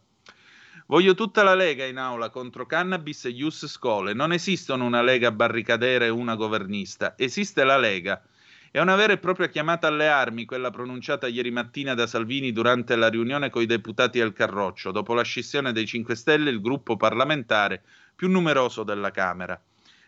Voglio 0.93 1.15
tutta 1.15 1.43
la 1.43 1.55
Lega 1.55 1.87
in 1.87 1.97
aula 1.97 2.29
contro 2.29 2.67
cannabis 2.67 3.25
e 3.25 3.31
Ius 3.31 3.67
Scole. 3.67 4.13
Non 4.13 4.31
esistono 4.31 4.85
una 4.85 5.01
Lega 5.01 5.33
barricadera 5.33 6.05
e 6.05 6.11
una 6.11 6.35
governista, 6.35 7.15
esiste 7.17 7.65
la 7.65 7.79
Lega. 7.79 8.23
È 8.71 8.79
una 8.79 8.95
vera 8.95 9.15
e 9.15 9.17
propria 9.17 9.49
chiamata 9.49 9.87
alle 9.87 10.09
armi 10.09 10.45
quella 10.45 10.71
pronunciata 10.71 11.29
ieri 11.29 11.51
mattina 11.51 11.95
da 11.95 12.07
Salvini 12.07 12.53
durante 12.53 12.95
la 12.95 13.09
riunione 13.09 13.49
con 13.49 13.63
i 13.63 13.67
deputati 13.67 14.21
al 14.21 14.35
Carroccio, 14.35 14.91
dopo 14.91 15.15
la 15.15 15.23
scissione 15.23 15.73
dei 15.73 15.87
5 15.87 16.15
Stelle, 16.15 16.51
il 16.51 16.61
gruppo 16.61 16.99
parlamentare 16.99 17.83
più 18.15 18.29
numeroso 18.29 18.83
della 18.83 19.11
Camera 19.11 19.59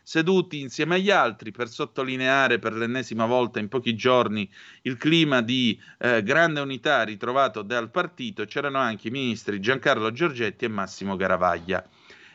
seduti 0.05 0.61
insieme 0.61 0.97
agli 0.97 1.11
altri 1.11 1.51
per 1.51 1.69
sottolineare 1.69 2.59
per 2.59 2.75
l'ennesima 2.75 3.25
volta 3.25 3.59
in 3.59 3.69
pochi 3.69 3.97
giorni 3.97 4.49
il 4.83 4.99
clima 4.99 5.41
di 5.41 5.81
eh, 5.99 6.23
grande 6.23 6.61
unità 6.61 7.03
ritrovato 7.03 7.63
dal 7.63 7.91
partito, 7.91 8.45
c'erano 8.45 8.79
anche 8.79 9.09
i 9.09 9.11
ministri 9.11 9.59
Giancarlo 9.61 10.13
Giorgetti 10.13 10.67
e 10.67 10.69
Massimo 10.69 11.17
Garavaglia. 11.17 11.85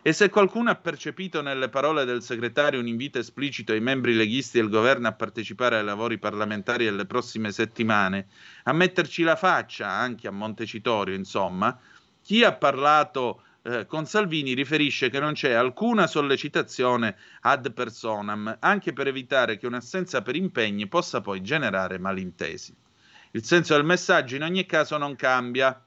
E 0.01 0.13
se 0.13 0.29
qualcuno 0.29 0.71
ha 0.71 0.75
percepito 0.75 1.41
nelle 1.41 1.69
parole 1.69 2.05
del 2.05 2.23
segretario 2.23 2.79
un 2.79 2.87
invito 2.87 3.19
esplicito 3.19 3.73
ai 3.73 3.81
membri 3.81 4.15
leghisti 4.15 4.59
del 4.59 4.69
governo 4.69 5.07
a 5.07 5.13
partecipare 5.13 5.77
ai 5.77 5.83
lavori 5.83 6.17
parlamentari 6.17 6.85
delle 6.85 7.05
prossime 7.05 7.51
settimane, 7.51 8.27
a 8.63 8.73
metterci 8.73 9.23
la 9.23 9.35
faccia 9.35 9.89
anche 9.89 10.27
a 10.27 10.31
Montecitorio, 10.31 11.13
insomma, 11.13 11.77
chi 12.23 12.43
ha 12.43 12.53
parlato 12.53 13.43
eh, 13.61 13.85
con 13.85 14.05
Salvini 14.05 14.53
riferisce 14.53 15.09
che 15.09 15.19
non 15.19 15.33
c'è 15.33 15.51
alcuna 15.51 16.07
sollecitazione 16.07 17.15
ad 17.41 17.71
personam, 17.73 18.57
anche 18.59 18.93
per 18.93 19.07
evitare 19.07 19.57
che 19.57 19.67
un'assenza 19.67 20.21
per 20.21 20.35
impegni 20.35 20.87
possa 20.87 21.21
poi 21.21 21.41
generare 21.41 21.97
malintesi. 21.97 22.73
Il 23.31 23.43
senso 23.43 23.75
del 23.75 23.83
messaggio 23.83 24.35
in 24.35 24.43
ogni 24.43 24.65
caso 24.65 24.97
non 24.97 25.15
cambia. 25.15 25.83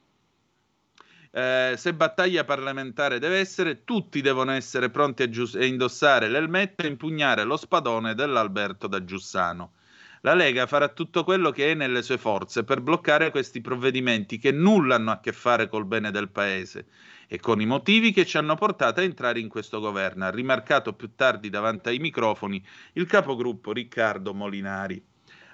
Eh, 1.35 1.75
se 1.77 1.95
battaglia 1.95 2.45
parlamentare 2.45 3.19
deve 3.19 3.39
essere, 3.39 3.85
tutti 3.85 4.21
devono 4.21 4.53
essere 4.53 4.91
pronti 4.91 5.23
a, 5.23 5.31
gius- 5.31 5.57
a 5.57 5.65
indossare 5.65 6.29
l'elmetto 6.29 6.85
e 6.85 6.89
impugnare 6.89 7.43
lo 7.45 7.57
spadone 7.57 8.15
dell'Alberto 8.15 8.87
da 8.87 9.03
Giussano. 9.03 9.73
La 10.25 10.35
Lega 10.35 10.67
farà 10.67 10.87
tutto 10.89 11.25
quello 11.25 11.51
che 11.51 11.73
è 11.73 11.75
nelle 11.75 12.03
sue 12.03 12.17
forze 12.17 12.63
per 12.63 12.81
bloccare 12.81 13.33
questi 13.33 13.61
provvedimenti 13.61 14.39
che 14.39 14.53
nulla 14.53 14.95
hanno 14.95 15.11
a 15.11 15.19
che 15.19 15.33
fare 15.33 15.69
col 15.69 15.85
bene 15.85 16.13
del 16.13 16.29
Paese 16.29 16.87
e 17.33 17.41
con 17.41 17.63
i 17.63 17.65
motivi 17.65 18.13
che 18.13 18.27
ci 18.27 18.37
hanno 18.37 18.57
portato 18.57 19.01
a 19.01 19.05
entrare 19.05 19.41
in 19.41 19.49
questo 19.49 19.81
governo, 19.81 20.27
ha 20.27 20.31
rimarcato 20.31 20.93
più 20.93 21.13
tardi 21.17 21.49
davanti 21.49 21.89
ai 21.89 21.99
microfoni 21.99 22.63
il 22.93 23.07
capogruppo 23.07 23.73
Riccardo 23.73 24.35
Molinari. 24.35 25.03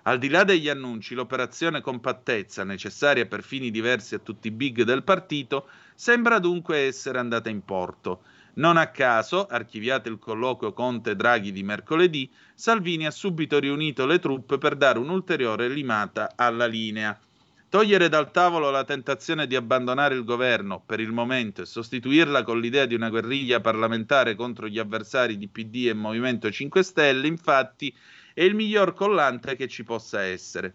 Al 0.02 0.18
di 0.18 0.28
là 0.28 0.42
degli 0.42 0.68
annunci, 0.68 1.14
l'operazione 1.14 1.80
compattezza 1.80 2.64
necessaria 2.64 3.26
per 3.26 3.44
fini 3.44 3.70
diversi 3.70 4.16
a 4.16 4.18
tutti 4.18 4.48
i 4.48 4.50
big 4.50 4.82
del 4.82 5.04
partito 5.04 5.68
sembra 5.94 6.40
dunque 6.40 6.78
essere 6.78 7.20
andata 7.20 7.48
in 7.48 7.64
porto. 7.64 8.22
Non 8.54 8.76
a 8.76 8.88
caso, 8.88 9.46
archiviato 9.46 10.08
il 10.08 10.18
colloquio 10.18 10.72
Conte-Draghi 10.72 11.52
di 11.52 11.62
mercoledì, 11.62 12.28
Salvini 12.54 13.06
ha 13.06 13.12
subito 13.12 13.60
riunito 13.60 14.04
le 14.04 14.18
truppe 14.18 14.58
per 14.58 14.74
dare 14.74 14.98
un'ulteriore 14.98 15.68
limata 15.68 16.32
alla 16.34 16.66
linea. 16.66 17.16
Togliere 17.70 18.08
dal 18.08 18.30
tavolo 18.30 18.70
la 18.70 18.82
tentazione 18.82 19.46
di 19.46 19.54
abbandonare 19.54 20.14
il 20.14 20.24
governo 20.24 20.82
per 20.86 21.00
il 21.00 21.12
momento 21.12 21.60
e 21.60 21.66
sostituirla 21.66 22.42
con 22.42 22.60
l'idea 22.60 22.86
di 22.86 22.94
una 22.94 23.10
guerriglia 23.10 23.60
parlamentare 23.60 24.34
contro 24.34 24.68
gli 24.68 24.78
avversari 24.78 25.36
di 25.36 25.48
PD 25.48 25.88
e 25.88 25.92
Movimento 25.92 26.50
5 26.50 26.82
Stelle, 26.82 27.26
infatti, 27.26 27.94
è 28.32 28.42
il 28.42 28.54
miglior 28.54 28.94
collante 28.94 29.54
che 29.54 29.68
ci 29.68 29.84
possa 29.84 30.22
essere. 30.22 30.72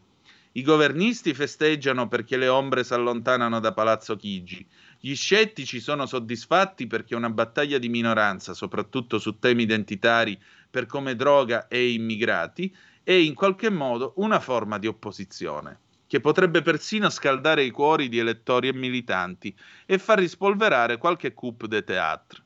I 0.52 0.62
governisti 0.62 1.34
festeggiano 1.34 2.08
perché 2.08 2.38
le 2.38 2.48
ombre 2.48 2.84
si 2.84 2.94
allontanano 2.94 3.60
da 3.60 3.74
Palazzo 3.74 4.16
Chigi. 4.16 4.64
Gli 5.00 5.16
scettici 5.16 5.80
sono 5.80 6.06
soddisfatti 6.06 6.86
perché 6.86 7.16
una 7.16 7.32
battaglia 7.32 7.80
di 7.80 7.90
minoranza, 7.90 8.54
soprattutto 8.54 9.18
su 9.18 9.40
temi 9.40 9.64
identitari 9.64 10.40
per 10.70 10.86
come 10.86 11.16
droga 11.16 11.68
e 11.68 11.92
immigrati, 11.92 12.72
è 13.02 13.14
in 13.14 13.34
qualche 13.34 13.72
modo 13.72 14.14
una 14.18 14.40
forma 14.40 14.78
di 14.78 14.86
opposizione, 14.86 15.80
che 16.14 16.22
potrebbe 16.22 16.62
persino 16.62 17.10
scaldare 17.10 17.64
i 17.64 17.72
cuori 17.72 18.08
di 18.08 18.20
elettori 18.20 18.68
e 18.68 18.74
militanti 18.74 19.52
e 19.84 19.98
far 19.98 20.20
rispolverare 20.20 21.00
qualche 21.00 21.34
coup 21.34 21.66
de 21.66 21.84
théâtre. 21.84 22.44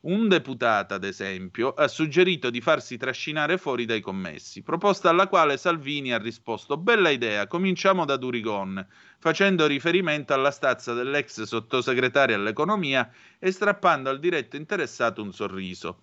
Un 0.00 0.26
deputato, 0.26 0.94
ad 0.94 1.04
esempio, 1.04 1.74
ha 1.74 1.86
suggerito 1.86 2.50
di 2.50 2.60
farsi 2.60 2.96
trascinare 2.96 3.56
fuori 3.56 3.84
dai 3.84 4.00
commessi, 4.00 4.62
proposta 4.62 5.10
alla 5.10 5.28
quale 5.28 5.56
Salvini 5.58 6.12
ha 6.12 6.18
risposto 6.18 6.76
bella 6.76 7.10
idea, 7.10 7.46
cominciamo 7.46 8.04
da 8.04 8.16
Durigon, 8.16 8.84
facendo 9.20 9.68
riferimento 9.68 10.34
alla 10.34 10.50
stazza 10.50 10.92
dell'ex 10.92 11.42
sottosegretario 11.42 12.34
all'economia 12.34 13.08
e 13.38 13.52
strappando 13.52 14.10
al 14.10 14.18
diretto 14.18 14.56
interessato 14.56 15.22
un 15.22 15.32
sorriso. 15.32 16.00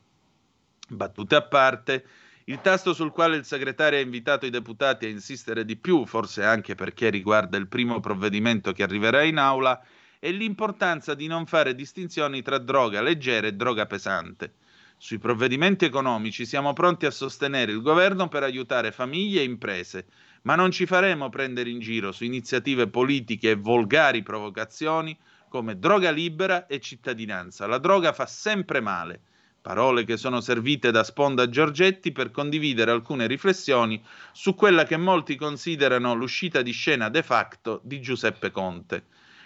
Battute 0.88 1.36
a 1.36 1.42
parte, 1.42 2.06
il 2.52 2.60
tasto 2.60 2.94
sul 2.94 3.14
quale 3.14 3.38
il 3.38 3.46
segretario 3.46 3.98
ha 3.98 4.02
invitato 4.02 4.46
i 4.46 4.50
deputati 4.50 5.06
a 5.06 5.10
insistere 5.10 5.64
di 5.64 5.78
più, 5.78 6.06
forse 6.06 6.44
anche 6.44 6.76
perché 6.76 7.10
riguarda 7.10 7.56
il 7.56 7.70
primo 7.70 8.02
provvedimento 8.02 8.74
che 8.74 8.84
arriverà 8.84 9.22
in 9.22 9.38
aula, 9.38 9.82
è 10.20 10.30
l'importanza 10.32 11.14
di 11.14 11.28
non 11.28 11.46
fare 11.46 11.74
distinzioni 11.74 12.42
tra 12.42 12.58
droga 12.58 13.02
leggera 13.02 13.48
e 13.48 13.54
droga 13.54 13.86
pesante. 13.86 14.56
Sui 14.98 15.18
provvedimenti 15.18 15.86
economici 15.86 16.46
siamo 16.46 16.74
pronti 16.74 17.06
a 17.06 17.12
sostenere 17.12 17.72
il 17.72 17.82
governo 17.82 18.28
per 18.28 18.44
aiutare 18.44 18.92
famiglie 18.92 19.40
e 19.40 19.46
imprese, 19.46 20.08
ma 20.42 20.56
non 20.56 20.72
ci 20.72 20.86
faremo 20.86 21.30
prendere 21.30 21.70
in 21.70 21.80
giro 21.80 22.12
su 22.12 22.26
iniziative 22.26 22.90
politiche 22.90 23.52
e 23.52 23.56
volgari 23.56 24.24
provocazioni 24.24 25.18
come 25.48 25.80
droga 25.80 26.12
libera 26.12 26.68
e 26.68 26.82
cittadinanza. 26.82 27.66
La 27.66 27.78
droga 27.78 28.12
fa 28.12 28.26
sempre 28.26 28.82
male. 28.82 29.22
Parole 29.62 30.06
che 30.06 30.18
sono 30.18 30.42
servite 30.42 30.90
da 30.90 31.04
Sponda 31.04 31.48
Giorgetti 31.48 32.12
per 32.12 32.32
condividere 32.32 32.90
alcune 32.90 33.28
riflessioni 33.28 34.04
su 34.32 34.56
quella 34.56 34.86
che 34.86 34.98
molti 34.98 35.36
considerano 35.36 36.16
l'uscita 36.16 36.64
di 36.64 36.72
scena 36.72 37.10
de 37.10 37.22
facto 37.22 37.80
di 37.84 38.02
Giuseppe 38.02 38.50
Conte. 38.50 39.04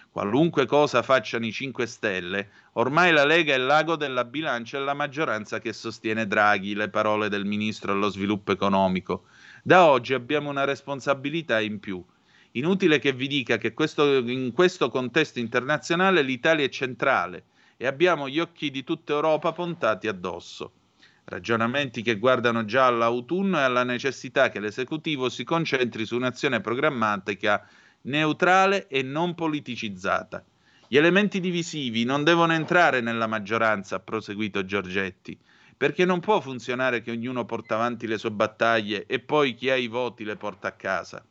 Qualunque 0.09 0.65
cosa 0.65 1.01
facciano 1.01 1.45
i 1.45 1.51
5 1.51 1.85
Stelle, 1.85 2.49
ormai 2.73 3.11
la 3.11 3.25
Lega 3.25 3.55
è 3.55 3.57
l'ago 3.57 3.97
della 3.97 4.23
bilancia 4.23 4.77
e 4.77 4.81
la 4.85 4.93
maggioranza 4.93 5.59
che 5.59 5.73
sostiene 5.73 6.25
Draghi, 6.25 6.75
le 6.75 6.87
parole 6.87 7.27
del 7.27 7.43
ministro 7.43 7.91
allo 7.91 8.07
sviluppo 8.07 8.53
economico. 8.53 9.25
Da 9.61 9.83
oggi 9.83 10.13
abbiamo 10.13 10.49
una 10.49 10.63
responsabilità 10.63 11.59
in 11.59 11.81
più. 11.81 12.01
Inutile 12.51 12.99
che 12.99 13.11
vi 13.11 13.27
dica 13.27 13.57
che 13.57 13.73
questo, 13.73 14.19
in 14.19 14.53
questo 14.53 14.87
contesto 14.87 15.39
internazionale 15.39 16.21
l'Italia 16.21 16.63
è 16.63 16.69
centrale 16.69 17.47
e 17.77 17.87
abbiamo 17.87 18.29
gli 18.29 18.39
occhi 18.39 18.71
di 18.71 18.83
tutta 18.83 19.13
Europa 19.13 19.51
puntati 19.51 20.07
addosso. 20.07 20.73
Ragionamenti 21.25 22.01
che 22.01 22.17
guardano 22.17 22.65
già 22.65 22.85
all'autunno 22.85 23.57
e 23.57 23.63
alla 23.63 23.83
necessità 23.83 24.49
che 24.49 24.59
l'esecutivo 24.59 25.29
si 25.29 25.43
concentri 25.43 26.05
su 26.05 26.15
un'azione 26.15 26.61
programmatica 26.61 27.67
neutrale 28.01 28.87
e 28.87 29.01
non 29.01 29.33
politicizzata. 29.33 30.45
Gli 30.87 30.97
elementi 30.97 31.39
divisivi 31.39 32.03
non 32.03 32.23
devono 32.23 32.53
entrare 32.53 33.01
nella 33.01 33.25
maggioranza, 33.25 33.95
ha 33.95 33.99
proseguito 33.99 34.63
Giorgetti, 34.65 35.37
perché 35.75 36.05
non 36.05 36.19
può 36.19 36.39
funzionare 36.39 37.01
che 37.01 37.09
ognuno 37.09 37.43
porta 37.45 37.73
avanti 37.73 38.05
le 38.05 38.19
sue 38.19 38.31
battaglie 38.31 39.07
e 39.07 39.19
poi 39.19 39.55
chi 39.55 39.71
ha 39.71 39.75
i 39.75 39.87
voti 39.87 40.23
le 40.23 40.35
porta 40.35 40.67
a 40.67 40.73
casa. 40.73 41.25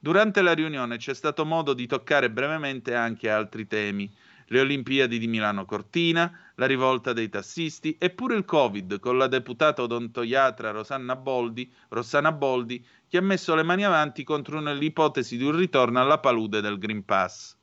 Durante 0.00 0.42
la 0.42 0.52
riunione 0.52 0.98
c'è 0.98 1.14
stato 1.14 1.46
modo 1.46 1.72
di 1.72 1.86
toccare 1.86 2.30
brevemente 2.30 2.94
anche 2.94 3.30
altri 3.30 3.66
temi, 3.66 4.12
le 4.48 4.60
Olimpiadi 4.60 5.18
di 5.18 5.26
Milano 5.26 5.64
Cortina, 5.64 6.30
la 6.56 6.66
rivolta 6.66 7.12
dei 7.12 7.28
tassisti 7.28 7.96
e 7.98 8.10
pure 8.10 8.36
il 8.36 8.44
Covid 8.44 8.98
con 9.00 9.16
la 9.16 9.26
deputata 9.26 9.82
odontoiatra 9.82 10.70
Rosanna 10.70 11.16
Boldi, 11.16 11.72
Rossana 11.88 12.32
Boldi 12.32 12.84
che 13.08 13.18
ha 13.18 13.22
messo 13.22 13.54
le 13.54 13.62
mani 13.62 13.84
avanti 13.84 14.24
contro 14.24 14.60
l'ipotesi 14.60 15.36
di 15.36 15.44
un 15.44 15.56
ritorno 15.56 16.00
alla 16.00 16.18
palude 16.18 16.60
del 16.60 16.78
Green 16.78 17.04
Pass. 17.04 17.56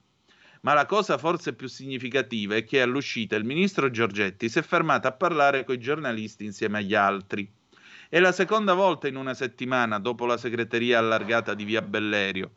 Ma 0.62 0.74
la 0.74 0.86
cosa 0.86 1.18
forse 1.18 1.54
più 1.54 1.68
significativa 1.68 2.56
è 2.56 2.64
che 2.64 2.82
all'uscita 2.82 3.36
il 3.36 3.46
ministro 3.46 3.90
Giorgetti 3.90 4.48
si 4.48 4.60
è 4.60 4.62
fermato 4.62 5.08
a 5.08 5.12
parlare 5.12 5.64
con 5.64 5.76
i 5.76 5.80
giornalisti 5.80 6.46
insieme 6.46 6.80
agli 6.80 6.94
altri. 6.94 7.52
È 8.08 8.20
la 8.20 8.32
seconda 8.32 8.74
volta 8.74 9.08
in 9.08 9.16
una 9.16 9.34
settimana 9.34 9.98
dopo 9.98 10.26
la 10.26 10.38
segreteria 10.38 11.00
allargata 11.00 11.54
di 11.54 11.64
Via 11.64 11.82
Bellerio 11.82 12.52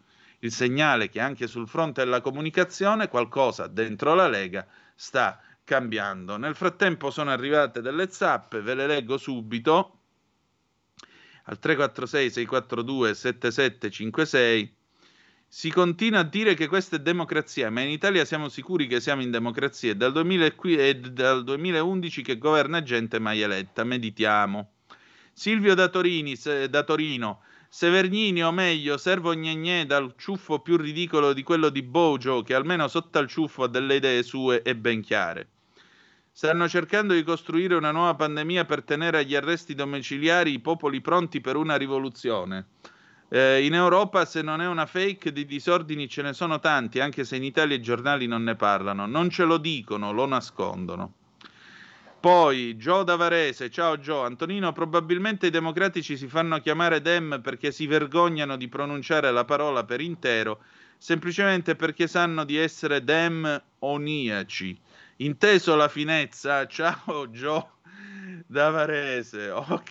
il 0.44 0.52
segnale 0.52 1.08
che 1.08 1.20
anche 1.20 1.46
sul 1.46 1.66
fronte 1.66 2.04
della 2.04 2.20
comunicazione 2.20 3.08
qualcosa 3.08 3.66
dentro 3.66 4.14
la 4.14 4.28
Lega 4.28 4.66
sta 4.94 5.40
cambiando. 5.64 6.36
Nel 6.36 6.54
frattempo 6.54 7.10
sono 7.10 7.30
arrivate 7.30 7.80
delle 7.80 8.10
zappe, 8.10 8.60
ve 8.60 8.74
le 8.74 8.86
leggo 8.86 9.16
subito 9.16 9.98
al 11.44 11.58
346 11.58 12.30
642 12.30 13.14
7756. 13.14 14.76
Si 15.46 15.70
continua 15.70 16.20
a 16.20 16.24
dire 16.24 16.54
che 16.54 16.66
questa 16.66 16.96
è 16.96 16.98
democrazia, 16.98 17.70
ma 17.70 17.80
in 17.80 17.90
Italia 17.90 18.24
siamo 18.24 18.48
sicuri 18.48 18.86
che 18.86 19.00
siamo 19.00 19.22
in 19.22 19.30
democrazia. 19.30 19.92
È 19.92 19.94
dal, 19.94 20.12
2000 20.12 20.46
è 20.78 20.94
dal 20.94 21.44
2011 21.44 22.22
che 22.22 22.38
governa 22.38 22.82
gente 22.82 23.18
mai 23.18 23.40
eletta. 23.40 23.84
Meditiamo. 23.84 24.72
Silvio 25.32 25.74
da, 25.74 25.88
Torini, 25.88 26.36
da 26.68 26.82
Torino. 26.82 27.42
Severnini, 27.76 28.40
o 28.44 28.52
meglio, 28.52 28.96
Servo 28.96 29.34
Gnegnè 29.34 29.84
dal 29.84 30.14
ciuffo 30.16 30.60
più 30.60 30.76
ridicolo 30.76 31.32
di 31.32 31.42
quello 31.42 31.70
di 31.70 31.82
Bojo, 31.82 32.42
che 32.42 32.54
almeno 32.54 32.86
sotto 32.86 33.18
al 33.18 33.26
ciuffo 33.26 33.64
ha 33.64 33.66
delle 33.66 33.96
idee 33.96 34.22
sue 34.22 34.62
e 34.62 34.76
ben 34.76 35.02
chiare. 35.02 35.48
Stanno 36.30 36.68
cercando 36.68 37.14
di 37.14 37.24
costruire 37.24 37.74
una 37.74 37.90
nuova 37.90 38.14
pandemia 38.14 38.64
per 38.64 38.84
tenere 38.84 39.18
agli 39.18 39.34
arresti 39.34 39.74
domiciliari 39.74 40.52
i 40.52 40.60
popoli 40.60 41.00
pronti 41.00 41.40
per 41.40 41.56
una 41.56 41.74
rivoluzione. 41.74 42.66
Eh, 43.28 43.64
in 43.64 43.74
Europa, 43.74 44.24
se 44.24 44.40
non 44.40 44.60
è 44.60 44.68
una 44.68 44.86
fake, 44.86 45.32
di 45.32 45.44
disordini 45.44 46.08
ce 46.08 46.22
ne 46.22 46.32
sono 46.32 46.60
tanti, 46.60 47.00
anche 47.00 47.24
se 47.24 47.34
in 47.34 47.42
Italia 47.42 47.74
i 47.74 47.82
giornali 47.82 48.28
non 48.28 48.44
ne 48.44 48.54
parlano. 48.54 49.06
Non 49.06 49.30
ce 49.30 49.42
lo 49.42 49.56
dicono, 49.56 50.12
lo 50.12 50.26
nascondono. 50.26 51.14
Poi 52.24 52.78
Gio 52.78 53.02
da 53.02 53.16
Varese, 53.16 53.68
ciao 53.68 53.98
Gio, 53.98 54.22
Antonino, 54.22 54.72
probabilmente 54.72 55.48
i 55.48 55.50
democratici 55.50 56.16
si 56.16 56.26
fanno 56.26 56.58
chiamare 56.58 57.02
Dem 57.02 57.42
perché 57.42 57.70
si 57.70 57.86
vergognano 57.86 58.56
di 58.56 58.66
pronunciare 58.66 59.30
la 59.30 59.44
parola 59.44 59.84
per 59.84 60.00
intero, 60.00 60.62
semplicemente 60.96 61.76
perché 61.76 62.06
sanno 62.06 62.44
di 62.44 62.56
essere 62.56 63.04
demoniaci 63.04 64.80
Inteso 65.16 65.76
la 65.76 65.88
finezza, 65.88 66.64
ciao 66.66 67.28
Gio 67.28 67.72
da 68.46 68.70
Varese. 68.70 69.50
Ok. 69.50 69.90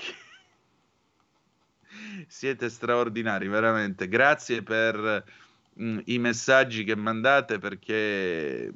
Siete 2.25 2.69
straordinari, 2.69 3.47
veramente. 3.47 4.07
Grazie 4.07 4.63
per 4.63 5.23
mh, 5.75 5.99
i 6.05 6.17
messaggi 6.17 6.83
che 6.83 6.95
mandate 6.95 7.59
perché 7.59 8.73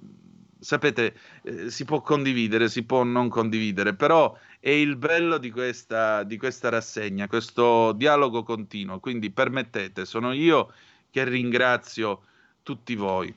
sapete, 0.59 1.15
eh, 1.43 1.69
si 1.69 1.85
può 1.85 2.01
condividere, 2.01 2.69
si 2.69 2.83
può 2.83 3.03
non 3.03 3.29
condividere, 3.29 3.95
però 3.95 4.37
è 4.59 4.69
il 4.69 4.95
bello 4.95 5.37
di 5.37 5.51
questa, 5.51 6.23
di 6.23 6.37
questa 6.37 6.69
rassegna, 6.69 7.27
questo 7.27 7.91
dialogo 7.93 8.43
continuo. 8.43 8.99
Quindi 8.99 9.31
permettete, 9.31 10.05
sono 10.05 10.33
io 10.33 10.73
che 11.09 11.23
ringrazio 11.23 12.23
tutti 12.63 12.95
voi. 12.95 13.33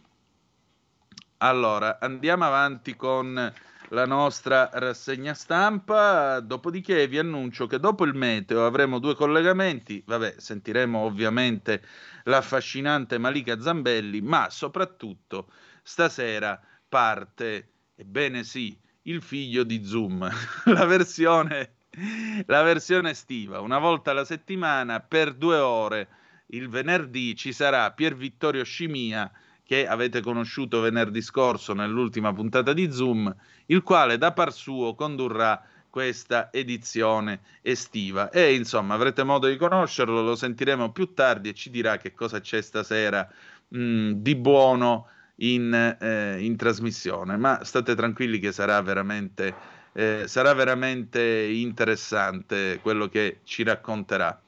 Allora, 1.39 1.99
andiamo 2.01 2.45
avanti 2.45 2.97
con 2.97 3.53
la 3.93 4.07
nostra 4.07 4.69
rassegna 4.73 5.35
stampa, 5.35 6.41
dopodiché 6.41 7.09
vi 7.09 7.19
annuncio 7.19 7.67
che 7.67 7.81
dopo 7.81 8.05
il 8.05 8.15
meteo 8.15 8.67
avremo 8.67 8.99
due 8.99 9.15
collegamenti, 9.15 10.03
vabbè, 10.07 10.35
sentiremo 10.37 10.99
ovviamente 10.99 11.83
l'affascinante 12.25 13.19
Malika 13.19 13.61
Zambelli, 13.61 14.21
ma 14.21 14.49
soprattutto 14.51 15.49
stasera 15.83 16.61
parte, 16.91 17.69
ebbene 17.95 18.43
sì, 18.43 18.77
il 19.03 19.23
figlio 19.23 19.63
di 19.63 19.83
Zoom, 19.85 20.29
la 20.67 20.85
versione, 20.85 21.77
la 22.47 22.63
versione 22.63 23.11
estiva, 23.11 23.61
una 23.61 23.79
volta 23.79 24.11
alla 24.11 24.27
settimana 24.27 25.01
per 25.01 25.33
due 25.33 25.57
ore. 25.57 26.09
Il 26.53 26.69
venerdì 26.69 27.37
ci 27.37 27.53
sarà 27.53 27.93
Pier 27.93 28.17
Vittorio 28.17 28.65
Scimia 28.65 29.31
che 29.63 29.87
avete 29.87 30.21
conosciuto 30.21 30.81
venerdì 30.81 31.23
scorso 31.23 31.75
nell'ultima 31.75 32.33
puntata 32.33 32.73
di 32.73 32.91
Zoom, 32.91 33.33
il 33.67 33.83
quale 33.85 34.19
da 34.19 34.33
par 34.33 34.53
suo 34.53 34.97
condurrà 34.97 35.65
questa 35.89 36.53
edizione 36.53 37.41
estiva. 37.63 38.31
E 38.31 38.55
insomma 38.55 38.95
avrete 38.95 39.23
modo 39.23 39.47
di 39.47 39.57
conoscerlo, 39.57 40.23
lo 40.23 40.35
sentiremo 40.35 40.91
più 40.91 41.15
tardi 41.15 41.51
e 41.51 41.55
ci 41.55 41.71
dirà 41.71 41.99
che 41.99 42.15
cosa 42.15 42.41
c'è 42.41 42.61
stasera 42.61 43.29
mh, 43.69 44.11
di 44.15 44.35
buono 44.35 45.07
in, 45.41 45.97
eh, 46.01 46.43
in, 46.43 46.57
trasmissione. 46.57 47.37
Ma 47.37 47.65
state 47.65 47.95
tranquilli 47.95 48.39
che 48.39 48.53
sarà 48.53 48.81
veramente, 48.83 49.55
eh, 49.93 50.25
sarà 50.27 50.53
veramente 50.55 51.23
interessante 51.23 52.79
quello 52.83 53.09
che 53.09 53.41
ci 53.45 53.63
racconterà. 53.63 54.41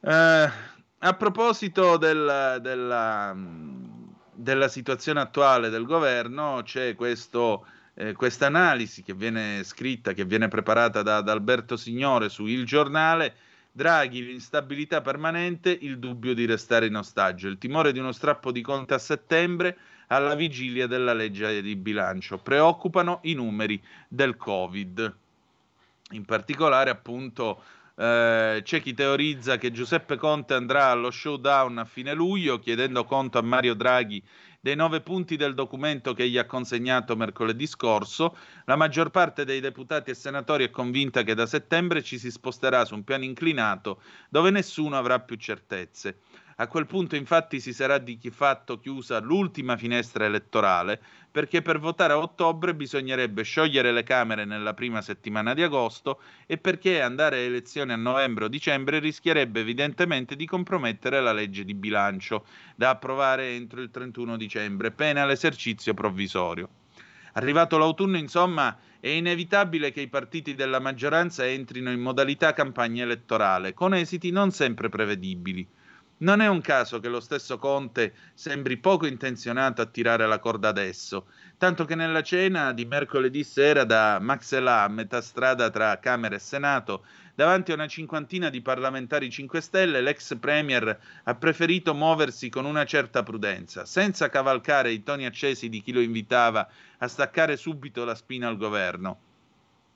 Eh, 0.00 0.50
a 0.98 1.14
proposito 1.14 1.96
del, 1.96 2.58
della, 2.60 3.36
della, 4.32 4.68
situazione 4.68 5.20
attuale 5.20 5.68
del 5.68 5.84
governo, 5.84 6.62
c'è 6.64 6.94
questo, 6.94 7.66
eh, 7.94 8.12
questa 8.12 8.46
analisi 8.46 9.02
che 9.02 9.14
viene 9.14 9.62
scritta, 9.64 10.12
che 10.12 10.24
viene 10.24 10.48
preparata 10.48 11.02
da, 11.02 11.20
da 11.20 11.32
Alberto 11.32 11.76
Signore 11.76 12.28
su 12.28 12.46
Il 12.46 12.64
Giornale. 12.64 13.34
Draghi, 13.76 14.24
l'instabilità 14.24 15.00
permanente, 15.00 15.76
il 15.80 15.98
dubbio 15.98 16.32
di 16.32 16.46
restare 16.46 16.86
in 16.86 16.94
ostaggio, 16.94 17.48
il 17.48 17.58
timore 17.58 17.90
di 17.90 17.98
uno 17.98 18.12
strappo 18.12 18.52
di 18.52 18.60
conti 18.60 18.92
a 18.92 18.98
settembre 18.98 19.76
alla 20.06 20.36
vigilia 20.36 20.86
della 20.86 21.12
legge 21.12 21.60
di 21.60 21.74
bilancio. 21.74 22.38
Preoccupano 22.38 23.18
i 23.22 23.34
numeri 23.34 23.82
del 24.06 24.36
Covid. 24.36 25.16
In 26.12 26.24
particolare, 26.24 26.90
appunto, 26.90 27.64
eh, 27.96 28.60
c'è 28.62 28.80
chi 28.80 28.94
teorizza 28.94 29.56
che 29.56 29.72
Giuseppe 29.72 30.14
Conte 30.18 30.54
andrà 30.54 30.90
allo 30.90 31.10
showdown 31.10 31.78
a 31.78 31.84
fine 31.84 32.14
luglio 32.14 32.60
chiedendo 32.60 33.04
conto 33.04 33.38
a 33.38 33.42
Mario 33.42 33.74
Draghi 33.74 34.22
dei 34.64 34.76
nove 34.76 35.02
punti 35.02 35.36
del 35.36 35.52
documento 35.52 36.14
che 36.14 36.26
gli 36.26 36.38
ha 36.38 36.46
consegnato 36.46 37.16
mercoledì 37.16 37.66
scorso. 37.66 38.34
La 38.64 38.76
maggior 38.76 39.10
parte 39.10 39.44
dei 39.44 39.60
deputati 39.60 40.10
e 40.10 40.14
senatori 40.14 40.64
è 40.64 40.70
convinta 40.70 41.22
che 41.22 41.34
da 41.34 41.44
settembre 41.44 42.02
ci 42.02 42.18
si 42.18 42.30
sposterà 42.30 42.86
su 42.86 42.94
un 42.94 43.04
piano 43.04 43.24
inclinato 43.24 44.00
dove 44.30 44.48
nessuno 44.48 44.96
avrà 44.96 45.20
più 45.20 45.36
certezze. 45.36 46.20
A 46.56 46.68
quel 46.68 46.86
punto 46.86 47.16
infatti 47.16 47.58
si 47.58 47.72
sarà 47.72 47.98
di 47.98 48.18
fatto 48.30 48.78
chiusa 48.78 49.18
l'ultima 49.18 49.76
finestra 49.76 50.24
elettorale 50.24 51.02
perché 51.34 51.62
per 51.62 51.80
votare 51.80 52.12
a 52.12 52.18
ottobre 52.18 52.76
bisognerebbe 52.76 53.42
sciogliere 53.42 53.90
le 53.90 54.04
Camere 54.04 54.44
nella 54.44 54.72
prima 54.72 55.02
settimana 55.02 55.52
di 55.52 55.64
agosto 55.64 56.20
e 56.46 56.58
perché 56.58 57.00
andare 57.00 57.38
a 57.38 57.40
elezioni 57.40 57.90
a 57.92 57.96
novembre 57.96 58.44
o 58.44 58.48
dicembre 58.48 59.00
rischierebbe 59.00 59.58
evidentemente 59.58 60.36
di 60.36 60.46
compromettere 60.46 61.20
la 61.20 61.32
legge 61.32 61.64
di 61.64 61.74
bilancio 61.74 62.46
da 62.76 62.90
approvare 62.90 63.48
entro 63.48 63.80
il 63.80 63.90
31 63.90 64.36
dicembre, 64.36 64.92
pena 64.92 65.26
l'esercizio 65.26 65.92
provvisorio. 65.92 66.68
Arrivato 67.32 67.78
l'autunno, 67.78 68.16
insomma, 68.16 68.78
è 69.00 69.08
inevitabile 69.08 69.90
che 69.90 70.02
i 70.02 70.08
partiti 70.08 70.54
della 70.54 70.78
maggioranza 70.78 71.44
entrino 71.44 71.90
in 71.90 72.00
modalità 72.00 72.52
campagna 72.52 73.02
elettorale, 73.02 73.74
con 73.74 73.92
esiti 73.92 74.30
non 74.30 74.52
sempre 74.52 74.88
prevedibili. 74.88 75.66
Non 76.16 76.40
è 76.40 76.46
un 76.46 76.60
caso 76.60 77.00
che 77.00 77.08
lo 77.08 77.18
stesso 77.18 77.58
Conte 77.58 78.14
sembri 78.34 78.76
poco 78.76 79.06
intenzionato 79.06 79.82
a 79.82 79.86
tirare 79.86 80.26
la 80.28 80.38
corda 80.38 80.68
adesso, 80.68 81.26
tanto 81.58 81.84
che 81.84 81.96
nella 81.96 82.22
cena 82.22 82.72
di 82.72 82.84
mercoledì 82.84 83.42
sera 83.42 83.82
da 83.82 84.20
Maxelà 84.20 84.82
a 84.82 84.88
metà 84.88 85.20
strada 85.20 85.70
tra 85.70 85.98
Camera 85.98 86.36
e 86.36 86.38
Senato, 86.38 87.04
davanti 87.34 87.72
a 87.72 87.74
una 87.74 87.88
cinquantina 87.88 88.48
di 88.48 88.62
parlamentari 88.62 89.28
5 89.28 89.60
Stelle, 89.60 90.00
l'ex 90.00 90.38
Premier 90.38 90.96
ha 91.24 91.34
preferito 91.34 91.94
muoversi 91.94 92.48
con 92.48 92.64
una 92.64 92.84
certa 92.84 93.24
prudenza, 93.24 93.84
senza 93.84 94.28
cavalcare 94.28 94.92
i 94.92 95.02
toni 95.02 95.26
accesi 95.26 95.68
di 95.68 95.82
chi 95.82 95.90
lo 95.90 96.00
invitava 96.00 96.68
a 96.98 97.08
staccare 97.08 97.56
subito 97.56 98.04
la 98.04 98.14
spina 98.14 98.46
al 98.46 98.56
governo. 98.56 99.18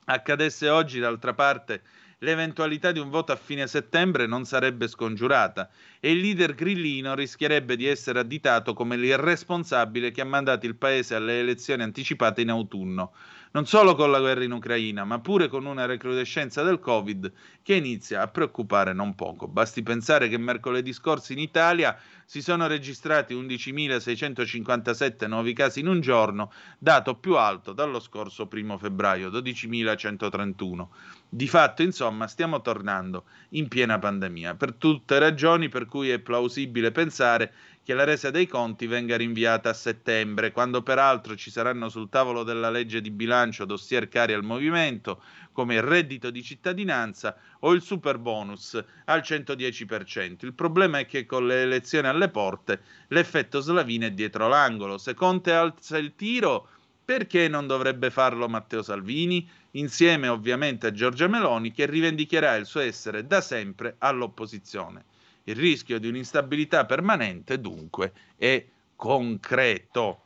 Accadesse 0.03 0.67
oggi, 0.67 0.99
d'altra 0.99 1.33
parte, 1.33 1.81
l'eventualità 2.19 2.91
di 2.91 2.99
un 2.99 3.09
voto 3.09 3.31
a 3.31 3.37
fine 3.37 3.65
settembre 3.67 4.25
non 4.25 4.43
sarebbe 4.43 4.87
scongiurata 4.87 5.69
e 5.99 6.11
il 6.11 6.19
leader 6.19 6.53
grillino 6.53 7.15
rischierebbe 7.15 7.75
di 7.77 7.85
essere 7.85 8.19
additato 8.19 8.73
come 8.73 8.97
l'irresponsabile 8.97 10.11
che 10.11 10.21
ha 10.21 10.25
mandato 10.25 10.65
il 10.65 10.75
paese 10.75 11.15
alle 11.15 11.39
elezioni 11.39 11.83
anticipate 11.83 12.41
in 12.41 12.49
autunno, 12.49 13.13
non 13.51 13.65
solo 13.65 13.95
con 13.95 14.11
la 14.11 14.19
guerra 14.19 14.43
in 14.43 14.51
Ucraina, 14.51 15.05
ma 15.05 15.19
pure 15.19 15.47
con 15.47 15.65
una 15.65 15.85
recrudescenza 15.85 16.61
del 16.61 16.79
Covid 16.79 17.31
che 17.63 17.75
inizia 17.75 18.21
a 18.21 18.27
preoccupare 18.27 18.93
non 18.93 19.15
poco. 19.15 19.47
Basti 19.47 19.81
pensare 19.81 20.27
che 20.27 20.37
mercoledì 20.37 20.91
scorso 20.91 21.31
in 21.31 21.39
Italia 21.39 21.97
si 22.25 22.41
sono 22.41 22.67
registrati 22.67 23.33
11.657 23.33 25.27
nuovi 25.27 25.53
casi 25.53 25.79
in 25.79 25.87
un 25.87 26.01
giorno, 26.01 26.51
dato 26.77 27.15
più 27.15 27.37
alto 27.37 27.71
dallo 27.71 27.99
scorso 27.99 28.47
primo 28.47 28.77
febbraio, 28.77 29.29
12.131. 29.29 30.87
Di 31.31 31.47
fatto, 31.47 31.83
insomma, 31.83 32.25
stiamo 32.25 32.59
tornando 32.59 33.25
in 33.49 33.67
piena 33.67 33.99
pandemia, 33.99 34.55
per 34.55 34.73
tutte 34.73 35.19
ragioni 35.19 35.69
per 35.69 35.85
cui 35.85 36.09
è 36.09 36.17
plausibile 36.17 36.89
pensare 36.89 37.53
che 37.83 37.93
la 37.93 38.03
resa 38.03 38.31
dei 38.31 38.47
conti 38.47 38.87
venga 38.87 39.15
rinviata 39.15 39.69
a 39.69 39.73
settembre, 39.73 40.51
quando 40.51 40.81
peraltro 40.81 41.35
ci 41.35 41.51
saranno 41.51 41.87
sul 41.87 42.09
tavolo 42.09 42.41
della 42.41 42.71
legge 42.71 42.99
di 42.99 43.11
bilancio 43.11 43.65
dossier 43.65 44.07
cari 44.07 44.33
al 44.33 44.43
movimento, 44.43 45.21
come 45.51 45.75
il 45.75 45.83
reddito 45.83 46.31
di 46.31 46.41
cittadinanza 46.41 47.35
o 47.59 47.73
il 47.73 47.83
super 47.83 48.17
bonus 48.17 48.83
al 49.05 49.19
110%. 49.19 50.45
Il 50.45 50.53
problema 50.53 50.97
è 50.97 51.05
che 51.05 51.27
con 51.27 51.45
le 51.45 51.61
elezioni 51.61 52.07
alle 52.07 52.29
porte 52.29 52.81
l'effetto 53.09 53.59
slavina 53.59 54.07
è 54.07 54.11
dietro 54.11 54.47
l'angolo. 54.47 54.97
Se 54.97 55.13
Conte 55.13 55.51
alza 55.51 55.99
il 55.99 56.15
tiro, 56.15 56.69
perché 57.09 57.47
non 57.47 57.65
dovrebbe 57.65 58.11
farlo 58.11 58.47
Matteo 58.47 58.83
Salvini? 58.83 59.49
Insieme 59.71 60.27
ovviamente 60.27 60.85
a 60.85 60.91
Giorgia 60.91 61.27
Meloni 61.27 61.71
che 61.71 61.87
rivendicherà 61.87 62.53
il 62.53 62.67
suo 62.67 62.81
essere 62.81 63.25
da 63.25 63.41
sempre 63.41 63.95
all'opposizione. 63.97 65.05
Il 65.45 65.55
rischio 65.55 65.97
di 65.97 66.07
un'instabilità 66.07 66.85
permanente, 66.85 67.59
dunque, 67.59 68.13
è 68.37 68.63
concreto. 68.95 70.21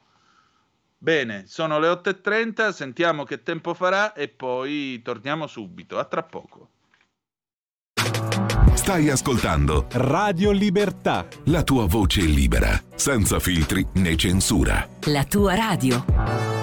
Bene, 0.97 1.45
sono 1.47 1.79
le 1.79 1.87
8.30, 1.87 2.71
sentiamo 2.71 3.23
che 3.23 3.43
tempo 3.43 3.73
farà 3.73 4.11
e 4.11 4.27
poi 4.27 5.01
torniamo 5.01 5.47
subito. 5.47 5.97
A 5.97 6.03
tra 6.03 6.23
poco. 6.23 6.67
Stai 8.73 9.09
ascoltando 9.09 9.87
Radio 9.91 10.51
Libertà. 10.51 11.25
la 11.45 11.63
tua 11.63 11.85
voce 11.85 12.19
libera, 12.23 12.77
senza 12.93 13.39
filtri 13.39 13.87
né 13.93 14.17
censura. 14.17 14.85
La 15.05 15.23
tua 15.23 15.55
radio. 15.55 16.62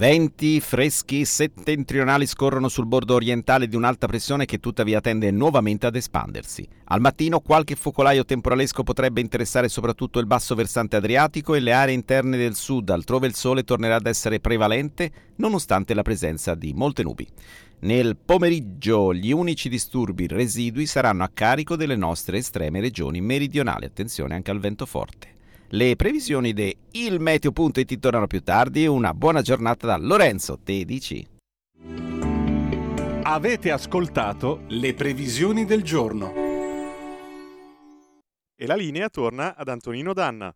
Venti 0.00 0.60
freschi 0.60 1.26
settentrionali 1.26 2.24
scorrono 2.24 2.70
sul 2.70 2.86
bordo 2.86 3.12
orientale 3.12 3.68
di 3.68 3.76
un'alta 3.76 4.06
pressione 4.06 4.46
che 4.46 4.58
tuttavia 4.58 5.02
tende 5.02 5.30
nuovamente 5.30 5.84
ad 5.84 5.94
espandersi. 5.94 6.66
Al 6.84 7.02
mattino 7.02 7.40
qualche 7.40 7.74
focolaio 7.74 8.24
temporalesco 8.24 8.82
potrebbe 8.82 9.20
interessare 9.20 9.68
soprattutto 9.68 10.18
il 10.18 10.24
basso 10.24 10.54
versante 10.54 10.96
adriatico 10.96 11.54
e 11.54 11.60
le 11.60 11.74
aree 11.74 11.92
interne 11.92 12.38
del 12.38 12.54
sud, 12.54 12.88
altrove 12.88 13.26
il 13.26 13.34
sole 13.34 13.62
tornerà 13.62 13.96
ad 13.96 14.06
essere 14.06 14.40
prevalente 14.40 15.12
nonostante 15.36 15.92
la 15.92 16.00
presenza 16.00 16.54
di 16.54 16.72
molte 16.72 17.02
nubi. 17.02 17.28
Nel 17.80 18.16
pomeriggio 18.16 19.12
gli 19.12 19.32
unici 19.32 19.68
disturbi 19.68 20.26
residui 20.26 20.86
saranno 20.86 21.24
a 21.24 21.30
carico 21.30 21.76
delle 21.76 21.96
nostre 21.96 22.38
estreme 22.38 22.80
regioni 22.80 23.20
meridionali. 23.20 23.84
Attenzione 23.84 24.34
anche 24.34 24.50
al 24.50 24.60
vento 24.60 24.86
forte. 24.86 25.39
Le 25.72 25.94
previsioni 25.94 26.52
di 26.52 26.76
ilmeteo.it 26.90 28.00
tornano 28.00 28.26
più 28.26 28.42
tardi. 28.42 28.86
Una 28.86 29.14
buona 29.14 29.40
giornata 29.40 29.86
da 29.86 29.96
Lorenzo 29.98 30.58
Tedici. 30.64 31.24
Avete 33.22 33.70
ascoltato 33.70 34.64
le 34.66 34.94
previsioni 34.94 35.64
del 35.64 35.84
giorno. 35.84 36.32
E 38.56 38.66
la 38.66 38.74
linea 38.74 39.08
torna 39.10 39.54
ad 39.54 39.68
Antonino 39.68 40.12
Danna. 40.12 40.52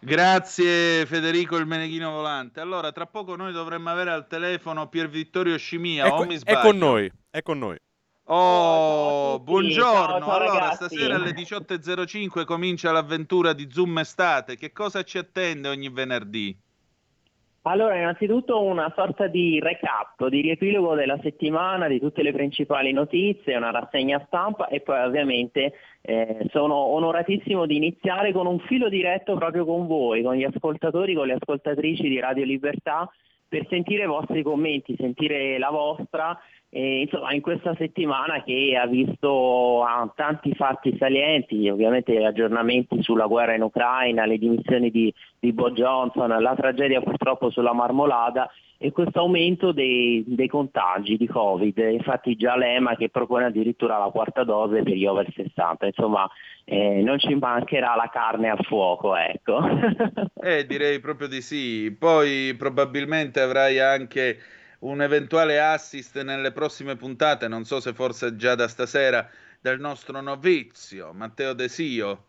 Grazie 0.00 1.06
Federico 1.06 1.56
il 1.56 1.66
Meneghino 1.66 2.10
Volante. 2.10 2.58
Allora, 2.58 2.90
tra 2.90 3.06
poco 3.06 3.36
noi 3.36 3.52
dovremmo 3.52 3.90
avere 3.90 4.10
al 4.10 4.26
telefono 4.26 4.88
Pier 4.88 5.08
Vittorio 5.08 5.56
Scimia. 5.56 6.06
Ecco- 6.06 6.16
o 6.16 6.26
mi 6.26 6.36
è 6.42 6.58
con 6.60 6.76
noi, 6.76 7.08
è 7.30 7.42
con 7.42 7.58
noi. 7.58 7.78
Oh, 8.26 9.40
buongiorno. 9.40 10.18
Ciao, 10.18 10.20
ciao, 10.20 10.30
allora, 10.30 10.52
ragazzi. 10.52 10.84
stasera 10.84 11.16
alle 11.16 11.32
18.05 11.32 12.44
comincia 12.44 12.92
l'avventura 12.92 13.52
di 13.52 13.68
Zoom 13.70 13.98
Estate. 13.98 14.56
Che 14.56 14.72
cosa 14.72 15.02
ci 15.02 15.18
attende 15.18 15.68
ogni 15.68 15.88
venerdì? 15.90 16.56
Allora, 17.64 17.96
innanzitutto 17.96 18.60
una 18.60 18.92
sorta 18.96 19.28
di 19.28 19.60
recap, 19.60 20.26
di 20.26 20.40
riepilogo 20.40 20.96
della 20.96 21.18
settimana, 21.22 21.86
di 21.86 22.00
tutte 22.00 22.22
le 22.22 22.32
principali 22.32 22.92
notizie, 22.92 23.56
una 23.56 23.70
rassegna 23.70 24.20
stampa 24.26 24.66
e 24.66 24.80
poi 24.80 25.00
ovviamente 25.00 25.74
eh, 26.00 26.48
sono 26.50 26.74
onoratissimo 26.74 27.64
di 27.66 27.76
iniziare 27.76 28.32
con 28.32 28.46
un 28.46 28.58
filo 28.60 28.88
diretto 28.88 29.36
proprio 29.36 29.64
con 29.64 29.86
voi, 29.86 30.24
con 30.24 30.34
gli 30.34 30.42
ascoltatori, 30.42 31.14
con 31.14 31.28
le 31.28 31.34
ascoltatrici 31.34 32.08
di 32.08 32.18
Radio 32.18 32.44
Libertà, 32.44 33.08
per 33.52 33.66
sentire 33.68 34.04
i 34.04 34.06
vostri 34.06 34.42
commenti, 34.42 34.96
sentire 34.98 35.58
la 35.58 35.68
vostra. 35.68 36.40
E, 36.70 37.02
insomma, 37.02 37.34
in 37.34 37.42
questa 37.42 37.74
settimana 37.76 38.42
che 38.42 38.80
ha 38.82 38.86
visto 38.86 39.84
ah, 39.84 40.10
tanti 40.16 40.54
fatti 40.54 40.96
salienti, 40.96 41.68
ovviamente 41.68 42.24
aggiornamenti 42.24 43.02
sulla 43.02 43.26
guerra 43.26 43.54
in 43.54 43.60
Ucraina, 43.60 44.24
le 44.24 44.38
dimissioni 44.38 44.90
di, 44.90 45.12
di 45.38 45.52
Bo 45.52 45.70
Johnson, 45.72 46.28
la 46.40 46.54
tragedia 46.54 47.02
purtroppo 47.02 47.50
sulla 47.50 47.74
Marmolada 47.74 48.50
e 48.82 48.90
questo 48.90 49.20
aumento 49.20 49.70
dei, 49.70 50.24
dei 50.26 50.48
contagi 50.48 51.16
di 51.16 51.28
Covid. 51.28 51.78
Infatti 51.78 52.34
già 52.34 52.56
l'EMA 52.56 52.96
che 52.96 53.10
propone 53.10 53.44
addirittura 53.44 53.96
la 53.96 54.10
quarta 54.10 54.42
dose 54.42 54.82
per 54.82 54.94
gli 54.94 55.06
over 55.06 55.32
60. 55.32 55.86
Insomma, 55.86 56.28
eh, 56.64 57.00
non 57.00 57.20
ci 57.20 57.32
mancherà 57.36 57.94
la 57.94 58.10
carne 58.12 58.50
al 58.50 58.64
fuoco, 58.64 59.14
ecco. 59.14 59.60
Eh, 60.44 60.66
direi 60.66 60.98
proprio 60.98 61.28
di 61.28 61.40
sì. 61.40 61.94
Poi 61.96 62.56
probabilmente 62.58 63.38
avrai 63.38 63.78
anche 63.78 64.38
un 64.80 65.00
eventuale 65.00 65.60
assist 65.60 66.20
nelle 66.20 66.50
prossime 66.50 66.96
puntate, 66.96 67.46
non 67.46 67.62
so 67.62 67.78
se 67.78 67.92
forse 67.92 68.34
già 68.34 68.56
da 68.56 68.66
stasera, 68.66 69.28
del 69.60 69.78
nostro 69.78 70.20
novizio 70.20 71.12
Matteo 71.12 71.52
Desio. 71.52 72.24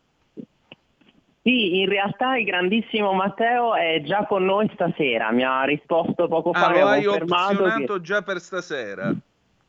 Sì, 1.44 1.80
in 1.82 1.90
realtà 1.90 2.38
il 2.38 2.46
grandissimo 2.46 3.12
Matteo 3.12 3.76
è 3.76 4.02
già 4.06 4.26
con 4.26 4.46
noi 4.46 4.70
stasera, 4.74 5.30
mi 5.32 5.44
ha 5.44 5.64
risposto 5.64 6.30
poco 6.30 6.54
fa, 6.54 6.68
Ah, 6.68 6.72
lo 6.72 6.86
ha 6.88 6.92
hai 6.92 7.04
confermato 7.04 7.58
che... 7.58 7.64
opzionato 7.64 8.02
già 8.02 8.22
per 8.22 8.40
stasera. 8.40 9.14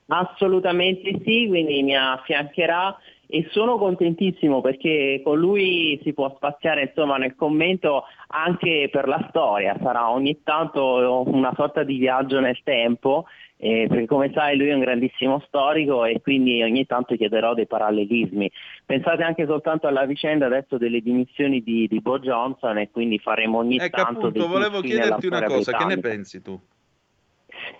Assolutamente 0.07 1.21
sì, 1.25 1.47
quindi 1.49 1.83
mi 1.83 1.97
affiancherà 1.97 2.97
e 3.27 3.49
sono 3.51 3.79
contentissimo 3.79 4.61
perché 4.61 5.21
con 5.25 5.39
lui 5.39 5.99
si 6.05 6.13
può 6.13 6.33
spaziare 6.37 6.83
insomma 6.83 7.17
nel 7.17 7.35
commento 7.35 8.05
anche 8.29 8.89
per 8.93 9.09
la 9.09 9.25
storia, 9.31 9.77
sarà 9.83 10.11
ogni 10.11 10.43
tanto 10.45 11.25
una 11.27 11.53
sorta 11.57 11.83
di 11.83 11.97
viaggio 11.97 12.39
nel 12.39 12.61
tempo, 12.63 13.25
eh, 13.57 13.87
perché 13.89 14.07
come 14.07 14.31
sai 14.35 14.57
lui 14.57 14.69
è 14.69 14.75
un 14.75 14.81
grandissimo 14.81 15.43
storico 15.47 16.05
e 16.05 16.21
quindi 16.21 16.63
ogni 16.63 16.87
tanto 16.87 17.15
chiederò 17.17 17.55
dei 17.55 17.67
parallelismi. 17.67 18.51
Pensate 18.85 19.23
anche 19.23 19.47
soltanto 19.47 19.87
alla 19.87 20.05
vicenda 20.05 20.47
adesso 20.47 20.77
delle 20.77 21.01
dimissioni 21.01 21.63
di, 21.63 21.87
di 21.89 22.01
Bo 22.01 22.19
Johnson 22.19 22.79
e 22.79 22.91
quindi 22.91 23.19
faremo 23.19 23.59
ogni 23.59 23.79
Ecco 23.79 24.03
tanto 24.03 24.31
dei 24.31 24.43
appunto, 24.43 24.49
volevo 24.49 24.81
chiederti 24.81 25.27
una 25.27 25.45
cosa, 25.45 25.73
che 25.73 25.85
ne 25.85 25.95
britannica. 25.95 26.09
pensi 26.09 26.43
tu? 26.43 26.61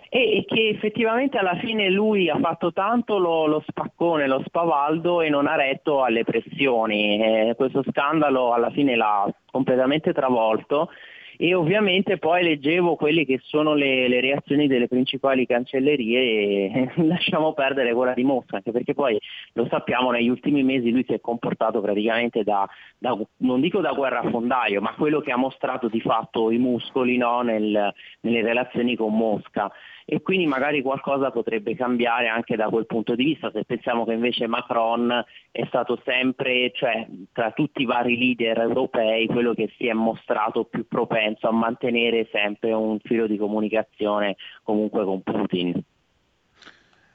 E, 0.09 0.37
e 0.37 0.45
che 0.45 0.69
effettivamente 0.69 1.37
alla 1.37 1.57
fine 1.57 1.89
lui 1.89 2.29
ha 2.29 2.39
fatto 2.39 2.71
tanto 2.71 3.17
lo, 3.17 3.45
lo 3.45 3.63
spaccone, 3.67 4.25
lo 4.25 4.41
spavaldo 4.45 5.21
e 5.21 5.29
non 5.29 5.45
ha 5.45 5.55
retto 5.55 6.03
alle 6.03 6.23
pressioni. 6.23 7.21
Eh, 7.21 7.53
questo 7.55 7.83
scandalo 7.91 8.53
alla 8.53 8.71
fine 8.71 8.95
l'ha 8.95 9.29
completamente 9.51 10.13
travolto 10.13 10.89
e 11.37 11.53
ovviamente 11.53 12.17
poi 12.17 12.43
leggevo 12.43 12.95
quelle 12.95 13.25
che 13.25 13.39
sono 13.43 13.73
le, 13.73 14.07
le 14.07 14.21
reazioni 14.21 14.67
delle 14.67 14.87
principali 14.87 15.45
cancellerie 15.45 16.19
e 16.19 16.91
lasciamo 17.03 17.53
perdere 17.53 17.93
quella 17.93 18.13
di 18.13 18.23
Mosca, 18.23 18.57
anche 18.57 18.71
perché 18.71 18.93
poi 18.93 19.19
lo 19.53 19.67
sappiamo 19.69 20.11
negli 20.11 20.29
ultimi 20.29 20.63
mesi 20.63 20.91
lui 20.91 21.03
si 21.07 21.13
è 21.13 21.19
comportato 21.19 21.81
praticamente 21.81 22.43
da, 22.43 22.67
da- 22.97 23.17
non 23.37 23.61
dico 23.61 23.81
da 23.81 23.91
guerrafondaio, 23.91 24.81
ma 24.81 24.93
quello 24.95 25.21
che 25.21 25.31
ha 25.31 25.37
mostrato 25.37 25.87
di 25.87 26.01
fatto 26.01 26.51
i 26.51 26.57
muscoli 26.57 27.17
no, 27.17 27.41
nel- 27.41 27.93
nelle 28.21 28.41
relazioni 28.41 28.95
con 28.95 29.15
Mosca 29.15 29.71
e 30.05 30.21
quindi 30.21 30.45
magari 30.45 30.83
qualcosa 30.83 31.31
potrebbe 31.31 31.75
cambiare 31.75 32.27
anche 32.27 32.55
da 32.55 32.69
quel 32.69 32.85
punto 32.85 33.15
di 33.15 33.23
vista, 33.23 33.49
se 33.51 33.65
pensiamo 33.65 34.05
che 34.05 34.13
invece 34.13 34.45
Macron 34.45 35.25
è 35.51 35.65
stato 35.65 35.99
sempre, 36.05 36.71
cioè 36.75 37.07
tra 37.33 37.51
tutti 37.51 37.81
i 37.81 37.85
vari 37.85 38.15
leader 38.15 38.59
europei, 38.59 39.25
quello 39.25 39.55
che 39.55 39.73
si 39.77 39.87
è 39.87 39.93
mostrato 39.93 40.65
più 40.65 40.87
propenso 40.87 41.47
a 41.47 41.51
mantenere 41.51 42.29
sempre 42.31 42.71
un 42.71 42.99
filo 42.99 43.25
di 43.25 43.37
comunicazione 43.37 44.35
comunque 44.61 45.03
con 45.03 45.23
Putin. 45.23 45.83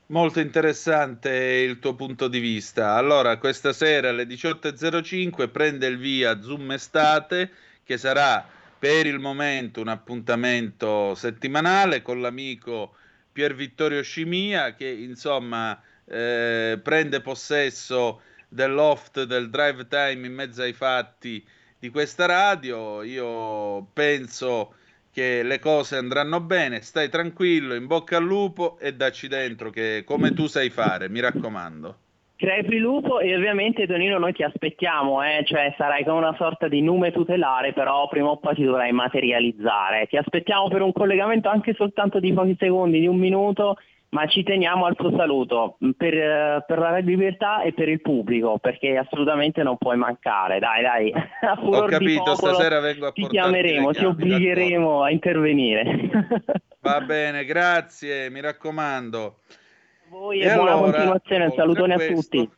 Molto 0.06 0.40
interessante 0.40 1.30
il 1.30 1.78
tuo 1.78 1.94
punto 1.94 2.26
di 2.26 2.40
vista. 2.40 2.96
Allora, 2.96 3.38
questa 3.38 3.72
sera 3.72 4.08
alle 4.08 4.24
18.05 4.24 5.48
prende 5.52 5.86
il 5.86 5.98
via 5.98 6.40
Zoom 6.40 6.72
Estate, 6.72 7.52
che 7.84 7.96
sarà 7.96 8.44
per 8.80 9.06
il 9.06 9.18
momento 9.18 9.82
un 9.82 9.88
appuntamento 9.88 11.14
settimanale 11.14 12.00
con 12.00 12.22
l'amico 12.22 12.94
Pier 13.30 13.54
Vittorio 13.54 14.02
Scimia, 14.02 14.74
che 14.74 14.88
insomma 14.88 15.78
eh, 16.06 16.80
prende 16.82 17.20
possesso 17.20 18.22
del 18.48 18.72
loft 18.72 19.22
del 19.24 19.50
drive 19.50 19.86
time 19.86 20.26
in 20.26 20.32
mezzo 20.32 20.62
ai 20.62 20.72
fatti 20.72 21.46
di 21.78 21.90
questa 21.90 22.24
radio. 22.24 23.02
Io 23.02 23.84
penso 23.92 24.76
che 25.12 25.42
le 25.42 25.58
cose 25.58 25.96
andranno 25.96 26.40
bene, 26.40 26.80
stai 26.80 27.10
tranquillo, 27.10 27.74
in 27.74 27.86
bocca 27.86 28.16
al 28.16 28.24
lupo 28.24 28.78
e 28.78 28.94
dacci 28.94 29.28
dentro 29.28 29.68
che 29.68 30.04
come 30.06 30.32
tu 30.32 30.46
sai 30.46 30.70
fare, 30.70 31.10
mi 31.10 31.20
raccomando. 31.20 31.98
Crepi 32.40 32.78
lupo 32.78 33.20
e 33.20 33.36
ovviamente 33.36 33.86
Tonino 33.86 34.16
noi 34.16 34.32
ti 34.32 34.42
aspettiamo, 34.42 35.22
eh, 35.22 35.44
cioè 35.44 35.74
sarai 35.76 36.04
come 36.04 36.20
una 36.20 36.34
sorta 36.38 36.68
di 36.68 36.80
nume 36.80 37.12
tutelare, 37.12 37.74
però 37.74 38.08
prima 38.08 38.30
o 38.30 38.38
poi 38.38 38.54
ti 38.54 38.64
dovrai 38.64 38.92
materializzare. 38.92 40.06
Ti 40.06 40.16
aspettiamo 40.16 40.68
per 40.68 40.80
un 40.80 40.90
collegamento 40.90 41.50
anche 41.50 41.74
soltanto 41.74 42.18
di 42.18 42.32
pochi 42.32 42.56
secondi, 42.58 42.98
di 42.98 43.06
un 43.06 43.18
minuto, 43.18 43.76
ma 44.12 44.26
ci 44.26 44.42
teniamo 44.42 44.86
al 44.86 44.96
tuo 44.96 45.14
saluto 45.14 45.76
per, 45.98 46.14
eh, 46.14 46.64
per 46.66 46.78
la 46.78 46.96
Libertà 46.96 47.60
e 47.60 47.74
per 47.74 47.90
il 47.90 48.00
pubblico, 48.00 48.56
perché 48.56 48.96
assolutamente 48.96 49.62
non 49.62 49.76
puoi 49.76 49.98
mancare. 49.98 50.58
Dai, 50.60 50.80
dai, 50.80 51.12
a 51.12 51.58
Ho 51.60 51.84
capito, 51.84 52.22
popolo 52.22 52.54
stasera 52.54 52.80
vengo 52.80 53.08
a 53.08 53.12
ti 53.12 53.26
chiameremo, 53.26 53.92
ti 53.92 54.06
obbligheremo 54.06 55.02
a 55.02 55.10
intervenire. 55.10 56.08
Va 56.80 57.00
bene, 57.04 57.44
grazie, 57.44 58.30
mi 58.30 58.40
raccomando. 58.40 59.40
Voi 60.10 60.40
e 60.40 60.52
buona 60.52 60.74
continuazione, 60.74 61.44
un 61.44 61.52
salutone 61.52 61.94
a 61.94 62.12
tutti. 62.12 62.50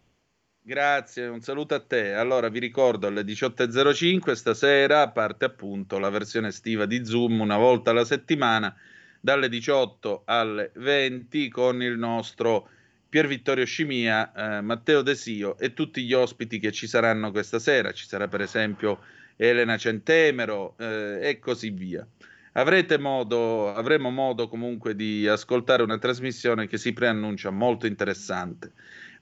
Grazie, 0.62 1.26
un 1.26 1.42
saluto 1.42 1.74
a 1.74 1.80
te. 1.80 2.14
Allora, 2.14 2.48
vi 2.48 2.58
ricordo 2.58 3.08
alle 3.08 3.20
18.05 3.20 4.32
stasera 4.32 5.10
parte 5.10 5.44
appunto 5.44 5.98
la 5.98 6.08
versione 6.08 6.48
estiva 6.48 6.86
di 6.86 7.04
Zoom 7.04 7.40
una 7.40 7.58
volta 7.58 7.90
alla 7.90 8.06
settimana 8.06 8.74
dalle 9.20 9.50
18 9.50 10.22
alle 10.24 10.70
20 10.76 11.50
con 11.50 11.82
il 11.82 11.98
nostro 11.98 12.70
Pier 13.10 13.26
Vittorio 13.26 13.66
Scimia, 13.66 14.32
eh, 14.32 14.60
Matteo 14.62 15.02
Desio 15.02 15.58
e 15.58 15.74
tutti 15.74 16.04
gli 16.04 16.14
ospiti 16.14 16.58
che 16.58 16.72
ci 16.72 16.86
saranno 16.86 17.32
questa 17.32 17.58
sera. 17.58 17.92
Ci 17.92 18.06
sarà 18.06 18.28
per 18.28 18.40
esempio 18.40 19.00
Elena 19.36 19.76
Centemero 19.76 20.74
eh, 20.78 21.18
e 21.20 21.38
così 21.38 21.68
via. 21.68 22.06
Avrete 22.54 22.98
modo, 22.98 23.72
avremo 23.72 24.10
modo 24.10 24.48
comunque 24.48 24.94
di 24.94 25.26
ascoltare 25.26 25.82
una 25.82 25.98
trasmissione 25.98 26.66
che 26.66 26.76
si 26.76 26.92
preannuncia 26.92 27.50
molto 27.50 27.86
interessante. 27.86 28.72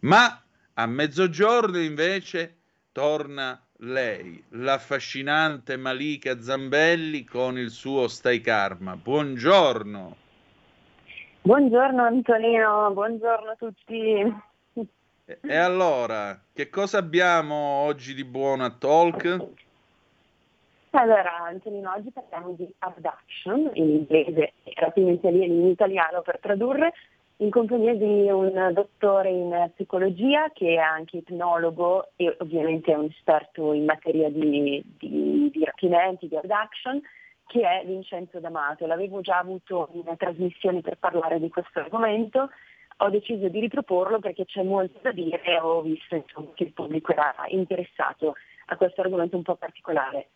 Ma 0.00 0.42
a 0.74 0.86
mezzogiorno 0.86 1.78
invece 1.78 2.56
torna 2.90 3.62
lei, 3.82 4.42
l'affascinante 4.50 5.76
Malika 5.76 6.40
Zambelli 6.40 7.24
con 7.24 7.56
il 7.56 7.70
suo 7.70 8.08
Stai 8.08 8.40
Karma. 8.40 8.96
Buongiorno. 8.96 10.16
Buongiorno 11.42 12.02
Antonino, 12.02 12.90
buongiorno 12.92 13.50
a 13.50 13.56
tutti. 13.56 14.48
E- 15.24 15.56
allora, 15.56 16.38
che 16.52 16.68
cosa 16.68 16.98
abbiamo 16.98 17.54
oggi 17.54 18.12
di 18.12 18.24
buono 18.24 18.64
a 18.64 18.70
Talk? 18.70 19.46
Allora 20.92 21.44
Antonino, 21.44 21.92
oggi 21.92 22.10
parliamo 22.10 22.52
di 22.54 22.68
abduction 22.80 23.70
in 23.74 23.90
inglese 23.90 24.54
rapimenti 24.74 25.28
alieni 25.28 25.60
in 25.60 25.66
italiano 25.68 26.20
per 26.20 26.40
tradurre, 26.40 26.92
in 27.36 27.50
compagnia 27.50 27.94
di 27.94 28.28
un 28.28 28.72
dottore 28.74 29.30
in 29.30 29.70
psicologia 29.74 30.50
che 30.52 30.74
è 30.74 30.78
anche 30.78 31.18
ipnologo 31.18 32.10
e 32.16 32.36
ovviamente 32.40 32.90
è 32.90 32.96
un 32.96 33.04
esperto 33.04 33.72
in 33.72 33.84
materia 33.84 34.28
di, 34.30 34.82
di, 34.98 35.48
di 35.52 35.64
rapimenti, 35.64 36.26
di 36.26 36.36
abduction, 36.36 37.00
che 37.46 37.60
è 37.60 37.86
Vincenzo 37.86 38.40
D'Amato. 38.40 38.84
L'avevo 38.86 39.20
già 39.20 39.38
avuto 39.38 39.90
in 39.92 40.12
trasmissioni 40.16 40.80
per 40.80 40.98
parlare 40.98 41.38
di 41.38 41.48
questo 41.50 41.78
argomento, 41.78 42.50
ho 42.96 43.08
deciso 43.10 43.48
di 43.48 43.60
riproporlo 43.60 44.18
perché 44.18 44.44
c'è 44.44 44.64
molto 44.64 44.98
da 45.02 45.12
dire 45.12 45.40
e 45.42 45.56
ho 45.60 45.82
visto 45.82 46.16
insomma, 46.16 46.48
che 46.54 46.64
il 46.64 46.72
pubblico 46.72 47.12
era 47.12 47.32
interessato 47.46 48.34
a 48.66 48.76
questo 48.76 49.02
argomento 49.02 49.36
un 49.36 49.44
po' 49.44 49.54
particolare. 49.54 50.30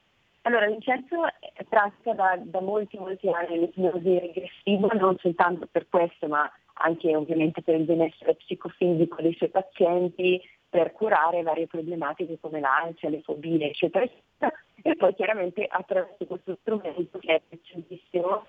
Allora, 0.47 0.67
Vincenzo 0.67 1.23
pratica 1.71 2.13
da, 2.13 2.39
da 2.39 2.61
molti, 2.61 2.99
molti 2.99 3.31
anni 3.31 3.61
l'ipnosi 3.61 4.19
regressiva, 4.19 4.89
non 4.93 5.17
soltanto 5.19 5.67
per 5.71 5.89
questo, 5.89 6.29
ma 6.29 6.51
anche 6.75 7.17
ovviamente 7.17 7.63
per 7.63 7.77
il 7.77 7.85
benessere 7.85 8.35
psicofisico 8.35 9.23
dei 9.23 9.35
suoi 9.35 9.49
pazienti, 9.49 10.43
per 10.69 10.93
curare 10.93 11.43
varie 11.43 11.67
problematiche 11.67 12.39
come 12.41 12.61
l'ansia, 12.61 13.09
le 13.09 13.23
fobie, 13.23 13.69
eccetera, 13.69 14.05
eccetera. 14.05 14.53
E 14.83 14.97
poi 14.97 15.15
chiaramente 15.15 15.67
attraverso 15.67 16.27
questo 16.27 16.59
strumento 16.61 17.19
che 17.21 17.37
è 17.37 17.43
preziosissimo, 17.49 18.45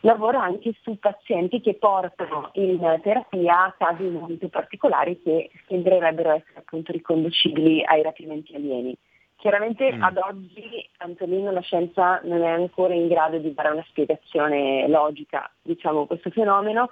lavora 0.00 0.42
anche 0.42 0.74
su 0.82 0.98
pazienti 0.98 1.62
che 1.62 1.74
portano 1.74 2.50
in 2.54 3.00
terapia 3.02 3.74
casi 3.78 4.02
molto 4.02 4.48
particolari 4.48 5.22
che 5.22 5.50
sembrerebbero 5.68 6.32
essere 6.32 6.58
appunto 6.58 6.92
riconducibili 6.92 7.82
ai 7.82 8.02
rapimenti 8.02 8.54
alieni. 8.54 8.94
Chiaramente 9.40 9.90
Mm. 9.90 10.02
ad 10.02 10.18
oggi 10.18 10.86
Antonino 10.98 11.50
la 11.50 11.62
scienza 11.62 12.20
non 12.24 12.42
è 12.42 12.50
ancora 12.50 12.92
in 12.92 13.08
grado 13.08 13.38
di 13.38 13.54
dare 13.54 13.70
una 13.70 13.84
spiegazione 13.88 14.86
logica 14.86 15.50
diciamo, 15.62 16.02
a 16.02 16.06
questo 16.06 16.28
fenomeno 16.28 16.90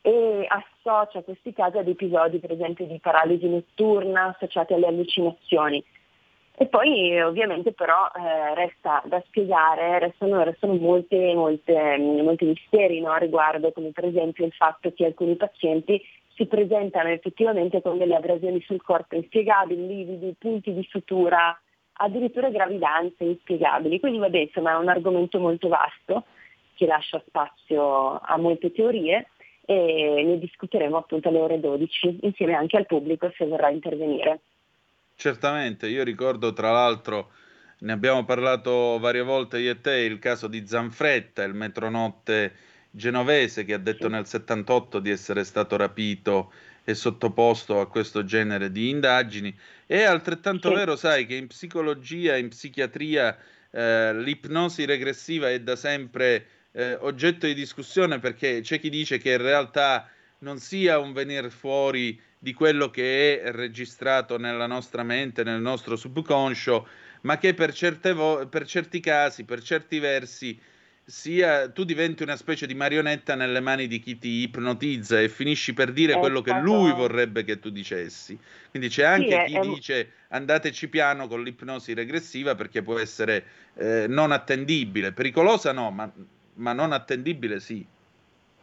e 0.00 0.46
associa 0.48 1.22
questi 1.22 1.52
casi 1.52 1.76
ad 1.76 1.88
episodi 1.88 2.38
per 2.38 2.50
esempio 2.50 2.86
di 2.86 2.98
paralisi 2.98 3.46
notturna 3.46 4.28
associati 4.34 4.72
alle 4.72 4.86
allucinazioni. 4.86 5.84
E 6.56 6.66
poi 6.66 7.20
ovviamente 7.20 7.72
però 7.72 8.10
eh, 8.14 8.54
resta 8.54 9.02
da 9.04 9.22
spiegare, 9.26 9.98
restano, 9.98 10.42
restano 10.44 10.74
molte, 10.76 11.34
molte, 11.34 11.98
mm, 11.98 12.20
molti 12.20 12.46
misteri 12.46 13.00
no, 13.00 13.10
a 13.10 13.18
riguardo, 13.18 13.70
come 13.72 13.90
per 13.90 14.06
esempio 14.06 14.46
il 14.46 14.52
fatto 14.52 14.90
che 14.94 15.04
alcuni 15.04 15.36
pazienti 15.36 16.00
si 16.34 16.46
presentano 16.46 17.10
effettivamente 17.10 17.82
con 17.82 17.98
delle 17.98 18.14
abrasioni 18.14 18.62
sul 18.62 18.80
corpo 18.80 19.14
inspiegabili, 19.14 19.86
lividi, 19.86 20.34
punti 20.38 20.72
di 20.72 20.86
sutura, 20.90 21.54
addirittura 22.02 22.50
gravidanze 22.50 23.24
inspiegabili. 23.24 24.00
Quindi 24.00 24.18
vabbè, 24.18 24.38
insomma 24.38 24.72
è 24.72 24.76
un 24.76 24.88
argomento 24.88 25.38
molto 25.38 25.68
vasto 25.68 26.24
che 26.74 26.86
lascia 26.86 27.22
spazio 27.26 28.18
a 28.18 28.36
molte 28.36 28.72
teorie 28.72 29.28
e 29.64 30.22
ne 30.26 30.38
discuteremo 30.38 30.96
appunto 30.96 31.28
alle 31.28 31.38
ore 31.38 31.60
12 31.60 32.18
insieme 32.22 32.54
anche 32.54 32.76
al 32.76 32.86
pubblico 32.86 33.32
se 33.36 33.46
vorrà 33.46 33.70
intervenire. 33.70 34.40
Certamente, 35.14 35.86
io 35.88 36.02
ricordo 36.02 36.52
tra 36.52 36.72
l'altro, 36.72 37.30
ne 37.80 37.92
abbiamo 37.92 38.24
parlato 38.24 38.98
varie 38.98 39.22
volte 39.22 39.60
io 39.60 39.70
e 39.70 39.80
te, 39.80 39.98
il 39.98 40.18
caso 40.18 40.48
di 40.48 40.66
Zanfretta, 40.66 41.44
il 41.44 41.54
metronotte 41.54 42.52
genovese 42.90 43.64
che 43.64 43.74
ha 43.74 43.78
detto 43.78 44.08
nel 44.08 44.26
78 44.26 44.98
di 44.98 45.10
essere 45.10 45.44
stato 45.44 45.76
rapito 45.76 46.52
e 46.84 46.94
sottoposto 46.94 47.80
a 47.80 47.86
questo 47.86 48.24
genere 48.24 48.72
di 48.72 48.88
indagini. 48.88 49.56
È 49.92 50.04
altrettanto 50.04 50.70
Sì. 50.70 50.74
vero, 50.74 50.96
sai, 50.96 51.26
che 51.26 51.34
in 51.34 51.48
psicologia, 51.48 52.38
in 52.38 52.48
psichiatria, 52.48 53.36
eh, 53.70 54.14
l'ipnosi 54.14 54.86
regressiva 54.86 55.50
è 55.50 55.60
da 55.60 55.76
sempre 55.76 56.46
eh, 56.72 56.94
oggetto 56.94 57.44
di 57.44 57.52
discussione 57.52 58.18
perché 58.18 58.60
c'è 58.62 58.80
chi 58.80 58.88
dice 58.88 59.18
che 59.18 59.32
in 59.32 59.42
realtà 59.42 60.08
non 60.38 60.58
sia 60.58 60.98
un 60.98 61.12
venire 61.12 61.50
fuori 61.50 62.18
di 62.38 62.54
quello 62.54 62.88
che 62.88 63.42
è 63.42 63.52
registrato 63.52 64.38
nella 64.38 64.66
nostra 64.66 65.02
mente, 65.02 65.44
nel 65.44 65.60
nostro 65.60 65.94
subconscio, 65.96 66.88
ma 67.24 67.36
che 67.36 67.52
per, 67.52 67.74
certe 67.74 68.14
vo- 68.14 68.48
per 68.48 68.64
certi 68.64 68.98
casi, 68.98 69.44
per 69.44 69.60
certi 69.60 69.98
versi, 69.98 70.58
sia 71.04 71.68
tu 71.70 71.84
diventi 71.84 72.22
una 72.22 72.36
specie 72.36 72.66
di 72.66 72.74
marionetta 72.74 73.34
nelle 73.34 73.60
mani 73.60 73.86
di 73.86 73.98
chi 73.98 74.18
ti 74.18 74.42
ipnotizza 74.42 75.20
e 75.20 75.28
finisci 75.28 75.74
per 75.74 75.92
dire 75.92 76.14
È 76.14 76.18
quello 76.18 76.40
che 76.40 76.50
stato- 76.50 76.64
lui 76.64 76.92
vorrebbe 76.92 77.44
che 77.44 77.58
tu 77.58 77.70
dicessi. 77.70 78.38
Quindi 78.70 78.88
c'è 78.88 79.04
anche 79.04 79.42
è- 79.42 79.46
chi 79.46 79.54
è- 79.56 79.60
dice 79.60 80.12
andateci 80.28 80.88
piano 80.88 81.26
con 81.26 81.42
l'ipnosi 81.42 81.92
regressiva 81.94 82.54
perché 82.54 82.82
può 82.82 82.98
essere 82.98 83.44
eh, 83.74 84.06
non 84.06 84.32
attendibile, 84.32 85.12
pericolosa 85.12 85.72
no, 85.72 85.90
ma, 85.90 86.10
ma 86.54 86.72
non 86.72 86.92
attendibile 86.92 87.58
sì. 87.58 87.84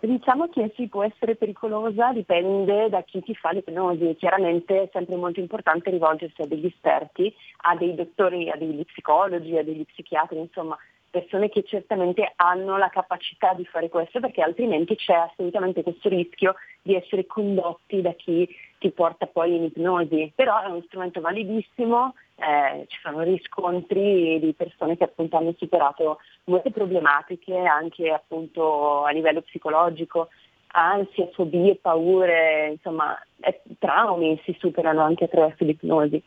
Diciamo 0.02 0.48
che 0.48 0.72
sì, 0.78 0.88
può 0.88 1.03
essere 1.03 1.36
pericolosa, 1.36 2.14
dipende 2.14 2.88
da 2.90 3.02
chi 3.03 3.22
ti 3.22 3.36
fa 3.36 3.52
l'ipnosi. 3.52 4.16
Chiaramente 4.18 4.84
è 4.84 4.90
sempre 4.94 5.18
molto 5.18 5.41
importante 5.41 5.90
rivolgersi 5.90 6.41
a 6.41 6.45
degli 6.48 6.68
esperti, 6.68 7.34
a 7.64 7.76
dei 7.76 7.95
dottori, 7.95 8.49
a 8.49 8.56
degli 8.56 8.86
psicologi, 8.86 9.57
a 9.57 9.64
degli 9.64 9.84
psichiatri, 9.84 10.38
insomma, 10.40 10.78
persone 11.10 11.49
che 11.49 11.64
certamente 11.64 12.34
hanno 12.36 12.77
la 12.77 12.90
capacità 12.90 13.53
di 13.53 13.65
fare 13.65 13.90
questo, 13.90 14.19
perché 14.19 14.41
altrimenti 14.41 14.95
c'è 14.95 15.14
assolutamente 15.14 15.84
questo 15.84 16.10
rischio 16.10 16.56
di 16.81 16.95
essere 16.95 17.26
condotti 17.26 18.02
da 18.02 18.14
chi 18.14 18.48
ti 18.80 18.91
porta 18.91 19.27
poi 19.27 19.56
in 19.56 19.64
ipnosi. 19.64 20.31
Però 20.36 20.61
è 20.61 20.68
uno 20.68 20.84
strumento 20.88 21.22
validissimo, 21.22 22.15
eh, 22.36 22.86
ci 22.88 22.99
sono 23.02 23.22
riscontri 23.22 24.40
di 24.40 24.53
persone 24.53 24.98
che 24.98 25.03
appunto 25.03 25.38
hanno 25.38 25.53
superato 25.57 26.19
molte 26.45 26.72
problematiche 26.72 27.57
anche 27.57 28.11
appunto 28.11 29.03
a 29.03 29.11
livello 29.11 29.41
psicologico, 29.41 30.30
ansie, 30.72 31.31
fobie, 31.34 31.76
paure, 31.76 32.69
insomma, 32.72 33.19
eh, 33.41 33.61
traumi 33.80 34.40
si 34.44 34.56
superano 34.60 35.02
anche 35.02 35.26
attraverso 35.26 35.64
l'ipnosi. 35.64 36.22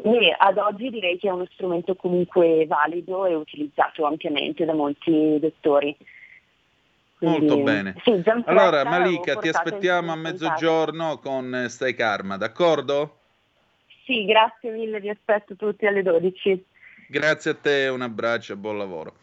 Quindi 0.00 0.32
ad 0.36 0.58
oggi 0.58 0.90
direi 0.90 1.18
che 1.18 1.28
è 1.28 1.32
uno 1.32 1.46
strumento 1.52 1.96
comunque 1.96 2.66
valido 2.66 3.26
e 3.26 3.34
utilizzato 3.34 4.06
ampiamente 4.06 4.64
da 4.64 4.72
molti 4.72 5.38
dottori. 5.40 5.96
Quindi, 7.18 7.46
Molto 7.46 7.62
bene. 7.64 7.94
Sì, 8.04 8.22
Allora, 8.44 8.84
Malika, 8.84 9.34
ti 9.36 9.48
aspettiamo 9.48 10.12
a 10.12 10.16
mezzogiorno 10.16 11.18
con 11.18 11.52
eh, 11.52 11.68
Stai 11.68 11.94
Karma, 11.94 12.36
d'accordo? 12.36 13.16
Sì, 14.04 14.24
grazie 14.24 14.70
mille, 14.70 15.00
vi 15.00 15.08
aspetto 15.08 15.56
tutti 15.56 15.84
alle 15.84 16.02
12. 16.02 16.64
Grazie 17.08 17.50
a 17.50 17.54
te, 17.54 17.88
un 17.88 18.02
abbraccio 18.02 18.52
e 18.52 18.56
buon 18.56 18.78
lavoro. 18.78 19.14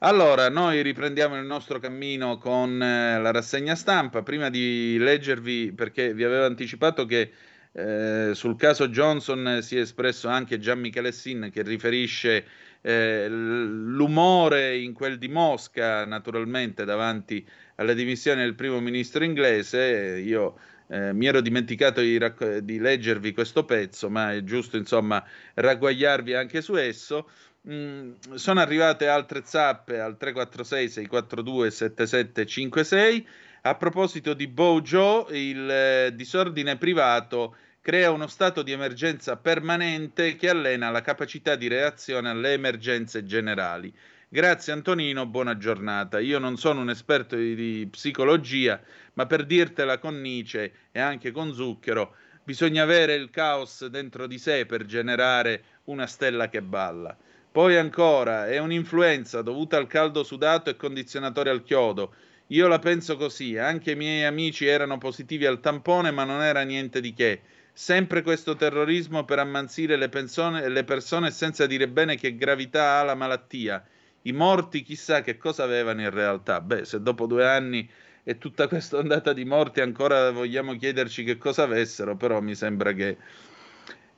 Allora, 0.00 0.48
noi 0.48 0.82
riprendiamo 0.82 1.36
il 1.36 1.46
nostro 1.46 1.78
cammino 1.78 2.38
con 2.38 2.82
eh, 2.82 3.20
la 3.20 3.30
rassegna 3.30 3.76
stampa. 3.76 4.22
Prima 4.22 4.50
di 4.50 4.96
leggervi, 4.98 5.72
perché 5.72 6.12
vi 6.12 6.24
avevo 6.24 6.46
anticipato 6.46 7.06
che 7.06 7.30
eh, 7.76 8.30
sul 8.34 8.56
caso 8.56 8.88
Johnson 8.88 9.58
si 9.60 9.76
è 9.76 9.80
espresso 9.80 10.28
anche 10.28 10.60
Gian 10.60 10.78
Michele 10.78 11.10
Sin 11.10 11.50
che 11.52 11.62
riferisce 11.62 12.44
eh, 12.80 13.26
l'umore 13.28 14.78
in 14.78 14.92
quel 14.92 15.18
di 15.18 15.26
Mosca, 15.26 16.04
naturalmente, 16.04 16.84
davanti 16.84 17.44
alle 17.76 17.96
dimissioni 17.96 18.42
del 18.42 18.54
primo 18.54 18.78
ministro 18.78 19.24
inglese. 19.24 20.20
Io 20.24 20.56
eh, 20.86 21.12
mi 21.12 21.26
ero 21.26 21.40
dimenticato 21.40 22.00
di, 22.00 22.16
racco- 22.16 22.60
di 22.60 22.78
leggervi 22.78 23.32
questo 23.32 23.64
pezzo, 23.64 24.08
ma 24.08 24.32
è 24.32 24.44
giusto, 24.44 24.76
insomma, 24.76 25.24
ragguagliarvi 25.54 26.34
anche 26.34 26.62
su 26.62 26.76
esso. 26.76 27.28
Mm, 27.68 28.12
sono 28.34 28.60
arrivate 28.60 29.08
altre 29.08 29.42
zappe 29.44 29.98
al 29.98 30.16
346 30.16 30.88
642 30.90 31.70
7756 31.70 33.26
a 33.66 33.76
proposito 33.76 34.34
di 34.34 34.46
Bojo 34.46 35.26
il 35.30 35.70
eh, 35.70 36.14
disordine 36.14 36.76
privato 36.76 37.56
crea 37.80 38.10
uno 38.10 38.26
stato 38.26 38.62
di 38.62 38.72
emergenza 38.72 39.38
permanente 39.38 40.36
che 40.36 40.50
allena 40.50 40.90
la 40.90 41.00
capacità 41.00 41.56
di 41.56 41.66
reazione 41.66 42.28
alle 42.28 42.52
emergenze 42.52 43.24
generali. 43.24 43.90
Grazie 44.28 44.74
Antonino 44.74 45.24
buona 45.24 45.56
giornata. 45.56 46.18
Io 46.18 46.38
non 46.38 46.58
sono 46.58 46.82
un 46.82 46.90
esperto 46.90 47.36
di, 47.36 47.54
di 47.54 47.88
psicologia 47.90 48.78
ma 49.14 49.24
per 49.24 49.46
dirtela 49.46 49.96
con 49.96 50.20
Nietzsche 50.20 50.72
e 50.92 51.00
anche 51.00 51.30
con 51.30 51.54
Zucchero 51.54 52.16
bisogna 52.42 52.82
avere 52.82 53.14
il 53.14 53.30
caos 53.30 53.86
dentro 53.86 54.26
di 54.26 54.36
sé 54.36 54.66
per 54.66 54.84
generare 54.84 55.62
una 55.84 56.06
stella 56.06 56.50
che 56.50 56.60
balla. 56.60 57.16
Poi 57.50 57.78
ancora, 57.78 58.46
è 58.46 58.58
un'influenza 58.58 59.40
dovuta 59.40 59.78
al 59.78 59.86
caldo 59.86 60.22
sudato 60.22 60.68
e 60.68 60.76
condizionatore 60.76 61.48
al 61.48 61.62
chiodo. 61.62 62.12
Io 62.48 62.68
la 62.68 62.78
penso 62.78 63.16
così, 63.16 63.56
anche 63.56 63.92
i 63.92 63.96
miei 63.96 64.24
amici 64.24 64.66
erano 64.66 64.98
positivi 64.98 65.46
al 65.46 65.60
tampone, 65.60 66.10
ma 66.10 66.24
non 66.24 66.42
era 66.42 66.62
niente 66.62 67.00
di 67.00 67.14
che. 67.14 67.40
Sempre 67.72 68.20
questo 68.20 68.54
terrorismo 68.54 69.24
per 69.24 69.38
ammansire 69.38 69.96
le, 69.96 70.10
persone, 70.10 70.68
le 70.68 70.84
persone 70.84 71.30
senza 71.30 71.66
dire 71.66 71.88
bene 71.88 72.16
che 72.16 72.36
gravità 72.36 72.98
ha 72.98 73.02
la 73.02 73.14
malattia. 73.14 73.82
I 74.22 74.32
morti 74.32 74.82
chissà 74.82 75.22
che 75.22 75.38
cosa 75.38 75.64
avevano 75.64 76.02
in 76.02 76.10
realtà. 76.10 76.60
Beh, 76.60 76.84
se 76.84 77.00
dopo 77.00 77.24
due 77.26 77.46
anni 77.46 77.88
e 78.22 78.36
tutta 78.36 78.68
questa 78.68 78.98
ondata 78.98 79.32
di 79.32 79.46
morti 79.46 79.80
ancora 79.80 80.30
vogliamo 80.30 80.76
chiederci 80.76 81.24
che 81.24 81.38
cosa 81.38 81.62
avessero, 81.62 82.14
però 82.14 82.42
mi 82.42 82.54
sembra 82.54 82.92
che, 82.92 83.16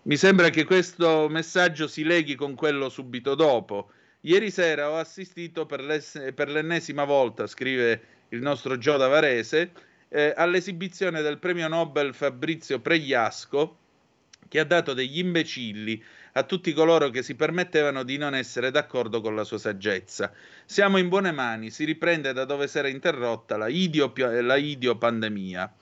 mi 0.03 0.17
sembra 0.17 0.51
che 0.51 0.65
questo 0.65 1.29
messaggio 1.29 1.87
si 1.87 2.03
leghi 2.03 2.35
con 2.35 2.57
quello 2.57 2.89
subito 2.89 3.37
dopo. 3.37 3.91
Ieri 4.23 4.51
sera 4.51 4.91
ho 4.91 4.97
assistito 4.97 5.67
per 5.67 5.81
l'ennesima 6.51 7.05
volta, 7.05 7.47
scrive 7.47 8.16
il 8.31 8.41
nostro 8.41 8.79
Gio 8.79 8.97
Davarese, 8.97 9.73
eh, 10.09 10.33
all'esibizione 10.37 11.23
del 11.23 11.39
premio 11.39 11.69
Nobel 11.69 12.15
Fabrizio 12.15 12.81
Pregliasco, 12.81 13.79
che 14.49 14.61
ha 14.61 14.65
dato 14.65 14.95
degli 14.95 15.19
imbecilli 15.19 16.03
a 16.33 16.43
tutti 16.43 16.73
coloro 16.73 17.09
che 17.11 17.23
si 17.23 17.35
permettevano 17.35 18.03
di 18.03 18.17
non 18.19 18.35
essere 18.35 18.71
d'accordo 18.71 19.21
con 19.21 19.35
la 19.35 19.45
sua 19.45 19.59
saggezza. 19.59 20.33
Siamo 20.65 20.99
in 20.99 21.09
buone 21.09 21.33
mani, 21.33 21.71
si 21.71 21.85
riprende 21.85 22.33
da 22.33 22.45
dove 22.45 22.69
si 22.69 22.79
era 22.79 22.89
interrotta 22.89 23.57
la, 23.57 23.69
idio, 23.69 24.13
la 24.15 24.57
idiopandemia. 24.57 25.75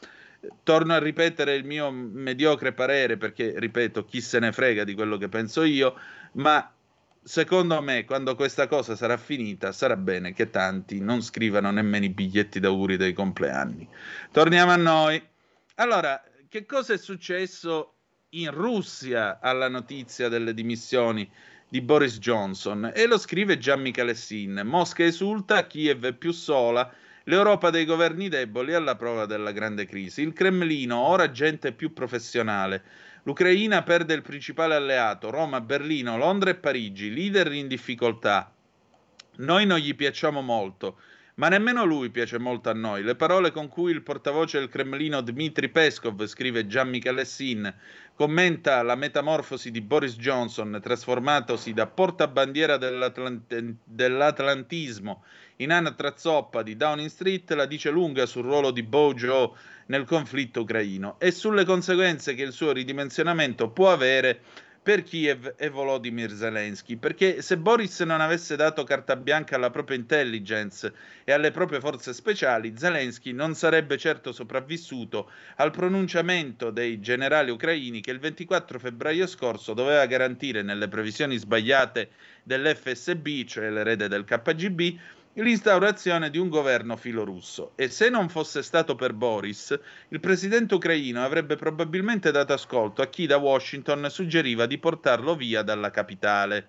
Torno 0.62 0.92
a 0.92 0.98
ripetere 0.98 1.54
il 1.54 1.64
mio 1.64 1.90
mediocre 1.90 2.72
parere 2.72 3.16
perché, 3.16 3.54
ripeto, 3.56 4.04
chi 4.04 4.20
se 4.20 4.38
ne 4.38 4.52
frega 4.52 4.84
di 4.84 4.94
quello 4.94 5.16
che 5.16 5.28
penso 5.28 5.62
io, 5.64 5.98
ma 6.32 6.70
secondo 7.24 7.80
me 7.80 8.04
quando 8.04 8.34
questa 8.34 8.66
cosa 8.66 8.94
sarà 8.94 9.16
finita 9.16 9.72
sarà 9.72 9.96
bene 9.96 10.34
che 10.34 10.50
tanti 10.50 11.00
non 11.00 11.22
scrivano 11.22 11.70
nemmeno 11.70 12.04
i 12.04 12.10
biglietti 12.10 12.60
d'auguri 12.60 12.96
dei 12.96 13.14
compleanni. 13.14 13.88
Torniamo 14.30 14.70
a 14.70 14.76
noi. 14.76 15.22
Allora, 15.76 16.22
che 16.48 16.66
cosa 16.66 16.92
è 16.92 16.98
successo 16.98 17.94
in 18.30 18.50
Russia 18.50 19.40
alla 19.40 19.68
notizia 19.68 20.28
delle 20.28 20.54
dimissioni 20.54 21.28
di 21.68 21.80
Boris 21.80 22.18
Johnson 22.18 22.92
e 22.94 23.06
lo 23.06 23.18
scrive 23.18 23.58
Gian 23.58 23.80
Michalessin. 23.80 24.62
Mosca 24.64 25.02
esulta, 25.02 25.66
Kiev 25.66 26.04
è 26.04 26.12
più 26.12 26.30
sola, 26.30 26.92
l'Europa 27.24 27.70
dei 27.70 27.84
governi 27.84 28.28
deboli 28.28 28.74
alla 28.74 28.96
prova 28.96 29.26
della 29.26 29.50
grande 29.50 29.86
crisi. 29.86 30.22
Il 30.22 30.32
Cremlino, 30.32 30.96
ora 30.96 31.30
gente 31.30 31.72
più 31.72 31.92
professionale. 31.92 32.82
L'Ucraina 33.24 33.82
perde 33.82 34.12
il 34.12 34.20
principale 34.20 34.74
alleato, 34.74 35.30
Roma, 35.30 35.62
Berlino, 35.62 36.18
Londra 36.18 36.50
e 36.50 36.56
Parigi, 36.56 37.12
leader 37.12 37.52
in 37.52 37.68
difficoltà. 37.68 38.52
Noi 39.36 39.64
non 39.64 39.78
gli 39.78 39.94
piacciamo 39.94 40.42
molto, 40.42 40.98
ma 41.36 41.48
nemmeno 41.48 41.84
lui 41.84 42.10
piace 42.10 42.38
molto 42.38 42.70
a 42.70 42.74
noi. 42.74 43.02
Le 43.02 43.16
parole 43.16 43.50
con 43.50 43.68
cui 43.68 43.90
il 43.90 44.02
portavoce 44.02 44.58
del 44.58 44.68
Cremlino 44.68 45.20
Dmitry 45.20 45.68
Peskov, 45.68 46.24
scrive 46.26 46.66
Gian 46.66 46.88
Michalessin, 46.88 47.74
commenta 48.14 48.82
la 48.82 48.94
metamorfosi 48.94 49.72
di 49.72 49.80
Boris 49.80 50.16
Johnson, 50.16 50.78
trasformatosi 50.80 51.72
da 51.72 51.86
portabandiera 51.86 52.76
dell'atlant- 52.76 53.74
dell'atlantismo 53.82 55.24
in 55.56 55.72
anatra 55.72 56.14
zoppa 56.16 56.62
di 56.62 56.76
Downing 56.76 57.08
Street, 57.08 57.50
la 57.52 57.66
dice 57.66 57.90
lunga 57.90 58.26
sul 58.26 58.44
ruolo 58.44 58.70
di 58.70 58.82
Bojo 58.82 59.56
nel 59.86 60.04
conflitto 60.04 60.62
ucraino 60.62 61.16
e 61.18 61.30
sulle 61.30 61.64
conseguenze 61.64 62.34
che 62.34 62.42
il 62.42 62.52
suo 62.52 62.72
ridimensionamento 62.72 63.70
può 63.70 63.92
avere 63.92 64.40
per 64.84 65.02
Kiev 65.02 65.54
e 65.56 65.70
Volodymyr 65.70 66.30
Zelensky, 66.30 66.96
perché 66.96 67.40
se 67.40 67.56
Boris 67.56 68.00
non 68.00 68.20
avesse 68.20 68.54
dato 68.54 68.84
carta 68.84 69.16
bianca 69.16 69.56
alla 69.56 69.70
propria 69.70 69.96
intelligence 69.96 70.92
e 71.24 71.32
alle 71.32 71.50
proprie 71.52 71.80
forze 71.80 72.12
speciali, 72.12 72.74
Zelensky 72.76 73.32
non 73.32 73.54
sarebbe 73.54 73.96
certo 73.96 74.30
sopravvissuto 74.30 75.30
al 75.56 75.70
pronunciamento 75.70 76.68
dei 76.68 77.00
generali 77.00 77.50
ucraini 77.50 78.02
che 78.02 78.10
il 78.10 78.18
24 78.18 78.78
febbraio 78.78 79.26
scorso 79.26 79.72
doveva 79.72 80.04
garantire 80.04 80.60
nelle 80.60 80.88
previsioni 80.88 81.38
sbagliate 81.38 82.10
dell'FSB, 82.42 83.44
cioè 83.46 83.70
l'erede 83.70 84.06
del 84.06 84.24
KGB, 84.24 84.98
l'instaurazione 85.42 86.30
di 86.30 86.38
un 86.38 86.48
governo 86.48 86.96
filorusso 86.96 87.72
e 87.74 87.88
se 87.88 88.08
non 88.08 88.28
fosse 88.28 88.62
stato 88.62 88.94
per 88.94 89.12
Boris, 89.12 89.78
il 90.08 90.20
presidente 90.20 90.74
ucraino 90.74 91.24
avrebbe 91.24 91.56
probabilmente 91.56 92.30
dato 92.30 92.52
ascolto 92.52 93.02
a 93.02 93.08
chi 93.08 93.26
da 93.26 93.36
Washington 93.36 94.06
suggeriva 94.10 94.66
di 94.66 94.78
portarlo 94.78 95.34
via 95.34 95.62
dalla 95.62 95.90
capitale. 95.90 96.68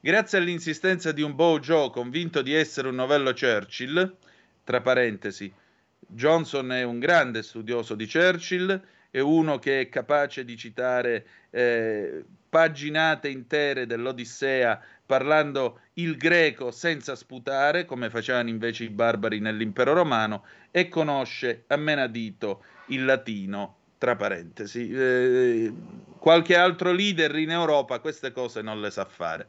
Grazie 0.00 0.38
all'insistenza 0.38 1.10
di 1.12 1.22
un 1.22 1.34
Bojo 1.34 1.90
convinto 1.90 2.42
di 2.42 2.54
essere 2.54 2.88
un 2.88 2.94
novello 2.94 3.32
Churchill, 3.32 4.16
tra 4.62 4.80
parentesi, 4.80 5.52
Johnson 5.98 6.72
è 6.72 6.82
un 6.82 6.98
grande 6.98 7.42
studioso 7.42 7.94
di 7.94 8.06
Churchill, 8.06 8.80
è 9.10 9.20
uno 9.20 9.58
che 9.58 9.80
è 9.80 9.88
capace 9.88 10.44
di 10.44 10.56
citare 10.56 11.26
eh, 11.50 12.24
paginate 12.48 13.28
intere 13.28 13.86
dell'Odissea 13.86 14.80
parlando 15.08 15.80
il 15.94 16.18
greco 16.18 16.70
senza 16.70 17.16
sputare, 17.16 17.86
come 17.86 18.10
facevano 18.10 18.50
invece 18.50 18.84
i 18.84 18.90
barbari 18.90 19.40
nell'impero 19.40 19.94
romano, 19.94 20.44
e 20.70 20.90
conosce 20.90 21.64
a 21.68 21.76
menadito 21.76 22.62
il 22.88 23.06
latino, 23.06 23.76
tra 23.96 24.16
parentesi. 24.16 24.90
Eh, 24.90 25.72
qualche 26.18 26.56
altro 26.56 26.92
leader 26.92 27.34
in 27.36 27.50
Europa 27.50 28.00
queste 28.00 28.32
cose 28.32 28.60
non 28.60 28.82
le 28.82 28.90
sa 28.90 29.06
fare. 29.06 29.48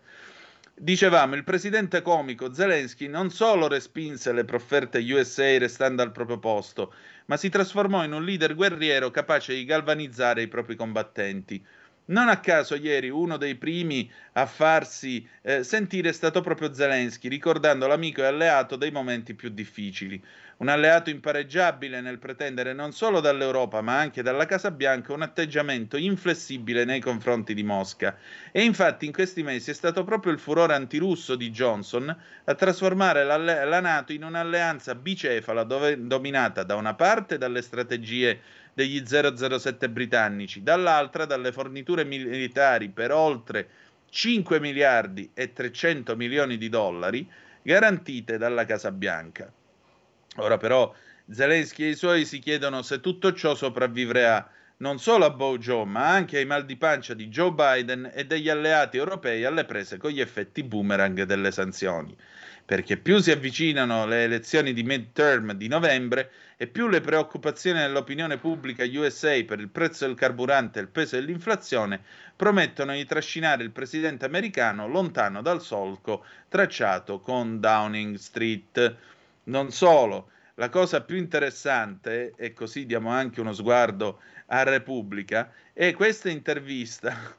Dicevamo, 0.73 1.35
il 1.35 1.43
presidente 1.43 2.01
comico 2.01 2.53
Zelensky 2.53 3.09
non 3.09 3.29
solo 3.29 3.67
respinse 3.67 4.31
le 4.31 4.45
profferte 4.45 4.99
USA 4.99 5.57
restando 5.57 6.01
al 6.01 6.13
proprio 6.13 6.39
posto, 6.39 6.93
ma 7.25 7.35
si 7.35 7.49
trasformò 7.49 8.05
in 8.05 8.13
un 8.13 8.23
leader 8.23 8.55
guerriero 8.55 9.11
capace 9.11 9.53
di 9.53 9.65
galvanizzare 9.65 10.41
i 10.41 10.47
propri 10.47 10.77
combattenti. 10.77 11.61
Non 12.09 12.27
a 12.27 12.39
caso 12.39 12.73
ieri 12.73 13.09
uno 13.09 13.37
dei 13.37 13.53
primi 13.53 14.09
a 14.33 14.47
farsi 14.47 15.27
eh, 15.43 15.63
sentire 15.63 16.09
è 16.09 16.11
stato 16.11 16.41
proprio 16.41 16.73
Zelensky, 16.73 17.27
ricordando 17.27 17.85
l'amico 17.85 18.21
e 18.21 18.25
alleato 18.25 18.75
dei 18.75 18.89
momenti 18.89 19.35
più 19.35 19.49
difficili. 19.49 20.19
Un 20.57 20.69
alleato 20.69 21.11
impareggiabile 21.11 22.01
nel 22.01 22.17
pretendere 22.17 22.73
non 22.73 22.93
solo 22.93 23.19
dall'Europa 23.19 23.81
ma 23.81 23.99
anche 23.99 24.23
dalla 24.23 24.47
Casa 24.47 24.71
Bianca 24.71 25.13
un 25.13 25.21
atteggiamento 25.21 25.97
inflessibile 25.97 26.83
nei 26.83 26.99
confronti 26.99 27.53
di 27.53 27.63
Mosca. 27.63 28.17
E 28.51 28.63
infatti 28.63 29.05
in 29.05 29.13
questi 29.13 29.43
mesi 29.43 29.69
è 29.69 29.75
stato 29.75 30.03
proprio 30.03 30.33
il 30.33 30.39
furore 30.39 30.73
antirusso 30.73 31.35
di 31.35 31.51
Johnson 31.51 32.13
a 32.43 32.55
trasformare 32.55 33.23
la, 33.23 33.79
Nato 33.79 34.13
in 34.13 34.23
un'alleanza 34.23 34.95
bicefala 34.95 35.63
dove, 35.63 35.95
dominata 36.07 36.63
da 36.63 36.75
una 36.75 36.95
parte 36.95 37.37
dalle 37.37 37.61
strategie 37.61 38.41
degli 38.79 39.03
007 39.05 39.89
britannici, 39.89 40.63
dall'altra 40.63 41.25
dalle 41.25 41.51
forniture 41.51 42.05
militari 42.05 42.87
per 42.87 43.11
oltre 43.11 43.67
5 44.09 44.61
miliardi 44.61 45.31
e 45.33 45.51
300 45.51 46.15
milioni 46.15 46.57
di 46.57 46.69
dollari 46.69 47.29
garantite 47.61 48.37
dalla 48.37 48.63
Casa 48.63 48.93
Bianca. 48.93 49.51
Ora 50.37 50.55
però 50.55 50.93
Zelensky 51.29 51.83
e 51.83 51.89
i 51.89 51.95
suoi 51.95 52.23
si 52.23 52.39
chiedono 52.39 52.81
se 52.81 53.01
tutto 53.01 53.33
ciò 53.33 53.53
sopravvivrà 53.53 54.49
non 54.77 54.97
solo 54.97 55.25
a 55.25 55.29
Bojo, 55.29 55.83
ma 55.83 56.07
anche 56.07 56.37
ai 56.37 56.45
mal 56.45 56.63
di 56.63 56.77
pancia 56.77 57.13
di 57.13 57.27
Joe 57.27 57.51
Biden 57.51 58.09
e 58.13 58.25
degli 58.25 58.47
alleati 58.47 58.95
europei 58.95 59.43
alle 59.43 59.65
prese 59.65 59.97
con 59.97 60.11
gli 60.11 60.21
effetti 60.21 60.63
boomerang 60.63 61.23
delle 61.23 61.51
sanzioni. 61.51 62.15
Perché 62.69 62.97
più 62.97 63.17
si 63.17 63.31
avvicinano 63.31 64.05
le 64.05 64.25
elezioni 64.25 64.73
di 64.73 64.83
midterm 64.83 65.53
di 65.53 65.67
novembre 65.67 66.29
e 66.55 66.67
più 66.67 66.87
le 66.87 67.01
preoccupazioni 67.01 67.79
dell'opinione 67.79 68.37
pubblica 68.37 68.83
USA 68.83 69.43
per 69.43 69.59
il 69.59 69.69
prezzo 69.69 70.05
del 70.05 70.13
carburante 70.13 70.77
e 70.77 70.83
il 70.83 70.87
peso 70.89 71.15
dell'inflazione 71.15 71.99
promettono 72.35 72.93
di 72.93 73.03
trascinare 73.05 73.63
il 73.63 73.71
presidente 73.71 74.25
americano 74.25 74.87
lontano 74.87 75.41
dal 75.41 75.63
solco 75.63 76.23
tracciato 76.47 77.19
con 77.21 77.59
Downing 77.59 78.17
Street. 78.17 78.95
Non 79.45 79.71
solo, 79.71 80.29
la 80.53 80.69
cosa 80.69 81.01
più 81.01 81.17
interessante, 81.17 82.33
e 82.37 82.53
così 82.53 82.85
diamo 82.85 83.09
anche 83.09 83.41
uno 83.41 83.51
sguardo 83.51 84.19
a 84.45 84.61
Repubblica, 84.61 85.51
è 85.73 85.91
questa 85.93 86.29
intervista 86.29 87.35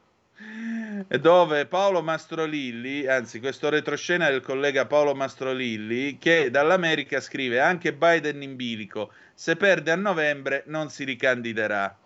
dove 1.20 1.66
Paolo 1.66 2.02
Mastrolilli, 2.02 3.06
anzi 3.06 3.40
questo 3.40 3.68
retroscena 3.68 4.30
del 4.30 4.40
collega 4.40 4.86
Paolo 4.86 5.14
Mastrolilli, 5.14 6.18
che 6.18 6.50
dall'America 6.50 7.20
scrive 7.20 7.60
anche 7.60 7.92
Biden 7.92 8.42
in 8.42 8.56
bilico, 8.56 9.12
se 9.34 9.56
perde 9.56 9.90
a 9.90 9.96
novembre 9.96 10.64
non 10.66 10.90
si 10.90 11.04
ricandiderà. 11.04 11.96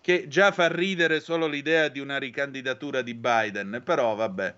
Che 0.00 0.26
già 0.28 0.50
fa 0.50 0.68
ridere 0.68 1.20
solo 1.20 1.46
l'idea 1.46 1.88
di 1.88 2.00
una 2.00 2.18
ricandidatura 2.18 3.02
di 3.02 3.14
Biden, 3.14 3.82
però 3.84 4.14
vabbè. 4.14 4.54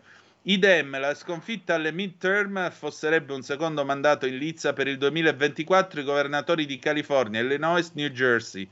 Idem, 0.47 0.99
la 0.99 1.15
sconfitta 1.15 1.75
alle 1.75 1.91
midterm 1.91 2.59
affosserebbe 2.59 3.33
un 3.33 3.43
secondo 3.43 3.85
mandato 3.85 4.27
in 4.27 4.37
lizza 4.37 4.75
per 4.75 4.89
il 4.89 4.99
2024 4.99 6.01
i 6.01 6.05
governatori 6.05 6.67
di 6.67 6.79
California, 6.79 7.41
Illinois, 7.41 7.91
New 7.95 8.09
Jersey. 8.09 8.69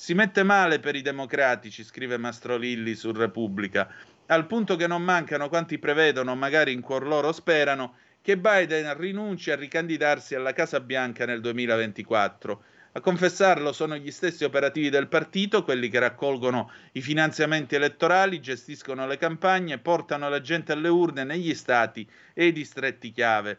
Si 0.00 0.14
mette 0.14 0.42
male 0.44 0.80
per 0.80 0.96
i 0.96 1.02
democratici, 1.02 1.84
scrive 1.84 2.16
Mastrolilli 2.16 2.94
su 2.94 3.12
Repubblica, 3.12 3.86
al 4.28 4.46
punto 4.46 4.74
che 4.74 4.86
non 4.86 5.02
mancano 5.02 5.50
quanti 5.50 5.78
prevedono, 5.78 6.34
magari 6.34 6.72
in 6.72 6.80
cuor 6.80 7.06
loro 7.06 7.32
sperano, 7.32 7.96
che 8.22 8.38
Biden 8.38 8.96
rinunci 8.96 9.50
a 9.50 9.56
ricandidarsi 9.56 10.34
alla 10.34 10.54
Casa 10.54 10.80
Bianca 10.80 11.26
nel 11.26 11.42
2024. 11.42 12.62
A 12.92 13.00
confessarlo 13.00 13.74
sono 13.74 13.94
gli 13.94 14.10
stessi 14.10 14.42
operativi 14.42 14.88
del 14.88 15.06
partito, 15.06 15.64
quelli 15.64 15.90
che 15.90 15.98
raccolgono 15.98 16.72
i 16.92 17.02
finanziamenti 17.02 17.74
elettorali, 17.74 18.40
gestiscono 18.40 19.06
le 19.06 19.18
campagne, 19.18 19.76
portano 19.76 20.30
la 20.30 20.40
gente 20.40 20.72
alle 20.72 20.88
urne 20.88 21.24
negli 21.24 21.54
stati 21.54 22.08
e 22.32 22.46
i 22.46 22.52
distretti 22.52 23.10
chiave. 23.10 23.58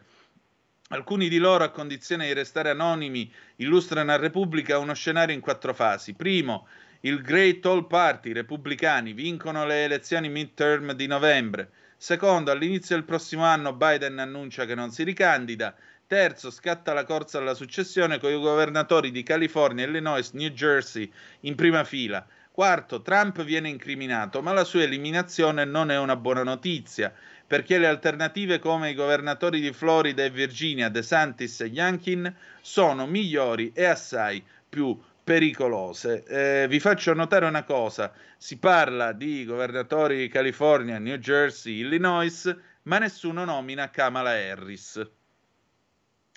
Alcuni 0.92 1.30
di 1.30 1.38
loro, 1.38 1.64
a 1.64 1.70
condizione 1.70 2.26
di 2.26 2.34
restare 2.34 2.68
anonimi, 2.68 3.32
illustrano 3.56 4.12
a 4.12 4.16
Repubblica 4.16 4.76
uno 4.76 4.92
scenario 4.92 5.34
in 5.34 5.40
quattro 5.40 5.72
fasi. 5.72 6.12
Primo, 6.12 6.66
il 7.00 7.22
Great 7.22 7.64
All 7.64 7.86
Party, 7.86 8.28
i 8.28 8.34
repubblicani, 8.34 9.14
vincono 9.14 9.64
le 9.64 9.84
elezioni 9.84 10.28
midterm 10.28 10.92
di 10.92 11.06
novembre. 11.06 11.70
Secondo, 11.96 12.50
all'inizio 12.50 12.94
del 12.94 13.06
prossimo 13.06 13.42
anno 13.42 13.72
Biden 13.72 14.18
annuncia 14.18 14.66
che 14.66 14.74
non 14.74 14.90
si 14.90 15.02
ricandida. 15.02 15.74
Terzo, 16.06 16.50
scatta 16.50 16.92
la 16.92 17.04
corsa 17.04 17.38
alla 17.38 17.54
successione 17.54 18.18
con 18.18 18.30
i 18.30 18.38
governatori 18.38 19.10
di 19.10 19.22
California, 19.22 19.86
Illinois, 19.86 20.32
New 20.32 20.50
Jersey 20.50 21.10
in 21.40 21.54
prima 21.54 21.84
fila. 21.84 22.26
Quarto, 22.50 23.00
Trump 23.00 23.42
viene 23.44 23.70
incriminato, 23.70 24.42
ma 24.42 24.52
la 24.52 24.64
sua 24.64 24.82
eliminazione 24.82 25.64
non 25.64 25.90
è 25.90 25.96
una 25.96 26.16
buona 26.16 26.42
notizia, 26.42 27.14
perché 27.52 27.76
le 27.76 27.86
alternative 27.86 28.58
come 28.58 28.88
i 28.88 28.94
governatori 28.94 29.60
di 29.60 29.74
Florida 29.74 30.24
e 30.24 30.30
Virginia, 30.30 30.88
DeSantis 30.88 31.60
e 31.60 31.66
Youngkin, 31.66 32.34
sono 32.62 33.06
migliori 33.06 33.72
e 33.74 33.84
assai 33.84 34.42
più 34.66 34.98
pericolose. 35.22 36.24
Eh, 36.24 36.66
vi 36.66 36.80
faccio 36.80 37.12
notare 37.12 37.44
una 37.44 37.64
cosa, 37.64 38.10
si 38.38 38.56
parla 38.56 39.12
di 39.12 39.44
governatori 39.44 40.16
di 40.16 40.28
California, 40.28 40.98
New 40.98 41.18
Jersey, 41.18 41.80
Illinois, 41.80 42.56
ma 42.84 42.96
nessuno 42.96 43.44
nomina 43.44 43.90
Kamala 43.90 44.30
Harris. 44.30 45.06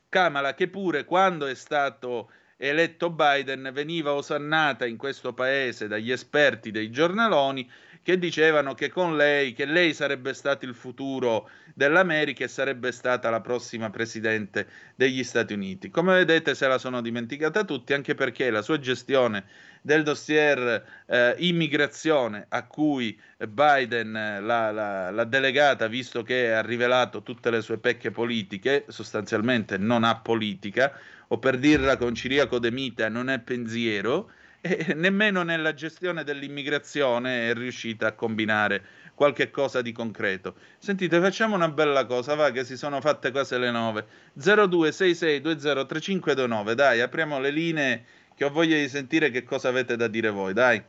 Kamala 0.10 0.54
che 0.54 0.68
pure 0.68 1.06
quando 1.06 1.46
è 1.46 1.56
stato 1.56 2.30
eletto 2.58 3.10
Biden 3.10 3.70
veniva 3.72 4.12
osannata 4.12 4.86
in 4.86 4.98
questo 4.98 5.34
paese 5.34 5.88
dagli 5.88 6.12
esperti 6.12 6.72
dei 6.72 6.92
giornaloni 6.92 7.72
che 8.06 8.20
dicevano 8.20 8.76
che 8.76 8.90
con 8.90 9.18
lei, 9.18 9.54
che 9.54 9.66
lei 9.66 9.92
sarebbe 9.92 10.36
stato 10.36 10.64
il 10.66 10.76
futuro 10.76 11.50
dell'America 11.74 12.44
e 12.44 12.48
sarebbe 12.48 12.92
stata 12.92 13.32
la 13.32 13.42
prossima 13.42 13.90
presidente 13.90 14.68
degli 14.96 15.24
Stati 15.24 15.54
Uniti. 15.54 15.90
Come 15.90 16.14
vedete 16.14 16.54
se 16.54 16.68
la 16.68 16.78
sono 16.78 17.02
dimenticata 17.02 17.64
tutti, 17.64 17.94
anche 17.94 18.14
perché 18.14 18.52
la 18.52 18.62
sua 18.62 18.78
gestione 18.78 19.46
del 19.82 20.04
dossier 20.04 20.86
eh, 21.08 21.36
immigrazione 21.40 22.46
a 22.50 22.68
cui 22.68 23.20
Biden 23.40 24.16
eh, 24.16 24.40
l'ha, 24.40 24.70
l'ha, 24.70 25.10
l'ha 25.10 25.24
delegata, 25.24 25.88
visto 25.88 26.22
che 26.22 26.54
ha 26.54 26.62
rivelato 26.62 27.24
tutte 27.24 27.50
le 27.50 27.62
sue 27.62 27.80
pecche 27.80 28.12
politiche, 28.12 28.86
sostanzialmente 28.88 29.80
non 29.80 30.04
ha 30.04 30.16
politica, 30.20 30.96
o 31.30 31.40
per 31.40 31.58
dirla 31.58 31.98
con 31.98 32.14
Ciriaco 32.14 32.60
De 32.60 32.70
Mita 32.70 33.10
non 33.10 33.32
è 33.32 33.40
pensiero, 33.40 34.30
e 34.66 34.96
nemmeno 34.96 35.44
nella 35.44 35.76
gestione 35.76 36.24
dell'immigrazione 36.24 37.50
è 37.50 37.54
riuscita 37.54 38.08
a 38.08 38.14
combinare 38.14 38.84
qualche 39.14 39.52
cosa 39.52 39.84
di 39.84 39.92
concreto. 39.92 40.56
Sentite, 40.80 41.20
facciamo 41.20 41.54
una 41.54 41.70
bella 41.70 42.08
cosa, 42.08 42.34
va 42.34 42.50
che 42.50 42.66
si 42.66 42.76
sono 42.76 43.00
fatte 43.00 43.30
quasi 43.30 43.60
le 43.60 43.70
9. 43.70 44.08
0266203529, 44.40 46.74
dai, 46.74 47.02
apriamo 47.02 47.40
le 47.40 47.52
linee 47.52 48.06
che 48.36 48.44
ho 48.44 48.50
voglia 48.50 48.76
di 48.76 48.90
sentire 48.90 49.30
che 49.30 49.44
cosa 49.44 49.70
avete 49.70 49.96
da 49.96 50.08
dire 50.08 50.32
voi, 50.32 50.54
dai, 50.54 50.82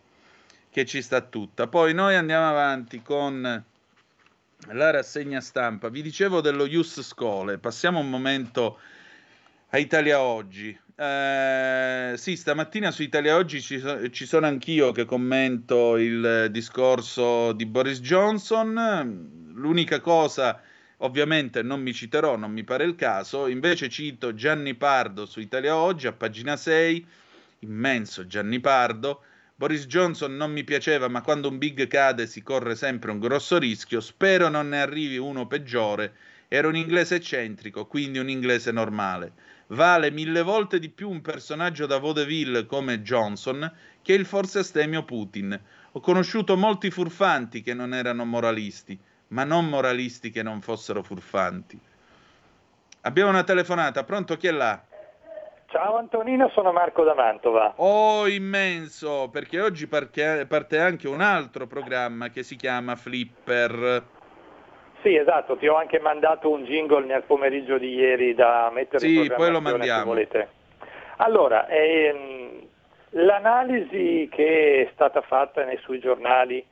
che 0.70 0.86
ci 0.86 1.02
sta 1.02 1.20
tutta. 1.20 1.66
Poi 1.66 1.92
noi 1.92 2.16
andiamo 2.16 2.48
avanti 2.48 3.02
con 3.02 3.62
la 4.68 4.90
rassegna 4.90 5.42
stampa. 5.42 5.90
Vi 5.90 6.00
dicevo 6.00 6.40
dello 6.40 6.64
Ius 6.64 7.02
Scole, 7.02 7.58
passiamo 7.58 7.98
un 7.98 8.08
momento 8.08 8.78
a 9.70 9.78
Italia 9.78 10.20
Oggi. 10.20 10.78
Eh, 10.94 12.14
sì, 12.16 12.36
stamattina 12.36 12.90
su 12.92 13.02
Italia 13.02 13.36
Oggi 13.36 13.60
ci, 13.60 13.78
so- 13.80 14.08
ci, 14.10 14.24
sono 14.24 14.46
anch'io 14.46 14.92
che 14.92 15.04
commento 15.04 15.96
il 15.96 16.48
discorso 16.50 17.52
di 17.52 17.66
Boris 17.66 18.00
Johnson. 18.00 19.52
L'unica 19.54 20.00
cosa, 20.00 20.60
ovviamente 20.98 21.62
non 21.62 21.82
mi 21.82 21.92
citerò, 21.92 22.36
non 22.36 22.52
mi 22.52 22.62
pare 22.62 22.84
il 22.84 22.94
caso, 22.94 23.48
invece 23.48 23.88
cito 23.88 24.34
Gianni 24.34 24.74
Pardo 24.74 25.26
su 25.26 25.40
Italia 25.40 25.76
Oggi 25.76 26.06
a 26.06 26.12
pagina 26.12 26.56
6, 26.56 27.04
immenso 27.60 28.26
Gianni 28.26 28.60
Pardo. 28.60 29.22
Boris 29.54 29.86
Johnson 29.86 30.36
non 30.36 30.52
mi 30.52 30.64
piaceva, 30.64 31.08
ma 31.08 31.22
quando 31.22 31.48
un 31.48 31.58
big 31.58 31.86
cade 31.88 32.26
si 32.26 32.42
corre 32.42 32.76
sempre 32.76 33.10
un 33.10 33.18
grosso 33.18 33.58
rischio. 33.58 34.00
Spero 34.00 34.48
non 34.48 34.68
ne 34.68 34.80
arrivi 34.80 35.16
uno 35.16 35.46
peggiore. 35.46 36.12
Era 36.48 36.68
un 36.68 36.76
inglese 36.76 37.16
eccentrico, 37.16 37.86
quindi 37.86 38.18
un 38.18 38.28
inglese 38.30 38.70
normale 38.70 39.32
vale 39.68 40.10
mille 40.10 40.42
volte 40.42 40.78
di 40.78 40.88
più 40.88 41.10
un 41.10 41.20
personaggio 41.20 41.86
da 41.86 41.98
vaudeville 41.98 42.66
come 42.66 43.02
Johnson 43.02 43.70
che 44.02 44.12
il 44.12 44.24
forse 44.24 44.60
astemio 44.60 45.04
Putin. 45.04 45.60
Ho 45.92 46.00
conosciuto 46.00 46.56
molti 46.56 46.90
furfanti 46.90 47.62
che 47.62 47.74
non 47.74 47.94
erano 47.94 48.24
moralisti, 48.24 48.98
ma 49.28 49.44
non 49.44 49.68
moralisti 49.68 50.30
che 50.30 50.42
non 50.42 50.60
fossero 50.60 51.02
furfanti. 51.02 51.80
Abbiamo 53.02 53.30
una 53.30 53.44
telefonata, 53.44 54.04
pronto 54.04 54.36
chi 54.36 54.46
è 54.48 54.52
là? 54.52 54.82
Ciao 55.68 55.96
Antonino, 55.96 56.48
sono 56.54 56.72
Marco 56.72 57.02
da 57.02 57.14
Mantova. 57.14 57.74
Oh, 57.76 58.28
immenso, 58.28 59.28
perché 59.30 59.60
oggi 59.60 59.86
parte 59.86 60.78
anche 60.78 61.08
un 61.08 61.20
altro 61.20 61.66
programma 61.66 62.28
che 62.28 62.42
si 62.42 62.56
chiama 62.56 62.94
Flipper. 62.94 64.04
Sì, 65.02 65.14
esatto, 65.14 65.56
ti 65.56 65.68
ho 65.68 65.76
anche 65.76 66.00
mandato 66.00 66.50
un 66.50 66.64
jingle 66.64 67.04
nel 67.04 67.22
pomeriggio 67.22 67.78
di 67.78 67.94
ieri 67.94 68.34
da 68.34 68.70
mettere 68.72 69.00
sì, 69.00 69.08
in 69.08 69.14
poi 69.14 69.28
lo 69.28 69.34
programmazione 69.34 69.76
mandiamo. 69.78 70.00
se 70.00 70.06
volete. 70.06 70.48
Allora, 71.18 71.68
ehm, 71.68 72.66
l'analisi 73.10 74.28
che 74.30 74.82
è 74.82 74.90
stata 74.92 75.20
fatta 75.22 75.64
nei 75.64 75.78
sui 75.78 75.98
giornali 75.98 76.64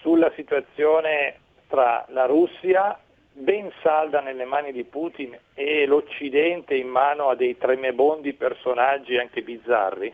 sulla 0.00 0.32
situazione 0.34 1.36
tra 1.68 2.04
la 2.08 2.26
Russia, 2.26 2.98
ben 3.32 3.70
salda 3.82 4.20
nelle 4.20 4.44
mani 4.44 4.72
di 4.72 4.84
Putin, 4.84 5.38
e 5.54 5.86
l'Occidente 5.86 6.74
in 6.74 6.88
mano 6.88 7.28
a 7.28 7.36
dei 7.36 7.56
tremebondi 7.56 8.32
personaggi 8.32 9.16
anche 9.16 9.42
bizzarri, 9.42 10.12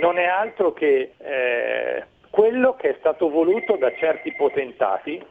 non 0.00 0.18
è 0.18 0.24
altro 0.24 0.72
che 0.72 1.12
eh, 1.16 2.04
quello 2.30 2.74
che 2.74 2.90
è 2.90 2.96
stato 2.98 3.28
voluto 3.28 3.76
da 3.76 3.92
certi 3.94 4.32
potentati 4.34 5.24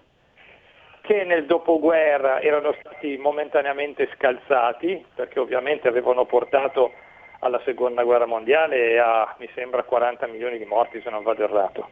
che 1.06 1.24
nel 1.24 1.46
dopoguerra 1.46 2.42
erano 2.42 2.74
stati 2.80 3.16
momentaneamente 3.18 4.10
scalzati, 4.16 5.06
perché 5.14 5.40
ovviamente 5.40 5.88
avevano 5.88 6.26
portato 6.26 6.92
alla 7.40 7.62
seconda 7.64 8.04
guerra 8.04 8.26
mondiale 8.26 8.90
e 8.92 8.98
a, 8.98 9.36
mi 9.38 9.48
sembra, 9.54 9.84
40 9.84 10.26
milioni 10.28 10.58
di 10.58 10.66
morti 10.66 11.00
se 11.02 11.12
non 11.12 11.22
vado 11.22 11.44
errato. 11.44 11.90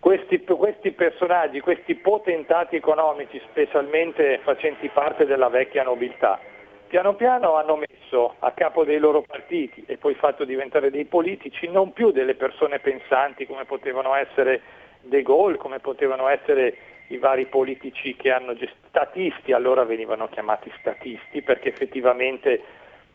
Questi, 0.00 0.42
questi 0.44 0.90
personaggi, 0.90 1.60
questi 1.60 1.94
potentati 1.94 2.74
economici, 2.74 3.40
specialmente 3.48 4.40
facenti 4.42 4.88
parte 4.88 5.24
della 5.24 5.48
vecchia 5.48 5.84
nobiltà, 5.84 6.40
piano 6.88 7.14
piano 7.14 7.54
hanno 7.54 7.76
messo 7.76 8.34
a 8.40 8.50
capo 8.52 8.84
dei 8.84 8.98
loro 8.98 9.22
partiti 9.22 9.84
e 9.86 9.98
poi 9.98 10.14
fatto 10.14 10.44
diventare 10.44 10.90
dei 10.90 11.04
politici 11.04 11.68
non 11.68 11.92
più 11.92 12.10
delle 12.10 12.34
persone 12.34 12.80
pensanti 12.80 13.46
come 13.46 13.64
potevano 13.64 14.14
essere 14.14 14.60
De 15.06 15.22
Gaulle, 15.22 15.56
come 15.56 15.78
potevano 15.78 16.28
essere 16.28 16.76
i 17.08 17.18
vari 17.18 17.46
politici 17.46 18.16
che 18.16 18.30
hanno 18.30 18.54
gest- 18.54 18.74
statisti, 18.88 19.52
allora 19.52 19.84
venivano 19.84 20.28
chiamati 20.28 20.72
statisti 20.78 21.42
perché 21.42 21.68
effettivamente 21.68 22.62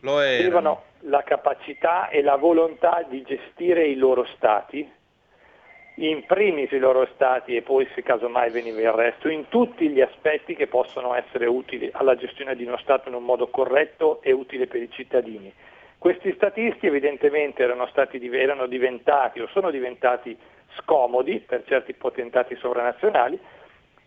avevano 0.04 0.84
la 1.00 1.22
capacità 1.22 2.08
e 2.08 2.22
la 2.22 2.36
volontà 2.36 3.04
di 3.08 3.22
gestire 3.22 3.86
i 3.86 3.96
loro 3.96 4.24
stati, 4.36 4.88
in 5.96 6.24
primis 6.24 6.70
i 6.70 6.78
loro 6.78 7.06
stati 7.14 7.54
e 7.54 7.62
poi 7.62 7.86
se 7.94 8.02
casomai 8.02 8.50
veniva 8.50 8.80
il 8.80 8.92
resto, 8.92 9.28
in 9.28 9.48
tutti 9.48 9.88
gli 9.88 10.00
aspetti 10.00 10.54
che 10.54 10.66
possono 10.66 11.14
essere 11.14 11.46
utili 11.46 11.90
alla 11.92 12.16
gestione 12.16 12.56
di 12.56 12.64
uno 12.64 12.78
Stato 12.78 13.08
in 13.08 13.14
un 13.14 13.24
modo 13.24 13.48
corretto 13.48 14.22
e 14.22 14.32
utile 14.32 14.66
per 14.66 14.80
i 14.82 14.90
cittadini. 14.90 15.52
Questi 15.98 16.32
statisti 16.32 16.86
evidentemente 16.86 17.62
erano, 17.62 17.86
stati, 17.86 18.18
erano 18.34 18.66
diventati 18.66 19.40
o 19.40 19.46
sono 19.48 19.70
diventati 19.70 20.36
scomodi 20.76 21.40
per 21.40 21.64
certi 21.66 21.94
potentati 21.94 22.56
sovranazionali 22.56 23.38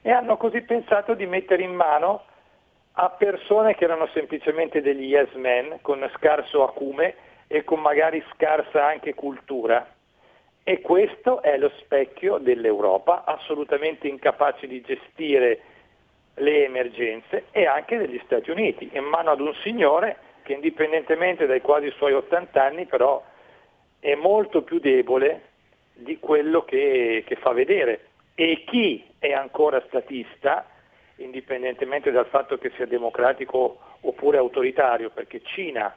e 0.01 0.11
hanno 0.11 0.37
così 0.37 0.61
pensato 0.61 1.13
di 1.13 1.25
mettere 1.25 1.63
in 1.63 1.73
mano 1.73 2.23
a 2.93 3.09
persone 3.09 3.75
che 3.75 3.83
erano 3.83 4.07
semplicemente 4.13 4.81
degli 4.81 5.05
yes 5.05 5.33
men 5.33 5.79
con 5.81 6.07
scarso 6.15 6.63
acume 6.63 7.15
e 7.47 7.63
con 7.63 7.79
magari 7.79 8.23
scarsa 8.33 8.85
anche 8.85 9.13
cultura. 9.13 9.85
E 10.63 10.81
questo 10.81 11.41
è 11.41 11.57
lo 11.57 11.71
specchio 11.77 12.37
dell'Europa, 12.37 13.23
assolutamente 13.25 14.07
incapace 14.07 14.67
di 14.67 14.81
gestire 14.81 15.59
le 16.35 16.65
emergenze 16.65 17.45
e 17.51 17.65
anche 17.65 17.97
degli 17.97 18.19
Stati 18.25 18.49
Uniti, 18.49 18.89
in 18.93 19.03
mano 19.03 19.31
ad 19.31 19.39
un 19.39 19.53
signore 19.55 20.17
che 20.43 20.53
indipendentemente 20.53 21.45
dai 21.45 21.61
quasi 21.61 21.89
suoi 21.91 22.13
80 22.13 22.63
anni 22.63 22.85
però 22.85 23.23
è 23.99 24.15
molto 24.15 24.61
più 24.61 24.79
debole 24.79 25.53
di 25.95 26.19
quello 26.19 26.63
che, 26.63 27.23
che 27.25 27.35
fa 27.35 27.51
vedere. 27.51 28.07
E 28.35 28.63
chi 28.65 29.03
è 29.17 29.31
ancora 29.31 29.81
statista, 29.87 30.67
indipendentemente 31.17 32.11
dal 32.11 32.27
fatto 32.27 32.57
che 32.57 32.71
sia 32.75 32.85
democratico 32.85 33.79
oppure 34.01 34.37
autoritario, 34.37 35.09
perché 35.09 35.41
Cina 35.43 35.95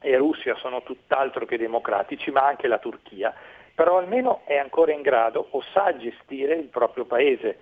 e 0.00 0.16
Russia 0.16 0.54
sono 0.56 0.82
tutt'altro 0.82 1.44
che 1.44 1.58
democratici, 1.58 2.30
ma 2.30 2.46
anche 2.46 2.68
la 2.68 2.78
Turchia, 2.78 3.34
però 3.74 3.98
almeno 3.98 4.42
è 4.44 4.56
ancora 4.56 4.92
in 4.92 5.02
grado 5.02 5.48
o 5.50 5.62
sa 5.72 5.96
gestire 5.96 6.54
il 6.54 6.66
proprio 6.66 7.04
paese. 7.04 7.58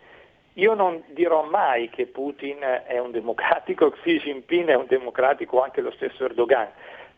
Io 0.55 0.73
non 0.75 1.03
dirò 1.09 1.43
mai 1.43 1.91
che 1.91 2.07
Putin 2.07 2.59
è 2.87 2.99
un 2.99 3.11
democratico, 3.11 3.91
Xi 4.03 4.19
Jinping 4.21 4.69
è 4.69 4.75
un 4.75 4.87
democratico, 4.87 5.63
anche 5.63 5.81
lo 5.81 5.91
stesso 5.91 6.25
Erdogan, 6.25 6.69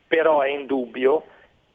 però 0.06 0.40
è 0.40 0.48
indubbio 0.48 1.24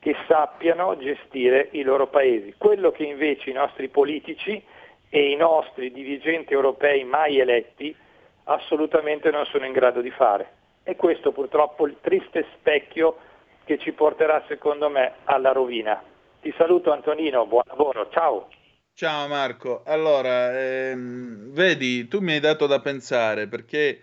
che 0.03 0.17
sappiano 0.27 0.97
gestire 0.97 1.69
i 1.71 1.81
loro 1.81 2.07
paesi. 2.07 2.55
Quello 2.57 2.91
che 2.91 3.03
invece 3.03 3.49
i 3.49 3.53
nostri 3.53 3.87
politici 3.87 4.61
e 5.09 5.31
i 5.31 5.37
nostri 5.37 5.93
dirigenti 5.93 6.51
europei 6.51 7.05
mai 7.05 7.39
eletti 7.39 7.95
assolutamente 8.43 9.31
non 9.31 9.45
sono 9.45 9.65
in 9.65 9.71
grado 9.71 10.01
di 10.01 10.11
fare. 10.11 10.55
E 10.83 10.97
questo 10.97 11.31
purtroppo 11.31 11.85
è 11.85 11.89
il 11.89 11.95
triste 12.01 12.45
specchio 12.57 13.17
che 13.63 13.77
ci 13.77 13.93
porterà 13.93 14.43
secondo 14.49 14.89
me 14.89 15.13
alla 15.23 15.53
rovina. 15.53 16.03
Ti 16.41 16.53
saluto 16.57 16.91
Antonino, 16.91 17.45
buon 17.45 17.63
lavoro, 17.67 18.09
ciao. 18.11 18.49
Ciao 18.93 19.29
Marco, 19.29 19.83
allora, 19.85 20.59
ehm, 20.59 21.53
vedi, 21.53 22.09
tu 22.09 22.19
mi 22.19 22.33
hai 22.33 22.41
dato 22.41 22.67
da 22.67 22.81
pensare 22.81 23.47
perché 23.47 24.01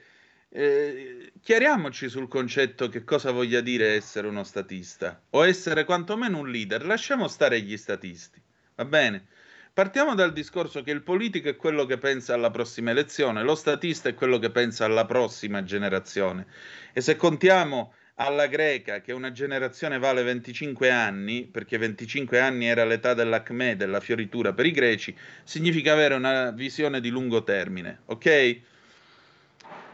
eh, 0.52 1.32
chiariamoci 1.40 2.09
sul 2.09 2.28
concetto 2.28 2.89
che 2.89 3.05
cosa 3.05 3.31
voglia 3.31 3.60
dire 3.60 3.94
essere 3.94 4.27
uno 4.27 4.43
statista 4.43 5.22
o 5.31 5.47
essere 5.47 5.85
quantomeno 5.85 6.39
un 6.39 6.51
leader. 6.51 6.85
Lasciamo 6.85 7.28
stare 7.28 7.60
gli 7.60 7.77
statisti, 7.77 8.40
va 8.74 8.85
bene? 8.85 9.27
Partiamo 9.72 10.14
dal 10.16 10.32
discorso 10.32 10.82
che 10.82 10.90
il 10.90 11.02
politico 11.02 11.48
è 11.48 11.56
quello 11.56 11.86
che 11.86 11.97
pensa 11.97 12.35
alla 12.35 12.51
prossima 12.51 12.90
elezione, 12.90 13.44
lo 13.44 13.55
statista 13.55 14.09
è 14.09 14.14
quello 14.14 14.39
che 14.39 14.51
pensa 14.51 14.85
alla 14.85 15.06
prossima 15.06 15.62
generazione. 15.62 16.47
E 16.93 17.01
se 17.01 17.14
contiamo 17.14 17.94
alla 18.16 18.48
greca 18.48 19.01
che 19.01 19.12
una 19.12 19.31
generazione 19.31 19.98
vale 19.98 20.22
25 20.24 20.90
anni, 20.90 21.47
perché 21.47 21.78
25 21.78 22.40
anni 22.40 22.66
era 22.66 22.85
l'età 22.85 23.14
dell'acme, 23.14 23.77
della 23.77 24.01
fioritura 24.01 24.52
per 24.52 24.66
i 24.66 24.72
greci, 24.72 25.16
significa 25.44 25.93
avere 25.93 26.14
una 26.14 26.51
visione 26.51 27.01
di 27.01 27.09
lungo 27.09 27.44
termine, 27.44 28.01
ok? 28.06 28.60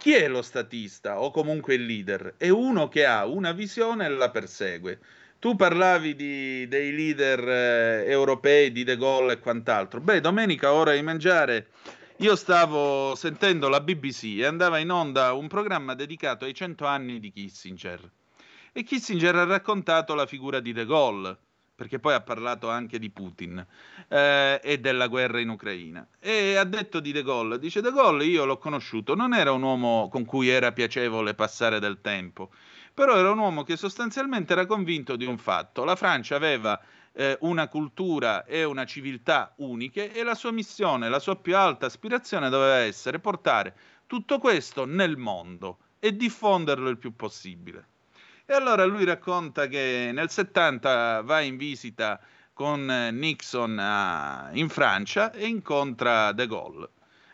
Chi 0.07 0.15
è 0.15 0.29
lo 0.29 0.41
statista 0.41 1.21
o 1.21 1.33
comunque 1.33 1.75
il 1.75 1.85
leader? 1.85 2.35
È 2.37 2.49
uno 2.49 2.87
che 2.87 3.05
ha 3.05 3.27
una 3.27 3.51
visione 3.51 4.07
e 4.07 4.09
la 4.11 4.31
persegue. 4.31 5.01
Tu 5.41 5.57
parlavi 5.57 6.15
di, 6.15 6.69
dei 6.69 6.95
leader 6.95 7.49
eh, 7.49 8.05
europei, 8.09 8.71
di 8.71 8.85
De 8.85 8.97
Gaulle 8.97 9.33
e 9.33 9.39
quant'altro. 9.41 10.01
Beh, 10.01 10.21
domenica, 10.21 10.73
ora 10.73 10.95
di 10.95 11.03
mangiare, 11.03 11.71
io 12.19 12.37
stavo 12.37 13.17
sentendo 13.17 13.69
la 13.69 13.81
BBC 13.81 14.39
e 14.39 14.45
andava 14.45 14.79
in 14.79 14.91
onda 14.91 15.33
un 15.33 15.49
programma 15.49 15.95
dedicato 15.95 16.45
ai 16.45 16.55
100 16.55 16.87
anni 16.87 17.19
di 17.19 17.33
Kissinger. 17.33 18.09
E 18.73 18.85
Kissinger 18.85 19.35
ha 19.35 19.45
raccontato 19.45 20.15
la 20.15 20.27
figura 20.27 20.61
di 20.61 20.73
De 20.73 20.87
Gaulle, 20.87 21.37
perché 21.77 21.99
poi 21.99 22.15
ha 22.15 22.23
parlato 22.23 22.71
anche 22.71 22.99
di 22.99 23.11
Putin 23.11 23.65
eh, 24.09 24.61
e 24.63 24.79
della 24.79 25.09
guerra 25.09 25.41
in 25.41 25.51
Ucraina. 25.51 26.07
E 26.19 26.57
ha 26.57 26.65
detto 26.65 27.01
di 27.01 27.13
De 27.13 27.23
Gaulle, 27.23 27.59
dice 27.59 27.83
De 27.83 27.93
Gaulle 27.93 28.25
io 28.25 28.47
l'ho 28.47 28.57
conosciuto, 28.57 29.15
non 29.15 29.35
era 29.35 29.53
un 29.53 29.63
uomo 29.63 30.09
con 30.11 30.25
cui 30.25 30.49
era 30.49 30.73
piacevole 30.73 31.35
passare 31.35 31.79
del 31.79 32.01
tempo, 32.01 32.51
però 32.95 33.17
era 33.17 33.31
un 33.31 33.39
uomo 33.39 33.63
che 33.63 33.77
sostanzialmente 33.77 34.55
era 34.55 34.65
convinto 34.65 35.17
di 35.17 35.27
un 35.27 35.37
fatto, 35.37 35.85
la 35.85 35.97
Francia 35.97 36.35
aveva 36.35 36.81
eh, 37.13 37.37
una 37.43 37.69
cultura 37.69 38.47
e 38.47 38.65
una 38.65 38.87
civiltà 38.87 39.53
uniche 39.57 40.13
e 40.13 40.23
la 40.23 40.35
sua 40.35 40.53
missione, 40.53 41.11
la 41.11 41.19
sua 41.19 41.37
più 41.37 41.55
alta 41.57 41.85
aspirazione 41.85 42.49
doveva 42.49 42.79
essere 42.79 43.19
portare 43.19 43.75
tutto 44.07 44.39
questo 44.39 44.87
nel 44.87 45.19
mondo 45.19 45.79
e 45.99 46.17
diffonderlo 46.17 46.89
il 46.89 46.97
più 46.97 47.15
possibile. 47.15 47.89
E 48.49 48.55
allora 48.55 48.85
lui 48.85 49.05
racconta 49.05 49.67
che 49.67 50.11
nel 50.13 50.31
70 50.31 51.23
va 51.23 51.41
in 51.41 51.57
visita 51.57 52.21
con 52.53 52.87
Nixon 52.87 53.77
a, 53.77 54.51
in 54.53 54.69
Francia 54.69 55.33
e 55.33 55.49
incontra 55.49 56.31
De 56.31 56.47
Gaulle. 56.47 56.89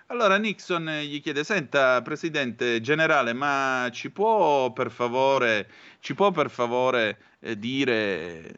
Allora 0.06 0.38
Nixon 0.38 1.00
gli 1.02 1.20
chiede: 1.20 1.44
Senta, 1.44 2.00
presidente 2.00 2.80
generale, 2.80 3.34
ma 3.34 3.90
ci 3.92 4.10
può 4.10 4.72
per 4.72 4.90
favore, 4.90 5.68
può 6.14 6.30
per 6.30 6.48
favore 6.48 7.18
eh, 7.40 7.58
dire 7.58 8.54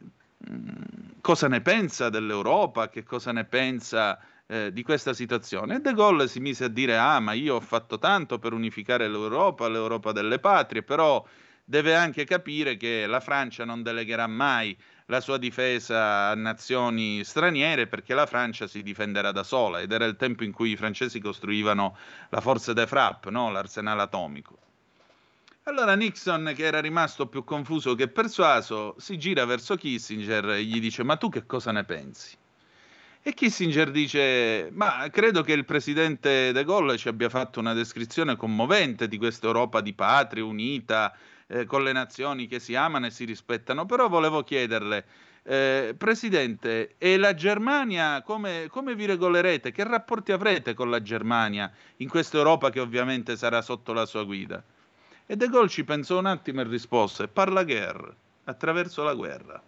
cosa 1.19 1.49
ne 1.49 1.59
pensa 1.59 2.09
dell'Europa, 2.09 2.87
che 2.87 3.03
cosa 3.03 3.33
ne 3.33 3.43
pensa 3.43 4.17
eh, 4.47 4.71
di 4.71 4.81
questa 4.81 5.13
situazione. 5.13 5.75
E 5.75 5.79
De 5.81 5.93
Gaulle 5.93 6.29
si 6.29 6.39
mise 6.39 6.63
a 6.63 6.69
dire: 6.69 6.97
Ah, 6.97 7.19
ma 7.19 7.33
io 7.33 7.55
ho 7.55 7.61
fatto 7.61 7.99
tanto 7.99 8.39
per 8.39 8.53
unificare 8.53 9.09
l'Europa, 9.09 9.67
l'Europa 9.67 10.13
delle 10.13 10.39
patrie, 10.39 10.83
però 10.83 11.21
deve 11.65 11.95
anche 11.95 12.23
capire 12.25 12.77
che 12.77 13.07
la 13.07 13.19
Francia 13.19 13.65
non 13.65 13.81
delegherà 13.81 14.27
mai 14.27 14.77
la 15.07 15.19
sua 15.19 15.37
difesa 15.37 16.29
a 16.29 16.35
nazioni 16.35 17.23
straniere 17.23 17.87
perché 17.87 18.13
la 18.13 18.27
Francia 18.27 18.67
si 18.67 18.83
difenderà 18.83 19.31
da 19.31 19.43
sola 19.43 19.81
ed 19.81 19.91
era 19.91 20.05
il 20.05 20.15
tempo 20.15 20.43
in 20.43 20.51
cui 20.51 20.71
i 20.71 20.77
francesi 20.77 21.19
costruivano 21.19 21.97
la 22.29 22.41
forza 22.41 22.71
de 22.73 22.85
frappe, 22.87 23.31
no? 23.31 23.51
l'arsenale 23.51 24.03
atomico. 24.03 24.59
Allora 25.67 25.95
Nixon, 25.95 26.53
che 26.55 26.63
era 26.63 26.79
rimasto 26.79 27.25
più 27.25 27.43
confuso 27.43 27.95
che 27.95 28.07
persuaso, 28.07 28.93
si 28.99 29.17
gira 29.17 29.45
verso 29.45 29.75
Kissinger 29.75 30.49
e 30.51 30.63
gli 30.63 30.79
dice: 30.79 31.03
Ma 31.03 31.17
tu 31.17 31.29
che 31.29 31.47
cosa 31.47 31.71
ne 31.71 31.83
pensi? 31.83 32.37
E 33.23 33.33
Kissinger 33.33 33.89
dice: 33.89 34.69
Ma 34.73 35.09
credo 35.11 35.41
che 35.41 35.53
il 35.53 35.65
presidente 35.65 36.51
De 36.51 36.63
Gaulle 36.63 36.99
ci 36.99 37.07
abbia 37.07 37.29
fatto 37.29 37.59
una 37.59 37.73
descrizione 37.73 38.35
commovente 38.35 39.07
di 39.07 39.17
questa 39.17 39.47
Europa 39.47 39.81
di 39.81 39.93
patria 39.93 40.45
unita, 40.45 41.11
eh, 41.47 41.65
con 41.65 41.83
le 41.83 41.91
nazioni 41.91 42.47
che 42.47 42.59
si 42.59 42.75
amano 42.75 43.07
e 43.07 43.11
si 43.11 43.25
rispettano. 43.25 43.85
Però 43.85 44.07
volevo 44.07 44.43
chiederle, 44.43 45.05
eh, 45.43 45.95
Presidente, 45.97 46.95
e 46.97 47.17
la 47.17 47.33
Germania 47.33 48.21
come, 48.21 48.67
come 48.69 48.95
vi 48.95 49.05
regolerete? 49.05 49.71
Che 49.71 49.83
rapporti 49.83 50.31
avrete 50.31 50.73
con 50.73 50.89
la 50.89 51.01
Germania 51.01 51.71
in 51.97 52.09
questa 52.09 52.37
Europa 52.37 52.69
che 52.69 52.79
ovviamente 52.79 53.37
sarà 53.37 53.61
sotto 53.61 53.93
la 53.93 54.05
sua 54.05 54.23
guida? 54.23 54.63
E 55.27 55.35
De 55.35 55.47
Gaulle 55.47 55.69
ci 55.69 55.83
pensò 55.83 56.19
un 56.19 56.27
attimo 56.27 56.61
e 56.61 56.65
rispose: 56.65 57.27
Parla 57.27 57.63
guerra, 57.63 58.13
attraverso 58.45 59.03
la 59.03 59.13
guerra. 59.13 59.61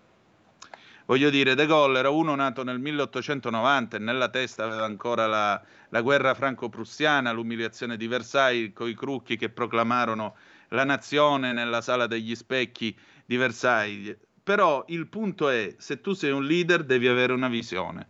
Voglio 1.08 1.30
dire, 1.30 1.56
De 1.56 1.66
Gaulle 1.66 2.00
era 2.00 2.10
uno 2.10 2.36
nato 2.36 2.66
nel 2.66 2.80
1890 2.80 3.96
e 3.96 4.00
nella 4.00 4.28
testa 4.28 4.66
aveva 4.66 4.84
ancora 4.84 5.26
la, 5.26 5.62
la 5.88 6.02
guerra 6.02 6.34
franco-prussiana, 6.34 7.32
l'umiliazione 7.32 7.96
di 7.96 8.08
Versailles, 8.08 8.74
coi 8.74 8.94
crucchi 8.94 9.38
che 9.38 9.48
proclamarono 9.48 10.36
la 10.70 10.84
nazione 10.84 11.54
nella 11.54 11.82
sala 11.82 12.08
degli 12.08 12.36
specchi 12.36 12.96
di 13.26 13.38
Versailles. 13.38 14.18
Però 14.44 14.86
il 14.88 15.08
punto 15.08 15.50
è, 15.50 15.76
se 15.78 16.02
tu 16.02 16.14
sei 16.14 16.32
un 16.32 16.46
leader 16.46 16.84
devi 16.84 17.08
avere 17.08 17.34
una 17.34 17.50
visione. 17.50 18.08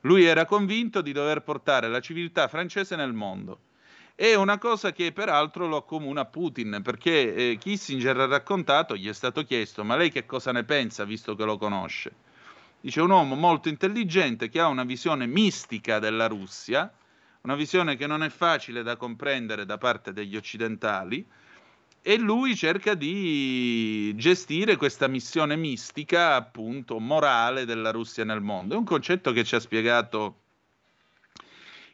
Lui 0.00 0.24
era 0.24 0.44
convinto 0.44 1.00
di 1.00 1.12
dover 1.12 1.42
portare 1.42 1.88
la 1.88 2.00
civiltà 2.00 2.48
francese 2.48 2.96
nel 2.96 3.12
mondo. 3.12 3.60
È 4.14 4.34
una 4.34 4.56
cosa 4.56 4.92
che 4.92 5.12
peraltro 5.12 5.66
lo 5.66 5.76
accomuna 5.76 6.22
a 6.22 6.24
Putin, 6.24 6.80
perché 6.82 7.34
eh, 7.34 7.58
Kissinger 7.58 8.18
ha 8.18 8.26
raccontato, 8.26 8.96
gli 8.96 9.08
è 9.08 9.12
stato 9.12 9.44
chiesto, 9.44 9.84
ma 9.84 9.94
lei 9.94 10.10
che 10.10 10.24
cosa 10.24 10.52
ne 10.52 10.64
pensa, 10.64 11.04
visto 11.04 11.36
che 11.36 11.44
lo 11.44 11.58
conosce? 11.58 12.12
Dice 12.80 13.00
un 13.00 13.10
uomo 13.10 13.34
molto 13.34 13.68
intelligente 13.68 14.48
che 14.48 14.58
ha 14.58 14.68
una 14.68 14.84
visione 14.84 15.26
mistica 15.26 15.98
della 15.98 16.28
Russia, 16.28 16.90
una 17.42 17.56
visione 17.56 17.96
che 17.96 18.06
non 18.06 18.22
è 18.22 18.28
facile 18.28 18.82
da 18.82 18.96
comprendere 18.96 19.66
da 19.66 19.76
parte 19.76 20.12
degli 20.12 20.36
occidentali, 20.36 21.26
e 22.08 22.18
lui 22.18 22.54
cerca 22.54 22.94
di 22.94 24.14
gestire 24.14 24.76
questa 24.76 25.08
missione 25.08 25.56
mistica, 25.56 26.36
appunto, 26.36 27.00
morale 27.00 27.64
della 27.64 27.90
Russia 27.90 28.22
nel 28.22 28.40
mondo. 28.40 28.74
È 28.74 28.78
un 28.78 28.84
concetto 28.84 29.32
che 29.32 29.42
ci 29.42 29.56
ha 29.56 29.58
spiegato 29.58 30.42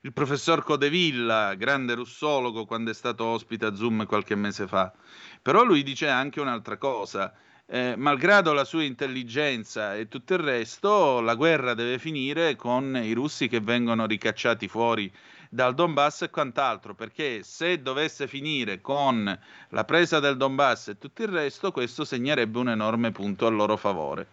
il 0.02 0.12
professor 0.12 0.64
Codevilla, 0.64 1.54
grande 1.54 1.94
russologo, 1.94 2.66
quando 2.66 2.90
è 2.90 2.94
stato 2.94 3.24
ospite 3.24 3.64
a 3.64 3.74
Zoom 3.74 4.04
qualche 4.04 4.34
mese 4.34 4.66
fa. 4.66 4.92
Però 5.40 5.64
lui 5.64 5.82
dice 5.82 6.08
anche 6.08 6.42
un'altra 6.42 6.76
cosa. 6.76 7.32
Eh, 7.64 7.94
malgrado 7.96 8.52
la 8.52 8.64
sua 8.64 8.82
intelligenza 8.82 9.96
e 9.96 10.08
tutto 10.08 10.34
il 10.34 10.40
resto, 10.40 11.22
la 11.22 11.36
guerra 11.36 11.72
deve 11.72 11.98
finire 11.98 12.54
con 12.54 13.00
i 13.02 13.14
russi 13.14 13.48
che 13.48 13.60
vengono 13.60 14.04
ricacciati 14.04 14.68
fuori 14.68 15.10
dal 15.54 15.74
Donbass 15.74 16.22
e 16.22 16.30
quant'altro, 16.30 16.94
perché 16.94 17.42
se 17.42 17.82
dovesse 17.82 18.26
finire 18.26 18.80
con 18.80 19.38
la 19.68 19.84
presa 19.84 20.18
del 20.18 20.38
Donbass 20.38 20.88
e 20.88 20.98
tutto 20.98 21.22
il 21.24 21.28
resto, 21.28 21.72
questo 21.72 22.06
segnerebbe 22.06 22.58
un 22.58 22.70
enorme 22.70 23.10
punto 23.12 23.46
a 23.46 23.50
loro 23.50 23.76
favore. 23.76 24.26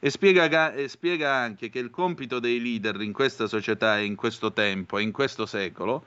E 0.00 0.10
spiega, 0.10 0.72
e 0.72 0.88
spiega, 0.88 1.32
anche 1.32 1.68
che 1.68 1.78
il 1.78 1.90
compito 1.90 2.40
dei 2.40 2.60
leader 2.60 3.00
in 3.02 3.12
questa 3.12 3.46
società 3.46 3.98
e 3.98 4.04
in 4.04 4.16
questo 4.16 4.52
tempo 4.52 4.98
e 4.98 5.02
in 5.02 5.12
questo 5.12 5.46
secolo 5.46 6.06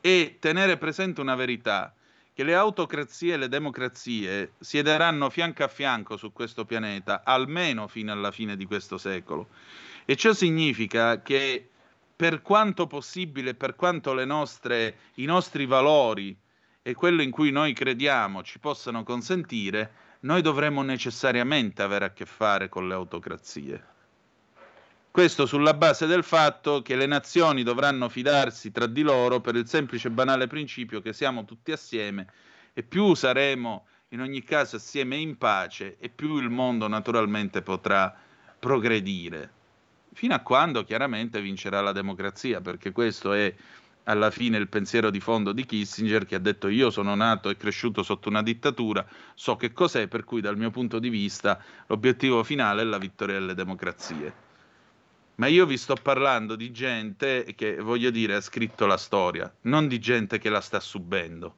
è 0.00 0.34
tenere 0.40 0.76
presente 0.76 1.20
una 1.20 1.36
verità, 1.36 1.94
che 2.34 2.42
le 2.42 2.56
autocrazie 2.56 3.34
e 3.34 3.36
le 3.36 3.48
democrazie 3.48 4.54
siederanno 4.58 5.30
fianco 5.30 5.62
a 5.62 5.68
fianco 5.68 6.16
su 6.16 6.32
questo 6.32 6.64
pianeta, 6.64 7.22
almeno 7.24 7.86
fino 7.86 8.10
alla 8.10 8.32
fine 8.32 8.56
di 8.56 8.64
questo 8.64 8.98
secolo. 8.98 9.46
E 10.04 10.16
ciò 10.16 10.32
significa 10.32 11.22
che 11.22 11.68
per 12.16 12.40
quanto 12.40 12.86
possibile, 12.86 13.54
per 13.54 13.76
quanto 13.76 14.12
nostre, 14.24 14.96
i 15.16 15.26
nostri 15.26 15.66
valori 15.66 16.34
e 16.80 16.94
quello 16.94 17.20
in 17.20 17.30
cui 17.30 17.50
noi 17.50 17.74
crediamo 17.74 18.42
ci 18.42 18.58
possano 18.58 19.02
consentire, 19.02 20.04
noi 20.20 20.40
dovremo 20.40 20.82
necessariamente 20.82 21.82
avere 21.82 22.06
a 22.06 22.12
che 22.12 22.24
fare 22.24 22.70
con 22.70 22.88
le 22.88 22.94
autocrazie. 22.94 23.84
Questo 25.10 25.46
sulla 25.46 25.74
base 25.74 26.06
del 26.06 26.24
fatto 26.24 26.82
che 26.82 26.96
le 26.96 27.06
nazioni 27.06 27.62
dovranno 27.62 28.08
fidarsi 28.08 28.70
tra 28.70 28.86
di 28.86 29.02
loro 29.02 29.40
per 29.40 29.54
il 29.54 29.66
semplice 29.66 30.08
e 30.08 30.10
banale 30.10 30.46
principio 30.46 31.00
che 31.00 31.12
siamo 31.12 31.44
tutti 31.44 31.72
assieme 31.72 32.26
e 32.72 32.82
più 32.82 33.14
saremo 33.14 33.86
in 34.08 34.20
ogni 34.20 34.42
caso 34.42 34.76
assieme 34.76 35.16
in 35.16 35.36
pace 35.36 35.96
e 35.98 36.08
più 36.08 36.36
il 36.36 36.50
mondo 36.50 36.86
naturalmente 36.86 37.62
potrà 37.62 38.14
progredire. 38.58 39.55
Fino 40.16 40.32
a 40.32 40.40
quando 40.40 40.82
chiaramente 40.82 41.42
vincerà 41.42 41.82
la 41.82 41.92
democrazia, 41.92 42.62
perché 42.62 42.90
questo 42.90 43.34
è 43.34 43.54
alla 44.04 44.30
fine 44.30 44.56
il 44.56 44.66
pensiero 44.66 45.10
di 45.10 45.20
fondo 45.20 45.52
di 45.52 45.66
Kissinger 45.66 46.24
che 46.24 46.36
ha 46.36 46.38
detto 46.38 46.68
io 46.68 46.88
sono 46.88 47.14
nato 47.14 47.50
e 47.50 47.58
cresciuto 47.58 48.02
sotto 48.02 48.30
una 48.30 48.42
dittatura, 48.42 49.06
so 49.34 49.56
che 49.56 49.74
cos'è, 49.74 50.08
per 50.08 50.24
cui 50.24 50.40
dal 50.40 50.56
mio 50.56 50.70
punto 50.70 50.98
di 50.98 51.10
vista 51.10 51.62
l'obiettivo 51.88 52.42
finale 52.44 52.80
è 52.80 52.84
la 52.86 52.96
vittoria 52.96 53.38
delle 53.38 53.52
democrazie. 53.52 54.32
Ma 55.34 55.48
io 55.48 55.66
vi 55.66 55.76
sto 55.76 55.96
parlando 56.00 56.56
di 56.56 56.72
gente 56.72 57.52
che, 57.54 57.76
voglio 57.76 58.08
dire, 58.08 58.36
ha 58.36 58.40
scritto 58.40 58.86
la 58.86 58.96
storia, 58.96 59.54
non 59.64 59.86
di 59.86 59.98
gente 59.98 60.38
che 60.38 60.48
la 60.48 60.62
sta 60.62 60.80
subendo. 60.80 61.56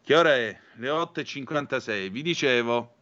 Che 0.00 0.14
ora 0.14 0.32
è? 0.32 0.56
Le 0.76 0.88
8.56. 0.88 2.08
Vi 2.08 2.22
dicevo, 2.22 2.95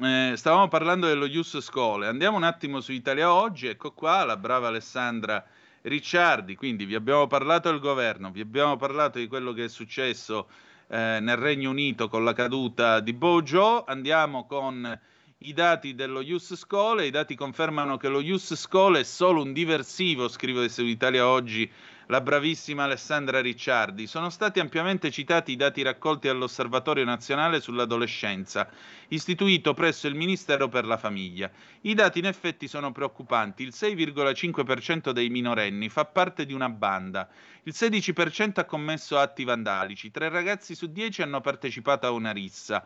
eh, 0.00 0.32
stavamo 0.34 0.66
parlando 0.66 1.06
dello 1.06 1.26
Ius 1.26 1.60
Scole. 1.60 2.08
Andiamo 2.08 2.36
un 2.36 2.42
attimo 2.42 2.80
su 2.80 2.92
Italia 2.92 3.32
Oggi. 3.32 3.68
Ecco 3.68 3.92
qua 3.92 4.24
la 4.24 4.36
brava 4.36 4.68
Alessandra 4.68 5.44
Ricciardi. 5.82 6.56
Quindi 6.56 6.84
vi 6.84 6.96
abbiamo 6.96 7.26
parlato 7.28 7.70
del 7.70 7.78
governo, 7.78 8.30
vi 8.30 8.40
abbiamo 8.40 8.76
parlato 8.76 9.18
di 9.18 9.28
quello 9.28 9.52
che 9.52 9.64
è 9.64 9.68
successo 9.68 10.48
eh, 10.88 11.18
nel 11.20 11.36
Regno 11.36 11.70
Unito 11.70 12.08
con 12.08 12.24
la 12.24 12.32
caduta 12.32 12.98
di 12.98 13.12
Bojo. 13.12 13.84
Andiamo 13.84 14.46
con 14.46 15.00
i 15.38 15.52
dati 15.52 15.94
dello 15.94 16.20
Ius 16.20 16.56
Scole. 16.56 17.06
I 17.06 17.10
dati 17.10 17.36
confermano 17.36 17.96
che 17.96 18.08
lo 18.08 18.20
Ius 18.20 18.54
Scole 18.56 19.00
è 19.00 19.04
solo 19.04 19.42
un 19.42 19.52
diversivo, 19.52 20.26
scrive 20.26 20.68
su 20.68 20.82
Italia 20.82 21.28
Oggi 21.28 21.70
la 22.06 22.20
bravissima 22.20 22.84
Alessandra 22.84 23.40
Ricciardi. 23.40 24.06
Sono 24.06 24.30
stati 24.30 24.60
ampiamente 24.60 25.10
citati 25.10 25.52
i 25.52 25.56
dati 25.56 25.82
raccolti 25.82 26.26
dall'Osservatorio 26.26 27.04
Nazionale 27.04 27.60
sull'Adolescenza, 27.60 28.68
istituito 29.08 29.74
presso 29.74 30.06
il 30.06 30.14
Ministero 30.14 30.68
per 30.68 30.84
la 30.84 30.96
Famiglia. 30.96 31.50
I 31.82 31.94
dati 31.94 32.18
in 32.18 32.26
effetti 32.26 32.68
sono 32.68 32.92
preoccupanti. 32.92 33.62
Il 33.62 33.72
6,5% 33.74 35.10
dei 35.10 35.28
minorenni 35.28 35.88
fa 35.88 36.04
parte 36.04 36.44
di 36.44 36.52
una 36.52 36.68
banda. 36.68 37.28
Il 37.62 37.72
16% 37.74 38.60
ha 38.60 38.64
commesso 38.64 39.18
atti 39.18 39.44
vandalici. 39.44 40.10
Tre 40.10 40.28
ragazzi 40.28 40.74
su 40.74 40.92
dieci 40.92 41.22
hanno 41.22 41.40
partecipato 41.40 42.06
a 42.06 42.10
una 42.10 42.32
rissa. 42.32 42.84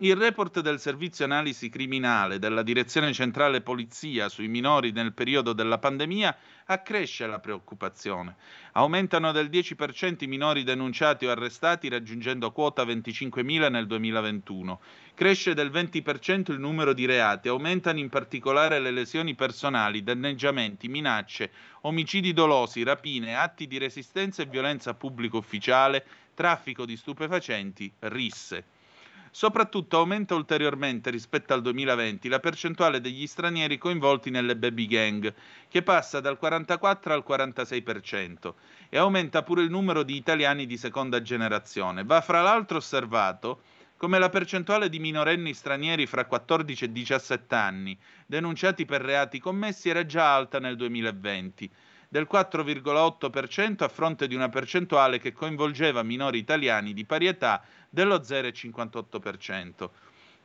Il 0.00 0.14
report 0.14 0.60
del 0.60 0.78
Servizio 0.78 1.24
Analisi 1.24 1.68
Criminale 1.68 2.38
della 2.38 2.62
Direzione 2.62 3.12
Centrale 3.12 3.62
Polizia 3.62 4.28
sui 4.28 4.46
minori 4.46 4.92
nel 4.92 5.12
periodo 5.12 5.52
della 5.52 5.78
pandemia 5.78 6.36
accresce 6.66 7.26
la 7.26 7.40
preoccupazione. 7.40 8.36
Aumentano 8.74 9.32
del 9.32 9.48
10% 9.48 10.22
i 10.22 10.28
minori 10.28 10.62
denunciati 10.62 11.26
o 11.26 11.32
arrestati 11.32 11.88
raggiungendo 11.88 12.52
quota 12.52 12.84
25.000 12.84 13.70
nel 13.72 13.88
2021. 13.88 14.80
Cresce 15.14 15.54
del 15.54 15.72
20% 15.72 16.52
il 16.52 16.60
numero 16.60 16.92
di 16.92 17.04
reati, 17.04 17.48
aumentano 17.48 17.98
in 17.98 18.08
particolare 18.08 18.78
le 18.78 18.92
lesioni 18.92 19.34
personali, 19.34 20.04
danneggiamenti, 20.04 20.86
minacce, 20.86 21.50
omicidi 21.80 22.32
dolosi, 22.32 22.84
rapine, 22.84 23.34
atti 23.34 23.66
di 23.66 23.78
resistenza 23.78 24.42
e 24.42 24.46
violenza 24.46 24.94
pubblico 24.94 25.38
ufficiale, 25.38 26.06
traffico 26.34 26.86
di 26.86 26.96
stupefacenti, 26.96 27.92
risse. 27.98 28.76
Soprattutto 29.38 29.98
aumenta 29.98 30.34
ulteriormente 30.34 31.10
rispetto 31.10 31.52
al 31.52 31.62
2020 31.62 32.26
la 32.26 32.40
percentuale 32.40 33.00
degli 33.00 33.24
stranieri 33.24 33.78
coinvolti 33.78 34.30
nelle 34.30 34.56
baby 34.56 34.86
gang, 34.86 35.32
che 35.68 35.84
passa 35.84 36.18
dal 36.18 36.38
44 36.38 37.14
al 37.14 37.24
46%, 37.24 38.54
e 38.88 38.98
aumenta 38.98 39.44
pure 39.44 39.62
il 39.62 39.70
numero 39.70 40.02
di 40.02 40.16
italiani 40.16 40.66
di 40.66 40.76
seconda 40.76 41.22
generazione. 41.22 42.02
Va 42.02 42.20
fra 42.20 42.42
l'altro 42.42 42.78
osservato 42.78 43.60
come 43.96 44.18
la 44.18 44.28
percentuale 44.28 44.88
di 44.88 44.98
minorenni 44.98 45.54
stranieri 45.54 46.06
fra 46.06 46.24
14 46.24 46.86
e 46.86 46.90
17 46.90 47.54
anni 47.54 47.96
denunciati 48.26 48.86
per 48.86 49.02
reati 49.02 49.38
commessi 49.38 49.88
era 49.88 50.04
già 50.04 50.34
alta 50.34 50.58
nel 50.58 50.74
2020 50.74 51.70
del 52.08 52.26
4,8% 52.30 53.84
a 53.84 53.88
fronte 53.88 54.26
di 54.26 54.34
una 54.34 54.48
percentuale 54.48 55.18
che 55.18 55.32
coinvolgeva 55.32 56.02
minori 56.02 56.38
italiani 56.38 56.94
di 56.94 57.04
pari 57.04 57.26
età 57.26 57.62
dello 57.88 58.16
0,58%. 58.16 59.88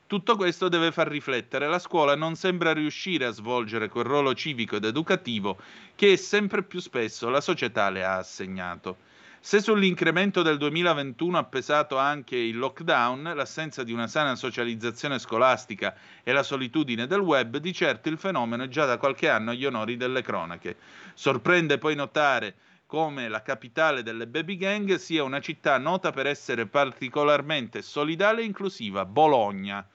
Tutto 0.06 0.36
questo 0.36 0.68
deve 0.68 0.92
far 0.92 1.08
riflettere. 1.08 1.68
La 1.68 1.80
scuola 1.80 2.16
non 2.16 2.36
sembra 2.36 2.74
riuscire 2.74 3.26
a 3.26 3.32
svolgere 3.32 3.88
quel 3.88 4.04
ruolo 4.04 4.36
civico 4.36 4.76
ed 4.76 4.84
educativo 4.84 5.58
che 5.96 6.18
sempre 6.18 6.64
più 6.64 6.80
spesso 6.80 7.30
la 7.30 7.42
società 7.42 7.90
le 7.90 8.04
ha 8.04 8.18
assegnato. 8.18 8.98
Se 9.46 9.60
sull'incremento 9.60 10.42
del 10.42 10.56
2021 10.56 11.38
ha 11.38 11.44
pesato 11.44 11.98
anche 11.98 12.38
il 12.38 12.58
lockdown, 12.58 13.34
l'assenza 13.36 13.84
di 13.84 13.92
una 13.92 14.08
sana 14.08 14.36
socializzazione 14.36 15.20
scolastica 15.20 15.98
e 16.24 16.32
la 16.32 16.44
solitudine 16.44 17.08
del 17.08 17.20
web, 17.20 17.58
di 17.58 17.74
certo 17.74 18.08
il 18.08 18.18
fenomeno 18.18 18.64
è 18.64 18.70
già 18.70 18.86
da 18.86 18.98
qualche 18.98 19.28
anno 19.28 19.52
agli 19.52 19.66
onori 19.66 19.98
delle 19.98 20.22
cronache. 20.22 20.78
Sorprende 21.14 21.78
poi 21.78 21.94
notare 21.94 22.56
come 22.86 23.28
la 23.28 23.42
capitale 23.42 24.02
delle 24.02 24.28
baby 24.28 24.56
gang 24.56 24.96
sia 24.96 25.26
una 25.26 25.42
città 25.42 25.78
nota 25.78 26.12
per 26.12 26.26
essere 26.26 26.66
particolarmente 26.66 27.82
solidale 27.82 28.44
e 28.44 28.46
inclusiva, 28.46 29.04
Bologna. 29.04 29.86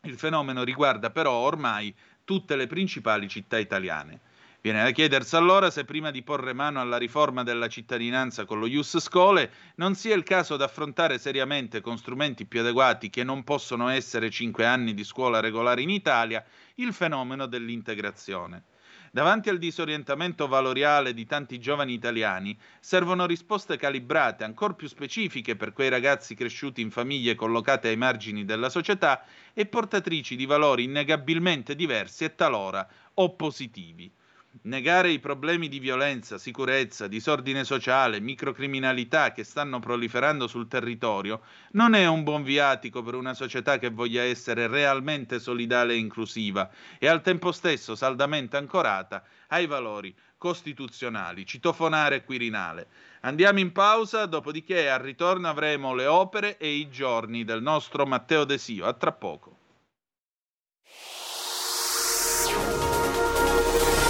Il 0.00 0.16
fenomeno 0.16 0.64
riguarda 0.64 1.10
però 1.10 1.32
ormai 1.32 1.94
tutte 2.24 2.56
le 2.56 2.66
principali 2.66 3.28
città 3.28 3.58
italiane. 3.58 4.25
Viene 4.66 4.82
da 4.82 4.90
chiedersi 4.90 5.36
allora 5.36 5.70
se 5.70 5.84
prima 5.84 6.10
di 6.10 6.24
porre 6.24 6.52
mano 6.52 6.80
alla 6.80 6.96
riforma 6.96 7.44
della 7.44 7.68
cittadinanza 7.68 8.44
con 8.46 8.58
lo 8.58 8.66
Ius 8.66 8.98
Scole 8.98 9.52
non 9.76 9.94
sia 9.94 10.16
il 10.16 10.24
caso 10.24 10.56
di 10.56 10.64
affrontare 10.64 11.18
seriamente 11.18 11.80
con 11.80 11.96
strumenti 11.96 12.46
più 12.46 12.58
adeguati 12.58 13.08
che 13.08 13.22
non 13.22 13.44
possono 13.44 13.86
essere 13.86 14.28
cinque 14.28 14.66
anni 14.66 14.92
di 14.92 15.04
scuola 15.04 15.38
regolare 15.38 15.82
in 15.82 15.90
Italia 15.90 16.44
il 16.78 16.92
fenomeno 16.92 17.46
dell'integrazione. 17.46 18.64
Davanti 19.12 19.50
al 19.50 19.58
disorientamento 19.58 20.48
valoriale 20.48 21.14
di 21.14 21.26
tanti 21.26 21.60
giovani 21.60 21.92
italiani 21.92 22.58
servono 22.80 23.24
risposte 23.24 23.76
calibrate, 23.76 24.42
ancora 24.42 24.74
più 24.74 24.88
specifiche 24.88 25.54
per 25.54 25.72
quei 25.72 25.90
ragazzi 25.90 26.34
cresciuti 26.34 26.80
in 26.80 26.90
famiglie 26.90 27.36
collocate 27.36 27.86
ai 27.86 27.96
margini 27.96 28.44
della 28.44 28.68
società 28.68 29.24
e 29.54 29.66
portatrici 29.66 30.34
di 30.34 30.44
valori 30.44 30.82
innegabilmente 30.82 31.76
diversi 31.76 32.24
e 32.24 32.34
talora 32.34 32.84
oppositivi. 33.14 34.12
Negare 34.62 35.10
i 35.10 35.18
problemi 35.18 35.68
di 35.68 35.78
violenza, 35.78 36.38
sicurezza, 36.38 37.08
disordine 37.08 37.62
sociale, 37.62 38.20
microcriminalità 38.20 39.32
che 39.32 39.44
stanno 39.44 39.80
proliferando 39.80 40.46
sul 40.46 40.66
territorio 40.66 41.42
non 41.72 41.94
è 41.94 42.06
un 42.06 42.22
buon 42.22 42.42
viatico 42.42 43.02
per 43.02 43.14
una 43.14 43.34
società 43.34 43.78
che 43.78 43.90
voglia 43.90 44.22
essere 44.22 44.66
realmente 44.66 45.38
solidale 45.40 45.92
e 45.92 45.98
inclusiva 45.98 46.70
e 46.98 47.06
al 47.06 47.20
tempo 47.20 47.52
stesso 47.52 47.94
saldamente 47.94 48.56
ancorata 48.56 49.22
ai 49.48 49.66
valori 49.66 50.14
costituzionali, 50.38 51.44
citofonare 51.44 52.24
quirinale. 52.24 52.88
Andiamo 53.22 53.58
in 53.58 53.72
pausa, 53.72 54.26
dopodiché 54.26 54.88
al 54.88 55.00
ritorno 55.00 55.48
avremo 55.48 55.94
le 55.94 56.06
opere 56.06 56.56
e 56.56 56.68
i 56.68 56.88
giorni 56.88 57.44
del 57.44 57.60
nostro 57.62 58.06
Matteo 58.06 58.44
Desio. 58.44 58.86
A 58.86 58.94
tra 58.94 59.12
poco. 59.12 59.58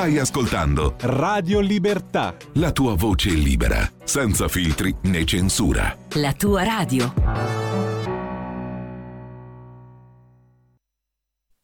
Stai 0.00 0.16
ascoltando 0.16 0.94
Radio 1.00 1.60
Libertà. 1.60 2.34
la 2.54 2.72
tua 2.72 2.94
voce 2.94 3.28
libera, 3.34 3.86
senza 4.02 4.48
filtri 4.48 4.96
né 5.02 5.26
censura. 5.26 5.94
La 6.14 6.32
tua 6.32 6.62
radio. 6.62 7.12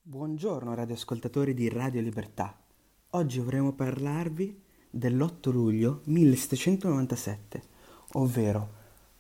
Buongiorno 0.03 0.75
radioascoltatori 0.75 1.55
di 1.55 1.71
Radio 1.71 2.03
Libertà. 2.03 2.55
Oggi 3.13 3.39
vorremmo 3.39 3.73
parlarvi 3.73 4.61
dell'8 4.91 5.51
luglio 5.51 6.03
1797, 6.05 7.63
ovvero 8.13 8.69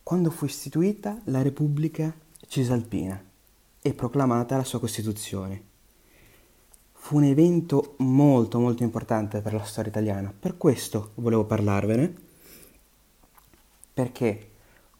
quando 0.02 0.28
fu 0.28 0.44
istituita 0.44 1.22
la 1.24 1.40
Repubblica 1.40 2.14
Cisalpina 2.46 3.18
e 3.80 3.94
proclamata 3.94 4.58
la 4.58 4.64
sua 4.64 4.78
Costituzione. 4.78 5.65
Fu 7.06 7.18
un 7.18 7.22
evento 7.22 7.94
molto 7.98 8.58
molto 8.58 8.82
importante 8.82 9.40
per 9.40 9.52
la 9.52 9.62
storia 9.62 9.92
italiana, 9.92 10.34
per 10.36 10.56
questo 10.56 11.12
volevo 11.14 11.44
parlarvene, 11.44 12.12
perché 13.94 14.50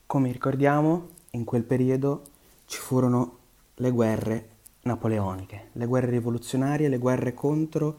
come 0.07 0.31
ricordiamo 0.31 1.09
in 1.31 1.43
quel 1.43 1.65
periodo 1.65 2.23
ci 2.67 2.79
furono 2.79 3.39
le 3.75 3.91
guerre 3.91 4.49
napoleoniche, 4.83 5.71
le 5.73 5.87
guerre 5.87 6.11
rivoluzionarie, 6.11 6.89
le 6.89 6.99
guerre 6.99 7.35
contro 7.35 7.99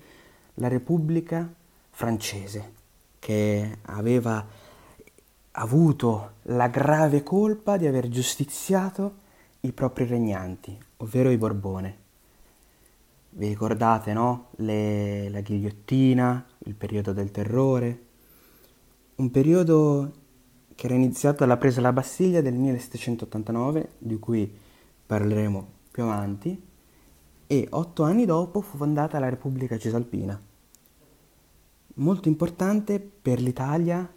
la 0.54 0.70
Repubblica 0.70 1.54
francese, 1.90 2.72
che 3.20 3.80
aveva 3.88 4.48
avuto 5.52 6.32
la 6.44 6.70
grave 6.70 7.24
colpa 7.24 7.76
di 7.76 7.86
aver 7.88 8.08
giustiziato 8.08 9.16
i 9.60 9.74
propri 9.74 10.06
regnanti, 10.06 10.80
ovvero 10.96 11.30
i 11.30 11.38
Borbone. 11.38 12.06
Vi 13.38 13.48
ricordate, 13.48 14.14
no? 14.14 14.48
Le- 14.56 15.30
la 15.30 15.42
ghigliottina, 15.42 16.44
il 16.66 16.74
periodo 16.74 17.14
del 17.14 17.30
terrore, 17.30 18.06
un 19.18 19.30
periodo 19.30 20.12
che 20.74 20.88
era 20.88 20.96
iniziato 20.96 21.38
dalla 21.40 21.58
presa 21.58 21.76
della 21.76 21.94
Bastiglia 21.94 22.42
del 22.42 22.56
1789, 22.56 23.90
di 24.00 24.18
cui 24.18 24.52
parleremo 25.06 25.68
più 25.92 26.02
avanti, 26.02 26.60
e 27.46 27.68
otto 27.70 28.02
anni 28.02 28.26
dopo 28.26 28.62
fu 28.62 28.76
fondata 28.76 29.20
la 29.20 29.30
Repubblica 29.30 29.78
Cisalpina. 29.78 30.42
Molto 31.94 32.28
importante 32.30 33.00
per 33.00 33.40
l'Italia 33.40 34.12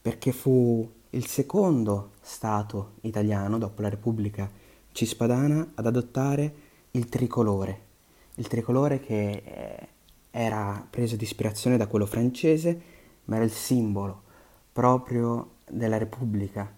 perché 0.00 0.30
fu 0.30 0.88
il 1.10 1.26
secondo 1.26 2.12
Stato 2.20 2.92
italiano, 3.00 3.58
dopo 3.58 3.82
la 3.82 3.88
Repubblica 3.88 4.48
Cispadana, 4.92 5.72
ad 5.74 5.86
adottare 5.86 6.54
il 6.92 7.08
tricolore. 7.08 7.85
Il 8.36 8.48
tricolore 8.48 9.00
che 9.00 9.42
eh, 9.44 9.88
era 10.30 10.86
preso 10.88 11.16
di 11.16 11.24
ispirazione 11.24 11.76
da 11.76 11.86
quello 11.86 12.06
francese, 12.06 12.80
ma 13.24 13.36
era 13.36 13.44
il 13.44 13.50
simbolo 13.50 14.22
proprio 14.72 15.52
della 15.68 15.96
Repubblica. 15.96 16.70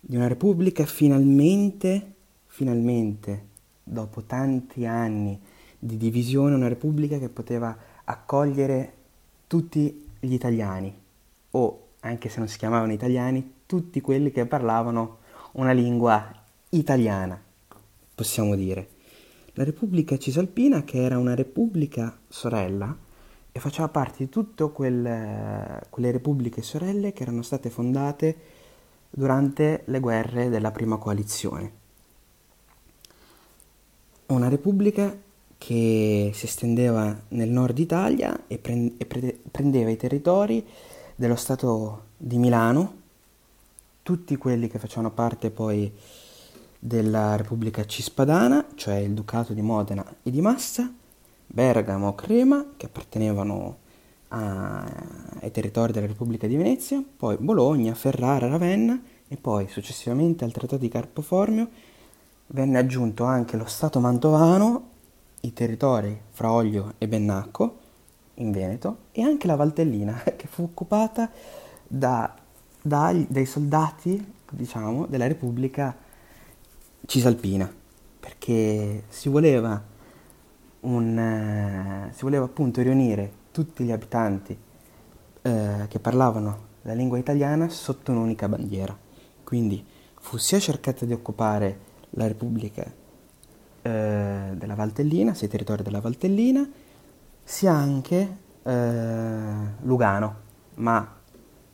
Di 0.00 0.16
una 0.16 0.26
Repubblica 0.26 0.84
finalmente, 0.84 2.14
finalmente, 2.46 3.46
dopo 3.84 4.22
tanti 4.22 4.86
anni 4.86 5.40
di 5.78 5.96
divisione, 5.96 6.54
una 6.54 6.68
Repubblica 6.68 7.18
che 7.18 7.28
poteva 7.28 7.76
accogliere 8.04 8.92
tutti 9.46 10.08
gli 10.18 10.32
italiani, 10.32 10.92
o 11.52 11.86
anche 12.00 12.28
se 12.28 12.38
non 12.38 12.48
si 12.48 12.58
chiamavano 12.58 12.92
italiani, 12.92 13.54
tutti 13.66 14.00
quelli 14.00 14.32
che 14.32 14.46
parlavano 14.46 15.18
una 15.52 15.72
lingua 15.72 16.32
italiana, 16.70 17.40
possiamo 18.14 18.56
dire. 18.56 18.98
La 19.60 19.66
Repubblica 19.66 20.16
Cisalpina, 20.16 20.84
che 20.84 21.02
era 21.02 21.18
una 21.18 21.34
repubblica 21.34 22.18
sorella, 22.26 22.96
e 23.52 23.60
faceva 23.60 23.88
parte 23.88 24.24
di 24.24 24.30
tutte 24.30 24.66
quel- 24.72 25.82
quelle 25.90 26.10
repubbliche 26.10 26.62
sorelle 26.62 27.12
che 27.12 27.24
erano 27.24 27.42
state 27.42 27.68
fondate 27.68 28.36
durante 29.10 29.82
le 29.84 30.00
guerre 30.00 30.48
della 30.48 30.70
prima 30.70 30.96
coalizione. 30.96 31.72
Una 34.28 34.48
repubblica 34.48 35.14
che 35.58 36.30
si 36.32 36.46
estendeva 36.46 37.24
nel 37.28 37.50
nord 37.50 37.78
Italia 37.78 38.44
e, 38.46 38.56
pren- 38.56 38.94
e 38.96 39.04
pre- 39.04 39.40
prendeva 39.50 39.90
i 39.90 39.96
territori 39.98 40.66
dello 41.14 41.36
Stato 41.36 42.04
di 42.16 42.38
Milano, 42.38 42.94
tutti 44.02 44.36
quelli 44.36 44.68
che 44.68 44.78
facevano 44.78 45.10
parte 45.10 45.50
poi 45.50 45.92
della 46.82 47.36
Repubblica 47.36 47.84
Cispadana, 47.84 48.66
cioè 48.74 48.96
il 48.96 49.12
Ducato 49.12 49.52
di 49.52 49.60
Modena 49.60 50.04
e 50.22 50.30
di 50.30 50.40
Massa, 50.40 50.90
Bergamo, 51.46 52.14
Crema, 52.14 52.64
che 52.76 52.86
appartenevano 52.86 53.76
a- 54.28 54.84
ai 55.40 55.50
territori 55.50 55.92
della 55.92 56.06
Repubblica 56.06 56.46
di 56.46 56.56
Venezia, 56.56 57.02
poi 57.16 57.36
Bologna, 57.38 57.94
Ferrara, 57.94 58.48
Ravenna 58.48 59.00
e 59.28 59.36
poi 59.36 59.68
successivamente 59.68 60.44
al 60.44 60.52
Trattato 60.52 60.78
di 60.78 60.88
Carpoformio 60.88 61.68
venne 62.48 62.78
aggiunto 62.78 63.24
anche 63.24 63.56
lo 63.56 63.66
Stato 63.66 64.00
mantovano, 64.00 64.88
i 65.42 65.52
territori 65.52 66.18
fra 66.30 66.50
Oglio 66.52 66.94
e 66.98 67.06
Bennacco 67.08 67.78
in 68.34 68.50
Veneto 68.52 68.96
e 69.12 69.22
anche 69.22 69.46
la 69.46 69.56
Valtellina 69.56 70.22
che 70.36 70.46
fu 70.46 70.62
occupata 70.62 71.30
da- 71.86 72.34
dai- 72.80 73.26
dai 73.28 73.46
soldati, 73.46 74.32
diciamo, 74.50 75.06
della 75.06 75.26
Repubblica 75.26 75.94
Cisalpina 77.06 77.72
perché 78.20 79.04
si 79.08 79.28
voleva 79.28 79.82
un, 80.80 81.18
eh, 81.18 82.12
si 82.12 82.22
voleva 82.22 82.44
appunto 82.44 82.82
riunire 82.82 83.32
tutti 83.50 83.84
gli 83.84 83.90
abitanti 83.90 84.56
eh, 85.42 85.86
che 85.88 85.98
parlavano 85.98 86.68
la 86.82 86.92
lingua 86.94 87.18
italiana 87.18 87.68
sotto 87.68 88.12
un'unica 88.12 88.48
bandiera. 88.48 88.96
Quindi 89.44 89.84
fu 90.20 90.36
sia 90.36 90.58
cercata 90.58 91.04
di 91.04 91.12
occupare 91.12 91.88
la 92.10 92.26
Repubblica 92.26 92.84
eh, 93.82 94.50
della 94.54 94.74
Valtellina, 94.74 95.34
sia 95.34 95.46
i 95.46 95.50
territori 95.50 95.82
della 95.82 96.00
Valtellina, 96.00 96.68
sia 97.42 97.72
anche 97.72 98.36
eh, 98.62 99.52
Lugano, 99.82 100.36
ma 100.76 101.16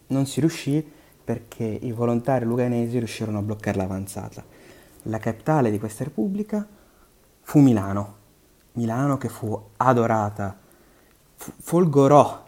non 0.08 0.26
si 0.26 0.40
riuscì 0.40 0.92
perché 1.24 1.64
i 1.64 1.92
volontari 1.92 2.44
luganesi 2.44 2.98
riuscirono 2.98 3.38
a 3.38 3.42
bloccare 3.42 3.76
l'avanzata. 3.76 4.44
La 5.08 5.18
capitale 5.18 5.70
di 5.70 5.78
questa 5.78 6.02
Repubblica 6.02 6.66
fu 7.40 7.60
Milano, 7.60 8.14
Milano 8.72 9.16
che 9.18 9.28
fu 9.28 9.56
adorata, 9.76 10.56
fu- 11.36 11.52
folgorò 11.56 12.44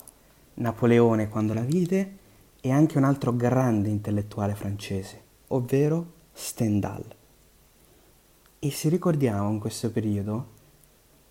Napoleone 0.54 1.28
quando 1.28 1.54
la 1.54 1.60
vide 1.60 2.16
e 2.60 2.72
anche 2.72 2.98
un 2.98 3.04
altro 3.04 3.34
grande 3.36 3.90
intellettuale 3.90 4.56
francese, 4.56 5.22
ovvero 5.48 6.14
Stendhal. 6.32 7.04
E 8.58 8.70
se 8.72 8.88
ricordiamo 8.88 9.50
in 9.50 9.60
questo 9.60 9.92
periodo, 9.92 10.56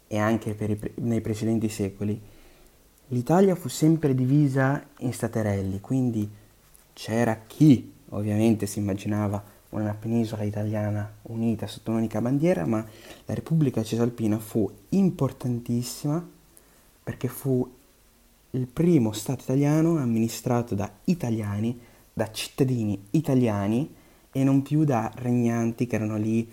e 0.07 0.17
anche 0.17 0.53
pre- 0.53 0.93
nei 0.95 1.19
precedenti 1.19 1.67
secoli, 1.67 2.21
l'Italia 3.07 3.55
fu 3.55 3.67
sempre 3.67 4.15
divisa 4.15 4.81
in 4.99 5.11
staterelli, 5.11 5.81
quindi 5.81 6.29
c'era 6.93 7.35
chi 7.45 7.93
ovviamente 8.11 8.65
si 8.65 8.79
immaginava 8.79 9.55
una 9.69 9.93
penisola 9.93 10.43
italiana 10.43 11.11
unita 11.23 11.67
sotto 11.67 11.91
un'unica 11.91 12.21
bandiera, 12.21 12.65
ma 12.65 12.85
la 13.25 13.33
Repubblica 13.33 13.83
Cisalpina 13.83 14.39
fu 14.39 14.69
importantissima 14.89 16.25
perché 17.03 17.27
fu 17.27 17.69
il 18.51 18.67
primo 18.67 19.11
Stato 19.11 19.43
italiano 19.43 19.97
amministrato 19.97 20.75
da 20.75 20.89
italiani, 21.05 21.79
da 22.13 22.31
cittadini 22.31 23.07
italiani 23.11 23.93
e 24.31 24.43
non 24.43 24.61
più 24.61 24.83
da 24.83 25.11
regnanti 25.15 25.87
che 25.87 25.95
erano 25.95 26.17
lì 26.17 26.49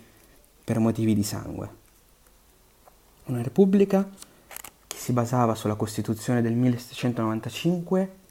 per 0.65 0.79
motivi 0.79 1.15
di 1.15 1.23
sangue. 1.23 1.83
Una 3.27 3.43
repubblica 3.43 4.09
che 4.87 4.97
si 4.97 5.13
basava 5.13 5.55
sulla 5.55 5.77
Costituzione 5.77 6.43
del 6.43 6.55
1795 6.55 8.23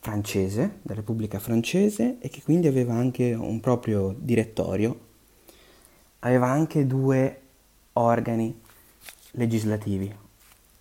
francese, 0.00 0.78
della 0.82 1.00
Repubblica 1.00 1.38
francese, 1.38 2.18
e 2.20 2.28
che 2.28 2.42
quindi 2.42 2.66
aveva 2.66 2.94
anche 2.94 3.34
un 3.34 3.60
proprio 3.60 4.14
direttorio, 4.18 5.00
aveva 6.20 6.48
anche 6.48 6.86
due 6.86 7.40
organi 7.94 8.60
legislativi, 9.32 10.14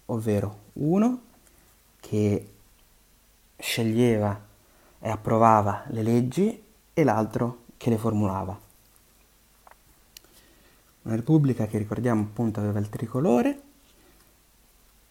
ovvero 0.05 0.59
uno 0.73 1.21
che 1.99 2.49
sceglieva 3.57 4.43
e 4.99 5.09
approvava 5.09 5.85
le 5.89 6.03
leggi 6.03 6.63
e 6.93 7.03
l'altro 7.03 7.63
che 7.77 7.89
le 7.89 7.97
formulava. 7.97 8.59
Una 11.03 11.15
repubblica 11.15 11.67
che 11.67 11.77
ricordiamo 11.77 12.21
appunto 12.23 12.59
aveva 12.59 12.79
il 12.79 12.89
tricolore 12.89 13.61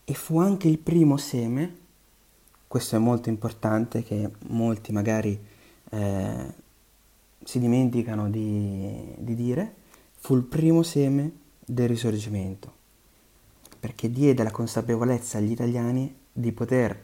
e 0.04 0.14
fu 0.14 0.38
anche 0.38 0.68
il 0.68 0.78
primo 0.78 1.16
seme, 1.16 1.82
questo 2.74 2.96
è 2.96 2.98
molto 2.98 3.28
importante 3.28 4.02
che 4.02 4.28
molti 4.48 4.90
magari 4.90 5.40
eh, 5.90 6.54
si 7.44 7.60
dimenticano 7.60 8.28
di, 8.28 9.14
di 9.16 9.36
dire, 9.36 9.74
fu 10.16 10.34
il 10.34 10.42
primo 10.42 10.82
seme 10.82 11.30
del 11.64 11.86
risorgimento, 11.86 12.72
perché 13.78 14.10
diede 14.10 14.42
la 14.42 14.50
consapevolezza 14.50 15.38
agli 15.38 15.52
italiani 15.52 16.12
di 16.32 16.50
poter 16.50 17.00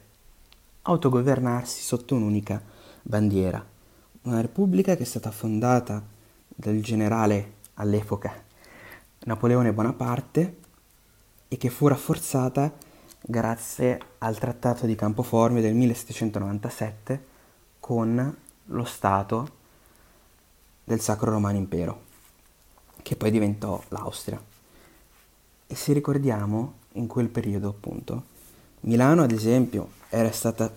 autogovernarsi 0.82 1.82
sotto 1.82 2.16
un'unica 2.16 2.60
bandiera. 3.02 3.64
Una 4.22 4.40
repubblica 4.40 4.96
che 4.96 5.04
è 5.04 5.06
stata 5.06 5.30
fondata 5.30 6.04
dal 6.48 6.80
generale 6.80 7.58
all'epoca 7.74 8.42
Napoleone 9.20 9.72
Bonaparte 9.72 10.56
e 11.46 11.56
che 11.56 11.70
fu 11.70 11.86
rafforzata 11.86 12.88
grazie 13.20 14.00
al 14.18 14.38
Trattato 14.38 14.86
di 14.86 14.94
Campoformio 14.94 15.60
del 15.60 15.74
1797 15.74 17.26
con 17.78 18.36
lo 18.64 18.84
Stato 18.84 19.58
del 20.84 21.00
Sacro 21.00 21.30
Romano 21.30 21.56
Impero, 21.56 22.02
che 23.02 23.16
poi 23.16 23.30
diventò 23.30 23.82
l'Austria. 23.88 24.42
E 25.66 25.74
se 25.74 25.92
ricordiamo, 25.92 26.74
in 26.94 27.06
quel 27.06 27.28
periodo 27.28 27.68
appunto, 27.68 28.24
Milano 28.80 29.22
ad 29.22 29.30
esempio 29.30 29.90
era 30.08 30.32
stata 30.32 30.72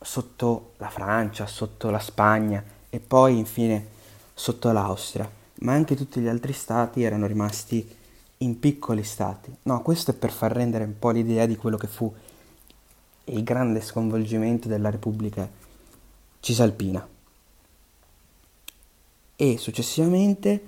sotto 0.00 0.72
la 0.76 0.90
Francia, 0.90 1.46
sotto 1.46 1.90
la 1.90 1.98
Spagna 1.98 2.62
e 2.90 3.00
poi 3.00 3.38
infine 3.38 3.86
sotto 4.34 4.70
l'Austria, 4.72 5.30
ma 5.60 5.72
anche 5.72 5.96
tutti 5.96 6.20
gli 6.20 6.28
altri 6.28 6.52
stati 6.52 7.02
erano 7.02 7.26
rimasti 7.26 7.96
in 8.38 8.58
piccoli 8.58 9.02
stati. 9.02 9.54
No, 9.62 9.82
questo 9.82 10.12
è 10.12 10.14
per 10.14 10.30
far 10.30 10.52
rendere 10.52 10.84
un 10.84 10.98
po' 10.98 11.10
l'idea 11.10 11.46
di 11.46 11.56
quello 11.56 11.76
che 11.76 11.86
fu 11.86 12.12
il 13.24 13.42
grande 13.42 13.80
sconvolgimento 13.80 14.68
della 14.68 14.90
Repubblica 14.90 15.48
Cisalpina. 16.40 17.06
E 19.36 19.58
successivamente 19.58 20.62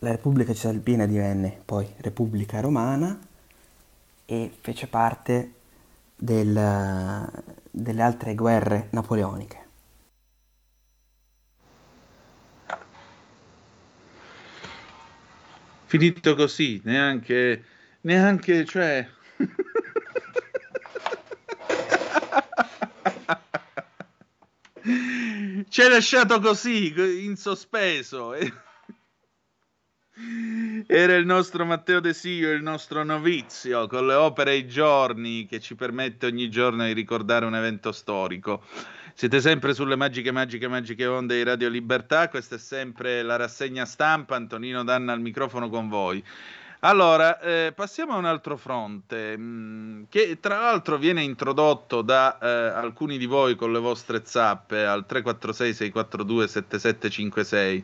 la 0.00 0.10
Repubblica 0.10 0.52
Cisalpina 0.52 1.06
divenne 1.06 1.60
poi 1.64 1.88
Repubblica 1.98 2.60
Romana 2.60 3.18
e 4.26 4.52
fece 4.60 4.86
parte 4.86 5.52
del- 6.14 7.30
delle 7.70 8.02
altre 8.02 8.34
guerre 8.34 8.88
napoleoniche. 8.90 9.67
Finito 15.88 16.34
così, 16.34 16.82
neanche, 16.84 17.64
neanche, 18.02 18.66
cioè... 18.66 19.08
Ci 25.70 25.80
hai 25.80 25.88
lasciato 25.88 26.40
così, 26.40 26.92
in 27.24 27.36
sospeso. 27.36 28.34
Era 30.86 31.14
il 31.14 31.24
nostro 31.24 31.64
Matteo 31.64 32.00
De 32.00 32.12
Sio, 32.12 32.52
il 32.52 32.62
nostro 32.62 33.02
novizio, 33.02 33.86
con 33.86 34.06
le 34.06 34.14
opere 34.14 34.50
ai 34.50 34.68
giorni, 34.68 35.46
che 35.46 35.58
ci 35.58 35.74
permette 35.74 36.26
ogni 36.26 36.50
giorno 36.50 36.84
di 36.84 36.92
ricordare 36.92 37.46
un 37.46 37.54
evento 37.54 37.92
storico. 37.92 38.62
Siete 39.18 39.40
sempre 39.40 39.74
sulle 39.74 39.96
magiche, 39.96 40.30
magiche, 40.30 40.68
magiche 40.68 41.04
onde 41.06 41.34
di 41.34 41.42
Radio 41.42 41.68
Libertà. 41.68 42.28
Questa 42.28 42.54
è 42.54 42.58
sempre 42.58 43.22
la 43.22 43.34
rassegna 43.34 43.84
stampa. 43.84 44.36
Antonino 44.36 44.84
Danna 44.84 45.12
al 45.12 45.20
microfono 45.20 45.68
con 45.68 45.88
voi. 45.88 46.22
Allora, 46.82 47.40
eh, 47.40 47.72
passiamo 47.74 48.12
a 48.12 48.18
un 48.18 48.26
altro 48.26 48.56
fronte, 48.56 49.36
mh, 49.36 50.06
che 50.08 50.38
tra 50.38 50.60
l'altro 50.60 50.98
viene 50.98 51.24
introdotto 51.24 52.02
da 52.02 52.38
eh, 52.38 52.46
alcuni 52.46 53.18
di 53.18 53.26
voi 53.26 53.56
con 53.56 53.72
le 53.72 53.80
vostre 53.80 54.22
zappe 54.24 54.86
al 54.86 55.04
346-642-7756. 55.08 57.82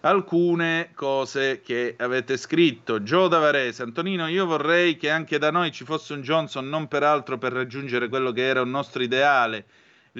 Alcune 0.00 0.92
cose 0.94 1.60
che 1.60 1.96
avete 1.98 2.38
scritto. 2.38 3.02
Gio 3.02 3.28
da 3.28 3.40
Varese, 3.40 3.82
Antonino, 3.82 4.26
io 4.26 4.46
vorrei 4.46 4.96
che 4.96 5.10
anche 5.10 5.36
da 5.36 5.50
noi 5.50 5.70
ci 5.70 5.84
fosse 5.84 6.14
un 6.14 6.22
Johnson, 6.22 6.66
non 6.66 6.88
peraltro 6.88 7.36
per 7.36 7.52
raggiungere 7.52 8.08
quello 8.08 8.32
che 8.32 8.46
era 8.46 8.62
un 8.62 8.70
nostro 8.70 9.02
ideale. 9.02 9.66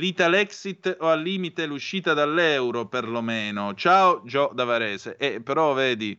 L'Italexit 0.00 0.96
o 1.00 1.08
al 1.08 1.20
limite 1.20 1.66
l'uscita 1.66 2.14
dall'euro 2.14 2.86
perlomeno. 2.86 3.74
Ciao 3.74 4.22
Gio 4.24 4.50
da 4.54 4.64
Varese. 4.64 5.18
Eh, 5.18 5.42
però 5.42 5.74
vedi, 5.74 6.18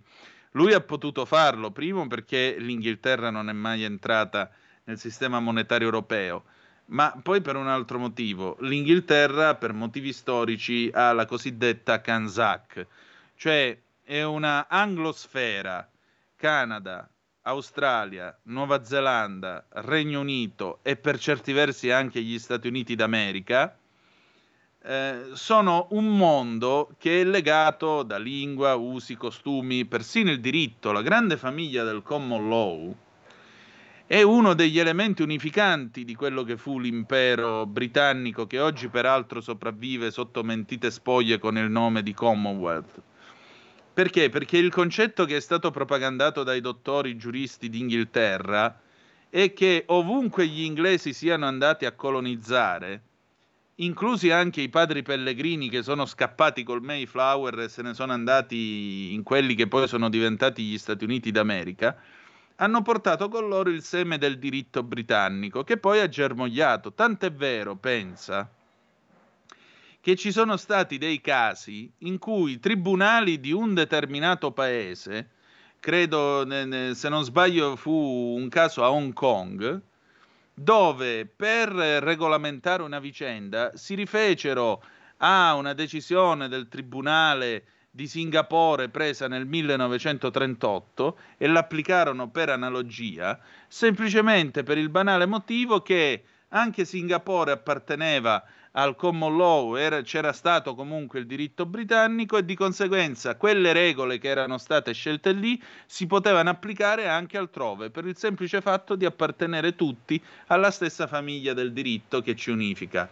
lui 0.51 0.73
ha 0.73 0.81
potuto 0.81 1.25
farlo, 1.25 1.71
primo 1.71 2.05
perché 2.05 2.57
l'Inghilterra 2.59 3.31
non 3.31 3.49
è 3.49 3.53
mai 3.53 3.81
entrata 3.81 4.51
nel 4.83 4.99
sistema 4.99 5.39
monetario 5.39 5.87
europeo, 5.87 6.43
ma 6.89 7.19
poi 7.23 7.41
per 7.41 7.55
un 7.55 7.67
altro 7.67 7.97
motivo. 7.97 8.55
L'Inghilterra, 8.59 9.55
per 9.55 9.73
motivi 9.73 10.13
storici, 10.13 10.91
ha 10.93 11.11
la 11.11 11.25
cosiddetta 11.25 12.01
Kansak, 12.01 12.85
cioè 13.35 13.75
è 14.03 14.21
una 14.21 14.67
anglosfera, 14.67 15.89
Canada, 16.35 17.09
Australia, 17.43 18.37
Nuova 18.43 18.83
Zelanda, 18.83 19.65
Regno 19.69 20.19
Unito 20.19 20.79
e 20.83 20.95
per 20.95 21.17
certi 21.17 21.53
versi 21.53 21.89
anche 21.89 22.21
gli 22.21 22.37
Stati 22.37 22.67
Uniti 22.67 22.95
d'America, 22.95 23.75
eh, 24.83 25.29
sono 25.33 25.87
un 25.91 26.15
mondo 26.15 26.95
che 26.97 27.21
è 27.21 27.23
legato 27.23 28.03
da 28.03 28.17
lingua, 28.17 28.75
usi, 28.75 29.15
costumi, 29.15 29.85
persino 29.85 30.31
il 30.31 30.39
diritto, 30.39 30.91
la 30.91 31.01
grande 31.01 31.37
famiglia 31.37 31.83
del 31.83 32.01
common 32.03 32.49
law 32.49 32.95
è 34.11 34.23
uno 34.23 34.53
degli 34.55 34.77
elementi 34.77 35.21
unificanti 35.21 36.03
di 36.03 36.15
quello 36.15 36.43
che 36.43 36.57
fu 36.57 36.79
l'impero 36.79 37.65
britannico 37.65 38.45
che 38.45 38.59
oggi 38.59 38.89
peraltro 38.89 39.39
sopravvive 39.39 40.11
sotto 40.11 40.43
mentite 40.43 40.91
spoglie 40.91 41.39
con 41.39 41.57
il 41.57 41.69
nome 41.69 42.03
di 42.03 42.13
Commonwealth. 42.13 43.01
Perché? 43.93 44.29
Perché 44.29 44.57
il 44.57 44.71
concetto 44.71 45.25
che 45.25 45.35
è 45.35 45.41
stato 45.41 45.69
propagandato 45.69 46.43
dai 46.43 46.61
dottori 46.61 47.17
giuristi 47.17 47.69
d'Inghilterra 47.69 48.79
è 49.29 49.51
che 49.51 49.83
ovunque 49.87 50.47
gli 50.47 50.63
inglesi 50.63 51.11
siano 51.11 51.45
andati 51.45 51.85
a 51.85 51.91
colonizzare, 51.91 53.01
inclusi 53.75 54.29
anche 54.29 54.61
i 54.61 54.69
padri 54.69 55.01
pellegrini 55.01 55.69
che 55.69 55.83
sono 55.83 56.05
scappati 56.05 56.63
col 56.63 56.81
Mayflower 56.81 57.59
e 57.59 57.69
se 57.69 57.81
ne 57.81 57.93
sono 57.93 58.13
andati 58.13 59.13
in 59.13 59.23
quelli 59.23 59.55
che 59.55 59.67
poi 59.67 59.87
sono 59.89 60.09
diventati 60.09 60.63
gli 60.63 60.77
Stati 60.77 61.03
Uniti 61.03 61.31
d'America, 61.31 61.97
hanno 62.57 62.81
portato 62.83 63.27
con 63.27 63.49
loro 63.49 63.69
il 63.69 63.81
seme 63.81 64.17
del 64.17 64.37
diritto 64.39 64.83
britannico, 64.83 65.63
che 65.63 65.77
poi 65.77 65.99
ha 65.99 66.07
germogliato. 66.07 66.93
Tant'è 66.93 67.31
vero, 67.31 67.75
pensa, 67.75 68.49
che 70.01 70.15
ci 70.15 70.31
sono 70.31 70.57
stati 70.57 70.97
dei 70.97 71.21
casi 71.21 71.89
in 71.99 72.17
cui 72.17 72.53
i 72.53 72.59
tribunali 72.59 73.39
di 73.39 73.51
un 73.51 73.75
determinato 73.75 74.51
paese, 74.51 75.29
credo 75.79 76.45
se 76.93 77.07
non 77.07 77.23
sbaglio 77.23 77.75
fu 77.75 77.91
un 77.91 78.49
caso 78.49 78.83
a 78.83 78.91
Hong 78.91 79.13
Kong, 79.13 79.79
dove 80.53 81.25
per 81.27 81.69
regolamentare 81.69 82.81
una 82.81 82.99
vicenda 82.99 83.71
si 83.75 83.93
rifecero 83.93 84.83
a 85.17 85.53
una 85.53 85.73
decisione 85.73 86.47
del 86.47 86.67
tribunale 86.67 87.65
di 87.91 88.07
Singapore 88.07 88.89
presa 88.89 89.27
nel 89.27 89.45
1938 89.45 91.17
e 91.37 91.47
l'applicarono 91.47 92.29
per 92.29 92.49
analogia, 92.49 93.39
semplicemente 93.67 94.63
per 94.63 94.79
il 94.79 94.89
banale 94.89 95.27
motivo 95.27 95.81
che 95.81 96.23
anche 96.49 96.85
Singapore 96.85 97.51
apparteneva 97.51 98.43
al 98.73 98.95
common 98.95 99.35
law, 99.35 99.75
era- 99.75 100.01
c'era 100.01 100.31
stato 100.31 100.75
comunque 100.75 101.19
il 101.19 101.25
diritto 101.25 101.65
britannico 101.65 102.37
e 102.37 102.45
di 102.45 102.55
conseguenza 102.55 103.35
quelle 103.35 103.73
regole 103.73 104.17
che 104.17 104.29
erano 104.29 104.57
state 104.57 104.93
scelte 104.93 105.31
lì 105.33 105.61
si 105.85 106.07
potevano 106.07 106.49
applicare 106.49 107.07
anche 107.07 107.37
altrove, 107.37 107.89
per 107.89 108.05
il 108.05 108.17
semplice 108.17 108.61
fatto 108.61 108.95
di 108.95 109.05
appartenere 109.05 109.75
tutti 109.75 110.21
alla 110.47 110.71
stessa 110.71 111.07
famiglia 111.07 111.53
del 111.53 111.73
diritto 111.73 112.21
che 112.21 112.35
ci 112.35 112.49
unifica. 112.51 113.09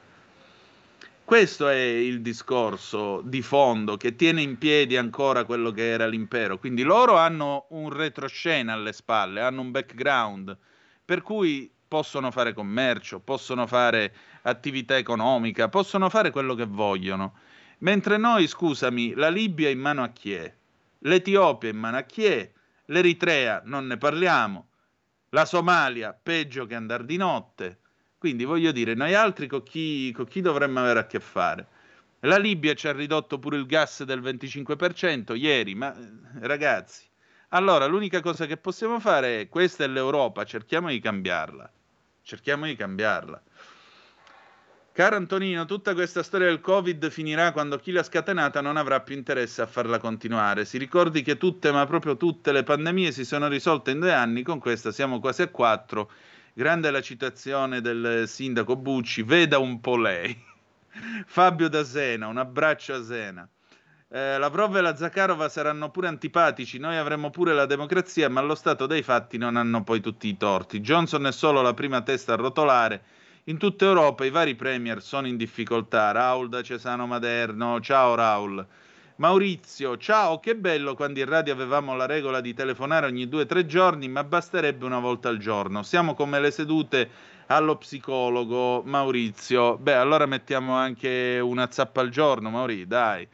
Questo 1.29 1.67
è 1.67 1.77
il 1.77 2.21
discorso 2.21 3.21
di 3.23 3.43
fondo 3.43 3.97
che 3.97 4.15
tiene 4.15 4.41
in 4.41 4.57
piedi 4.57 4.97
ancora 4.97 5.43
quello 5.43 5.69
che 5.69 5.87
era 5.87 6.07
l'impero. 6.07 6.57
Quindi 6.57 6.81
loro 6.81 7.17
hanno 7.17 7.67
un 7.69 7.91
retroscena 7.91 8.73
alle 8.73 8.93
spalle, 8.93 9.41
hanno 9.41 9.61
un 9.61 9.69
background, 9.69 10.57
per 11.05 11.21
cui 11.21 11.71
possono 11.87 12.31
fare 12.31 12.53
commercio, 12.53 13.19
possono 13.19 13.67
fare 13.67 14.11
attività 14.43 14.97
economica, 14.97 15.69
possono 15.69 16.09
fare 16.09 16.31
quello 16.31 16.55
che 16.55 16.65
vogliono. 16.65 17.37
Mentre 17.79 18.17
noi, 18.17 18.47
scusami, 18.47 19.13
la 19.13 19.29
Libia 19.29 19.69
in 19.69 19.79
mano 19.79 20.03
a 20.03 20.09
chi 20.09 20.33
è? 20.33 20.53
L'Etiopia 20.99 21.69
in 21.69 21.77
mano 21.77 21.97
a 21.97 22.01
chi 22.01 22.25
è? 22.25 22.51
L'Eritrea 22.85 23.61
non 23.65 23.87
ne 23.87 23.97
parliamo. 23.97 24.67
La 25.29 25.45
Somalia 25.45 26.17
peggio 26.21 26.65
che 26.65 26.75
andare 26.75 27.05
di 27.05 27.17
notte. 27.17 27.79
Quindi 28.17 28.43
voglio 28.43 28.71
dire, 28.71 28.95
noi 28.95 29.13
altri 29.13 29.47
con 29.47 29.63
chi, 29.63 30.11
con 30.11 30.25
chi 30.25 30.41
dovremmo 30.41 30.79
avere 30.79 30.99
a 30.99 31.05
che 31.05 31.19
fare? 31.19 31.67
La 32.21 32.37
Libia 32.37 32.73
ci 32.73 32.87
ha 32.87 32.91
ridotto 32.91 33.39
pure 33.39 33.55
il 33.55 33.65
gas 33.65 34.03
del 34.03 34.21
25% 34.21 35.37
ieri, 35.37 35.73
ma 35.73 35.95
ragazzi, 36.41 37.05
allora 37.49 37.85
l'unica 37.85 38.19
cosa 38.19 38.45
che 38.45 38.57
possiamo 38.57 38.99
fare 38.99 39.41
è 39.41 39.47
questa 39.47 39.85
è 39.85 39.87
l'Europa, 39.87 40.43
cerchiamo 40.43 40.89
di 40.89 40.99
cambiarla. 40.99 41.71
Cerchiamo 42.21 42.65
di 42.65 42.75
cambiarla. 42.75 43.41
Caro 44.99 45.15
Antonino, 45.15 45.63
tutta 45.63 45.93
questa 45.93 46.23
storia 46.23 46.47
del 46.47 46.59
Covid 46.59 47.09
finirà 47.09 47.53
quando 47.53 47.77
chi 47.77 47.93
l'ha 47.93 48.03
scatenata 48.03 48.59
non 48.59 48.75
avrà 48.75 48.99
più 48.99 49.15
interesse 49.15 49.61
a 49.61 49.65
farla 49.65 49.97
continuare. 49.97 50.65
Si 50.65 50.77
ricordi 50.77 51.21
che 51.21 51.37
tutte, 51.37 51.71
ma 51.71 51.85
proprio 51.85 52.17
tutte 52.17 52.51
le 52.51 52.63
pandemie 52.63 53.13
si 53.13 53.23
sono 53.23 53.47
risolte 53.47 53.91
in 53.91 54.01
due 54.01 54.11
anni, 54.11 54.43
con 54.43 54.59
questa 54.59 54.91
siamo 54.91 55.21
quasi 55.21 55.43
a 55.43 55.47
quattro. 55.47 56.11
Grande 56.51 56.91
la 56.91 56.99
citazione 56.99 57.79
del 57.79 58.27
sindaco 58.27 58.75
Bucci, 58.75 59.23
veda 59.23 59.57
un 59.57 59.79
po' 59.79 59.95
lei. 59.95 60.37
Fabio 61.25 61.69
da 61.69 61.85
Sena, 61.85 62.27
un 62.27 62.35
abbraccio 62.35 62.93
a 62.95 63.01
Sena. 63.01 63.49
Eh, 64.09 64.37
Lavrov 64.37 64.75
e 64.75 64.81
la 64.81 64.97
Zakharova 64.97 65.47
saranno 65.47 65.91
pure 65.91 66.07
antipatici, 66.07 66.77
noi 66.77 66.97
avremo 66.97 67.29
pure 67.29 67.53
la 67.53 67.65
democrazia, 67.65 68.29
ma 68.29 68.41
allo 68.41 68.53
stato 68.53 68.85
dei 68.85 69.01
fatti 69.01 69.37
non 69.37 69.55
hanno 69.55 69.81
poi 69.81 70.01
tutti 70.01 70.27
i 70.27 70.35
torti. 70.35 70.81
Johnson 70.81 71.25
è 71.25 71.31
solo 71.31 71.61
la 71.61 71.73
prima 71.73 72.01
testa 72.01 72.33
a 72.33 72.35
rotolare, 72.35 73.01
In 73.49 73.57
tutta 73.57 73.85
Europa 73.85 74.25
i 74.25 74.29
vari 74.29 74.53
premier 74.53 75.01
sono 75.01 75.25
in 75.25 75.35
difficoltà. 75.35 76.11
Raul 76.11 76.49
da 76.49 76.61
Cesano 76.61 77.07
Maderno, 77.07 77.79
ciao 77.79 78.13
Raul. 78.13 78.63
Maurizio, 79.15 79.97
ciao, 79.97 80.39
che 80.39 80.55
bello 80.55 80.93
quando 80.93 81.17
in 81.17 81.25
radio 81.25 81.51
avevamo 81.51 81.95
la 81.95 82.05
regola 82.05 82.41
di 82.41 82.53
telefonare 82.53 83.07
ogni 83.07 83.27
due 83.27 83.41
o 83.41 83.45
tre 83.47 83.65
giorni, 83.65 84.07
ma 84.07 84.23
basterebbe 84.23 84.85
una 84.85 84.99
volta 84.99 85.29
al 85.29 85.39
giorno. 85.39 85.81
Siamo 85.81 86.13
come 86.13 86.39
le 86.39 86.51
sedute 86.51 87.09
allo 87.47 87.75
psicologo, 87.77 88.83
Maurizio. 88.85 89.77
Beh, 89.77 89.95
allora 89.95 90.27
mettiamo 90.27 90.75
anche 90.75 91.39
una 91.41 91.71
zappa 91.71 92.01
al 92.01 92.09
giorno, 92.09 92.51
Mauri, 92.51 92.85
dai. 92.85 93.27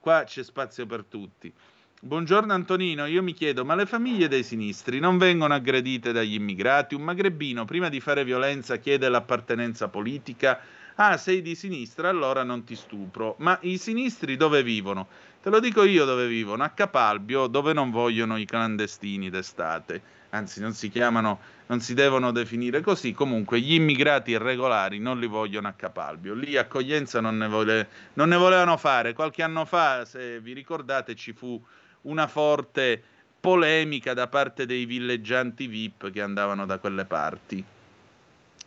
Qua 0.00 0.24
c'è 0.24 0.44
spazio 0.44 0.86
per 0.86 1.04
tutti. 1.04 1.52
Buongiorno 2.00 2.52
Antonino, 2.52 3.06
io 3.06 3.24
mi 3.24 3.32
chiedo, 3.32 3.64
ma 3.64 3.74
le 3.74 3.84
famiglie 3.84 4.28
dei 4.28 4.44
sinistri 4.44 5.00
non 5.00 5.18
vengono 5.18 5.54
aggredite 5.54 6.12
dagli 6.12 6.34
immigrati? 6.34 6.94
Un 6.94 7.02
magrebino 7.02 7.64
prima 7.64 7.88
di 7.88 7.98
fare 7.98 8.22
violenza 8.22 8.76
chiede 8.76 9.08
l'appartenenza 9.08 9.88
politica? 9.88 10.60
Ah, 10.94 11.16
sei 11.16 11.42
di 11.42 11.56
sinistra, 11.56 12.08
allora 12.08 12.44
non 12.44 12.62
ti 12.62 12.76
stupro. 12.76 13.34
Ma 13.40 13.58
i 13.62 13.78
sinistri 13.78 14.36
dove 14.36 14.62
vivono? 14.62 15.08
Te 15.42 15.50
lo 15.50 15.58
dico 15.58 15.82
io 15.82 16.04
dove 16.04 16.28
vivono, 16.28 16.62
a 16.62 16.68
Capalbio, 16.68 17.48
dove 17.48 17.72
non 17.72 17.90
vogliono 17.90 18.36
i 18.36 18.44
clandestini 18.44 19.28
d'estate. 19.28 20.00
Anzi, 20.30 20.60
non 20.60 20.74
si 20.74 20.90
chiamano, 20.90 21.40
non 21.66 21.80
si 21.80 21.94
devono 21.94 22.30
definire 22.30 22.80
così. 22.80 23.12
Comunque, 23.12 23.58
gli 23.60 23.74
immigrati 23.74 24.30
irregolari 24.32 25.00
non 25.00 25.18
li 25.18 25.26
vogliono 25.26 25.66
a 25.66 25.72
Capalbio. 25.72 26.34
Lì 26.34 26.56
accoglienza 26.56 27.20
non 27.20 27.38
ne, 27.38 27.48
vole- 27.48 27.88
non 28.14 28.28
ne 28.28 28.36
volevano 28.36 28.76
fare. 28.76 29.14
Qualche 29.14 29.42
anno 29.42 29.64
fa, 29.64 30.04
se 30.04 30.40
vi 30.40 30.52
ricordate, 30.52 31.14
ci 31.14 31.32
fu 31.32 31.60
una 32.02 32.26
forte 32.26 33.02
polemica 33.40 34.14
da 34.14 34.26
parte 34.26 34.66
dei 34.66 34.84
villeggianti 34.84 35.66
VIP 35.66 36.10
che 36.10 36.22
andavano 36.22 36.66
da 36.66 36.78
quelle 36.78 37.04
parti. 37.04 37.64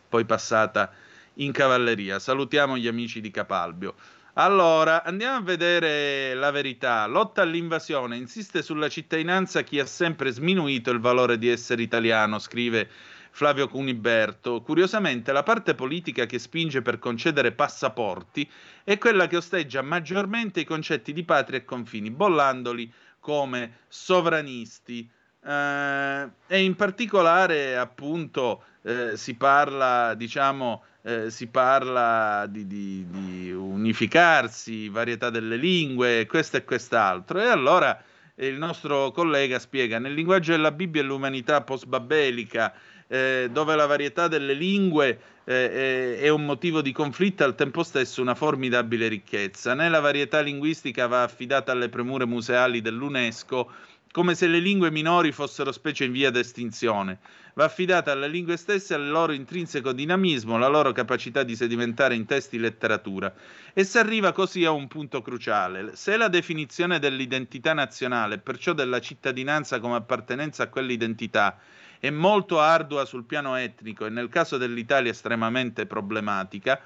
Poi 0.08 0.24
passata 0.24 0.92
in 1.34 1.52
cavalleria. 1.52 2.18
Salutiamo 2.18 2.76
gli 2.76 2.86
amici 2.86 3.20
di 3.20 3.30
Capalbio. 3.30 3.94
Allora, 4.34 5.04
andiamo 5.04 5.36
a 5.36 5.42
vedere 5.42 6.34
la 6.34 6.50
verità. 6.50 7.06
Lotta 7.06 7.42
all'invasione, 7.42 8.16
insiste 8.16 8.62
sulla 8.62 8.88
cittadinanza 8.88 9.62
chi 9.62 9.78
ha 9.78 9.84
sempre 9.84 10.30
sminuito 10.30 10.90
il 10.90 11.00
valore 11.00 11.36
di 11.36 11.48
essere 11.48 11.82
italiano, 11.82 12.38
scrive 12.38 12.88
Flavio 13.30 13.68
Cuniberto. 13.68 14.62
Curiosamente, 14.62 15.32
la 15.32 15.42
parte 15.42 15.74
politica 15.74 16.24
che 16.24 16.38
spinge 16.38 16.80
per 16.80 16.98
concedere 16.98 17.52
passaporti 17.52 18.48
è 18.84 18.96
quella 18.96 19.26
che 19.26 19.36
osteggia 19.36 19.82
maggiormente 19.82 20.60
i 20.60 20.64
concetti 20.64 21.12
di 21.12 21.24
patria 21.24 21.58
e 21.58 21.64
confini, 21.64 22.10
bollandoli 22.10 22.90
come 23.22 23.78
sovranisti. 23.86 25.08
Eh, 25.44 26.28
e 26.48 26.62
in 26.62 26.74
particolare, 26.74 27.76
appunto, 27.76 28.64
eh, 28.82 29.16
si 29.16 29.34
parla, 29.34 30.14
diciamo, 30.14 30.82
eh, 31.02 31.30
si 31.30 31.46
parla 31.46 32.46
di, 32.48 32.66
di- 32.66 33.06
di 33.08 33.52
unificarsi, 33.52 34.88
varietà 34.88 35.30
delle 35.30 35.56
lingue, 35.56 36.26
questo 36.26 36.56
e 36.56 36.64
quest'altro. 36.64 37.40
E 37.40 37.46
allora 37.46 37.98
il 38.46 38.58
nostro 38.58 39.10
collega 39.10 39.58
spiega, 39.58 39.98
nel 39.98 40.14
linguaggio 40.14 40.52
della 40.52 40.72
Bibbia 40.72 41.02
e 41.02 41.04
l'umanità 41.04 41.62
post-babelica, 41.62 42.74
eh, 43.06 43.48
dove 43.50 43.76
la 43.76 43.86
varietà 43.86 44.26
delle 44.26 44.54
lingue 44.54 45.18
eh, 45.44 46.18
è, 46.18 46.28
un 46.28 46.44
motivo 46.44 46.80
di 46.82 46.92
conflitto 46.92 47.44
al 47.44 47.54
tempo 47.54 47.82
stesso 47.82 48.22
una 48.22 48.34
formidabile 48.34 49.08
ricchezza. 49.08 49.74
Né 49.74 49.88
la 49.88 50.00
varietà 50.00 50.40
linguistica 50.40 51.06
va 51.06 51.22
affidata 51.22 51.72
alle 51.72 51.88
premure 51.88 52.26
museali 52.26 52.80
dell'UNESCO, 52.80 53.70
come 54.12 54.34
se 54.34 54.46
le 54.46 54.58
lingue 54.58 54.90
minori 54.90 55.32
fossero 55.32 55.72
specie 55.72 56.04
in 56.04 56.12
via 56.12 56.30
d'estinzione. 56.30 57.18
Va 57.54 57.64
affidata 57.64 58.12
alle 58.12 58.28
lingue 58.28 58.58
stesse 58.58 58.94
al 58.94 59.08
loro 59.08 59.32
intrinseco 59.32 59.92
dinamismo, 59.92 60.58
la 60.58 60.68
loro 60.68 60.92
capacità 60.92 61.42
di 61.42 61.56
sedimentare 61.56 62.14
in 62.14 62.26
testi 62.26 62.58
letteratura. 62.58 63.32
E 63.72 63.84
si 63.84 63.98
arriva 63.98 64.32
così 64.32 64.64
a 64.66 64.70
un 64.70 64.86
punto 64.86 65.22
cruciale. 65.22 65.96
Se 65.96 66.16
la 66.18 66.28
definizione 66.28 66.98
dell'identità 66.98 67.72
nazionale, 67.72 68.38
perciò 68.38 68.74
della 68.74 69.00
cittadinanza 69.00 69.80
come 69.80 69.96
appartenenza 69.96 70.64
a 70.64 70.68
quell'identità, 70.68 71.58
è 71.98 72.10
molto 72.10 72.60
ardua 72.60 73.06
sul 73.06 73.24
piano 73.24 73.56
etnico 73.56 74.04
e 74.04 74.10
nel 74.10 74.28
caso 74.28 74.58
dell'Italia 74.58 75.10
estremamente 75.10 75.86
problematica, 75.86 76.80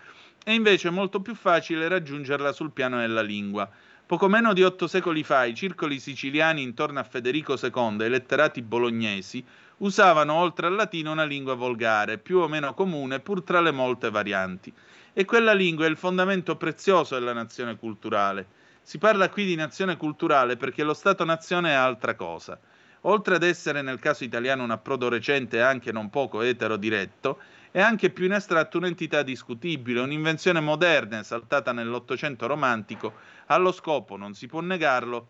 è 0.44 0.52
invece 0.52 0.90
molto 0.90 1.20
più 1.20 1.34
facile 1.34 1.88
raggiungerla 1.88 2.52
sul 2.52 2.70
piano 2.70 2.98
della 2.98 3.22
lingua. 3.22 3.68
Poco 4.06 4.28
meno 4.28 4.52
di 4.52 4.62
otto 4.62 4.86
secoli 4.86 5.24
fa 5.24 5.46
i 5.46 5.54
circoli 5.56 5.98
siciliani 5.98 6.62
intorno 6.62 7.00
a 7.00 7.02
Federico 7.02 7.56
II 7.60 8.06
i 8.06 8.08
letterati 8.08 8.62
bolognesi 8.62 9.44
usavano 9.78 10.34
oltre 10.34 10.68
al 10.68 10.76
latino 10.76 11.10
una 11.10 11.24
lingua 11.24 11.54
volgare, 11.54 12.16
più 12.16 12.38
o 12.38 12.46
meno 12.46 12.72
comune 12.72 13.18
pur 13.18 13.42
tra 13.42 13.60
le 13.60 13.72
molte 13.72 14.08
varianti. 14.10 14.72
E 15.12 15.24
quella 15.24 15.52
lingua 15.52 15.86
è 15.86 15.88
il 15.88 15.96
fondamento 15.96 16.54
prezioso 16.54 17.16
della 17.16 17.32
nazione 17.32 17.76
culturale. 17.76 18.46
Si 18.80 18.98
parla 18.98 19.28
qui 19.28 19.44
di 19.44 19.56
nazione 19.56 19.96
culturale 19.96 20.56
perché 20.56 20.84
lo 20.84 20.94
Stato-nazione 20.94 21.70
è 21.70 21.74
altra 21.74 22.14
cosa. 22.14 22.56
Oltre 23.02 23.34
ad 23.34 23.42
essere 23.42 23.82
nel 23.82 23.98
caso 23.98 24.22
italiano 24.22 24.62
un 24.62 24.70
approdo 24.70 25.08
recente 25.08 25.56
e 25.56 25.62
anche 25.62 25.90
non 25.90 26.10
poco 26.10 26.42
etero-diretto, 26.42 27.40
è 27.76 27.82
anche 27.82 28.08
più 28.08 28.24
in 28.24 28.32
astratto 28.32 28.78
un'entità 28.78 29.22
discutibile, 29.22 30.00
un'invenzione 30.00 30.60
moderna 30.60 31.18
esaltata 31.18 31.72
nell'Ottocento 31.72 32.46
romantico, 32.46 33.12
allo 33.48 33.70
scopo, 33.70 34.16
non 34.16 34.32
si 34.32 34.46
può 34.46 34.62
negarlo, 34.62 35.28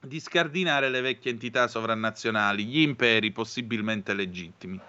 di 0.00 0.18
scardinare 0.18 0.88
le 0.88 1.00
vecchie 1.00 1.30
entità 1.30 1.68
sovranazionali, 1.68 2.64
gli 2.64 2.80
imperi 2.80 3.30
possibilmente 3.30 4.12
legittimi. 4.12 4.80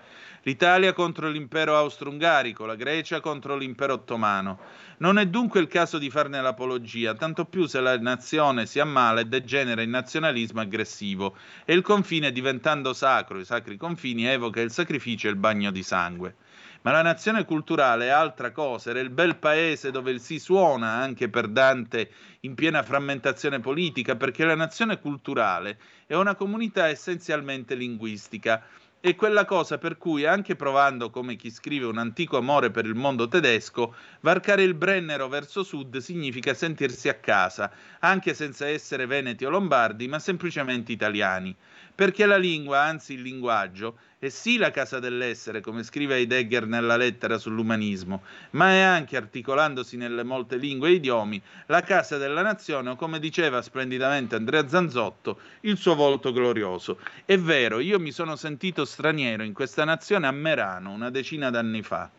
L'Italia 0.41 0.93
contro 0.93 1.29
l'impero 1.29 1.77
austro-ungarico, 1.77 2.65
la 2.65 2.73
Grecia 2.73 3.19
contro 3.19 3.55
l'impero 3.55 3.93
ottomano. 3.93 4.57
Non 4.97 5.19
è 5.19 5.27
dunque 5.27 5.59
il 5.59 5.67
caso 5.67 5.99
di 5.99 6.09
farne 6.09 6.41
l'apologia, 6.41 7.13
tanto 7.13 7.45
più 7.45 7.67
se 7.67 7.81
la 7.81 7.99
nazione 7.99 8.65
si 8.65 8.79
ammala 8.79 9.19
e 9.19 9.25
degenera 9.25 9.83
in 9.83 9.91
nazionalismo 9.91 10.61
aggressivo 10.61 11.37
e 11.65 11.73
il 11.75 11.83
confine 11.83 12.31
diventando 12.31 12.93
sacro, 12.93 13.37
i 13.37 13.45
sacri 13.45 13.77
confini 13.77 14.25
evoca 14.25 14.59
il 14.59 14.71
sacrificio 14.71 15.27
e 15.27 15.29
il 15.29 15.35
bagno 15.35 15.69
di 15.69 15.83
sangue. 15.83 16.35
Ma 16.81 16.91
la 16.91 17.01
nazione 17.01 17.43
culturale 17.43 18.05
è 18.05 18.09
altra 18.09 18.51
cosa, 18.51 18.91
era 18.91 19.01
il 19.01 19.09
bel 19.09 19.35
paese 19.35 19.91
dove 19.91 20.11
il 20.11 20.21
si 20.21 20.39
suona 20.39 20.87
anche 20.87 21.27
per 21.27 21.49
Dante 21.49 22.09
in 22.41 22.55
piena 22.55 22.83
frammentazione 22.83 23.59
politica, 23.59 24.15
perché 24.15 24.45
la 24.45 24.55
nazione 24.55 24.99
culturale 24.99 25.77
è 26.05 26.15
una 26.15 26.35
comunità 26.35 26.87
essenzialmente 26.87 27.75
linguistica. 27.75 28.63
È 29.01 29.15
quella 29.15 29.45
cosa 29.45 29.77
per 29.77 29.97
cui, 29.97 30.25
anche 30.25 30.55
provando, 30.55 31.09
come 31.09 31.35
chi 31.35 31.51
scrive, 31.51 31.85
un 31.85 31.97
antico 31.97 32.37
amore 32.37 32.69
per 32.69 32.85
il 32.85 32.95
mondo 32.95 33.27
tedesco, 33.27 33.95
varcare 34.21 34.63
il 34.63 34.73
Brennero 34.73 35.29
verso 35.29 35.63
sud 35.63 35.97
significa 35.97 36.53
sentirsi 36.53 37.07
a 37.07 37.13
casa, 37.13 37.71
anche 37.99 38.33
senza 38.33 38.67
essere 38.67 39.05
veneti 39.05 39.45
o 39.45 39.49
lombardi, 39.49 40.07
ma 40.09 40.19
semplicemente 40.19 40.91
italiani. 40.91 41.55
Perché 41.99 42.25
la 42.25 42.37
lingua, 42.37 42.79
anzi 42.83 43.15
il 43.15 43.21
linguaggio, 43.21 43.97
è 44.19 44.29
sì 44.29 44.55
la 44.55 44.71
casa 44.71 44.99
dell'essere, 44.99 45.59
come 45.59 45.83
scrive 45.83 46.15
Heidegger 46.15 46.65
nella 46.65 46.95
lettera 46.95 47.37
sull'umanismo, 47.37 48.23
ma 48.51 48.69
è 48.69 48.79
anche, 48.79 49.17
articolandosi 49.17 49.97
nelle 49.97 50.23
molte 50.23 50.55
lingue 50.55 50.87
e 50.87 50.93
idiomi, 50.93 51.41
la 51.65 51.81
casa 51.81 52.15
della 52.15 52.41
nazione 52.41 52.91
o, 52.91 52.95
come 52.95 53.19
diceva 53.19 53.61
splendidamente 53.61 54.35
Andrea 54.37 54.65
Zanzotto, 54.65 55.41
il 55.63 55.75
suo 55.75 55.95
volto 55.95 56.31
glorioso. 56.31 56.99
È 57.25 57.37
vero, 57.37 57.81
io 57.81 57.99
mi 57.99 58.11
sono 58.11 58.37
sentito 58.37 58.85
straniero 58.85 59.43
in 59.43 59.51
questa 59.51 59.83
nazione 59.83 60.25
a 60.25 60.31
Merano 60.31 60.91
una 60.91 61.09
decina 61.09 61.49
d'anni 61.49 61.81
fa. 61.81 62.09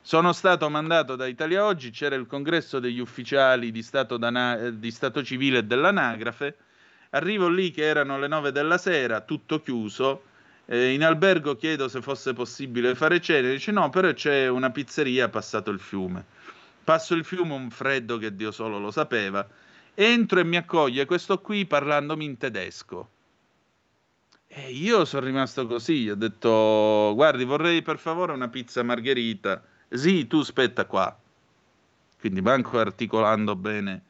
Sono 0.00 0.32
stato 0.32 0.70
mandato 0.70 1.14
da 1.14 1.26
Italia 1.26 1.66
Oggi, 1.66 1.90
c'era 1.90 2.14
il 2.14 2.26
congresso 2.26 2.80
degli 2.80 3.00
ufficiali 3.00 3.70
di 3.70 3.82
stato, 3.82 4.18
di 4.72 4.90
stato 4.90 5.22
civile 5.22 5.58
e 5.58 5.64
dell'anagrafe, 5.64 6.56
arrivo 7.14 7.48
lì 7.48 7.70
che 7.70 7.84
erano 7.84 8.18
le 8.18 8.26
nove 8.26 8.52
della 8.52 8.78
sera, 8.78 9.20
tutto 9.20 9.60
chiuso, 9.60 10.24
eh, 10.66 10.92
in 10.92 11.04
albergo 11.04 11.56
chiedo 11.56 11.88
se 11.88 12.02
fosse 12.02 12.32
possibile 12.32 12.94
fare 12.94 13.20
cena, 13.20 13.48
dice 13.48 13.72
no, 13.72 13.88
però 13.90 14.12
c'è 14.12 14.48
una 14.48 14.70
pizzeria 14.70 15.28
passato 15.28 15.70
il 15.70 15.80
fiume. 15.80 16.24
Passo 16.82 17.14
il 17.14 17.24
fiume, 17.24 17.54
un 17.54 17.70
freddo 17.70 18.18
che 18.18 18.34
Dio 18.34 18.50
solo 18.50 18.78
lo 18.78 18.90
sapeva, 18.90 19.46
entro 19.94 20.40
e 20.40 20.44
mi 20.44 20.56
accoglie 20.56 21.06
questo 21.06 21.40
qui 21.40 21.64
parlandomi 21.66 22.24
in 22.24 22.36
tedesco. 22.36 23.08
E 24.46 24.70
io 24.70 25.04
sono 25.04 25.26
rimasto 25.26 25.66
così, 25.66 26.08
ho 26.10 26.14
detto 26.14 27.12
guardi 27.14 27.44
vorrei 27.44 27.82
per 27.82 27.98
favore 27.98 28.32
una 28.32 28.48
pizza 28.48 28.82
margherita. 28.82 29.62
Sì, 29.88 30.26
tu 30.26 30.38
aspetta 30.38 30.84
qua. 30.84 31.16
Quindi 32.18 32.40
manco 32.40 32.78
articolando 32.78 33.56
bene 33.56 34.02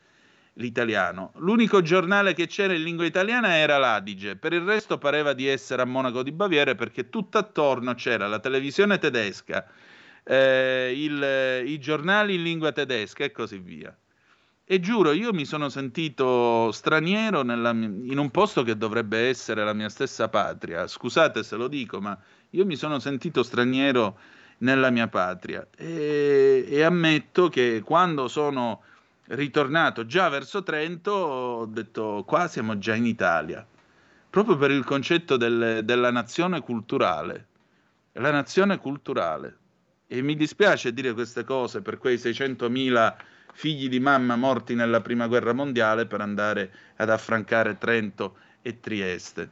l'italiano. 0.55 1.33
L'unico 1.37 1.83
giornale 1.83 2.35
che 2.35 2.47
c'era 2.47 2.75
in 2.75 2.83
lingua 2.83 3.05
italiana 3.05 3.57
era 3.57 3.79
l'Adige, 3.79 4.37
per 4.37 4.53
il 4.53 4.63
resto 4.63 4.99
pareva 4.99 5.33
di 5.33 5.47
essere 5.47 5.83
a 5.83 5.87
Monaco 5.87 6.23
di 6.23 6.33
Baviera 6.33 6.75
perché 6.75 7.09
tutto 7.09 7.39
attorno 7.39 7.95
c'era 7.95 8.27
la 8.29 8.39
televisione 8.39 8.99
tedesca, 8.99 9.67
eh, 10.23 10.93
il- 10.97 11.67
i 11.67 11.79
giornali 11.79 12.35
in 12.37 12.43
lingua 12.43 12.73
tedesca 12.73 13.25
e 13.25 13.33
così 13.33 13.59
via. 13.59 13.97
E 14.67 14.81
giuro, 14.81 15.13
io 15.13 15.33
mi 15.35 15.45
sono 15.45 15.69
sentito 15.69 16.73
straniero 16.73 17.43
nella 17.43 17.71
in 17.71 18.17
un 18.17 18.31
posto 18.31 18.63
che 18.63 18.79
dovrebbe 18.79 19.29
essere 19.29 19.63
la 19.63 19.75
mia 19.75 19.91
stessa 19.91 20.29
patria. 20.31 20.87
Scusate 20.87 21.43
se 21.43 21.57
lo 21.57 21.69
dico, 21.69 22.01
ma 22.01 22.19
io 22.51 22.65
mi 22.65 22.75
sono 22.75 22.99
sentito 22.99 23.43
straniero 23.43 24.19
nella 24.59 24.89
mia 24.89 25.09
patria. 25.09 25.69
E, 25.77 26.65
e 26.67 26.83
ammetto 26.83 27.51
che 27.51 27.83
quando 27.85 28.27
sono 28.27 28.83
ritornato 29.29 30.07
già 30.07 30.29
verso 30.29 30.63
Trento 30.63 31.11
ho 31.11 31.67
detto 31.67 32.25
qua 32.27 32.49
siamo 32.49 32.79
già 32.79 32.95
in 32.95 33.07
Italia, 33.07 33.67
proprio 34.31 34.57
per 34.57 34.71
il 34.71 34.85
concetto 34.85 35.37
del- 35.37 35.85
della 35.85 36.11
nazione 36.11 36.61
culturale. 36.61 37.47
La 38.13 38.31
nazione 38.31 38.79
culturale. 38.79 39.59
E 40.07 40.23
mi 40.23 40.37
dispiace 40.37 40.93
dire 40.93 41.13
queste 41.15 41.45
cose 41.45 41.81
per 41.83 41.99
quei 41.99 42.17
600.000 42.17 43.17
figli 43.53 43.89
di 43.89 44.01
mamma 44.01 44.37
morti 44.37 44.75
nella 44.75 45.01
prima 45.01 45.27
guerra 45.27 45.53
mondiale 45.53 46.07
per 46.07 46.21
andare 46.21 46.73
ad 46.97 47.11
affrancare 47.11 47.79
Trento 47.79 48.37
e 48.63 48.79
Trieste. 48.81 49.49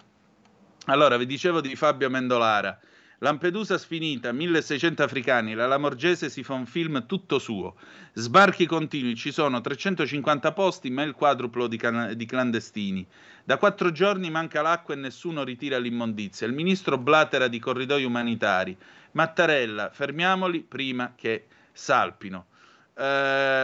Allora, 0.86 1.16
vi 1.16 1.26
dicevo 1.26 1.60
di 1.60 1.74
Fabio 1.76 2.10
Mendolara. 2.10 2.78
Lampedusa 3.22 3.78
sfinita, 3.78 4.32
1600 4.32 5.00
africani, 5.04 5.54
la 5.54 5.68
Lamorgese 5.68 6.28
si 6.28 6.42
fa 6.42 6.54
un 6.54 6.66
film 6.66 7.06
tutto 7.06 7.38
suo. 7.38 7.76
Sbarchi 8.14 8.66
continui, 8.66 9.14
ci 9.14 9.30
sono 9.30 9.60
350 9.60 10.50
posti, 10.50 10.90
ma 10.90 11.04
il 11.04 11.12
quadruplo 11.12 11.68
di, 11.68 11.76
can- 11.76 12.14
di 12.16 12.26
clandestini. 12.26 13.06
Da 13.44 13.58
quattro 13.58 13.92
giorni 13.92 14.28
manca 14.28 14.60
l'acqua 14.60 14.94
e 14.94 14.96
nessuno 14.96 15.44
ritira 15.44 15.78
l'immondizia. 15.78 16.48
Il 16.48 16.52
ministro 16.52 16.98
blatera 16.98 17.46
di 17.46 17.60
corridoi 17.60 18.02
umanitari. 18.02 18.76
Mattarella, 19.12 19.90
fermiamoli 19.92 20.62
prima 20.62 21.12
che 21.14 21.46
salpino. 21.70 22.46
Eh, 22.94 23.02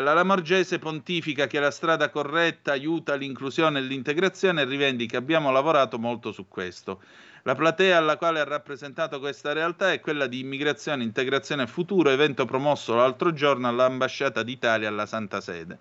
la 0.01 0.15
Lamorgese 0.15 0.79
pontifica 0.79 1.49
che 1.49 1.59
la 1.59 1.73
strada 1.73 2.11
corretta 2.11 2.71
aiuta 2.71 3.17
l'inclusione 3.17 3.81
e 3.81 3.83
l'integrazione 3.83 4.63
e 4.63 4.67
rivendica 4.67 5.19
abbiamo 5.19 5.51
lavorato 5.51 5.99
molto 5.99 6.31
su 6.31 6.47
questo. 6.47 7.03
La 7.43 7.55
platea 7.55 7.97
alla 7.97 8.17
quale 8.17 8.41
ha 8.41 8.45
rappresentato 8.45 9.21
questa 9.21 9.53
realtà 9.53 9.93
è 9.93 10.01
quella 10.01 10.27
di 10.27 10.41
Immigrazione, 10.41 11.05
Integrazione 11.05 11.63
e 11.63 11.67
Futuro, 11.69 12.11
evento 12.11 12.45
promosso 12.45 12.95
l'altro 12.97 13.33
giorno 13.33 13.69
all'Ambasciata 13.69 14.43
d'Italia 14.43 14.89
alla 14.89 15.07
Santa 15.07 15.41
Sede. 15.41 15.79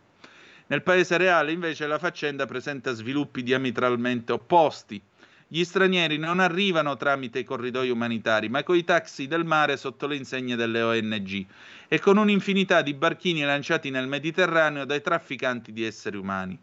Nel 0.67 0.83
paese 0.83 1.17
reale 1.17 1.51
invece 1.51 1.87
la 1.87 1.97
faccenda 1.97 2.45
presenta 2.45 2.91
sviluppi 2.93 3.41
diametralmente 3.41 4.33
opposti. 4.33 5.01
Gli 5.47 5.63
stranieri 5.63 6.17
non 6.17 6.39
arrivano 6.39 6.97
tramite 6.97 7.39
i 7.39 7.45
corridoi 7.45 7.89
umanitari, 7.89 8.49
ma 8.49 8.63
coi 8.63 8.83
taxi 8.83 9.27
del 9.27 9.45
mare 9.45 9.77
sotto 9.77 10.05
le 10.05 10.17
insegne 10.17 10.57
delle 10.57 10.81
ONG 10.81 11.45
e 11.87 11.99
con 11.99 12.17
un'infinità 12.17 12.81
di 12.81 12.93
barchini 12.93 13.43
lanciati 13.43 13.89
nel 13.89 14.07
Mediterraneo 14.07 14.83
dai 14.83 15.01
trafficanti 15.01 15.71
di 15.71 15.85
esseri 15.85 16.17
umani. 16.17 16.59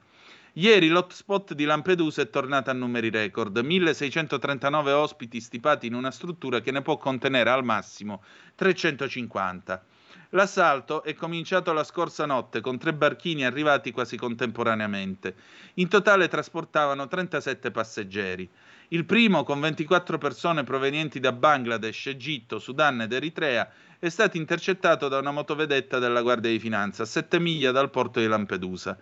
Ieri 0.57 0.87
l'hotspot 0.87 1.53
di 1.53 1.65
Lampedusa 1.65 2.23
è 2.23 2.31
tornato 2.31 2.71
a 2.71 2.75
numeri 2.75 3.11
record, 3.11 3.59
1639 3.59 4.93
ospiti 4.93 5.41
stipati 5.41 5.89
in 5.89 5.95
una 5.95 6.13
struttura 6.13 6.61
che 6.61 6.71
ne 6.71 6.81
può 6.81 6.97
contenere 6.97 7.51
al 7.51 7.65
massimo 7.65 8.23
350. 8.55 9.85
L'assalto 10.31 11.03
è 11.03 11.13
cominciato 11.15 11.73
la 11.73 11.83
scorsa 11.83 12.25
notte 12.25 12.61
con 12.61 12.79
tre 12.79 12.95
barchini 12.95 13.45
arrivati 13.45 13.91
quasi 13.91 14.17
contemporaneamente. 14.17 15.35
In 15.75 15.89
totale 15.89 16.29
trasportavano 16.29 17.09
37 17.09 17.73
passeggeri. 17.73 18.49
Il 18.89 19.07
primo, 19.07 19.43
con 19.43 19.59
24 19.59 20.19
persone 20.19 20.63
provenienti 20.63 21.19
da 21.19 21.33
Bangladesh, 21.33 22.07
Egitto, 22.07 22.61
Sudan 22.61 23.01
ed 23.01 23.13
Eritrea, 23.13 23.69
è 23.99 24.09
stato 24.09 24.37
intercettato 24.37 25.09
da 25.09 25.19
una 25.19 25.33
motovedetta 25.33 25.99
della 25.99 26.23
Guardia 26.23 26.51
di 26.53 26.61
Finanza 26.61 27.03
a 27.03 27.07
7 27.07 27.41
miglia 27.41 27.73
dal 27.73 27.91
porto 27.91 28.21
di 28.21 28.29
Lampedusa. 28.29 28.97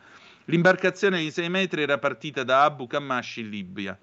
L'imbarcazione 0.46 1.20
di 1.20 1.30
6 1.30 1.48
metri 1.48 1.82
era 1.82 1.98
partita 1.98 2.42
da 2.42 2.64
Abu 2.64 2.88
Kamash 2.88 3.36
in 3.36 3.48
Libia. 3.48 3.96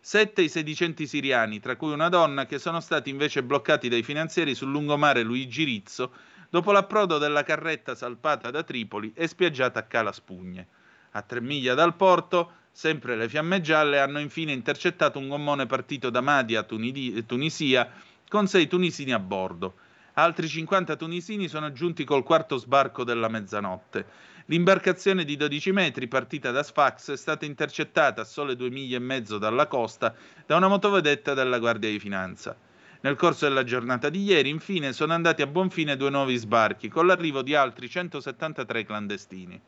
Sette 0.00 0.42
i 0.42 0.48
sedicenti 0.48 1.06
siriani, 1.06 1.60
tra 1.60 1.76
cui 1.76 1.92
una 1.92 2.08
donna, 2.08 2.46
che 2.46 2.58
sono 2.58 2.80
stati 2.80 3.10
invece 3.10 3.44
bloccati 3.44 3.88
dai 3.88 4.02
finanzieri 4.02 4.56
sul 4.56 4.70
lungomare 4.70 5.22
Luigi 5.22 5.62
Rizzo 5.62 6.12
dopo 6.50 6.72
l'approdo 6.72 7.18
della 7.18 7.44
carretta 7.44 7.94
salpata 7.94 8.50
da 8.50 8.64
Tripoli 8.64 9.12
e 9.14 9.28
spiaggiata 9.28 9.78
a 9.78 9.82
Cala 9.84 10.10
Spugne. 10.10 10.66
A 11.12 11.22
tre 11.22 11.40
miglia 11.40 11.74
dal 11.74 11.94
porto, 11.94 12.52
sempre 12.72 13.14
le 13.14 13.28
fiamme 13.28 13.60
gialle 13.60 14.00
hanno 14.00 14.18
infine 14.18 14.50
intercettato 14.50 15.20
un 15.20 15.28
gommone 15.28 15.66
partito 15.66 16.10
da 16.10 16.20
Madia, 16.20 16.64
Tunidi- 16.64 17.24
Tunisia, 17.24 17.88
con 18.28 18.48
sei 18.48 18.66
tunisini 18.66 19.12
a 19.12 19.20
bordo. 19.20 19.74
Altri 20.14 20.48
50 20.48 20.96
tunisini 20.96 21.48
sono 21.48 21.72
giunti 21.72 22.04
col 22.04 22.22
quarto 22.24 22.56
sbarco 22.56 23.04
della 23.04 23.28
mezzanotte. 23.28 24.06
L'imbarcazione 24.48 25.24
di 25.24 25.36
12 25.36 25.72
metri, 25.72 26.06
partita 26.06 26.50
da 26.50 26.62
Sfax, 26.62 27.12
è 27.12 27.16
stata 27.16 27.46
intercettata 27.46 28.20
a 28.20 28.24
sole 28.24 28.56
due 28.56 28.68
miglia 28.68 28.98
e 28.98 29.00
mezzo 29.00 29.38
dalla 29.38 29.66
costa 29.66 30.14
da 30.44 30.56
una 30.56 30.68
motovedetta 30.68 31.32
della 31.32 31.58
Guardia 31.58 31.88
di 31.88 31.98
Finanza. 31.98 32.54
Nel 33.00 33.16
corso 33.16 33.46
della 33.46 33.64
giornata 33.64 34.10
di 34.10 34.22
ieri, 34.22 34.50
infine, 34.50 34.92
sono 34.92 35.14
andati 35.14 35.40
a 35.40 35.46
buon 35.46 35.70
fine 35.70 35.96
due 35.96 36.10
nuovi 36.10 36.36
sbarchi, 36.36 36.88
con 36.88 37.06
l'arrivo 37.06 37.40
di 37.40 37.54
altri 37.54 37.88
173 37.88 38.84
clandestini. 38.84 39.58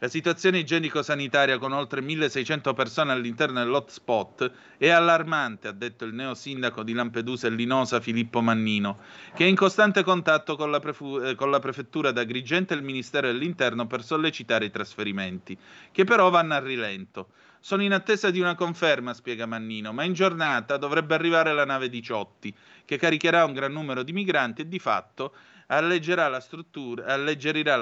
La 0.00 0.06
situazione 0.06 0.58
igienico-sanitaria 0.58 1.58
con 1.58 1.72
oltre 1.72 2.00
1600 2.00 2.72
persone 2.72 3.10
all'interno 3.10 3.58
dell'hotspot 3.58 4.48
è 4.76 4.90
allarmante, 4.90 5.66
ha 5.66 5.72
detto 5.72 6.04
il 6.04 6.14
neo 6.14 6.34
sindaco 6.34 6.84
di 6.84 6.92
Lampedusa 6.92 7.48
e 7.48 7.50
Linosa 7.50 7.98
Filippo 7.98 8.40
Mannino, 8.40 8.98
che 9.34 9.44
è 9.44 9.48
in 9.48 9.56
costante 9.56 10.04
contatto 10.04 10.54
con 10.54 10.70
la, 10.70 10.78
prefu- 10.78 11.20
eh, 11.20 11.34
con 11.34 11.50
la 11.50 11.58
prefettura 11.58 12.12
d'Agrigento 12.12 12.72
e 12.72 12.76
il 12.76 12.84
Ministero 12.84 13.26
dell'Interno 13.26 13.88
per 13.88 14.04
sollecitare 14.04 14.66
i 14.66 14.70
trasferimenti, 14.70 15.58
che 15.90 16.04
però 16.04 16.30
vanno 16.30 16.54
a 16.54 16.60
rilento. 16.60 17.30
Sono 17.58 17.82
in 17.82 17.92
attesa 17.92 18.30
di 18.30 18.38
una 18.38 18.54
conferma, 18.54 19.12
spiega 19.12 19.46
Mannino, 19.46 19.92
ma 19.92 20.04
in 20.04 20.12
giornata 20.12 20.76
dovrebbe 20.76 21.16
arrivare 21.16 21.52
la 21.52 21.64
nave 21.64 21.88
18, 21.88 22.50
che 22.84 22.98
caricherà 22.98 23.44
un 23.44 23.52
gran 23.52 23.72
numero 23.72 24.04
di 24.04 24.12
migranti 24.12 24.62
e 24.62 24.68
di 24.68 24.78
fatto 24.78 25.34
alleggerirà 25.66 26.28
la 26.28 26.40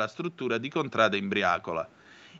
struttura 0.09 0.57
di 0.57 0.71
Contrada 0.71 1.19
Imbriacola. 1.19 1.87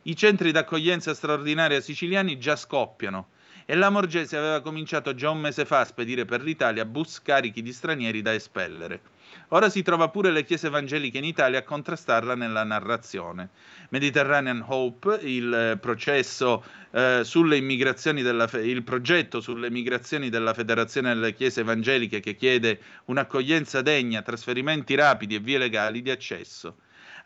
I 0.03 0.15
centri 0.15 0.51
d'accoglienza 0.51 1.13
straordinaria 1.13 1.81
siciliani 1.81 2.37
già 2.37 2.55
scoppiano 2.55 3.29
e 3.65 3.75
la 3.75 3.89
Morgese 3.89 4.37
aveva 4.37 4.61
cominciato 4.61 5.13
già 5.13 5.29
un 5.29 5.39
mese 5.39 5.65
fa 5.65 5.81
a 5.81 5.85
spedire 5.85 6.23
per 6.23 6.41
l'Italia 6.41 6.85
bus 6.85 7.21
carichi 7.21 7.61
di 7.61 7.73
stranieri 7.73 8.21
da 8.21 8.33
espellere. 8.33 9.01
Ora 9.49 9.69
si 9.69 9.81
trova 9.81 10.07
pure 10.07 10.31
le 10.31 10.45
chiese 10.45 10.67
evangeliche 10.67 11.17
in 11.17 11.25
Italia 11.25 11.59
a 11.59 11.63
contrastarla 11.63 12.33
nella 12.35 12.63
narrazione. 12.63 13.49
Mediterranean 13.89 14.63
Hope, 14.65 15.19
il 15.21 15.53
eh, 15.53 16.61
eh, 16.91 17.21
sulle 17.25 17.57
immigrazioni 17.57 18.21
della 18.21 18.49
il 18.53 18.83
progetto 18.83 19.41
sulle 19.41 19.69
migrazioni 19.69 20.29
della 20.29 20.53
Federazione 20.53 21.13
delle 21.13 21.33
Chiese 21.33 21.61
Evangeliche 21.61 22.21
che 22.21 22.35
chiede 22.35 22.79
un'accoglienza 23.05 23.81
degna, 23.81 24.21
trasferimenti 24.21 24.95
rapidi 24.95 25.35
e 25.35 25.39
vie 25.39 25.57
legali 25.57 26.01
di 26.01 26.09
accesso. 26.09 26.77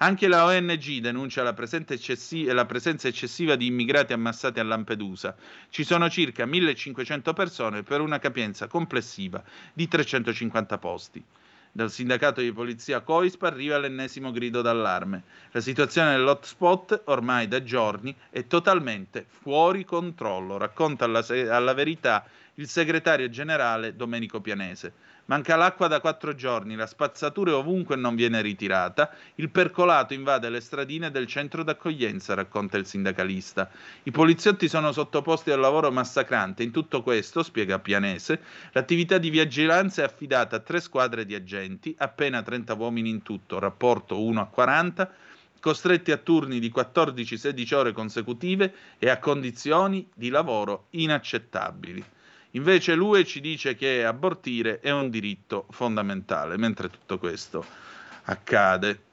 Anche 0.04 0.28
la 0.28 0.46
ONG 0.46 0.98
denuncia 0.98 1.44
la 1.44 1.54
presenza, 1.54 1.94
eccessi- 1.94 2.46
la 2.46 2.66
presenza 2.66 3.08
eccessiva 3.08 3.56
di 3.56 3.68
immigrati 3.68 4.14
ammassati 4.14 4.60
a 4.60 4.64
Lampedusa. 4.64 5.36
Ci 5.70 5.84
sono 5.84 6.10
circa 6.10 6.48
1500 6.48 7.34
persone 7.34 7.84
per 7.84 8.02
una 8.02 8.18
capienza 8.18 8.66
complessiva 8.66 9.44
di 9.72 9.88
350 9.88 10.80
posti. 10.80 11.24
Dal 11.72 11.92
sindacato 11.92 12.42
di 12.42 12.52
polizia 12.52 13.02
Coispa 13.02 13.46
arriva 13.46 13.78
l'ennesimo 13.78 14.32
grido 14.32 14.64
d'allarme. 14.64 15.22
La 15.52 15.62
situazione 15.62 16.14
dell'hotspot, 16.14 17.04
ormai 17.06 17.48
da 17.48 17.62
giorni, 17.62 18.16
è 18.32 18.48
totalmente 18.48 19.28
fuori 19.30 19.86
controllo, 19.86 20.58
racconta 20.58 21.06
alla, 21.06 21.24
alla 21.30 21.74
verità 21.76 22.26
il 22.56 22.68
segretario 22.68 23.30
generale 23.30 23.96
Domenico 23.96 24.42
Pianese. 24.42 24.94
Manca 25.32 25.56
l'acqua 25.56 25.88
da 25.88 26.02
quattro 26.02 26.36
giorni, 26.36 26.76
la 26.76 26.86
spazzatura 26.86 27.52
è 27.52 27.54
ovunque 27.54 27.96
non 27.96 28.16
viene 28.16 28.42
ritirata, 28.42 29.16
il 29.36 29.50
percolato 29.50 30.14
invade 30.14 30.50
le 30.50 30.60
stradine 30.60 31.10
del 31.10 31.26
centro 31.26 31.64
d'accoglienza, 31.64 32.34
racconta 32.34 32.78
il 32.78 32.86
sindacalista. 32.86 33.72
I 34.04 34.12
poliziotti 34.12 34.68
sono 34.68 34.92
sottoposti 34.92 35.50
al 35.50 35.62
lavoro 35.62 35.90
massacrante. 35.90 36.64
In 36.64 36.72
tutto 36.72 37.02
questo, 37.02 37.44
spiega 37.44 37.80
Pianese, 37.80 38.42
l'attività 38.74 39.18
di 39.20 39.30
vigilanza 39.30 40.02
è 40.02 40.06
affidata 40.06 40.58
a 40.58 40.60
tre 40.60 40.82
squadre 40.82 41.26
di 41.26 41.34
agenti, 41.34 41.96
appena 41.98 42.42
30 42.42 42.74
uomini 42.74 43.10
in 43.10 43.22
tutto, 43.22 43.58
rapporto 43.58 44.22
1 44.22 44.42
a 44.42 44.48
40, 44.48 45.14
costretti 45.62 46.12
a 46.12 46.18
turni 46.18 46.60
di 46.60 46.70
14-16 46.76 47.74
ore 47.74 47.94
consecutive 47.94 48.74
e 49.00 49.10
a 49.10 49.18
condizioni 49.18 50.06
di 50.14 50.28
lavoro 50.28 50.88
inaccettabili. 50.90 52.04
Invece 52.52 52.96
l'UE 52.96 53.26
ci 53.26 53.40
dice 53.40 53.76
che 53.76 54.04
abortire 54.04 54.80
è 54.80 54.92
un 54.92 55.10
diritto 55.10 55.68
fondamentale, 55.70 56.58
mentre 56.58 56.90
tutto 56.90 57.18
questo 57.18 57.66
accade. 58.24 59.04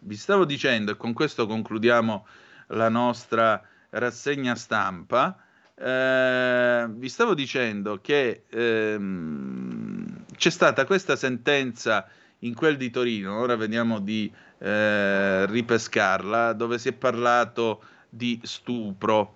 Vi 0.00 0.16
stavo 0.16 0.44
dicendo, 0.44 0.92
e 0.92 0.96
con 0.96 1.12
questo 1.12 1.46
concludiamo 1.46 2.26
la 2.68 2.88
nostra 2.88 3.62
rassegna 3.90 4.54
stampa, 4.54 5.38
eh, 5.78 6.86
vi 6.88 7.08
stavo 7.08 7.34
dicendo 7.34 8.00
che 8.00 8.44
ehm, 8.48 10.24
c'è 10.34 10.50
stata 10.50 10.86
questa 10.86 11.16
sentenza 11.16 12.08
in 12.40 12.54
quel 12.54 12.76
di 12.76 12.90
Torino, 12.90 13.38
ora 13.38 13.56
vediamo 13.56 14.00
di 14.00 14.32
eh, 14.58 15.46
ripescarla, 15.46 16.54
dove 16.54 16.78
si 16.78 16.88
è 16.88 16.92
parlato 16.92 17.82
di 18.08 18.40
stupro. 18.42 19.34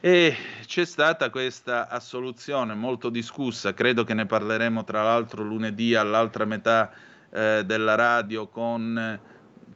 E 0.00 0.36
c'è 0.64 0.84
stata 0.84 1.28
questa 1.28 1.88
assoluzione 1.88 2.74
molto 2.74 3.08
discussa, 3.08 3.74
credo 3.74 4.04
che 4.04 4.14
ne 4.14 4.26
parleremo 4.26 4.84
tra 4.84 5.02
l'altro 5.02 5.42
lunedì 5.42 5.96
all'altra 5.96 6.44
metà 6.44 6.92
eh, 7.30 7.64
della 7.66 7.96
radio 7.96 8.46
con, 8.46 9.18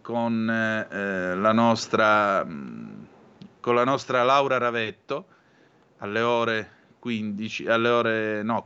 con, 0.00 0.48
eh, 0.48 1.34
la 1.34 1.52
nostra, 1.52 2.44
mh, 2.44 3.06
con 3.58 3.74
la 3.74 3.82
nostra 3.82 4.22
Laura 4.22 4.58
Ravetto 4.58 5.26
alle 5.98 6.20
ore 6.20 6.70
15, 7.00 7.66
alle 7.66 7.88
ore 7.88 8.42
no, 8.44 8.64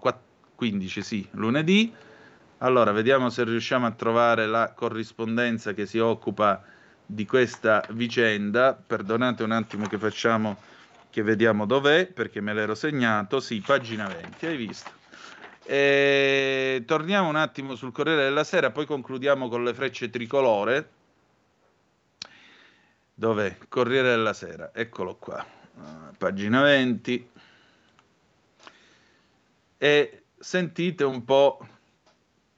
15 0.55 1.03
sì, 1.03 1.27
lunedì. 1.31 1.91
Allora, 2.59 2.93
vediamo 2.93 3.31
se 3.31 3.45
riusciamo 3.45 3.87
a 3.87 3.93
trovare 3.93 4.47
la 4.47 4.75
corrispondenza 4.75 5.73
che 5.73 5.87
si 5.87 5.99
occupa 5.99 6.63
di 7.07 7.25
questa 7.25 7.83
vicenda. 7.93 8.75
Perdonate 8.75 9.43
un 9.43 9.53
attimo 9.53 9.87
che 9.87 9.97
facciamo 9.97 10.75
che 11.17 11.23
vediamo 11.23 11.65
dov'è 11.65 12.09
perché 12.09 12.43
me 12.43 12.53
l'ero 12.53 12.75
segnato. 12.75 13.41
Sì, 13.41 13.63
pagina 13.63 14.07
20, 14.07 14.45
hai 14.45 14.57
visto. 14.59 14.91
E 15.65 16.83
torniamo 16.87 17.31
un 17.31 17.37
attimo 17.37 17.75
sul 17.75 17.91
Corriere 17.91 18.25
della 18.25 18.45
Sera, 18.45 18.71
poi 18.71 18.85
concludiamo 18.85 19.49
con 19.49 19.65
le 19.65 19.73
frecce 19.73 20.11
tricolore. 20.11 20.91
Dov'è? 23.15 23.57
Corriere 23.67 24.11
della 24.11 24.35
Sera, 24.35 24.73
eccolo 24.75 25.17
qua. 25.17 25.43
Uh, 25.77 26.15
pagina 26.19 26.61
20. 26.61 27.31
E 29.79 30.23
sentite 30.39 31.03
un 31.03 31.25
po', 31.25 31.67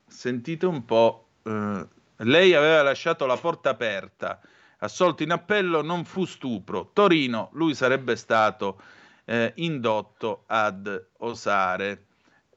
sentite 0.04 0.66
un 0.66 0.84
po', 0.84 1.28
eh, 1.44 1.86
lei 2.16 2.54
aveva 2.54 2.82
lasciato 2.82 3.24
la 3.24 3.36
porta 3.36 3.70
aperta, 3.70 4.40
assolto 4.78 5.22
in 5.22 5.30
appello 5.30 5.82
non 5.82 6.04
fu 6.04 6.24
stupro, 6.24 6.90
Torino 6.92 7.50
lui 7.52 7.74
sarebbe 7.74 8.16
stato 8.16 8.80
eh, 9.24 9.52
indotto 9.56 10.44
ad 10.46 11.06
osare. 11.18 12.04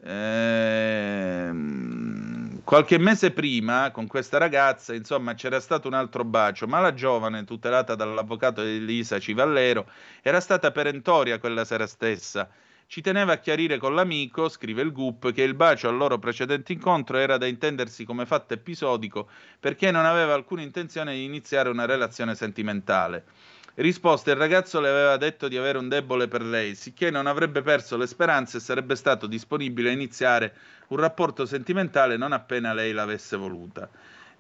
Ehm, 0.04 1.82
qualche 2.64 2.98
mese 2.98 3.32
prima 3.32 3.92
con 3.92 4.08
questa 4.08 4.38
ragazza, 4.38 4.94
insomma, 4.94 5.34
c'era 5.34 5.60
stato 5.60 5.88
un 5.88 5.94
altro 5.94 6.24
bacio, 6.24 6.68
ma 6.68 6.80
la 6.80 6.94
giovane, 6.94 7.44
tutelata 7.44 7.96
dall'avvocato 7.96 8.62
Elisa 8.62 9.20
Civallero, 9.20 9.88
era 10.22 10.40
stata 10.40 10.72
perentoria 10.72 11.40
quella 11.40 11.66
sera 11.66 11.86
stessa 11.88 12.50
ci 12.92 13.00
teneva 13.00 13.32
a 13.32 13.38
chiarire 13.38 13.78
con 13.78 13.96
l'amico, 13.96 14.50
scrive 14.50 14.82
il 14.82 14.92
GUP, 14.92 15.32
che 15.32 15.44
il 15.44 15.54
bacio 15.54 15.88
al 15.88 15.96
loro 15.96 16.20
precedente 16.20 16.74
incontro 16.74 17.18
era 17.20 17.38
da 17.38 17.46
intendersi 17.46 18.04
come 18.04 18.26
fatto 18.26 18.54
episodico 18.54 19.30
perché 19.58 19.92
non 19.92 20.04
aveva 20.04 20.34
alcuna 20.34 20.62
intenzione 20.62 21.14
di 21.14 21.24
iniziare 21.24 21.70
una 21.70 21.86
relazione 21.86 22.36
sentimentale. 22.36 23.24
Risposta: 23.76 24.32
il 24.32 24.36
ragazzo 24.36 24.82
le 24.82 24.90
aveva 24.90 25.16
detto 25.16 25.48
di 25.48 25.56
avere 25.56 25.78
un 25.78 25.88
debole 25.88 26.28
per 26.28 26.42
lei, 26.42 26.76
sicché 26.76 27.10
non 27.12 27.28
avrebbe 27.28 27.62
perso 27.62 27.96
le 27.96 28.08
speranze 28.08 28.58
e 28.58 28.60
sarebbe 28.60 28.98
stato 28.98 29.26
disponibile 29.26 29.88
a 29.88 29.94
iniziare 29.94 30.54
un 30.90 30.98
rapporto 30.98 31.46
sentimentale 31.46 32.18
non 32.18 32.34
appena 32.34 32.74
lei 32.74 32.92
l'avesse 32.92 33.38
voluta. 33.38 33.90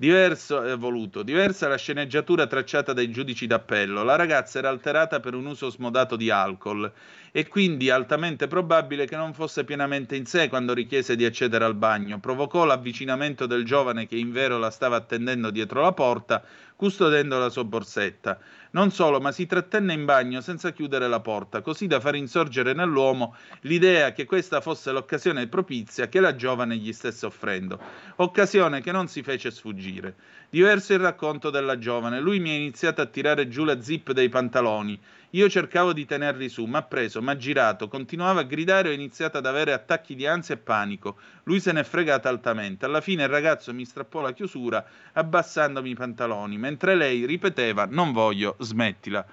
Diverso, 0.01 0.63
eh, 0.63 0.75
voluto. 0.75 1.21
Diversa 1.21 1.67
la 1.67 1.77
sceneggiatura 1.77 2.47
tracciata 2.47 2.91
dai 2.91 3.11
giudici 3.11 3.45
d'appello. 3.45 4.01
La 4.01 4.15
ragazza 4.15 4.57
era 4.57 4.67
alterata 4.67 5.19
per 5.19 5.35
un 5.35 5.45
uso 5.45 5.69
smodato 5.69 6.15
di 6.15 6.31
alcol 6.31 6.91
e 7.31 7.47
quindi 7.47 7.91
altamente 7.91 8.47
probabile 8.47 9.05
che 9.05 9.15
non 9.15 9.35
fosse 9.35 9.63
pienamente 9.63 10.15
in 10.15 10.25
sé 10.25 10.49
quando 10.49 10.73
richiese 10.73 11.15
di 11.15 11.23
accedere 11.23 11.65
al 11.65 11.75
bagno. 11.75 12.19
Provocò 12.19 12.65
l'avvicinamento 12.65 13.45
del 13.45 13.63
giovane 13.63 14.07
che 14.07 14.15
in 14.15 14.31
vero 14.31 14.57
la 14.57 14.71
stava 14.71 14.95
attendendo 14.95 15.51
dietro 15.51 15.81
la 15.81 15.91
porta, 15.91 16.43
custodendo 16.81 17.37
la 17.37 17.49
sua 17.49 17.63
borsetta. 17.63 18.39
Non 18.71 18.89
solo, 18.89 19.19
ma 19.19 19.31
si 19.31 19.45
trattenne 19.45 19.93
in 19.93 20.03
bagno 20.03 20.41
senza 20.41 20.71
chiudere 20.71 21.07
la 21.07 21.19
porta, 21.19 21.61
così 21.61 21.85
da 21.85 21.99
far 21.99 22.15
insorgere 22.15 22.73
nell'uomo 22.73 23.35
l'idea 23.61 24.13
che 24.13 24.25
questa 24.25 24.61
fosse 24.61 24.91
l'occasione 24.91 25.45
propizia 25.45 26.07
che 26.07 26.19
la 26.19 26.35
giovane 26.35 26.77
gli 26.77 26.91
stesse 26.91 27.27
offrendo. 27.27 27.79
Occasione 28.15 28.81
che 28.81 28.91
non 28.91 29.07
si 29.07 29.21
fece 29.21 29.51
sfuggire. 29.51 30.15
Diverso 30.49 30.93
il 30.93 30.99
racconto 30.99 31.51
della 31.51 31.77
giovane. 31.77 32.19
Lui 32.19 32.39
mi 32.39 32.49
ha 32.49 32.55
iniziato 32.55 32.99
a 33.01 33.05
tirare 33.05 33.47
giù 33.47 33.63
la 33.63 33.79
zip 33.79 34.11
dei 34.11 34.29
pantaloni. 34.29 34.99
Io 35.33 35.49
cercavo 35.49 35.93
di 35.93 36.05
tenerli 36.05 36.49
su, 36.49 36.65
ma 36.65 36.79
ha 36.79 36.83
preso, 36.83 37.21
m'ha 37.21 37.37
girato, 37.37 37.87
continuava 37.87 38.41
a 38.41 38.43
gridare 38.43 38.89
e 38.89 38.91
ho 38.91 38.95
iniziato 38.95 39.37
ad 39.37 39.45
avere 39.45 39.71
attacchi 39.71 40.13
di 40.13 40.27
ansia 40.27 40.55
e 40.55 40.57
panico. 40.57 41.17
Lui 41.43 41.61
se 41.61 41.71
n'è 41.71 41.83
fregato 41.83 42.27
altamente. 42.27 42.83
Alla 42.83 42.99
fine 42.99 43.23
il 43.23 43.29
ragazzo 43.29 43.73
mi 43.73 43.85
strappò 43.85 44.19
la 44.19 44.33
chiusura 44.33 44.85
abbassandomi 45.13 45.91
i 45.91 45.95
pantaloni, 45.95 46.57
mentre 46.57 46.95
lei 46.95 47.25
ripeteva 47.25 47.85
non 47.85 48.11
voglio, 48.11 48.57
smettila. 48.59 49.25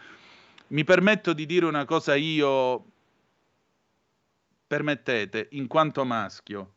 Mi 0.68 0.84
permetto 0.84 1.32
di 1.32 1.46
dire 1.46 1.66
una 1.66 1.84
cosa 1.84 2.14
io, 2.14 2.84
permettete, 4.68 5.48
in 5.52 5.66
quanto 5.66 6.04
maschio. 6.04 6.74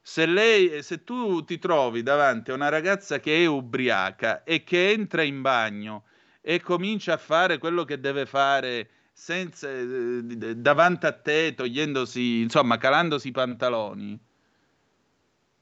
Se, 0.00 0.26
lei, 0.26 0.82
se 0.82 1.04
tu 1.04 1.44
ti 1.44 1.58
trovi 1.58 2.02
davanti 2.02 2.50
a 2.50 2.54
una 2.54 2.68
ragazza 2.68 3.20
che 3.20 3.44
è 3.44 3.46
ubriaca 3.46 4.42
e 4.42 4.64
che 4.64 4.90
entra 4.90 5.22
in 5.22 5.40
bagno 5.40 6.04
e 6.48 6.62
comincia 6.62 7.12
a 7.12 7.18
fare 7.18 7.58
quello 7.58 7.84
che 7.84 8.00
deve 8.00 8.24
fare 8.24 8.88
senza, 9.12 9.68
eh, 9.68 10.56
davanti 10.56 11.04
a 11.04 11.12
te, 11.12 11.52
togliendosi, 11.54 12.40
insomma, 12.40 12.78
calandosi 12.78 13.28
i 13.28 13.32
pantaloni, 13.32 14.18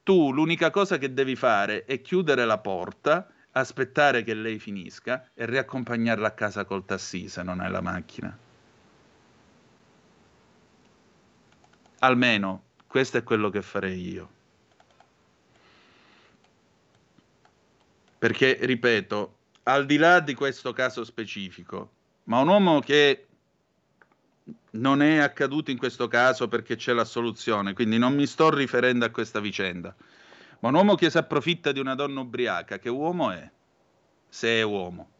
tu 0.04 0.32
l'unica 0.32 0.70
cosa 0.70 0.96
che 0.96 1.12
devi 1.12 1.34
fare 1.34 1.84
è 1.86 2.00
chiudere 2.00 2.44
la 2.44 2.58
porta, 2.58 3.28
aspettare 3.50 4.22
che 4.22 4.34
lei 4.34 4.60
finisca 4.60 5.28
e 5.34 5.44
riaccompagnarla 5.44 6.28
a 6.28 6.30
casa 6.30 6.64
col 6.64 6.84
tassì 6.84 7.28
se 7.28 7.42
non 7.42 7.58
hai 7.58 7.70
la 7.72 7.80
macchina. 7.80 8.38
Almeno 11.98 12.62
questo 12.86 13.16
è 13.16 13.24
quello 13.24 13.50
che 13.50 13.62
farei 13.62 14.08
io. 14.08 14.30
Perché, 18.18 18.56
ripeto, 18.60 19.35
al 19.68 19.84
di 19.86 19.96
là 19.96 20.20
di 20.20 20.34
questo 20.34 20.72
caso 20.72 21.04
specifico, 21.04 21.90
ma 22.24 22.38
un 22.38 22.48
uomo 22.48 22.80
che 22.80 23.26
non 24.72 25.02
è 25.02 25.18
accaduto 25.18 25.72
in 25.72 25.78
questo 25.78 26.06
caso 26.06 26.46
perché 26.46 26.76
c'è 26.76 26.92
la 26.92 27.04
soluzione, 27.04 27.72
quindi 27.72 27.98
non 27.98 28.14
mi 28.14 28.26
sto 28.26 28.54
riferendo 28.54 29.04
a 29.04 29.10
questa 29.10 29.40
vicenda, 29.40 29.94
ma 30.60 30.68
un 30.68 30.74
uomo 30.74 30.94
che 30.94 31.10
si 31.10 31.18
approfitta 31.18 31.72
di 31.72 31.80
una 31.80 31.96
donna 31.96 32.20
ubriaca, 32.20 32.78
che 32.78 32.88
uomo 32.88 33.32
è? 33.32 33.50
Se 34.28 34.48
è 34.48 34.62
uomo. 34.62 35.10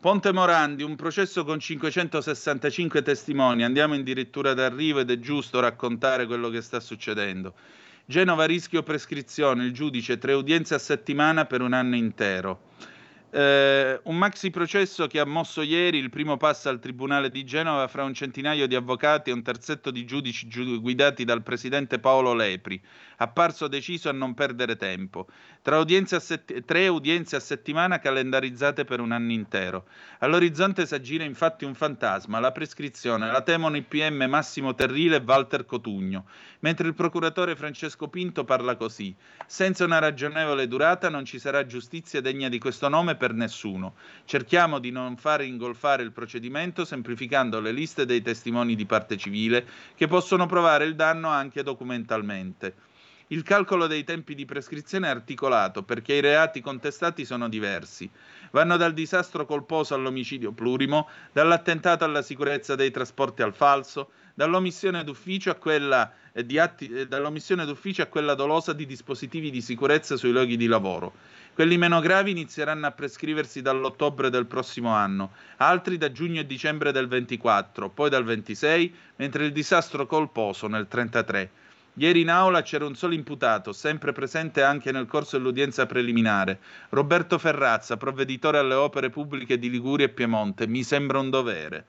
Ponte 0.00 0.32
Morandi, 0.32 0.82
un 0.82 0.96
processo 0.96 1.44
con 1.44 1.60
565 1.60 3.02
testimoni, 3.02 3.62
andiamo 3.62 3.92
addirittura 3.92 4.54
d'arrivo 4.54 5.00
ed 5.00 5.10
è 5.10 5.18
giusto 5.18 5.60
raccontare 5.60 6.24
quello 6.24 6.48
che 6.48 6.62
sta 6.62 6.80
succedendo. 6.80 7.54
Genova 8.04 8.44
rischio 8.44 8.82
prescrizione, 8.82 9.64
il 9.64 9.72
giudice 9.72 10.18
tre 10.18 10.32
udienze 10.32 10.74
a 10.74 10.78
settimana 10.78 11.44
per 11.44 11.60
un 11.60 11.72
anno 11.72 11.96
intero. 11.96 12.68
Eh, 13.32 14.00
un 14.02 14.16
maxi 14.18 14.50
processo 14.50 15.06
che 15.06 15.20
ha 15.20 15.24
mosso 15.24 15.62
ieri 15.62 15.98
il 15.98 16.10
primo 16.10 16.36
passo 16.36 16.68
al 16.68 16.80
Tribunale 16.80 17.30
di 17.30 17.44
Genova 17.44 17.86
fra 17.86 18.02
un 18.02 18.12
centinaio 18.12 18.66
di 18.66 18.74
avvocati 18.74 19.30
e 19.30 19.32
un 19.32 19.42
terzetto 19.42 19.92
di 19.92 20.04
giudici 20.04 20.48
guidati 20.80 21.24
dal 21.24 21.44
presidente 21.44 22.00
Paolo 22.00 22.34
Lepri, 22.34 22.82
apparso 23.18 23.68
deciso 23.68 24.08
a 24.08 24.12
non 24.12 24.34
perdere 24.34 24.76
tempo. 24.76 25.28
Udienze 25.62 26.18
sett- 26.18 26.64
tre 26.64 26.88
udienze 26.88 27.36
a 27.36 27.40
settimana 27.40 28.00
calendarizzate 28.00 28.84
per 28.84 28.98
un 28.98 29.12
anno 29.12 29.30
intero. 29.30 29.86
All'orizzonte 30.18 30.84
si 30.84 30.94
aggira 30.94 31.22
infatti 31.22 31.64
un 31.64 31.74
fantasma, 31.74 32.40
la 32.40 32.50
prescrizione, 32.50 33.30
la 33.30 33.42
temono 33.42 33.76
i 33.76 33.82
PM 33.82 34.24
Massimo 34.28 34.74
Terrile 34.74 35.16
e 35.16 35.22
Walter 35.24 35.64
Cotugno, 35.64 36.24
mentre 36.60 36.88
il 36.88 36.94
procuratore 36.94 37.54
Francesco 37.54 38.08
Pinto 38.08 38.42
parla 38.42 38.74
così. 38.74 39.14
Senza 39.46 39.84
una 39.84 40.00
ragionevole 40.00 40.66
durata 40.66 41.08
non 41.08 41.24
ci 41.24 41.38
sarà 41.38 41.64
giustizia 41.64 42.20
degna 42.20 42.48
di 42.48 42.58
questo 42.58 42.88
nome 42.88 43.18
per 43.20 43.34
nessuno. 43.34 43.96
Cerchiamo 44.24 44.78
di 44.78 44.90
non 44.90 45.18
far 45.18 45.42
ingolfare 45.42 46.02
il 46.02 46.10
procedimento 46.10 46.86
semplificando 46.86 47.60
le 47.60 47.70
liste 47.70 48.06
dei 48.06 48.22
testimoni 48.22 48.74
di 48.74 48.86
parte 48.86 49.18
civile 49.18 49.66
che 49.94 50.06
possono 50.06 50.46
provare 50.46 50.86
il 50.86 50.94
danno 50.94 51.28
anche 51.28 51.62
documentalmente. 51.62 52.74
Il 53.26 53.42
calcolo 53.42 53.86
dei 53.86 54.04
tempi 54.04 54.34
di 54.34 54.46
prescrizione 54.46 55.06
è 55.06 55.10
articolato 55.10 55.82
perché 55.82 56.14
i 56.14 56.20
reati 56.20 56.62
contestati 56.62 57.26
sono 57.26 57.48
diversi. 57.48 58.10
Vanno 58.52 58.78
dal 58.78 58.94
disastro 58.94 59.44
colposo 59.44 59.94
all'omicidio 59.94 60.50
plurimo, 60.50 61.06
dall'attentato 61.30 62.04
alla 62.04 62.22
sicurezza 62.22 62.74
dei 62.74 62.90
trasporti 62.90 63.42
al 63.42 63.54
falso, 63.54 64.10
dall'omissione 64.40 65.04
d'ufficio 65.04 65.50
a 65.50 65.54
quella, 65.56 66.10
eh, 66.32 66.46
di 66.46 66.58
atti, 66.58 66.88
eh, 66.88 67.06
dall'omissione 67.06 67.66
d'ufficio 67.66 68.00
a 68.00 68.06
quella 68.06 68.32
dolosa 68.32 68.72
di 68.72 68.86
dispositivi 68.86 69.50
di 69.50 69.60
sicurezza 69.60 70.16
sui 70.16 70.30
luoghi 70.30 70.56
di 70.56 70.66
lavoro. 70.66 71.12
Quelli 71.52 71.76
meno 71.76 72.00
gravi 72.00 72.30
inizieranno 72.30 72.86
a 72.86 72.90
prescriversi 72.90 73.60
dall'ottobre 73.60 74.30
del 74.30 74.46
prossimo 74.46 74.94
anno, 74.94 75.32
altri 75.58 75.98
da 75.98 76.10
giugno 76.10 76.40
e 76.40 76.46
dicembre 76.46 76.90
del 76.90 77.06
24, 77.06 77.90
poi 77.90 78.08
dal 78.08 78.24
26, 78.24 78.94
mentre 79.16 79.44
il 79.44 79.52
disastro 79.52 80.06
colposo 80.06 80.68
nel 80.68 80.88
33. 80.88 81.50
Ieri 81.96 82.22
in 82.22 82.30
aula 82.30 82.62
c'era 82.62 82.86
un 82.86 82.94
solo 82.94 83.12
imputato, 83.12 83.74
sempre 83.74 84.12
presente 84.12 84.62
anche 84.62 84.90
nel 84.90 85.04
corso 85.04 85.36
dell'udienza 85.36 85.84
preliminare, 85.84 86.60
Roberto 86.88 87.36
Ferrazza, 87.36 87.98
provveditore 87.98 88.56
alle 88.56 88.72
opere 88.72 89.10
pubbliche 89.10 89.58
di 89.58 89.68
Liguria 89.68 90.06
e 90.06 90.08
Piemonte. 90.08 90.66
Mi 90.66 90.82
sembra 90.82 91.18
un 91.18 91.28
dovere. 91.28 91.84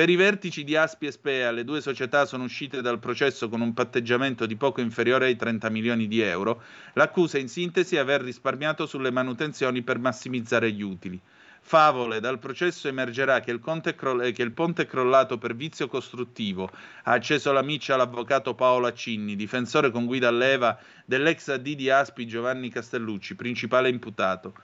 Per 0.00 0.08
i 0.08 0.16
vertici 0.16 0.64
di 0.64 0.76
Aspi 0.76 1.08
e 1.08 1.12
Spea, 1.12 1.50
le 1.50 1.62
due 1.62 1.82
società 1.82 2.24
sono 2.24 2.44
uscite 2.44 2.80
dal 2.80 2.98
processo 2.98 3.50
con 3.50 3.60
un 3.60 3.74
patteggiamento 3.74 4.46
di 4.46 4.56
poco 4.56 4.80
inferiore 4.80 5.26
ai 5.26 5.36
30 5.36 5.68
milioni 5.68 6.08
di 6.08 6.22
euro. 6.22 6.62
L'accusa 6.94 7.36
in 7.36 7.48
sintesi 7.48 7.96
è 7.96 7.98
aver 7.98 8.22
risparmiato 8.22 8.86
sulle 8.86 9.10
manutenzioni 9.10 9.82
per 9.82 9.98
massimizzare 9.98 10.72
gli 10.72 10.80
utili. 10.80 11.20
Favole, 11.60 12.18
dal 12.18 12.38
processo 12.38 12.88
emergerà 12.88 13.40
che 13.40 13.50
il, 13.50 13.58
conte 13.58 13.94
cro- 13.94 14.22
eh, 14.22 14.32
che 14.32 14.42
il 14.42 14.52
ponte 14.52 14.84
è 14.84 14.86
crollato 14.86 15.36
per 15.36 15.54
vizio 15.54 15.86
costruttivo. 15.86 16.70
Ha 17.02 17.12
acceso 17.12 17.52
la 17.52 17.60
miccia 17.60 17.96
l'avvocato 17.96 18.54
Paolo 18.54 18.86
Accinni, 18.86 19.36
difensore 19.36 19.90
con 19.90 20.06
guida 20.06 20.28
a 20.28 20.30
leva 20.30 20.78
dell'ex 21.04 21.48
AD 21.48 21.74
di 21.74 21.90
Aspi 21.90 22.26
Giovanni 22.26 22.70
Castellucci, 22.70 23.34
principale 23.34 23.90
imputato. 23.90 24.54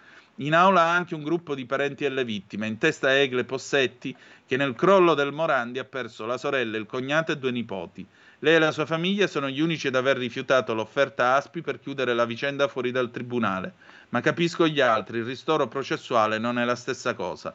In 0.40 0.54
aula 0.54 0.82
anche 0.82 1.14
un 1.14 1.22
gruppo 1.22 1.54
di 1.54 1.64
parenti 1.64 2.04
delle 2.04 2.22
vittime, 2.22 2.66
in 2.66 2.76
testa 2.76 3.18
Egle 3.18 3.44
Possetti, 3.44 4.14
che 4.46 4.58
nel 4.58 4.74
crollo 4.74 5.14
del 5.14 5.32
Morandi 5.32 5.78
ha 5.78 5.84
perso 5.84 6.26
la 6.26 6.36
sorella, 6.36 6.76
il 6.76 6.84
cognato 6.84 7.32
e 7.32 7.38
due 7.38 7.50
nipoti. 7.50 8.06
Lei 8.40 8.56
e 8.56 8.58
la 8.58 8.70
sua 8.70 8.84
famiglia 8.84 9.26
sono 9.28 9.48
gli 9.48 9.60
unici 9.60 9.86
ad 9.86 9.94
aver 9.94 10.18
rifiutato 10.18 10.74
l'offerta 10.74 11.36
Aspi 11.36 11.62
per 11.62 11.80
chiudere 11.80 12.12
la 12.12 12.26
vicenda 12.26 12.68
fuori 12.68 12.90
dal 12.90 13.10
tribunale. 13.10 13.72
Ma 14.10 14.20
capisco 14.20 14.68
gli 14.68 14.78
altri, 14.78 15.18
il 15.18 15.24
ristoro 15.24 15.68
processuale 15.68 16.36
non 16.36 16.58
è 16.58 16.64
la 16.66 16.76
stessa 16.76 17.14
cosa. 17.14 17.54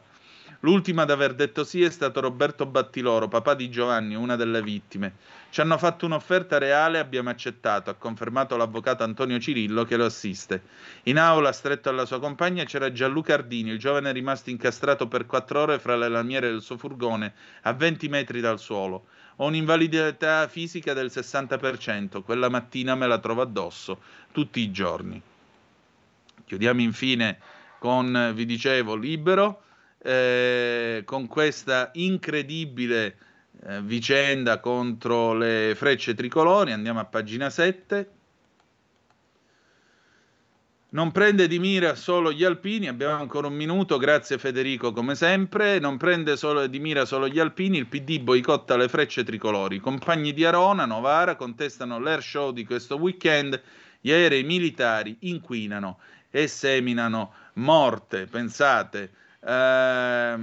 L'ultimo 0.64 1.00
ad 1.00 1.10
aver 1.10 1.34
detto 1.34 1.64
sì 1.64 1.82
è 1.82 1.90
stato 1.90 2.20
Roberto 2.20 2.66
Battiloro, 2.66 3.26
papà 3.26 3.54
di 3.54 3.68
Giovanni, 3.68 4.14
una 4.14 4.36
delle 4.36 4.62
vittime. 4.62 5.14
Ci 5.50 5.60
hanno 5.60 5.76
fatto 5.76 6.06
un'offerta 6.06 6.58
reale 6.58 6.98
e 6.98 7.00
abbiamo 7.00 7.30
accettato, 7.30 7.90
ha 7.90 7.94
confermato 7.94 8.56
l'avvocato 8.56 9.02
Antonio 9.02 9.40
Cirillo 9.40 9.84
che 9.84 9.96
lo 9.96 10.04
assiste. 10.04 10.62
In 11.04 11.18
aula, 11.18 11.50
stretto 11.50 11.88
alla 11.88 12.04
sua 12.04 12.20
compagna, 12.20 12.62
c'era 12.62 12.92
Gianluca 12.92 13.34
Ardini, 13.34 13.70
il 13.70 13.80
giovane 13.80 14.12
rimasto 14.12 14.50
incastrato 14.50 15.08
per 15.08 15.26
quattro 15.26 15.62
ore 15.62 15.80
fra 15.80 15.96
le 15.96 16.08
lamiere 16.08 16.48
del 16.48 16.62
suo 16.62 16.78
furgone, 16.78 17.34
a 17.62 17.72
20 17.72 18.08
metri 18.08 18.40
dal 18.40 18.60
suolo. 18.60 19.06
Ho 19.36 19.46
un'invalidità 19.46 20.46
fisica 20.46 20.92
del 20.92 21.10
60%, 21.12 22.22
quella 22.22 22.48
mattina 22.48 22.94
me 22.94 23.08
la 23.08 23.18
trovo 23.18 23.42
addosso, 23.42 24.00
tutti 24.30 24.60
i 24.60 24.70
giorni. 24.70 25.20
Chiudiamo 26.44 26.80
infine 26.80 27.40
con, 27.80 28.30
vi 28.32 28.46
dicevo, 28.46 28.94
Libero, 28.94 29.62
eh, 30.02 31.02
con 31.04 31.26
questa 31.26 31.90
incredibile 31.94 33.16
eh, 33.64 33.80
vicenda 33.82 34.58
contro 34.58 35.34
le 35.34 35.74
frecce 35.76 36.14
tricolori. 36.14 36.72
Andiamo 36.72 37.00
a 37.00 37.04
pagina 37.04 37.48
7. 37.50 38.10
Non 40.90 41.10
prende 41.10 41.46
di 41.46 41.58
mira 41.58 41.94
solo 41.94 42.32
gli 42.32 42.44
alpini, 42.44 42.86
abbiamo 42.86 43.14
ancora 43.14 43.46
un 43.46 43.54
minuto, 43.54 43.96
grazie 43.96 44.36
Federico 44.36 44.92
come 44.92 45.14
sempre, 45.14 45.78
non 45.78 45.96
prende 45.96 46.36
solo 46.36 46.66
di 46.66 46.78
mira 46.80 47.06
solo 47.06 47.28
gli 47.28 47.38
alpini, 47.38 47.78
il 47.78 47.86
PD 47.86 48.20
boicotta 48.20 48.76
le 48.76 48.90
frecce 48.90 49.24
tricolori. 49.24 49.76
I 49.76 49.80
compagni 49.80 50.34
di 50.34 50.44
Arona, 50.44 50.84
Novara, 50.84 51.36
contestano 51.36 51.98
l'air 51.98 52.22
show 52.22 52.52
di 52.52 52.66
questo 52.66 52.96
weekend, 52.96 53.58
gli 54.02 54.10
aerei 54.12 54.42
militari 54.42 55.16
inquinano 55.20 55.98
e 56.30 56.46
seminano 56.46 57.32
morte, 57.54 58.26
pensate. 58.26 59.12
Ehm, 59.44 60.42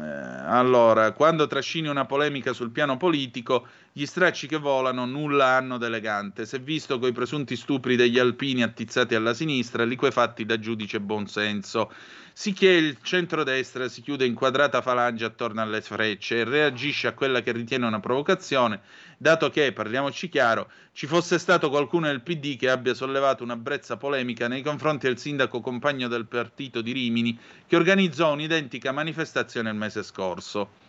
eh, 0.00 0.42
allora, 0.46 1.12
quando 1.12 1.46
trascini 1.46 1.88
una 1.88 2.06
polemica 2.06 2.52
sul 2.54 2.70
piano 2.70 2.96
politico, 2.96 3.66
gli 3.98 4.06
stracci 4.06 4.46
che 4.46 4.58
volano 4.58 5.06
nulla 5.06 5.56
hanno 5.56 5.76
d'elegante. 5.76 6.46
Se 6.46 6.60
visto 6.60 7.00
coi 7.00 7.10
presunti 7.10 7.56
stupri 7.56 7.96
degli 7.96 8.20
alpini 8.20 8.62
attizzati 8.62 9.16
alla 9.16 9.34
sinistra, 9.34 9.82
liquefatti 9.82 10.46
da 10.46 10.56
giudice 10.56 11.00
buonsenso. 11.00 11.92
Sicché 12.32 12.68
il 12.68 12.98
centrodestra 13.02 13.88
si 13.88 14.00
chiude 14.00 14.24
in 14.24 14.34
quadrata 14.34 14.82
falange 14.82 15.24
attorno 15.24 15.62
alle 15.62 15.80
frecce 15.80 16.36
e 16.38 16.44
reagisce 16.44 17.08
a 17.08 17.12
quella 17.12 17.40
che 17.40 17.50
ritiene 17.50 17.86
una 17.86 17.98
provocazione, 17.98 18.82
dato 19.16 19.50
che, 19.50 19.72
parliamoci 19.72 20.28
chiaro, 20.28 20.70
ci 20.92 21.08
fosse 21.08 21.36
stato 21.36 21.68
qualcuno 21.68 22.06
del 22.06 22.22
PD 22.22 22.56
che 22.56 22.70
abbia 22.70 22.94
sollevato 22.94 23.42
una 23.42 23.56
brezza 23.56 23.96
polemica 23.96 24.46
nei 24.46 24.62
confronti 24.62 25.08
del 25.08 25.18
sindaco 25.18 25.60
compagno 25.60 26.06
del 26.06 26.26
partito 26.26 26.82
di 26.82 26.92
Rimini 26.92 27.36
che 27.66 27.74
organizzò 27.74 28.32
un'identica 28.32 28.92
manifestazione 28.92 29.70
il 29.70 29.76
mese 29.76 30.04
scorso. 30.04 30.86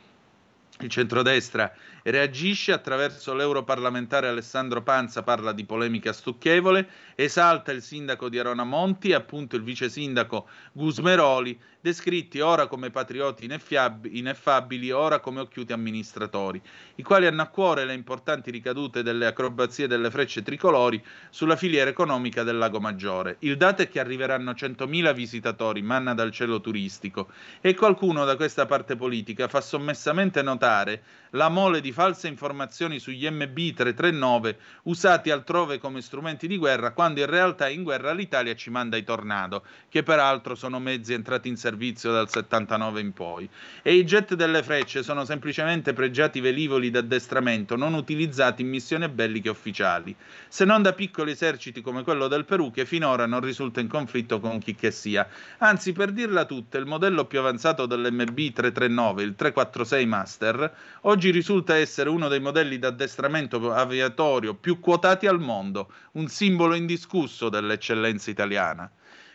Il 0.81 0.89
centrodestra 0.89 1.73
reagisce 2.09 2.71
attraverso 2.71 3.33
l'europarlamentare 3.33 4.27
Alessandro 4.27 4.81
Panza, 4.81 5.23
parla 5.23 5.51
di 5.51 5.65
polemica 5.65 6.13
stucchevole, 6.13 6.87
esalta 7.15 7.71
il 7.71 7.81
sindaco 7.81 8.29
di 8.29 8.39
Arona 8.39 8.63
Monti 8.63 9.09
e 9.09 9.13
appunto 9.13 9.55
il 9.55 9.63
vice 9.63 9.89
sindaco 9.89 10.47
Gusmeroli, 10.71 11.59
descritti 11.81 12.39
ora 12.39 12.67
come 12.67 12.89
patrioti 12.89 13.45
ineffabili, 13.45 14.91
ora 14.91 15.19
come 15.19 15.39
occhiuti 15.39 15.71
amministratori, 15.71 16.61
i 16.95 17.03
quali 17.03 17.25
hanno 17.25 17.41
a 17.41 17.47
cuore 17.47 17.85
le 17.85 17.93
importanti 17.93 18.51
ricadute 18.51 19.01
delle 19.01 19.25
acrobazie 19.25 19.87
delle 19.87 20.11
frecce 20.11 20.41
tricolori 20.41 21.01
sulla 21.29 21.55
filiera 21.55 21.89
economica 21.89 22.43
del 22.43 22.57
Lago 22.57 22.79
Maggiore. 22.79 23.37
Il 23.39 23.55
dato 23.57 23.81
è 23.81 23.89
che 23.89 23.99
arriveranno 23.99 24.51
100.000 24.51 25.13
visitatori, 25.13 25.81
manna 25.81 26.13
dal 26.13 26.31
cielo 26.31 26.59
turistico, 26.59 27.29
e 27.61 27.75
qualcuno 27.75 28.25
da 28.25 28.35
questa 28.35 28.65
parte 28.65 28.95
politica 28.95 29.47
fa 29.47 29.61
sommessamente 29.61 30.41
notare 30.41 31.03
la 31.31 31.49
mole 31.49 31.79
di 31.79 31.91
false 31.99 32.29
informazioni 32.29 32.97
sugli 32.97 33.27
MB339 33.27 34.55
usati 34.83 35.31
altrove 35.31 35.79
come 35.79 35.99
strumenti 35.99 36.47
di 36.47 36.55
guerra, 36.55 36.91
quando 36.91 37.19
in 37.19 37.25
realtà 37.25 37.67
in 37.67 37.83
guerra 37.83 38.13
l'Italia 38.13 38.55
ci 38.55 38.69
manda 38.69 38.95
i 38.95 39.03
tornado, 39.03 39.65
che 39.89 40.01
peraltro 40.01 40.55
sono 40.55 40.79
mezzi 40.79 41.11
entrati 41.11 41.49
in 41.49 41.57
servizio 41.57 42.13
dal 42.13 42.29
79 42.29 43.01
in 43.01 43.11
poi. 43.11 43.49
E 43.81 43.95
i 43.95 44.05
jet 44.05 44.35
delle 44.35 44.63
frecce 44.63 45.03
sono 45.03 45.25
semplicemente 45.25 45.91
pregiati 45.91 46.39
velivoli 46.39 46.89
d'addestramento 46.89 47.75
non 47.75 47.93
utilizzati 47.93 48.61
in 48.61 48.69
missioni 48.69 49.09
belliche 49.09 49.49
ufficiali, 49.49 50.15
se 50.47 50.63
non 50.63 50.81
da 50.81 50.93
piccoli 50.93 51.31
eserciti 51.31 51.81
come 51.81 52.03
quello 52.03 52.29
del 52.29 52.45
Perù 52.45 52.71
che 52.71 52.85
finora 52.85 53.25
non 53.25 53.41
risulta 53.41 53.81
in 53.81 53.89
conflitto 53.89 54.39
con 54.39 54.59
chi 54.59 54.73
che 54.73 54.91
sia. 54.91 55.27
Anzi, 55.57 55.91
per 55.91 56.13
dirla 56.13 56.45
tutta, 56.45 56.77
il 56.77 56.85
modello 56.85 57.25
più 57.25 57.39
avanzato 57.39 57.85
dell'MB339, 57.85 59.19
il 59.19 59.35
346 59.35 60.05
Master, 60.05 60.73
oggi 61.01 61.29
risulta 61.31 61.75
essere 61.79 62.09
uno 62.09 62.27
dei 62.27 62.39
modelli 62.39 62.77
d'addestramento 62.77 63.73
aviatorio 63.73 64.53
più 64.53 64.79
quotati 64.79 65.27
al 65.27 65.39
mondo, 65.39 65.91
un 66.13 66.27
simbolo 66.27 66.75
indiscusso 66.75 67.49
dell'eccellenza 67.49 68.29
italiana. 68.29 68.89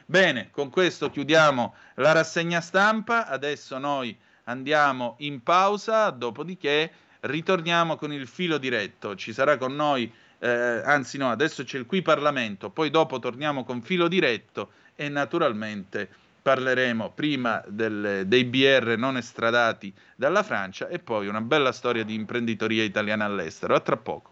Bene, 0.07 0.51
con 0.51 0.71
questo 0.71 1.11
chiudiamo 1.11 1.75
la 1.97 2.13
rassegna 2.13 2.61
stampa, 2.61 3.27
adesso 3.27 3.79
noi 3.79 4.17
andiamo 4.45 5.17
in 5.21 5.43
pausa, 5.43 6.11
dopodiché 6.11 6.93
ritorniamo 7.21 7.97
con 7.97 8.13
il 8.13 8.27
filo 8.27 8.59
diretto. 8.59 9.15
Ci 9.15 9.33
sarà 9.33 9.57
con 9.57 9.75
noi, 9.75 10.13
eh, 10.39 10.49
anzi 10.49 11.17
no, 11.17 11.31
adesso 11.31 11.65
c'è 11.65 11.79
il 11.79 11.87
qui 11.87 12.03
Parlamento, 12.03 12.71
poi 12.71 12.91
dopo 12.91 13.19
torniamo 13.19 13.65
con 13.65 13.81
filo 13.81 14.09
diretto 14.09 14.73
e 14.95 15.09
naturalmente 15.09 16.09
parleremo 16.45 17.13
prima 17.13 17.65
del- 17.67 18.25
dei 18.27 18.45
BR 18.45 18.97
non 18.99 19.17
estradati 19.17 19.91
dalla 20.15 20.43
Francia 20.43 20.89
e 20.89 20.99
poi 20.99 21.27
una 21.27 21.41
bella 21.41 21.73
storia 21.73 22.05
di 22.05 22.15
imprenditoria 22.15 22.83
italiana 22.85 23.25
all'estero. 23.25 23.75
A 23.75 23.81
tra 23.81 23.97
poco. 23.97 24.31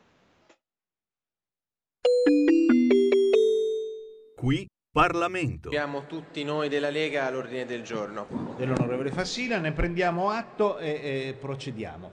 Qui 4.36 4.66
Parlamento. 4.92 5.68
Abbiamo 5.68 6.04
tutti 6.04 6.44
noi 6.44 6.68
della 6.68 6.90
Lega 6.90 7.24
all'ordine 7.24 7.64
del 7.64 7.82
giorno. 7.82 8.26
dell'onorevole 8.58 9.10
Fassina, 9.10 9.56
ne 9.56 9.72
prendiamo 9.72 10.28
atto 10.28 10.76
e, 10.76 11.28
e 11.30 11.36
procediamo. 11.40 12.10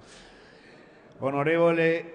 Onorevole 1.18 2.14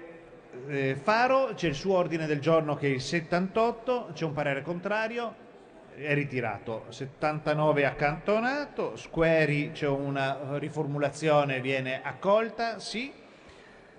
eh, 0.69 0.97
Faro, 0.97 1.53
c'è 1.55 1.69
il 1.69 1.75
suo 1.75 1.97
ordine 1.99 2.25
del 2.25 2.41
giorno 2.41 2.77
che 2.77 2.87
è 2.87 2.91
il 2.91 3.03
78, 3.03 4.13
c'è 4.15 4.25
un 4.25 4.33
parere 4.33 4.63
contrario, 4.63 5.43
è 5.97 6.15
ritirato. 6.15 6.87
79 6.89 7.85
accantonato, 7.85 8.97
Squeri 8.97 9.71
c'è 9.73 9.87
una 9.87 10.59
riformulazione, 10.59 11.61
viene 11.61 12.01
accolta, 12.03 12.79
sì. 12.79 13.13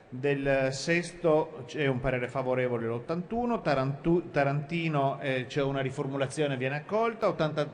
Del 0.07 0.69
sesto 0.71 1.63
c'è 1.65 1.87
un 1.87 1.99
parere 1.99 2.27
favorevole 2.27 2.87
l'81, 2.87 3.61
Tarantu- 3.61 4.31
Tarantino 4.31 5.19
eh, 5.19 5.45
c'è 5.47 5.61
una 5.61 5.81
riformulazione, 5.81 6.55
viene 6.55 6.77
accolta, 6.77 7.27
80 7.27 7.69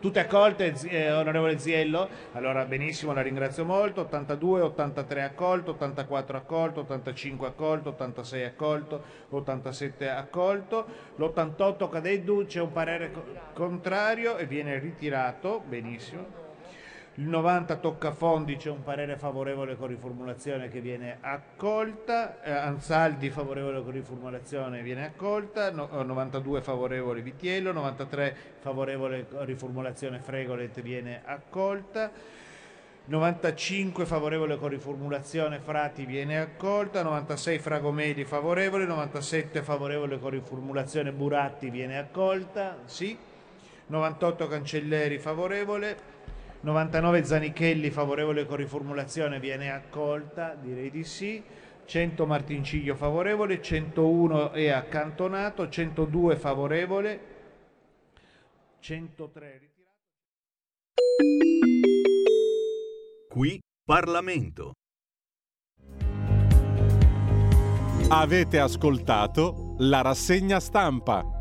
tutte 0.00 0.20
accolte, 0.20 0.74
eh, 0.88 1.12
onorevole 1.12 1.58
Ziello? 1.58 2.08
Allora 2.32 2.64
benissimo, 2.64 3.12
la 3.12 3.22
ringrazio 3.22 3.64
molto. 3.64 4.02
82, 4.02 4.60
83 4.60 5.22
accolto, 5.22 5.72
84 5.72 6.36
accolto, 6.36 6.80
85 6.80 7.46
accolto, 7.46 7.88
86 7.90 8.44
accolto, 8.44 9.02
87 9.30 10.08
accolto. 10.08 10.86
L'88 11.16 11.88
Cadeddu 11.88 12.46
c'è 12.46 12.60
un 12.60 12.72
parere 12.72 13.10
co- 13.10 13.24
contrario 13.52 14.36
e 14.36 14.46
viene 14.46 14.78
ritirato, 14.78 15.62
benissimo. 15.66 16.47
Il 17.18 17.26
90 17.26 17.78
tocca 17.78 18.12
fondi, 18.12 18.54
c'è 18.54 18.70
un 18.70 18.84
parere 18.84 19.16
favorevole 19.16 19.76
con 19.76 19.88
riformulazione 19.88 20.68
che 20.68 20.80
viene 20.80 21.18
accolta, 21.20 22.40
eh, 22.42 22.52
Ansaldi 22.52 23.28
favorevole 23.28 23.82
con 23.82 23.90
riformulazione 23.90 24.82
viene 24.82 25.06
accolta, 25.06 25.72
no- 25.72 25.90
eh, 25.98 26.04
92 26.04 26.60
favorevole 26.60 27.20
Vitiello, 27.20 27.72
93 27.72 28.36
favorevole 28.60 29.26
con 29.26 29.44
riformulazione 29.44 30.20
Fregolet 30.20 30.80
viene 30.80 31.22
accolta, 31.24 32.08
95 33.06 34.06
favorevole 34.06 34.56
con 34.56 34.68
riformulazione 34.68 35.58
Frati 35.58 36.04
viene 36.04 36.38
accolta, 36.38 37.02
96 37.02 37.58
Fragomeli 37.58 38.24
favorevole, 38.24 38.84
97 38.84 39.62
favorevole 39.62 40.20
con 40.20 40.30
riformulazione 40.30 41.10
Buratti 41.10 41.68
viene 41.68 41.98
accolta, 41.98 42.78
sì, 42.84 43.18
98 43.88 44.46
Cancelleri 44.46 45.18
favorevole, 45.18 46.17
99 46.60 47.24
Zanichelli 47.24 47.90
favorevole 47.90 48.44
con 48.44 48.56
riformulazione 48.56 49.38
viene 49.38 49.70
accolta, 49.70 50.54
direi 50.60 50.90
di 50.90 51.04
sì, 51.04 51.42
100 51.84 52.26
Martinciglio 52.26 52.94
favorevole, 52.94 53.62
101 53.62 54.52
è 54.52 54.68
accantonato, 54.68 55.68
102 55.68 56.36
favorevole, 56.36 57.20
103 58.80 59.60
Qui 63.28 63.60
Parlamento. 63.84 64.72
Avete 68.08 68.58
ascoltato 68.58 69.74
la 69.78 70.00
rassegna 70.00 70.58
stampa. 70.60 71.37